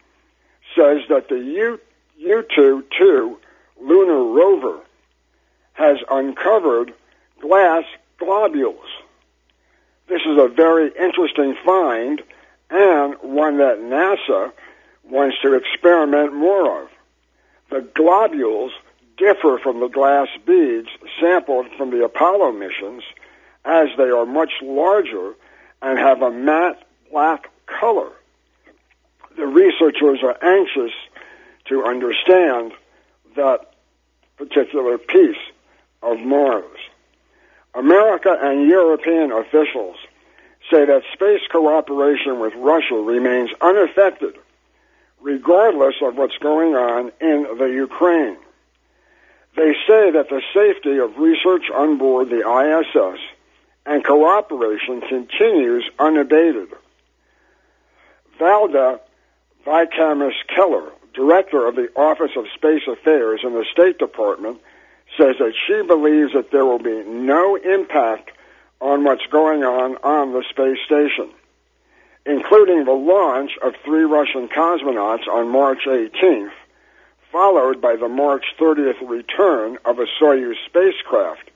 says 0.75 1.01
that 1.09 1.29
the 1.29 1.39
U- 1.39 1.79
Yutu 2.21 2.83
2 2.97 3.37
lunar 3.81 4.23
rover 4.23 4.79
has 5.73 5.97
uncovered 6.09 6.93
glass 7.39 7.83
globules. 8.17 8.89
This 10.07 10.21
is 10.21 10.37
a 10.37 10.47
very 10.47 10.91
interesting 10.99 11.55
find 11.65 12.21
and 12.69 13.15
one 13.21 13.57
that 13.57 13.79
NASA 13.79 14.51
wants 15.03 15.37
to 15.41 15.53
experiment 15.55 16.33
more 16.33 16.83
of. 16.83 16.89
The 17.69 17.81
globules 17.95 18.71
differ 19.17 19.59
from 19.61 19.79
the 19.79 19.87
glass 19.87 20.27
beads 20.45 20.89
sampled 21.19 21.67
from 21.77 21.91
the 21.91 22.03
Apollo 22.03 22.53
missions 22.53 23.03
as 23.65 23.87
they 23.97 24.09
are 24.09 24.25
much 24.25 24.51
larger 24.61 25.33
and 25.81 25.97
have 25.97 26.21
a 26.21 26.31
matte 26.31 26.83
black 27.11 27.49
color. 27.65 28.11
The 29.37 29.47
researchers 29.47 30.19
are 30.23 30.37
anxious 30.43 30.91
to 31.65 31.83
understand 31.85 32.73
that 33.35 33.73
particular 34.37 34.97
piece 34.97 35.37
of 36.01 36.19
Mars. 36.19 36.77
America 37.75 38.35
and 38.41 38.67
European 38.67 39.31
officials 39.31 39.95
say 40.71 40.85
that 40.85 41.03
space 41.13 41.41
cooperation 41.51 42.39
with 42.39 42.53
Russia 42.55 42.95
remains 42.95 43.49
unaffected, 43.61 44.35
regardless 45.21 45.95
of 46.01 46.15
what's 46.15 46.37
going 46.37 46.75
on 46.75 47.11
in 47.21 47.45
the 47.57 47.65
Ukraine. 47.65 48.37
They 49.55 49.73
say 49.87 50.11
that 50.11 50.29
the 50.29 50.41
safety 50.53 50.97
of 50.97 51.17
research 51.17 51.69
on 51.73 51.97
board 51.97 52.29
the 52.29 52.47
ISS 52.47 53.19
and 53.89 54.05
cooperation 54.05 55.01
continues 55.01 55.83
unabated. 55.97 56.67
Valda 58.39 58.99
Vikmanis 59.65 60.35
Keller, 60.55 60.91
director 61.15 61.67
of 61.67 61.75
the 61.75 61.89
Office 61.95 62.29
of 62.37 62.45
Space 62.53 62.83
Affairs 62.87 63.41
in 63.43 63.53
the 63.53 63.65
State 63.73 63.97
Department, 63.97 64.59
says 65.17 65.37
that 65.39 65.53
she 65.65 65.81
believes 65.81 66.33
that 66.33 66.51
there 66.51 66.65
will 66.65 66.77
be 66.77 67.03
no 67.03 67.55
impact 67.55 68.29
on 68.79 69.03
what's 69.03 69.25
going 69.31 69.63
on 69.63 69.97
on 70.03 70.33
the 70.33 70.43
space 70.51 70.77
station, 70.85 71.31
including 72.27 72.85
the 72.85 72.91
launch 72.91 73.53
of 73.63 73.73
three 73.83 74.03
Russian 74.03 74.49
cosmonauts 74.49 75.27
on 75.27 75.49
March 75.49 75.79
18th, 75.87 76.51
followed 77.31 77.81
by 77.81 77.95
the 77.95 78.07
March 78.07 78.45
30th 78.59 79.01
return 79.09 79.79
of 79.83 79.97
a 79.97 80.05
Soyuz 80.21 80.53
spacecraft 80.67 81.48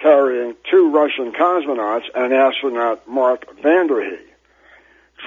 carrying 0.00 0.54
two 0.70 0.90
Russian 0.90 1.32
cosmonauts 1.32 2.04
and 2.14 2.32
astronaut 2.32 3.08
Mark 3.08 3.46
Vande 3.62 3.90
Hei. 3.90 4.22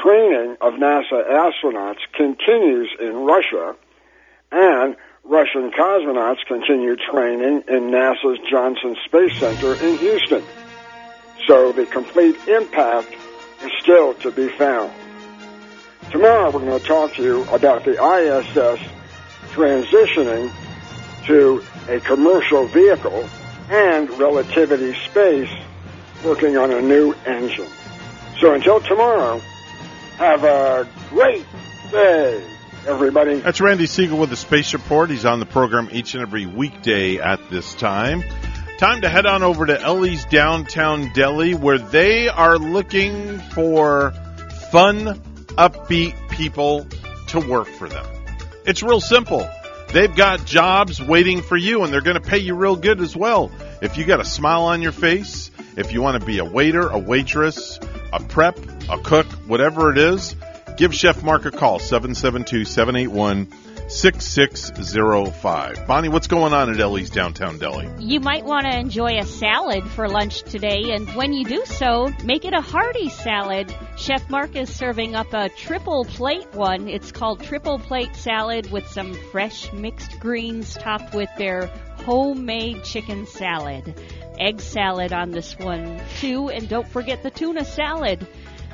Training 0.03 0.57
of 0.61 0.73
NASA 0.73 1.27
astronauts 1.27 1.99
continues 2.13 2.89
in 2.99 3.25
Russia, 3.25 3.75
and 4.51 4.95
Russian 5.23 5.71
cosmonauts 5.71 6.45
continue 6.47 6.95
training 7.11 7.63
in 7.67 7.89
NASA's 7.91 8.39
Johnson 8.49 8.95
Space 9.05 9.37
Center 9.39 9.73
in 9.83 9.97
Houston. 9.97 10.43
So 11.47 11.71
the 11.71 11.85
complete 11.85 12.35
impact 12.47 13.13
is 13.63 13.71
still 13.81 14.13
to 14.15 14.31
be 14.31 14.49
found. 14.49 14.91
Tomorrow 16.11 16.51
we're 16.51 16.59
going 16.61 16.79
to 16.79 16.85
talk 16.85 17.13
to 17.15 17.23
you 17.23 17.43
about 17.51 17.83
the 17.85 17.93
ISS 17.93 18.79
transitioning 19.51 20.51
to 21.25 21.63
a 21.87 21.99
commercial 21.99 22.65
vehicle 22.67 23.27
and 23.69 24.09
relativity 24.17 24.93
space 25.09 25.49
working 26.23 26.57
on 26.57 26.71
a 26.71 26.81
new 26.81 27.13
engine. 27.25 27.69
So 28.39 28.53
until 28.53 28.81
tomorrow, 28.81 29.39
have 30.17 30.43
a 30.43 30.87
great 31.09 31.45
day, 31.91 32.43
everybody. 32.87 33.39
That's 33.39 33.61
Randy 33.61 33.85
Segal 33.85 34.19
with 34.19 34.29
the 34.29 34.35
Space 34.35 34.73
Report. 34.73 35.09
He's 35.09 35.25
on 35.25 35.39
the 35.39 35.45
program 35.45 35.89
each 35.91 36.13
and 36.13 36.21
every 36.21 36.45
weekday 36.45 37.19
at 37.19 37.49
this 37.49 37.73
time. 37.75 38.23
Time 38.79 39.01
to 39.01 39.09
head 39.09 39.25
on 39.25 39.43
over 39.43 39.65
to 39.65 39.79
Ellie's 39.79 40.25
Downtown 40.25 41.11
Deli 41.13 41.53
where 41.53 41.77
they 41.77 42.29
are 42.29 42.57
looking 42.57 43.39
for 43.39 44.11
fun, 44.71 45.21
upbeat 45.57 46.29
people 46.29 46.87
to 47.27 47.39
work 47.39 47.67
for 47.67 47.89
them. 47.89 48.05
It's 48.65 48.81
real 48.81 49.01
simple. 49.01 49.47
They've 49.91 50.15
got 50.15 50.45
jobs 50.45 51.01
waiting 51.01 51.41
for 51.41 51.57
you 51.57 51.83
and 51.83 51.91
they're 51.91 52.01
going 52.01 52.21
to 52.21 52.27
pay 52.27 52.37
you 52.37 52.53
real 52.53 52.75
good 52.75 53.01
as 53.01 53.15
well. 53.15 53.51
If 53.81 53.97
you 53.97 54.05
got 54.05 54.19
a 54.19 54.25
smile 54.25 54.63
on 54.65 54.83
your 54.83 54.91
face, 54.91 55.49
if 55.75 55.93
you 55.93 56.01
want 56.03 56.19
to 56.19 56.25
be 56.25 56.37
a 56.37 56.45
waiter, 56.45 56.87
a 56.87 56.99
waitress, 56.99 57.79
a 58.13 58.21
prep, 58.21 58.59
a 58.87 58.99
cook, 58.99 59.25
whatever 59.47 59.91
it 59.91 59.97
is, 59.97 60.35
give 60.77 60.93
Chef 60.93 61.23
Mark 61.23 61.45
a 61.45 61.51
call, 61.51 61.79
772 61.79 62.65
781 62.65 63.47
6605. 63.89 65.87
Bonnie, 65.87 66.09
what's 66.09 66.27
going 66.27 66.53
on 66.53 66.69
at 66.69 66.79
Ellie's 66.79 67.09
Downtown 67.09 67.57
Deli? 67.57 67.89
You 67.97 68.19
might 68.19 68.45
want 68.45 68.67
to 68.67 68.77
enjoy 68.77 69.17
a 69.17 69.25
salad 69.25 69.83
for 69.83 70.07
lunch 70.07 70.43
today, 70.43 70.91
and 70.91 71.09
when 71.15 71.33
you 71.33 71.43
do 71.43 71.65
so, 71.65 72.13
make 72.23 72.45
it 72.45 72.53
a 72.53 72.61
hearty 72.61 73.09
salad. 73.09 73.75
Chef 73.97 74.29
Mark 74.29 74.55
is 74.55 74.69
serving 74.69 75.15
up 75.15 75.33
a 75.33 75.49
triple 75.49 76.05
plate 76.05 76.53
one. 76.53 76.87
It's 76.87 77.11
called 77.11 77.41
triple 77.41 77.79
plate 77.79 78.15
salad 78.15 78.71
with 78.71 78.87
some 78.87 79.15
fresh 79.31 79.73
mixed 79.73 80.19
greens 80.19 80.75
topped 80.75 81.15
with 81.15 81.29
their 81.39 81.65
homemade 82.05 82.83
chicken 82.83 83.25
salad. 83.25 83.99
Egg 84.39 84.61
salad 84.61 85.13
on 85.13 85.31
this 85.31 85.57
one, 85.57 85.99
too, 86.19 86.49
and 86.49 86.69
don't 86.69 86.87
forget 86.87 87.23
the 87.23 87.31
tuna 87.31 87.65
salad 87.65 88.27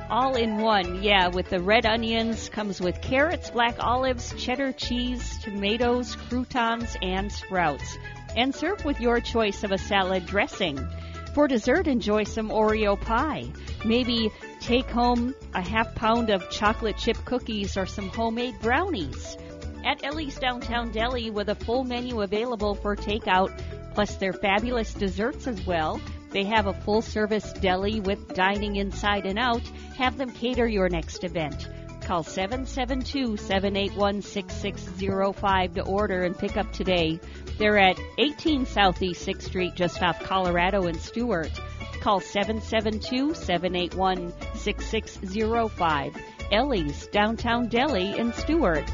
all 0.09 0.35
in 0.35 0.57
one. 0.57 1.03
Yeah, 1.03 1.29
with 1.29 1.49
the 1.49 1.61
red 1.61 1.85
onions, 1.85 2.49
comes 2.49 2.79
with 2.79 3.01
carrots, 3.01 3.49
black 3.49 3.75
olives, 3.79 4.33
cheddar 4.37 4.71
cheese, 4.71 5.39
tomatoes, 5.43 6.15
croutons, 6.15 6.95
and 7.01 7.31
sprouts. 7.31 7.97
And 8.35 8.53
serve 8.53 8.83
with 8.85 8.99
your 8.99 9.19
choice 9.19 9.63
of 9.63 9.71
a 9.71 9.77
salad 9.77 10.25
dressing. 10.25 10.85
For 11.33 11.47
dessert, 11.47 11.87
enjoy 11.87 12.23
some 12.23 12.49
Oreo 12.49 12.99
pie. 12.99 13.51
Maybe 13.83 14.31
take 14.61 14.89
home 14.89 15.35
a 15.53 15.61
half 15.61 15.93
pound 15.95 16.29
of 16.29 16.49
chocolate 16.49 16.97
chip 16.97 17.17
cookies 17.25 17.77
or 17.77 17.85
some 17.85 18.09
homemade 18.09 18.59
brownies. 18.61 19.37
At 19.85 20.03
Ellie's 20.03 20.39
Downtown 20.39 20.91
Deli 20.91 21.29
with 21.29 21.49
a 21.49 21.55
full 21.55 21.83
menu 21.83 22.21
available 22.21 22.75
for 22.75 22.95
takeout, 22.95 23.51
plus 23.93 24.15
their 24.15 24.33
fabulous 24.33 24.93
desserts 24.93 25.45
as 25.45 25.65
well. 25.65 26.01
They 26.31 26.43
have 26.45 26.67
a 26.67 26.73
full 26.73 27.01
service 27.01 27.53
deli 27.53 27.99
with 27.99 28.33
dining 28.33 28.75
inside 28.75 29.25
and 29.25 29.39
out. 29.39 29.61
Have 29.97 30.17
them 30.17 30.31
cater 30.31 30.67
your 30.67 30.89
next 30.89 31.23
event. 31.23 31.69
Call 32.01 32.23
772 32.23 33.37
781 33.37 34.21
6605 34.21 35.73
to 35.75 35.81
order 35.83 36.21
and 36.21 36.37
pick 36.37 36.57
up 36.57 36.71
today. 36.71 37.19
They're 37.57 37.79
at 37.79 37.99
18 38.17 38.65
Southeast 38.65 39.25
6th 39.25 39.41
Street, 39.43 39.75
just 39.75 40.03
off 40.03 40.21
Colorado 40.21 40.87
and 40.87 40.99
Stuart. 40.99 41.51
Call 42.01 42.19
772 42.19 43.33
781 43.33 44.33
6605. 44.53 46.17
Ellie's 46.51 47.07
Downtown 47.07 47.67
Deli 47.69 48.17
in 48.17 48.33
Stuart. 48.33 48.85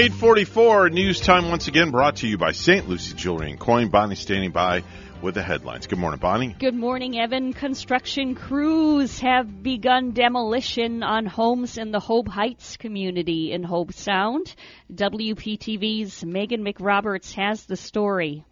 844 0.00 0.90
news 0.90 1.20
time 1.20 1.48
once 1.48 1.66
again 1.66 1.90
brought 1.90 2.16
to 2.16 2.28
you 2.28 2.38
by 2.38 2.52
St. 2.52 2.88
Lucie 2.88 3.14
Jewelry 3.14 3.50
and 3.50 3.58
Coin. 3.58 3.88
Bonnie 3.88 4.14
standing 4.14 4.52
by 4.52 4.84
with 5.22 5.34
the 5.34 5.42
headlines. 5.42 5.86
Good 5.86 5.98
morning, 5.98 6.20
Bonnie. 6.20 6.56
Good 6.58 6.74
morning, 6.74 7.18
Evan. 7.18 7.52
Construction 7.52 8.34
crews 8.34 9.18
have 9.20 9.62
begun 9.62 10.12
demolition 10.12 11.02
on 11.02 11.26
homes 11.26 11.76
in 11.76 11.90
the 11.90 12.00
Hobe 12.00 12.28
Heights 12.28 12.76
community 12.76 13.52
in 13.52 13.62
Hobe 13.62 13.92
Sound. 13.92 14.54
WPTV's 14.92 16.24
Megan 16.24 16.64
McRoberts 16.64 17.34
has 17.34 17.64
the 17.66 17.76
story. 17.76 18.44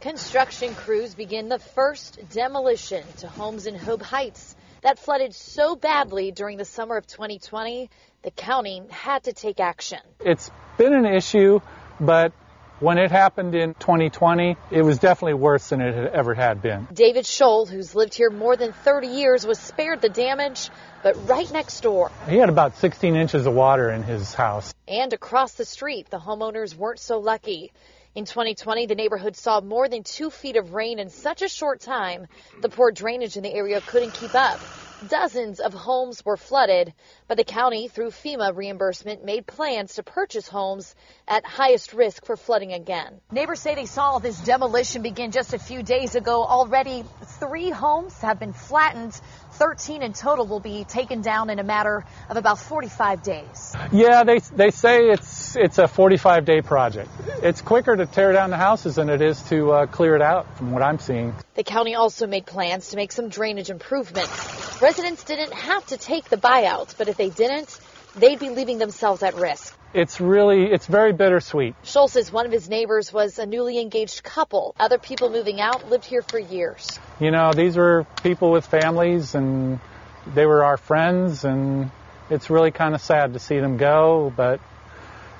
Construction 0.00 0.74
crews 0.74 1.14
begin 1.14 1.48
the 1.48 1.58
first 1.58 2.18
demolition 2.30 3.02
to 3.18 3.26
homes 3.26 3.66
in 3.66 3.74
Hobe 3.74 4.02
Heights 4.02 4.54
that 4.82 4.98
flooded 4.98 5.34
so 5.34 5.76
badly 5.76 6.30
during 6.30 6.58
the 6.58 6.64
summer 6.66 6.98
of 6.98 7.06
2020, 7.06 7.88
the 8.24 8.30
county 8.30 8.82
had 8.90 9.24
to 9.24 9.32
take 9.32 9.60
action. 9.60 10.00
It's 10.18 10.50
been 10.78 10.94
an 10.94 11.04
issue, 11.04 11.60
but 12.00 12.32
when 12.80 12.98
it 12.98 13.10
happened 13.10 13.54
in 13.54 13.74
2020, 13.74 14.56
it 14.70 14.82
was 14.82 14.98
definitely 14.98 15.34
worse 15.34 15.68
than 15.68 15.80
it 15.80 15.94
had 15.94 16.06
ever 16.06 16.34
had 16.34 16.60
been. 16.60 16.88
David 16.92 17.24
Scholl, 17.24 17.68
who's 17.68 17.94
lived 17.94 18.14
here 18.14 18.30
more 18.30 18.56
than 18.56 18.72
30 18.72 19.08
years, 19.08 19.46
was 19.46 19.58
spared 19.58 20.00
the 20.00 20.08
damage, 20.08 20.70
but 21.02 21.28
right 21.28 21.50
next 21.52 21.82
door. 21.82 22.10
He 22.28 22.36
had 22.36 22.48
about 22.48 22.78
16 22.78 23.14
inches 23.14 23.46
of 23.46 23.54
water 23.54 23.90
in 23.90 24.02
his 24.02 24.32
house. 24.32 24.74
And 24.88 25.12
across 25.12 25.52
the 25.52 25.66
street, 25.66 26.08
the 26.10 26.18
homeowners 26.18 26.74
weren't 26.74 27.00
so 27.00 27.18
lucky. 27.18 27.72
In 28.14 28.26
2020, 28.26 28.86
the 28.86 28.94
neighborhood 28.94 29.34
saw 29.34 29.60
more 29.60 29.88
than 29.88 30.04
two 30.04 30.30
feet 30.30 30.54
of 30.54 30.72
rain 30.72 31.00
in 31.00 31.10
such 31.10 31.42
a 31.42 31.48
short 31.48 31.80
time, 31.80 32.28
the 32.60 32.68
poor 32.68 32.92
drainage 32.92 33.36
in 33.36 33.42
the 33.42 33.52
area 33.52 33.80
couldn't 33.80 34.12
keep 34.14 34.36
up. 34.36 34.60
Dozens 35.08 35.58
of 35.58 35.74
homes 35.74 36.24
were 36.24 36.36
flooded, 36.36 36.94
but 37.26 37.36
the 37.36 37.42
county, 37.44 37.88
through 37.88 38.10
FEMA 38.10 38.56
reimbursement, 38.56 39.24
made 39.24 39.48
plans 39.48 39.94
to 39.94 40.04
purchase 40.04 40.46
homes 40.46 40.94
at 41.26 41.44
highest 41.44 41.92
risk 41.92 42.24
for 42.24 42.36
flooding 42.36 42.72
again. 42.72 43.20
Neighbors 43.32 43.58
say 43.58 43.74
they 43.74 43.84
saw 43.84 44.20
this 44.20 44.38
demolition 44.40 45.02
begin 45.02 45.32
just 45.32 45.52
a 45.52 45.58
few 45.58 45.82
days 45.82 46.14
ago. 46.14 46.44
Already, 46.44 47.04
three 47.40 47.70
homes 47.70 48.16
have 48.20 48.38
been 48.38 48.52
flattened. 48.52 49.20
13 49.54 50.02
in 50.02 50.12
total 50.12 50.46
will 50.46 50.60
be 50.60 50.84
taken 50.84 51.20
down 51.20 51.50
in 51.50 51.58
a 51.58 51.64
matter 51.64 52.04
of 52.30 52.36
about 52.36 52.60
45 52.60 53.24
days. 53.24 53.74
Yeah, 53.92 54.22
they, 54.22 54.38
they 54.38 54.70
say 54.70 55.10
it's, 55.10 55.43
it's 55.56 55.78
a 55.78 55.88
45 55.88 56.44
day 56.44 56.60
project. 56.60 57.10
It's 57.42 57.60
quicker 57.62 57.96
to 57.96 58.06
tear 58.06 58.32
down 58.32 58.50
the 58.50 58.56
houses 58.56 58.96
than 58.96 59.08
it 59.08 59.20
is 59.20 59.40
to 59.44 59.72
uh, 59.72 59.86
clear 59.86 60.16
it 60.16 60.22
out, 60.22 60.56
from 60.56 60.72
what 60.72 60.82
I'm 60.82 60.98
seeing. 60.98 61.34
The 61.54 61.64
county 61.64 61.94
also 61.94 62.26
made 62.26 62.46
plans 62.46 62.90
to 62.90 62.96
make 62.96 63.12
some 63.12 63.28
drainage 63.28 63.70
improvements. 63.70 64.80
Residents 64.80 65.24
didn't 65.24 65.52
have 65.52 65.86
to 65.86 65.96
take 65.96 66.28
the 66.28 66.36
buyout, 66.36 66.96
but 66.98 67.08
if 67.08 67.16
they 67.16 67.30
didn't, 67.30 67.78
they'd 68.16 68.38
be 68.38 68.50
leaving 68.50 68.78
themselves 68.78 69.22
at 69.22 69.34
risk. 69.34 69.76
It's 69.92 70.20
really, 70.20 70.64
it's 70.64 70.86
very 70.86 71.12
bittersweet. 71.12 71.76
Scholl 71.84 72.10
says 72.10 72.32
one 72.32 72.46
of 72.46 72.52
his 72.52 72.68
neighbors 72.68 73.12
was 73.12 73.38
a 73.38 73.46
newly 73.46 73.78
engaged 73.80 74.24
couple. 74.24 74.74
Other 74.78 74.98
people 74.98 75.30
moving 75.30 75.60
out 75.60 75.88
lived 75.88 76.04
here 76.04 76.22
for 76.22 76.38
years. 76.38 76.98
You 77.20 77.30
know, 77.30 77.52
these 77.52 77.76
were 77.76 78.04
people 78.22 78.50
with 78.50 78.66
families 78.66 79.36
and 79.36 79.78
they 80.26 80.46
were 80.46 80.64
our 80.64 80.76
friends 80.76 81.44
and 81.44 81.92
it's 82.28 82.50
really 82.50 82.72
kind 82.72 82.94
of 82.94 83.00
sad 83.00 83.34
to 83.34 83.38
see 83.38 83.60
them 83.60 83.76
go, 83.76 84.32
but 84.34 84.60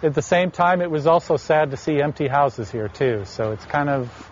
at 0.05 0.15
the 0.15 0.23
same 0.23 0.51
time, 0.51 0.83
it 0.83 0.91
was 0.91 1.07
also 1.07 1.37
sad 1.37 1.71
to 1.71 1.77
see 1.77 2.01
empty 2.01 2.29
houses 2.29 2.71
here 2.71 2.89
too. 2.89 3.25
So 3.25 3.53
it's 3.53 3.65
kind 3.65 3.89
of 3.89 4.31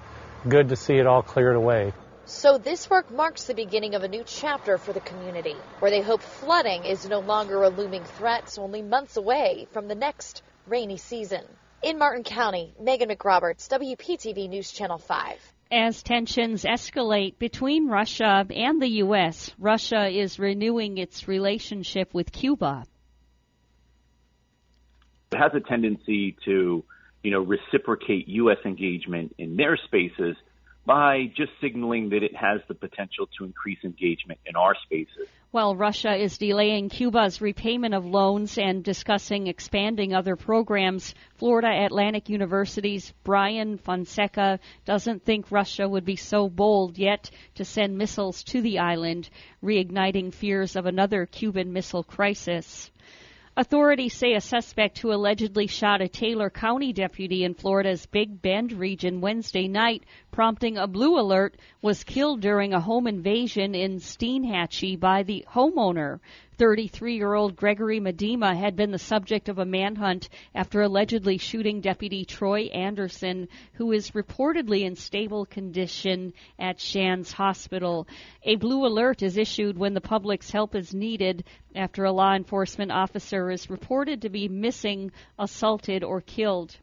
good 0.48 0.68
to 0.68 0.76
see 0.76 0.94
it 0.94 1.06
all 1.06 1.22
cleared 1.22 1.56
away. 1.56 1.92
So 2.26 2.58
this 2.58 2.88
work 2.88 3.10
marks 3.10 3.44
the 3.44 3.54
beginning 3.54 3.94
of 3.94 4.02
a 4.02 4.08
new 4.08 4.22
chapter 4.24 4.78
for 4.78 4.92
the 4.92 5.00
community, 5.00 5.56
where 5.80 5.90
they 5.90 6.02
hope 6.02 6.22
flooding 6.22 6.84
is 6.84 7.08
no 7.08 7.20
longer 7.20 7.62
a 7.62 7.68
looming 7.68 8.04
threat, 8.04 8.56
only 8.58 8.82
months 8.82 9.16
away 9.16 9.66
from 9.72 9.88
the 9.88 9.94
next 9.94 10.42
rainy 10.66 10.98
season. 10.98 11.44
In 11.82 11.98
Martin 11.98 12.22
County, 12.22 12.74
Megan 12.78 13.08
McRoberts, 13.08 13.68
WPTV 13.68 14.48
News 14.48 14.70
Channel 14.70 14.98
5. 14.98 15.52
As 15.72 16.02
tensions 16.02 16.64
escalate 16.64 17.38
between 17.38 17.88
Russia 17.88 18.46
and 18.54 18.80
the 18.80 18.88
U.S., 19.04 19.50
Russia 19.58 20.06
is 20.06 20.38
renewing 20.38 20.98
its 20.98 21.26
relationship 21.26 22.14
with 22.14 22.30
Cuba. 22.30 22.84
It 25.32 25.38
has 25.38 25.52
a 25.54 25.60
tendency 25.60 26.36
to, 26.44 26.84
you 27.22 27.30
know, 27.30 27.40
reciprocate 27.40 28.28
U.S. 28.28 28.58
engagement 28.64 29.34
in 29.38 29.56
their 29.56 29.76
spaces 29.76 30.36
by 30.84 31.32
just 31.36 31.52
signaling 31.60 32.10
that 32.10 32.22
it 32.22 32.34
has 32.34 32.60
the 32.68 32.74
potential 32.74 33.28
to 33.38 33.44
increase 33.44 33.78
engagement 33.84 34.40
in 34.44 34.56
our 34.56 34.74
spaces. 34.84 35.28
While 35.52 35.76
Russia 35.76 36.14
is 36.14 36.38
delaying 36.38 36.88
Cuba's 36.88 37.40
repayment 37.40 37.94
of 37.94 38.06
loans 38.06 38.56
and 38.58 38.82
discussing 38.82 39.46
expanding 39.46 40.14
other 40.14 40.34
programs, 40.34 41.14
Florida 41.36 41.84
Atlantic 41.84 42.28
University's 42.30 43.12
Brian 43.22 43.76
Fonseca 43.76 44.60
doesn't 44.86 45.24
think 45.24 45.52
Russia 45.52 45.88
would 45.88 46.06
be 46.06 46.16
so 46.16 46.48
bold 46.48 46.98
yet 46.98 47.30
to 47.56 47.64
send 47.64 47.98
missiles 47.98 48.42
to 48.44 48.62
the 48.62 48.78
island, 48.78 49.28
reigniting 49.62 50.32
fears 50.32 50.74
of 50.74 50.86
another 50.86 51.26
Cuban 51.26 51.72
missile 51.72 52.02
crisis. 52.02 52.90
Authorities 53.54 54.14
say 54.14 54.32
a 54.32 54.40
suspect 54.40 54.98
who 54.98 55.12
allegedly 55.12 55.66
shot 55.66 56.00
a 56.00 56.08
Taylor 56.08 56.48
County 56.48 56.94
deputy 56.94 57.44
in 57.44 57.52
Florida's 57.52 58.06
Big 58.06 58.40
Bend 58.40 58.72
region 58.72 59.20
Wednesday 59.20 59.68
night, 59.68 60.04
prompting 60.32 60.78
a 60.78 60.86
blue 60.86 61.20
alert, 61.20 61.54
was 61.82 62.04
killed 62.04 62.40
during 62.40 62.72
a 62.72 62.80
home 62.80 63.06
invasion 63.06 63.74
in 63.74 63.98
Steinhatchee 63.98 64.98
by 64.98 65.22
the 65.22 65.44
homeowner. 65.46 66.20
33 66.56 67.16
year 67.16 67.34
old 67.34 67.54
Gregory 67.54 68.00
Medema 68.00 68.56
had 68.56 68.74
been 68.74 68.90
the 68.90 68.98
subject 68.98 69.50
of 69.50 69.58
a 69.58 69.64
manhunt 69.64 70.30
after 70.54 70.80
allegedly 70.80 71.36
shooting 71.36 71.82
Deputy 71.82 72.24
Troy 72.24 72.62
Anderson, 72.72 73.48
who 73.74 73.92
is 73.92 74.12
reportedly 74.12 74.84
in 74.84 74.96
stable 74.96 75.44
condition 75.44 76.32
at 76.58 76.80
Shands 76.80 77.30
Hospital. 77.32 78.08
A 78.42 78.56
blue 78.56 78.86
alert 78.86 79.22
is 79.22 79.36
issued 79.36 79.76
when 79.76 79.92
the 79.92 80.00
public's 80.00 80.50
help 80.50 80.74
is 80.74 80.94
needed 80.94 81.44
after 81.74 82.04
a 82.04 82.12
law 82.12 82.34
enforcement 82.34 82.90
officer 82.90 83.50
is 83.50 83.68
reported 83.68 84.22
to 84.22 84.30
be 84.30 84.48
missing, 84.48 85.12
assaulted, 85.38 86.02
or 86.02 86.22
killed. 86.22 86.76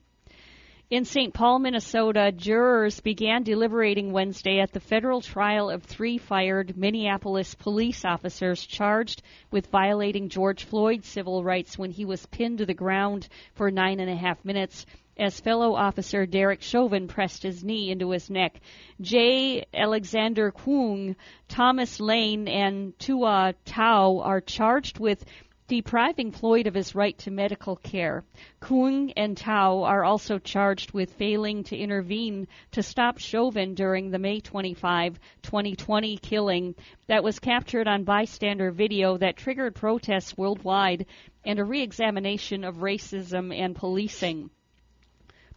In 0.90 1.06
St. 1.06 1.36
Paul, 1.36 1.60
Minnesota, 1.60 2.32
jurors 2.36 3.00
began 3.00 3.44
deliberating 3.44 4.12
Wednesday 4.12 4.60
at 4.60 4.72
the 4.72 4.80
federal 4.80 5.22
trial 5.22 5.70
of 5.70 5.84
three 5.84 6.18
fired 6.18 6.76
Minneapolis 6.76 7.54
police 7.54 8.04
officers 8.04 8.66
charged 8.66 9.22
with 9.52 9.68
violating 9.68 10.30
George 10.30 10.64
Floyd's 10.64 11.08
civil 11.08 11.44
rights 11.44 11.78
when 11.78 11.92
he 11.92 12.06
was 12.06 12.26
pinned 12.26 12.58
to 12.58 12.66
the 12.66 12.74
ground 12.74 13.28
for 13.54 13.70
nine 13.70 14.00
and 14.00 14.10
a 14.10 14.16
half 14.16 14.44
minutes 14.44 14.88
as 15.16 15.40
fellow 15.40 15.76
officer 15.76 16.26
Derek 16.26 16.64
Chauvin 16.64 17.08
pressed 17.08 17.44
his 17.44 17.64
knee 17.64 17.92
into 17.92 18.10
his 18.10 18.32
neck. 18.32 18.60
J. 19.00 19.66
Alexander 19.72 20.52
Kueng, 20.52 21.16
Thomas 21.48 22.00
Lane, 22.00 22.48
and 22.48 22.98
Tou 22.98 23.20
Thao 23.64 24.22
are 24.26 24.42
charged 24.42 24.98
with 24.98 25.24
depriving 25.70 26.32
Floyd 26.32 26.66
of 26.66 26.74
his 26.74 26.96
right 26.96 27.16
to 27.20 27.30
medical 27.30 27.76
care. 27.76 28.24
Kueng 28.60 29.14
and 29.16 29.38
Thao 29.38 29.84
are 29.84 30.04
also 30.04 30.40
charged 30.40 30.94
with 30.94 31.14
failing 31.14 31.64
to 31.66 31.78
intervene 31.78 32.48
to 32.72 32.82
stop 32.82 33.20
Chauvin 33.20 33.76
during 33.76 34.10
the 34.10 34.18
May 34.18 34.40
25, 34.40 35.20
2020 35.44 36.18
killing 36.18 36.74
that 37.06 37.24
was 37.24 37.38
captured 37.38 37.88
on 37.88 38.04
bystander 38.04 38.72
video 38.72 39.18
that 39.18 39.38
triggered 39.38 39.76
protests 39.76 40.36
worldwide 40.36 41.06
and 41.46 41.60
a 41.60 41.64
re-examination 41.64 42.64
of 42.64 42.78
racism 42.78 43.56
and 43.56 43.76
policing. 43.76 44.50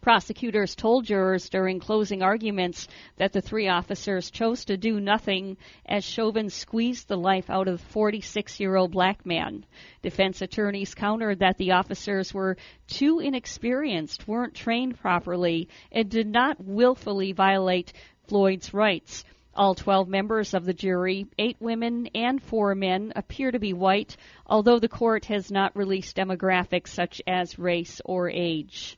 Prosecutors 0.03 0.75
told 0.75 1.05
jurors 1.05 1.47
during 1.47 1.79
closing 1.79 2.21
arguments 2.21 2.89
that 3.15 3.31
the 3.31 3.39
three 3.39 3.69
officers 3.69 4.29
chose 4.31 4.65
to 4.65 4.75
do 4.75 4.99
nothing 4.99 5.55
as 5.85 6.03
Chauvin 6.03 6.49
squeezed 6.49 7.07
the 7.07 7.15
life 7.15 7.49
out 7.49 7.69
of 7.69 7.79
the 7.79 7.85
46 7.85 8.59
year 8.59 8.75
old 8.75 8.91
black 8.91 9.25
man. 9.25 9.65
Defense 10.01 10.41
attorneys 10.41 10.93
countered 10.93 11.39
that 11.39 11.57
the 11.57 11.71
officers 11.71 12.33
were 12.33 12.57
too 12.85 13.19
inexperienced, 13.19 14.27
weren't 14.27 14.53
trained 14.53 14.99
properly, 14.99 15.69
and 15.89 16.09
did 16.09 16.27
not 16.27 16.61
willfully 16.61 17.31
violate 17.31 17.93
Floyd's 18.27 18.73
rights. 18.73 19.23
All 19.55 19.73
12 19.73 20.09
members 20.09 20.53
of 20.53 20.65
the 20.65 20.73
jury, 20.73 21.27
eight 21.39 21.55
women 21.61 22.09
and 22.13 22.43
four 22.43 22.75
men, 22.75 23.13
appear 23.15 23.51
to 23.51 23.59
be 23.59 23.71
white, 23.71 24.17
although 24.45 24.79
the 24.79 24.89
court 24.89 25.23
has 25.27 25.49
not 25.49 25.77
released 25.77 26.17
demographics 26.17 26.89
such 26.89 27.21
as 27.25 27.57
race 27.57 28.01
or 28.03 28.29
age. 28.29 28.97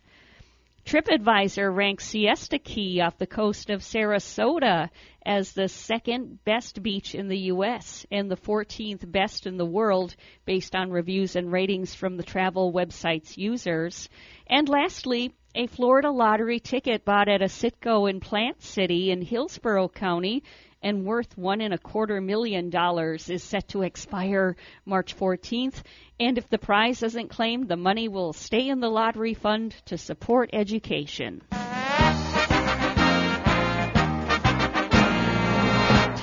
TripAdvisor 0.85 1.75
ranks 1.75 2.05
Siesta 2.05 2.59
Key 2.59 3.01
off 3.01 3.17
the 3.17 3.25
coast 3.25 3.71
of 3.71 3.81
Sarasota 3.81 4.91
as 5.25 5.51
the 5.51 5.67
second 5.67 6.43
best 6.45 6.83
beach 6.83 7.15
in 7.15 7.27
the 7.27 7.39
U.S. 7.49 8.05
and 8.11 8.29
the 8.29 8.37
14th 8.37 9.11
best 9.11 9.47
in 9.47 9.57
the 9.57 9.65
world 9.65 10.15
based 10.45 10.75
on 10.75 10.91
reviews 10.91 11.35
and 11.35 11.51
ratings 11.51 11.95
from 11.95 12.17
the 12.17 12.23
travel 12.23 12.71
website's 12.71 13.35
users. 13.35 14.09
And 14.45 14.69
lastly, 14.69 15.33
a 15.55 15.65
Florida 15.65 16.11
lottery 16.11 16.59
ticket 16.59 17.03
bought 17.03 17.29
at 17.29 17.41
a 17.41 17.45
Citgo 17.45 18.07
in 18.07 18.19
Plant 18.19 18.61
City 18.61 19.09
in 19.09 19.23
Hillsborough 19.23 19.89
County 19.89 20.43
and 20.85 21.03
worth 21.03 21.35
one 21.35 21.61
and 21.61 21.73
a 21.73 21.79
quarter 21.79 22.21
million 22.21 22.69
dollars 22.69 23.27
is 23.31 23.43
set 23.43 23.67
to 23.69 23.81
expire 23.81 24.55
March 24.85 25.17
14th. 25.17 25.81
And 26.19 26.37
if 26.37 26.47
the 26.47 26.59
prize 26.59 27.01
isn't 27.01 27.31
claimed, 27.31 27.67
the 27.67 27.75
money 27.75 28.07
will 28.07 28.33
stay 28.33 28.69
in 28.69 28.81
the 28.81 28.87
lottery 28.87 29.33
fund 29.33 29.75
to 29.85 29.97
support 29.97 30.51
education. 30.53 31.41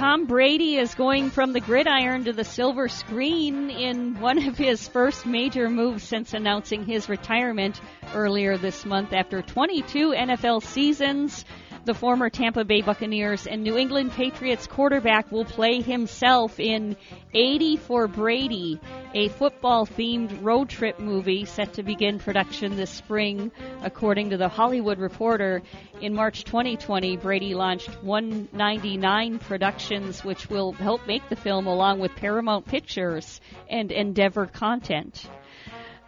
Tom 0.03 0.27
Brady 0.27 0.77
is 0.77 0.95
going 0.95 1.31
from 1.31 1.53
the 1.53 1.61
gridiron 1.61 2.25
to 2.25 2.33
the 2.33 2.45
silver 2.45 2.89
screen 2.89 3.69
in 3.69 4.21
one 4.21 4.47
of 4.47 4.57
his 4.57 4.87
first 4.87 5.27
major 5.27 5.69
moves 5.69 6.05
since 6.05 6.35
announcing 6.35 6.85
his 6.85 7.09
retirement 7.09 7.81
earlier 8.15 8.57
this 8.57 8.85
month 8.85 9.13
after 9.13 9.43
22 9.43 10.13
NFL 10.13 10.63
seasons. 10.63 11.45
The 11.85 11.95
former 11.95 12.31
Tampa 12.31 12.65
Bay 12.65 12.81
Buccaneers 12.81 13.49
and 13.49 13.65
New 13.65 13.77
England 13.77 14.13
Patriots 14.13 14.69
quarterback 14.69 15.33
will 15.33 15.45
play 15.45 15.81
himself 15.81 16.61
in 16.61 16.97
80 17.35 17.77
for 17.79 18.07
Brady, 18.07 18.79
a 19.15 19.29
football 19.31 19.85
themed 19.85 20.45
road 20.45 20.69
trip 20.69 21.01
movie 21.01 21.45
set 21.45 21.73
to 21.73 21.83
begin 21.83 22.21
production 22.21 22.77
this 22.77 22.91
spring. 22.91 23.51
According 23.83 24.31
to 24.31 24.37
the 24.37 24.49
Hollywood 24.49 25.01
Reporter, 25.01 25.61
in 26.01 26.15
March 26.15 26.45
2020, 26.45 27.17
Brady 27.17 27.53
launched 27.53 27.91
199 28.05 29.41
Productions, 29.41 30.23
which 30.23 30.49
will 30.49 30.71
help 30.71 31.05
make 31.09 31.29
the 31.31 31.37
film 31.37 31.67
along 31.67 31.99
with 31.99 32.15
Paramount 32.15 32.65
Pictures 32.65 33.41
and 33.69 33.91
Endeavor 33.91 34.47
Content. 34.47 35.29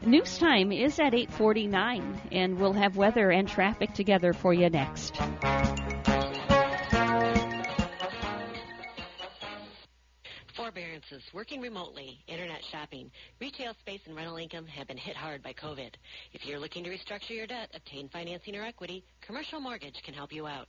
News 0.06 0.36
time 0.36 0.70
is 0.70 1.00
at 1.00 1.14
8:49 1.14 2.28
and 2.30 2.58
we'll 2.58 2.74
have 2.74 2.96
weather 2.96 3.30
and 3.30 3.48
traffic 3.48 3.94
together 3.94 4.34
for 4.34 4.52
you 4.52 4.68
next. 4.68 5.16
Forbearances, 10.54 11.22
working 11.32 11.60
remotely, 11.60 12.18
internet 12.26 12.62
shopping, 12.70 13.10
retail 13.40 13.74
space 13.80 14.00
and 14.06 14.14
rental 14.14 14.36
income 14.36 14.66
have 14.66 14.88
been 14.88 14.96
hit 14.96 15.16
hard 15.16 15.42
by 15.42 15.52
COVID. 15.52 15.90
If 16.32 16.44
you're 16.46 16.58
looking 16.58 16.84
to 16.84 16.90
restructure 16.90 17.30
your 17.30 17.46
debt, 17.46 17.70
obtain 17.74 18.08
financing 18.08 18.56
or 18.56 18.62
equity, 18.62 19.04
Commercial 19.20 19.60
Mortgage 19.60 20.02
can 20.02 20.14
help 20.14 20.32
you 20.32 20.46
out. 20.46 20.68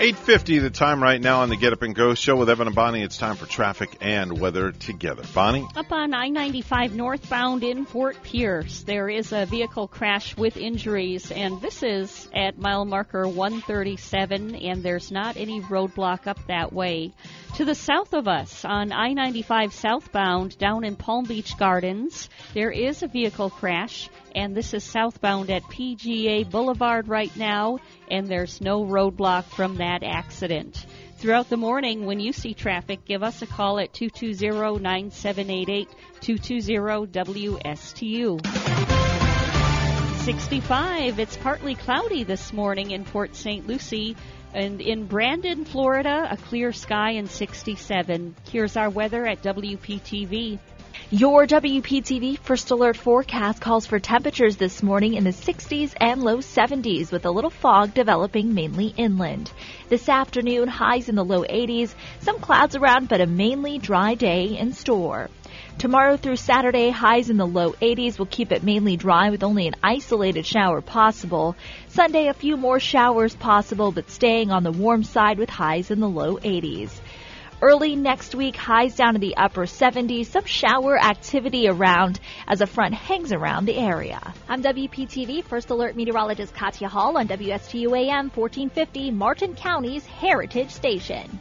850 0.00 0.60
the 0.60 0.70
time 0.70 1.02
right 1.02 1.20
now 1.20 1.40
on 1.40 1.48
the 1.48 1.56
Get 1.56 1.72
Up 1.72 1.82
and 1.82 1.92
Go 1.92 2.14
show 2.14 2.36
with 2.36 2.48
Evan 2.48 2.68
and 2.68 2.76
Bonnie. 2.76 3.02
It's 3.02 3.18
time 3.18 3.34
for 3.34 3.46
traffic 3.46 3.96
and 4.00 4.38
weather 4.38 4.70
together. 4.70 5.24
Bonnie? 5.34 5.66
Up 5.74 5.90
on 5.90 6.14
I 6.14 6.28
95 6.28 6.94
northbound 6.94 7.64
in 7.64 7.84
Fort 7.84 8.22
Pierce, 8.22 8.84
there 8.84 9.08
is 9.08 9.32
a 9.32 9.44
vehicle 9.44 9.88
crash 9.88 10.36
with 10.36 10.56
injuries, 10.56 11.32
and 11.32 11.60
this 11.60 11.82
is 11.82 12.28
at 12.32 12.56
mile 12.56 12.84
marker 12.84 13.26
137, 13.26 14.54
and 14.54 14.84
there's 14.84 15.10
not 15.10 15.36
any 15.36 15.60
roadblock 15.62 16.28
up 16.28 16.38
that 16.46 16.72
way. 16.72 17.12
To 17.56 17.64
the 17.64 17.74
south 17.74 18.14
of 18.14 18.28
us 18.28 18.64
on 18.64 18.92
I 18.92 19.14
95 19.14 19.74
southbound 19.74 20.56
down 20.58 20.84
in 20.84 20.94
Palm 20.94 21.24
Beach 21.24 21.58
Gardens, 21.58 22.30
there 22.54 22.70
is 22.70 23.02
a 23.02 23.08
vehicle 23.08 23.50
crash, 23.50 24.08
and 24.34 24.54
this 24.54 24.74
is 24.74 24.84
southbound 24.84 25.50
at 25.50 25.62
PGA 25.64 26.48
Boulevard 26.48 27.08
right 27.08 27.34
now, 27.36 27.78
and 28.10 28.28
there's 28.28 28.60
no 28.60 28.84
roadblock 28.84 29.44
from 29.44 29.76
that 29.76 30.02
accident. 30.02 30.86
Throughout 31.18 31.48
the 31.48 31.56
morning, 31.56 32.06
when 32.06 32.20
you 32.20 32.32
see 32.32 32.54
traffic, 32.54 33.04
give 33.04 33.22
us 33.24 33.42
a 33.42 33.46
call 33.46 33.80
at 33.80 33.92
220 33.92 34.80
9788 34.80 35.88
220 36.20 37.06
WSTU. 37.08 38.38
65. 40.24 41.18
It's 41.18 41.36
partly 41.38 41.74
cloudy 41.74 42.22
this 42.22 42.52
morning 42.52 42.90
in 42.90 43.04
Port 43.04 43.34
St. 43.34 43.66
Lucie. 43.66 44.14
And 44.54 44.80
in 44.80 45.06
Brandon, 45.06 45.64
Florida, 45.64 46.28
a 46.30 46.36
clear 46.36 46.72
sky 46.72 47.12
and 47.12 47.28
67. 47.28 48.36
Here's 48.50 48.76
our 48.76 48.90
weather 48.90 49.26
at 49.26 49.42
WPTV. 49.42 50.58
Your 51.10 51.46
WPTV 51.46 52.38
First 52.40 52.70
Alert 52.70 52.96
forecast 52.96 53.62
calls 53.62 53.86
for 53.86 53.98
temperatures 53.98 54.56
this 54.56 54.82
morning 54.82 55.14
in 55.14 55.24
the 55.24 55.30
60s 55.30 55.94
and 55.98 56.22
low 56.22 56.38
70s 56.38 57.10
with 57.10 57.24
a 57.24 57.30
little 57.30 57.48
fog 57.50 57.94
developing 57.94 58.52
mainly 58.52 58.92
inland. 58.96 59.50
This 59.88 60.08
afternoon, 60.10 60.68
highs 60.68 61.08
in 61.08 61.14
the 61.14 61.24
low 61.24 61.44
80s, 61.44 61.94
some 62.20 62.40
clouds 62.40 62.76
around, 62.76 63.08
but 63.08 63.22
a 63.22 63.26
mainly 63.26 63.78
dry 63.78 64.16
day 64.16 64.58
in 64.58 64.74
store. 64.74 65.30
Tomorrow 65.78 66.18
through 66.18 66.36
Saturday, 66.36 66.90
highs 66.90 67.30
in 67.30 67.36
the 67.36 67.46
low 67.46 67.72
80s 67.72 68.18
will 68.18 68.26
keep 68.26 68.52
it 68.52 68.62
mainly 68.62 68.96
dry 68.96 69.30
with 69.30 69.42
only 69.42 69.66
an 69.66 69.76
isolated 69.82 70.44
shower 70.44 70.82
possible. 70.82 71.56
Sunday, 71.86 72.26
a 72.26 72.34
few 72.34 72.56
more 72.56 72.80
showers 72.80 73.34
possible, 73.34 73.92
but 73.92 74.10
staying 74.10 74.50
on 74.50 74.62
the 74.62 74.72
warm 74.72 75.04
side 75.04 75.38
with 75.38 75.48
highs 75.48 75.90
in 75.90 76.00
the 76.00 76.08
low 76.08 76.36
80s. 76.36 76.90
Early 77.60 77.96
next 77.96 78.36
week, 78.36 78.54
highs 78.54 78.94
down 78.94 79.14
to 79.14 79.18
the 79.18 79.36
upper 79.36 79.62
70s, 79.62 80.26
some 80.26 80.44
shower 80.44 80.96
activity 80.96 81.68
around 81.68 82.20
as 82.46 82.60
a 82.60 82.68
front 82.68 82.94
hangs 82.94 83.32
around 83.32 83.64
the 83.64 83.76
area. 83.76 84.20
I'm 84.48 84.62
WPTV 84.62 85.42
First 85.42 85.70
Alert 85.70 85.96
Meteorologist 85.96 86.54
Katya 86.54 86.88
Hall 86.88 87.18
on 87.18 87.26
WSTU 87.26 87.98
AM 87.98 88.30
1450, 88.30 89.10
Martin 89.10 89.56
County's 89.56 90.06
Heritage 90.06 90.70
Station. 90.70 91.40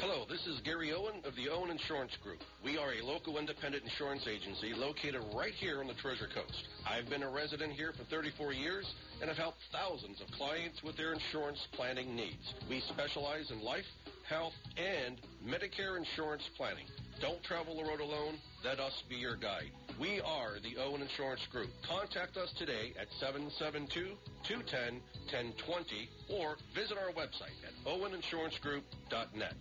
Hello, 0.00 0.24
this 0.30 0.46
is 0.46 0.60
Gary 0.64 0.94
Owen 0.96 1.20
of 1.26 1.36
the 1.36 1.50
Owen 1.50 1.70
Insurance 1.70 2.16
Group. 2.24 2.38
We 2.64 2.78
are 2.78 2.94
a 2.94 3.04
local 3.04 3.36
independent 3.38 3.84
insurance 3.84 4.26
agency 4.26 4.72
located 4.74 5.20
right 5.36 5.52
here 5.52 5.80
on 5.80 5.88
the 5.88 5.94
Treasure 6.00 6.28
Coast. 6.34 6.68
I've 6.88 7.10
been 7.10 7.22
a 7.22 7.30
resident 7.30 7.74
here 7.74 7.92
for 7.92 8.04
34 8.04 8.54
years 8.54 8.90
and 9.20 9.28
have 9.28 9.36
helped 9.36 9.58
thousands 9.70 10.22
of 10.22 10.28
clients 10.32 10.82
with 10.82 10.96
their 10.96 11.12
insurance 11.12 11.58
planning 11.72 12.16
needs. 12.16 12.54
We 12.68 12.80
specialize 12.88 13.50
in 13.50 13.60
life, 13.62 13.84
health, 14.26 14.54
and 14.78 15.20
Medicare 15.44 15.98
insurance 15.98 16.48
planning. 16.56 16.86
Don't 17.20 17.44
travel 17.44 17.76
the 17.76 17.84
road 17.84 18.00
alone. 18.00 18.38
Let 18.64 18.80
us 18.80 19.04
be 19.08 19.14
your 19.16 19.36
guide. 19.36 19.70
We 20.00 20.22
are 20.24 20.58
the 20.62 20.78
Owen 20.80 21.02
Insurance 21.02 21.42
Group. 21.52 21.68
Contact 21.86 22.38
us 22.38 22.50
today 22.58 22.94
at 22.98 23.08
772-210-1020 23.20 26.08
or 26.30 26.56
visit 26.74 26.96
our 26.96 27.12
website 27.12 27.52
at 27.62 27.74
oweninsurancegroup.net. 27.86 29.54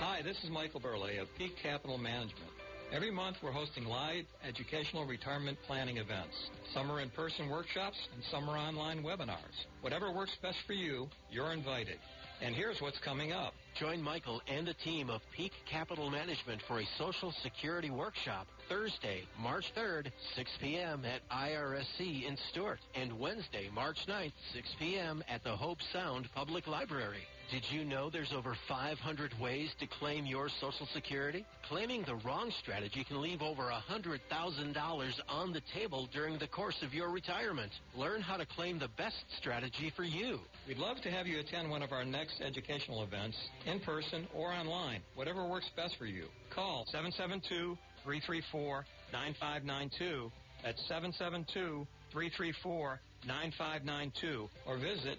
Hi, 0.00 0.20
this 0.22 0.36
is 0.44 0.50
Michael 0.50 0.80
Burley 0.80 1.16
of 1.16 1.28
Peak 1.38 1.56
Capital 1.62 1.96
Management. 1.96 2.50
Every 2.92 3.10
month 3.10 3.38
we're 3.42 3.50
hosting 3.50 3.86
live 3.86 4.26
educational 4.46 5.06
retirement 5.06 5.56
planning 5.66 5.96
events. 5.96 6.50
Some 6.74 6.92
are 6.92 7.00
in-person 7.00 7.48
workshops 7.48 7.96
and 8.14 8.22
some 8.30 8.46
are 8.48 8.58
online 8.58 9.02
webinars. 9.02 9.64
Whatever 9.80 10.12
works 10.12 10.36
best 10.42 10.58
for 10.66 10.74
you, 10.74 11.08
you're 11.30 11.54
invited. 11.54 11.98
And 12.44 12.54
here's 12.54 12.78
what's 12.82 12.98
coming 12.98 13.32
up. 13.32 13.54
Join 13.80 14.02
Michael 14.02 14.42
and 14.46 14.68
a 14.68 14.74
team 14.74 15.08
of 15.08 15.22
Peak 15.34 15.52
Capital 15.64 16.10
Management 16.10 16.60
for 16.68 16.78
a 16.78 16.84
Social 16.98 17.32
Security 17.42 17.88
workshop 17.88 18.46
Thursday, 18.68 19.22
March 19.40 19.72
3rd, 19.74 20.12
6 20.36 20.50
p.m. 20.60 21.06
at 21.06 21.26
IRSC 21.30 22.28
in 22.28 22.36
Stuart, 22.50 22.80
and 22.94 23.18
Wednesday, 23.18 23.70
March 23.74 23.96
9th, 24.06 24.34
6 24.52 24.68
p.m. 24.78 25.24
at 25.26 25.42
the 25.42 25.56
Hobe 25.56 25.80
Sound 25.90 26.28
Public 26.34 26.66
Library. 26.66 27.26
Did 27.54 27.70
you 27.70 27.84
know 27.84 28.10
there's 28.10 28.32
over 28.36 28.56
500 28.66 29.32
ways 29.40 29.70
to 29.78 29.86
claim 29.86 30.26
your 30.26 30.48
Social 30.60 30.88
Security? 30.92 31.46
Claiming 31.68 32.02
the 32.04 32.16
wrong 32.26 32.50
strategy 32.60 33.04
can 33.04 33.22
leave 33.22 33.42
over 33.42 33.70
$100,000 33.88 35.12
on 35.28 35.52
the 35.52 35.60
table 35.72 36.08
during 36.12 36.36
the 36.36 36.48
course 36.48 36.74
of 36.82 36.92
your 36.92 37.12
retirement. 37.12 37.70
Learn 37.94 38.22
how 38.22 38.36
to 38.36 38.44
claim 38.44 38.80
the 38.80 38.88
best 38.98 39.14
strategy 39.38 39.92
for 39.94 40.02
you. 40.02 40.40
We'd 40.66 40.78
love 40.78 40.96
to 41.02 41.12
have 41.12 41.28
you 41.28 41.38
attend 41.38 41.70
one 41.70 41.82
of 41.82 41.92
our 41.92 42.04
next 42.04 42.40
educational 42.40 43.04
events, 43.04 43.36
in 43.66 43.78
person 43.78 44.26
or 44.34 44.52
online, 44.52 45.00
whatever 45.14 45.46
works 45.46 45.70
best 45.76 45.94
for 45.96 46.06
you. 46.06 46.24
Call 46.52 46.86
772 46.90 47.78
334 48.02 48.84
9592. 49.12 50.32
That's 50.64 50.82
772 50.88 51.86
334 52.10 53.00
9592 53.28 54.48
or 54.66 54.76
visit 54.76 55.18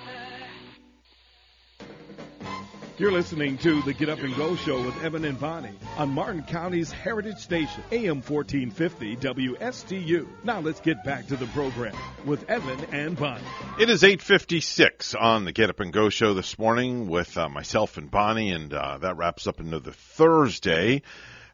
You're 3.01 3.11
listening 3.11 3.57
to 3.57 3.81
the 3.81 3.93
Get 3.93 4.09
Up 4.09 4.19
and 4.19 4.35
Go 4.35 4.55
Show 4.55 4.79
with 4.85 5.03
Evan 5.03 5.25
and 5.25 5.39
Bonnie 5.39 5.73
on 5.97 6.09
Martin 6.09 6.43
County's 6.43 6.91
Heritage 6.91 7.39
Station, 7.39 7.83
AM 7.91 8.21
1450 8.21 9.15
WSTU. 9.15 10.27
Now 10.43 10.59
let's 10.59 10.79
get 10.81 11.03
back 11.03 11.25
to 11.29 11.35
the 11.35 11.47
program 11.47 11.95
with 12.25 12.47
Evan 12.47 12.79
and 12.91 13.17
Bonnie. 13.17 13.41
It 13.79 13.89
is 13.89 14.03
8:56 14.03 15.15
on 15.19 15.45
the 15.45 15.51
Get 15.51 15.71
Up 15.71 15.79
and 15.79 15.91
Go 15.91 16.09
show 16.09 16.35
this 16.35 16.59
morning 16.59 17.09
with 17.09 17.35
uh, 17.39 17.49
myself 17.49 17.97
and 17.97 18.11
Bonnie, 18.11 18.51
and 18.51 18.71
uh, 18.71 18.99
that 18.99 19.17
wraps 19.17 19.47
up 19.47 19.59
another 19.59 19.93
Thursday. 19.93 21.01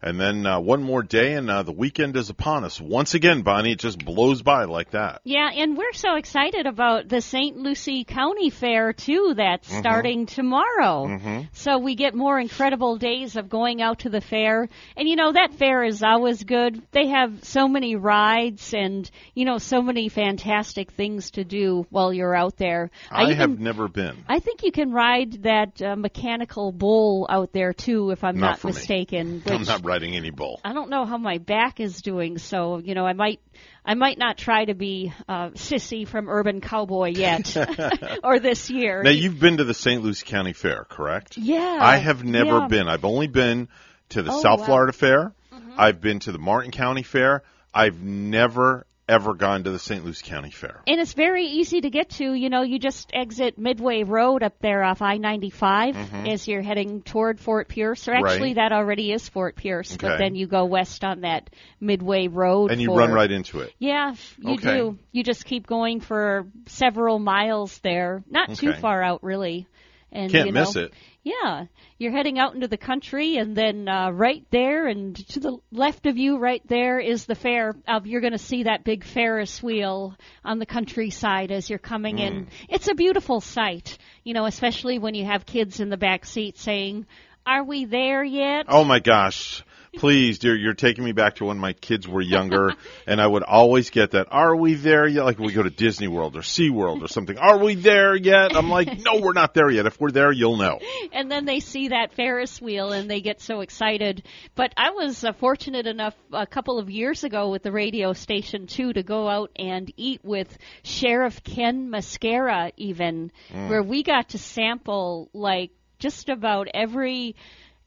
And 0.01 0.19
then 0.19 0.45
uh, 0.45 0.59
one 0.59 0.84
more 0.84 1.01
day, 1.01 1.34
and 1.34 1.50
uh, 1.50 1.64
the 1.64 1.72
weekend 1.72 2.16
is 2.17 2.30
upon 2.30 2.64
us. 2.64 2.80
Once 2.80 3.16
again, 3.16 3.42
Bonnie, 3.42 3.72
it 3.72 3.80
just 3.80 4.03
blows 4.03 4.42
by 4.43 4.66
like 4.66 4.92
that. 4.92 5.22
Yeah, 5.24 5.50
and 5.51 5.76
we're 5.76 5.93
so 5.93 6.16
excited 6.16 6.67
about 6.67 7.09
the 7.09 7.19
St. 7.22 7.58
Lucie 7.58 8.03
County 8.03 8.50
Fair 8.51 8.93
too. 8.93 9.34
That's 9.35 9.67
Mhm. 9.72 9.80
starting 9.80 10.26
tomorrow. 10.27 11.08
Mm-hmm. 11.08 11.40
So 11.53 11.80
we 11.80 11.95
get 11.95 12.14
more 12.14 12.40
incredible 12.40 12.98
days 12.98 13.35
of 13.35 13.50
going 13.50 13.82
out 13.82 14.00
to 14.00 14.09
the 14.09 14.22
fair. 14.22 14.69
And 14.95 15.08
you 15.08 15.16
know, 15.16 15.32
that 15.32 15.56
fair 15.56 15.84
is 15.84 16.03
always 16.03 16.43
good. 16.43 16.82
They 16.92 17.08
have 17.08 17.43
so 17.43 17.67
many 17.67 17.95
rides 17.95 18.74
and, 18.74 19.09
you 19.34 19.45
know, 19.45 19.58
so 19.58 19.82
many 19.82 20.09
fantastic 20.09 20.92
things 20.92 21.32
to 21.32 21.43
do 21.43 21.85
while 21.90 22.14
you're 22.14 22.35
out 22.35 22.58
there. 22.58 22.92
I, 23.11 23.24
even- 23.24 23.38
have 23.38 23.59
never 23.59 23.88
been. 23.88 24.16
I 24.30 24.40
think 24.40 24.64
you 24.64 24.72
can 24.72 24.92
ride 24.92 25.43
that 25.43 25.82
uh, 25.82 25.95
mechanical 25.95 26.72
bull 26.72 27.26
out 27.30 27.51
there 27.51 27.74
too, 27.74 28.11
if 28.11 28.24
I'm 28.24 28.38
Not 28.38 28.64
not, 28.64 28.64
mistaken. 28.64 29.42
I'm 29.48 29.64
not 29.64 29.84
riding 29.88 30.16
any 30.16 30.30
bull. 30.30 30.59
I 30.64 30.74
don't 30.74 30.90
know 30.90 31.06
how 31.06 31.17
my 31.17 31.38
back 31.40 31.80
is 31.80 32.01
doing, 32.01 32.38
so 32.38 32.77
you 32.77 32.93
know 32.93 33.06
I 33.06 33.14
might 33.14 33.40
I 33.83 33.95
might 33.95 34.17
not 34.17 34.38
try 34.38 34.66
to 34.66 34.75
be 34.75 35.14
uh, 35.27 35.49
sissy 35.51 36.07
from 36.07 36.30
Urban 36.30 36.61
Cowboy 36.61 37.14
yet, 37.16 37.56
or 38.24 38.40
this 38.40 38.69
year. 38.69 39.01
Now 39.01 39.09
you've 39.11 39.40
been 39.40 39.57
to 39.57 39.64
the 39.64 39.74
St. 39.74 40.03
Lucie 40.03 40.25
County 40.25 40.53
Fair, 40.53 40.85
correct? 40.90 41.38
Yeah, 41.38 41.80
I 41.82 41.98
have 41.98 42.24
never 42.24 42.59
yeah. 42.59 42.67
been. 42.67 42.88
I've 42.88 43.06
only 43.06 43.27
been 43.27 43.69
to 44.09 44.22
the 44.22 44.32
Oh, 44.32 44.41
South 44.41 44.59
wow. 44.59 44.66
Florida 44.66 44.93
Fair. 44.93 45.33
Mm-hmm. 45.53 45.72
I've 45.77 46.01
been 46.01 46.19
to 46.19 46.32
the 46.32 46.40
Martin 46.40 46.72
County 46.72 47.03
Fair. 47.03 47.43
I've 47.74 48.01
never 48.01 48.85
ever 49.10 49.34
gone 49.34 49.64
to 49.64 49.72
the 49.72 49.80
St. 49.80 50.03
Lucie 50.03 50.26
County 50.26 50.52
Fair. 50.52 50.82
And 50.86 51.00
it's 51.00 51.14
very 51.14 51.45
easy 51.45 51.82
to 51.82 51.90
get 51.90 52.10
to. 52.11 52.34
You 52.34 52.50
know, 52.50 52.61
you 52.61 52.77
just 52.80 53.10
exit 53.14 53.58
Midway 53.58 54.03
Road 54.03 54.44
up 54.44 54.60
there 54.60 54.84
off 54.84 55.02
I-95 55.02 55.95
Mhm. 55.95 56.30
as 56.32 56.48
you're 56.48 56.61
heading 56.61 57.02
toward 57.02 57.40
Fort 57.40 57.68
Pierce. 57.69 58.08
Or 58.08 58.14
actually, 58.14 58.50
Right. 58.50 58.56
that 58.56 58.72
already 58.74 59.11
is 59.11 59.27
Fort 59.30 59.56
Pierce, 59.56 59.95
but 59.95 60.18
then 60.18 60.36
you 60.36 60.48
go 60.48 60.66
west 60.66 61.03
on 61.06 61.22
that 61.22 61.50
Midway 61.80 62.27
Road. 62.27 62.72
And 62.72 62.82
you 62.82 62.90
for- 62.90 63.00
run 63.00 63.11
right 63.14 63.32
into 63.32 63.60
it. 63.61 63.74
Yeah, 63.80 64.14
you 64.40 64.53
Okay. 64.56 64.77
do. 64.77 64.98
You 65.11 65.24
just 65.24 65.45
keep 65.45 65.66
going 65.68 66.02
for 66.02 66.48
several 66.66 67.19
miles 67.19 67.77
there. 67.80 68.24
Not 68.30 68.56
too 68.56 68.74
far 68.74 69.02
out, 69.02 69.24
really. 69.24 69.68
And 70.11 70.32
Can't 70.32 70.48
you 70.48 70.52
know, 70.53 70.61
miss 70.61 70.76
it. 70.76 70.94
Yeah, 71.27 71.65
you're 71.97 72.14
heading 72.14 72.39
out 72.39 72.56
into 72.56 72.69
the 72.69 72.77
country, 72.77 73.35
and 73.35 73.53
then 73.53 73.89
uh, 73.89 74.11
right 74.11 74.45
there, 74.49 74.88
and 74.88 75.14
to 75.30 75.41
the 75.41 75.57
left 75.73 76.06
of 76.06 76.17
you, 76.17 76.38
right 76.38 76.65
there, 76.67 76.99
is 76.99 77.25
the 77.25 77.35
fair. 77.35 77.75
Uh, 77.85 77.99
you're 78.06 78.22
going 78.22 78.31
to 78.31 78.38
see 78.38 78.64
that 78.64 78.85
big 78.85 79.03
Ferris 79.03 79.61
wheel 79.61 80.15
on 80.45 80.59
the 80.59 80.65
countryside 80.65 81.51
as 81.51 81.69
you're 81.69 81.80
coming 81.80 82.19
in. 82.19 82.45
Mm. 82.45 82.47
It's 82.69 82.88
a 82.88 82.93
beautiful 82.93 83.41
sight, 83.41 83.97
you 84.23 84.33
know, 84.33 84.45
especially 84.45 84.99
when 84.99 85.15
you 85.15 85.25
have 85.25 85.45
kids 85.45 85.81
in 85.81 85.89
the 85.89 85.97
back 85.97 86.25
seat 86.25 86.57
saying, 86.57 87.06
"Are 87.45 87.65
we 87.65 87.83
there 87.83 88.23
yet?" 88.23 88.67
Oh 88.69 88.85
my 88.85 88.99
gosh. 88.99 89.65
Please, 89.95 90.40
dear, 90.40 90.56
you're 90.56 90.74
taking 90.74 91.03
me 91.03 91.11
back 91.11 91.35
to 91.38 91.45
when 91.45 91.57
my 91.57 91.74
kids 91.74 92.07
were 92.07 92.22
younger, 92.22 92.74
and 93.07 93.19
I 93.22 93.25
would 93.27 93.43
always 93.43 93.90
get 93.90 94.11
that. 94.11 94.27
Are 94.32 94.56
we 94.56 94.75
there 94.75 95.07
yet? 95.07 95.24
Like 95.25 95.40
we 95.40 95.53
go 95.53 95.64
to 95.64 95.69
Disney 95.69 96.07
World 96.07 96.35
or 96.35 96.43
Sea 96.43 96.69
World 96.69 97.03
or 97.03 97.07
something. 97.07 97.38
Are 97.38 97.57
we 97.57 97.75
there 97.75 98.16
yet? 98.16 98.56
I'm 98.56 98.69
like, 98.69 98.99
no, 98.99 99.19
we're 99.19 99.33
not 99.33 99.53
there 99.53 99.69
yet. 99.69 99.85
If 99.85 99.99
we're 99.99 100.11
there, 100.11 100.32
you'll 100.32 100.57
know. 100.57 100.80
and 101.14 101.32
then 101.32 101.45
they 101.45 101.59
see 101.59 101.88
that 101.90 102.14
Ferris 102.14 102.61
wheel 102.61 102.91
and 102.91 103.09
they 103.09 103.22
get 103.22 103.41
so 103.41 103.61
excited. 103.61 104.24
But 104.56 104.74
I 104.77 104.91
was 104.91 105.24
uh, 105.24 105.33
fortunate 105.33 105.88
enough 105.88 106.16
a 106.32 106.45
couple 106.45 106.80
of 106.80 106.90
years 106.90 107.24
ago 107.24 107.49
with 107.49 107.64
the 107.64 107.72
radio 107.72 108.14
station 108.14 108.67
too 108.67 108.93
to 108.93 109.03
go 109.03 109.27
out 109.27 109.51
and 109.57 109.91
eat 109.98 110.22
with 110.24 110.56
Sheriff 110.83 111.43
Ken 111.43 111.90
Mascara 111.90 112.72
even 112.77 113.32
Mm. 113.51 113.69
where 113.69 113.83
we 113.83 114.03
got 114.03 114.30
to 114.30 114.38
sample 114.38 115.30
like 115.33 115.72
just 115.99 116.30
about 116.30 116.67
every 116.74 117.35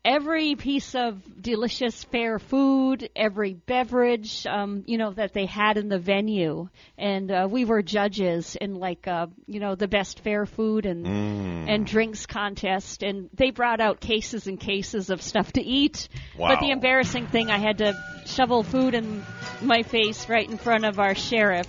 every 0.05 0.55
piece 0.55 0.95
of 0.95 1.21
delicious 1.43 2.05
fair 2.05 2.39
food, 2.39 3.09
every 3.15 3.53
beverage, 3.55 4.47
um, 4.47 4.83
you 4.87 4.97
know, 4.99 5.13
that 5.13 5.33
they 5.35 5.47
had 5.47 5.77
in 5.77 5.89
the 5.89 5.99
venue. 5.99 6.69
And 6.97 7.31
uh, 7.31 7.49
we 7.51 7.65
were 7.65 7.83
judges 7.83 8.57
in 8.61 8.77
like, 8.77 9.07
uh, 9.07 9.27
you 9.47 9.61
know, 9.61 9.75
the 9.75 9.89
best 9.89 10.21
fair 10.21 10.47
food 10.47 10.87
and 10.87 11.07
Mm. 11.07 11.69
and 11.69 11.87
drinks 11.87 12.27
contest. 12.27 13.03
And 13.03 13.29
they 13.35 13.51
brought 13.51 13.81
out 13.81 14.01
cases 14.01 14.47
and 14.47 14.59
cases 14.59 15.11
of 15.11 15.21
stuff 15.23 15.53
to 15.53 15.63
eat. 15.63 16.09
Wow. 16.37 16.49
But 16.49 16.61
the 16.61 16.71
embarrassing 16.71 17.27
thing, 17.27 17.51
I 17.51 17.59
had 17.59 17.79
to 17.79 17.95
shovel 18.27 18.63
food 18.63 18.95
in 18.95 19.25
my 19.61 19.83
face 19.83 20.29
right 20.29 20.49
in 20.49 20.57
front 20.59 20.85
of 20.85 20.99
our 20.99 21.15
sheriff. 21.15 21.67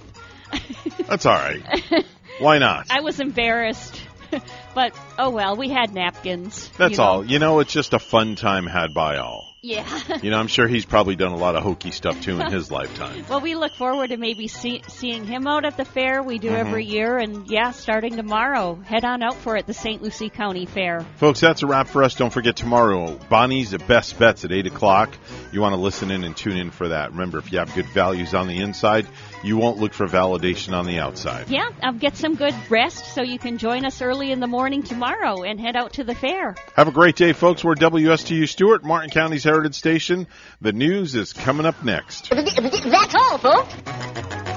That's 1.08 1.26
all 1.26 1.36
right. 1.36 1.62
Why 2.40 2.58
not? 2.58 2.88
I 2.90 3.02
was 3.02 3.20
embarrassed. 3.20 4.02
but 4.76 4.94
oh 5.18 5.30
well, 5.30 5.56
we 5.56 5.70
had 5.70 5.94
napkins. 5.94 6.70
That's 6.78 6.92
you 6.94 6.98
know. 6.98 7.04
all. 7.04 7.26
You 7.26 7.40
know, 7.40 7.60
it's 7.60 7.74
just 7.74 7.94
a 7.94 8.00
fun 8.00 8.36
time 8.36 8.66
had 8.68 8.94
by 8.94 9.18
all. 9.18 9.48
Yeah. 9.64 9.86
You 10.24 10.32
know, 10.32 10.40
I'm 10.40 10.48
sure 10.48 10.68
he's 10.68 10.86
probably 10.86 11.16
done 11.16 11.34
a 11.34 11.38
lot 11.38 11.56
of 11.56 11.62
hokey 11.62 11.92
stuff 11.92 12.20
too 12.22 12.42
in 12.42 12.52
his 12.52 12.72
lifetime. 12.72 13.26
Well, 13.30 13.42
we 13.42 13.54
look 13.54 13.74
forward 13.74 14.10
to 14.10 14.18
maybe 14.18 14.48
see, 14.48 14.82
seeing 14.88 15.24
him 15.26 15.46
out 15.46 15.66
at 15.66 15.78
the 15.78 15.86
fair. 15.86 16.24
We 16.24 16.40
do 16.40 16.50
Mhm. 16.50 16.56
every 16.56 16.86
year, 16.86 17.20
and 17.20 17.48
yeah, 17.48 17.70
starting 17.70 18.16
tomorrow, 18.18 18.74
head 18.84 19.06
on 19.06 19.22
out 19.22 19.36
for 19.36 19.56
it, 19.58 19.68
the 19.68 19.76
St. 19.76 20.02
Lucie 20.02 20.30
County 20.30 20.66
Fair. 20.66 21.06
Folks, 21.18 21.40
that's 21.42 21.62
a 21.62 21.68
wrap 21.68 21.88
for 21.88 22.02
us. 22.04 22.16
Don't 22.16 22.34
forget 22.34 22.56
tomorrow, 22.56 23.20
Bonnie's 23.30 23.76
at 23.76 23.86
Best 23.88 24.18
Bets 24.18 24.44
at 24.46 24.52
8 24.52 24.66
o'clock. 24.66 25.16
You 25.52 25.62
want 25.62 25.74
to 25.76 25.80
listen 25.80 26.10
in 26.10 26.24
and 26.24 26.36
tune 26.36 26.58
in 26.58 26.72
for 26.72 26.88
that. 26.88 27.12
Remember, 27.12 27.38
if 27.38 27.52
you 27.52 27.60
have 27.60 27.74
good 27.76 27.88
values 27.94 28.34
on 28.34 28.48
the 28.48 28.58
inside, 28.58 29.06
you 29.44 29.58
won't 29.58 29.78
look 29.78 29.94
for 29.94 30.08
validation 30.08 30.74
on 30.74 30.86
the 30.86 31.00
outside. 31.00 31.50
Yeah, 31.50 31.70
I'll 31.82 31.94
get 31.94 32.16
some 32.16 32.36
good 32.36 32.56
rest 32.70 33.14
so 33.14 33.22
you 33.22 33.40
can 33.40 33.58
join 33.58 33.86
us 33.86 34.02
early 34.02 34.32
in 34.32 34.40
the 34.40 34.48
morning 34.48 34.84
tomorrow 34.84 35.44
and 35.44 35.60
head 35.60 35.76
out 35.76 35.94
to 35.94 36.04
the 36.04 36.16
fair. 36.16 36.56
Have 36.76 36.88
a 36.88 36.92
great 36.92 37.16
day, 37.16 37.34
folks. 37.34 37.64
We're 37.64 37.76
WSTU 37.76 38.48
Stuart, 38.48 38.84
Martin 38.84 39.10
County's 39.10 39.44
Heritage 39.44 39.76
Station. 39.76 40.28
The 40.62 40.74
news 40.74 41.16
is 41.16 41.34
coming 41.34 41.66
up 41.66 41.84
next. 41.84 42.30
That's 42.30 43.16
all, 43.16 43.38
folks. 43.38 44.51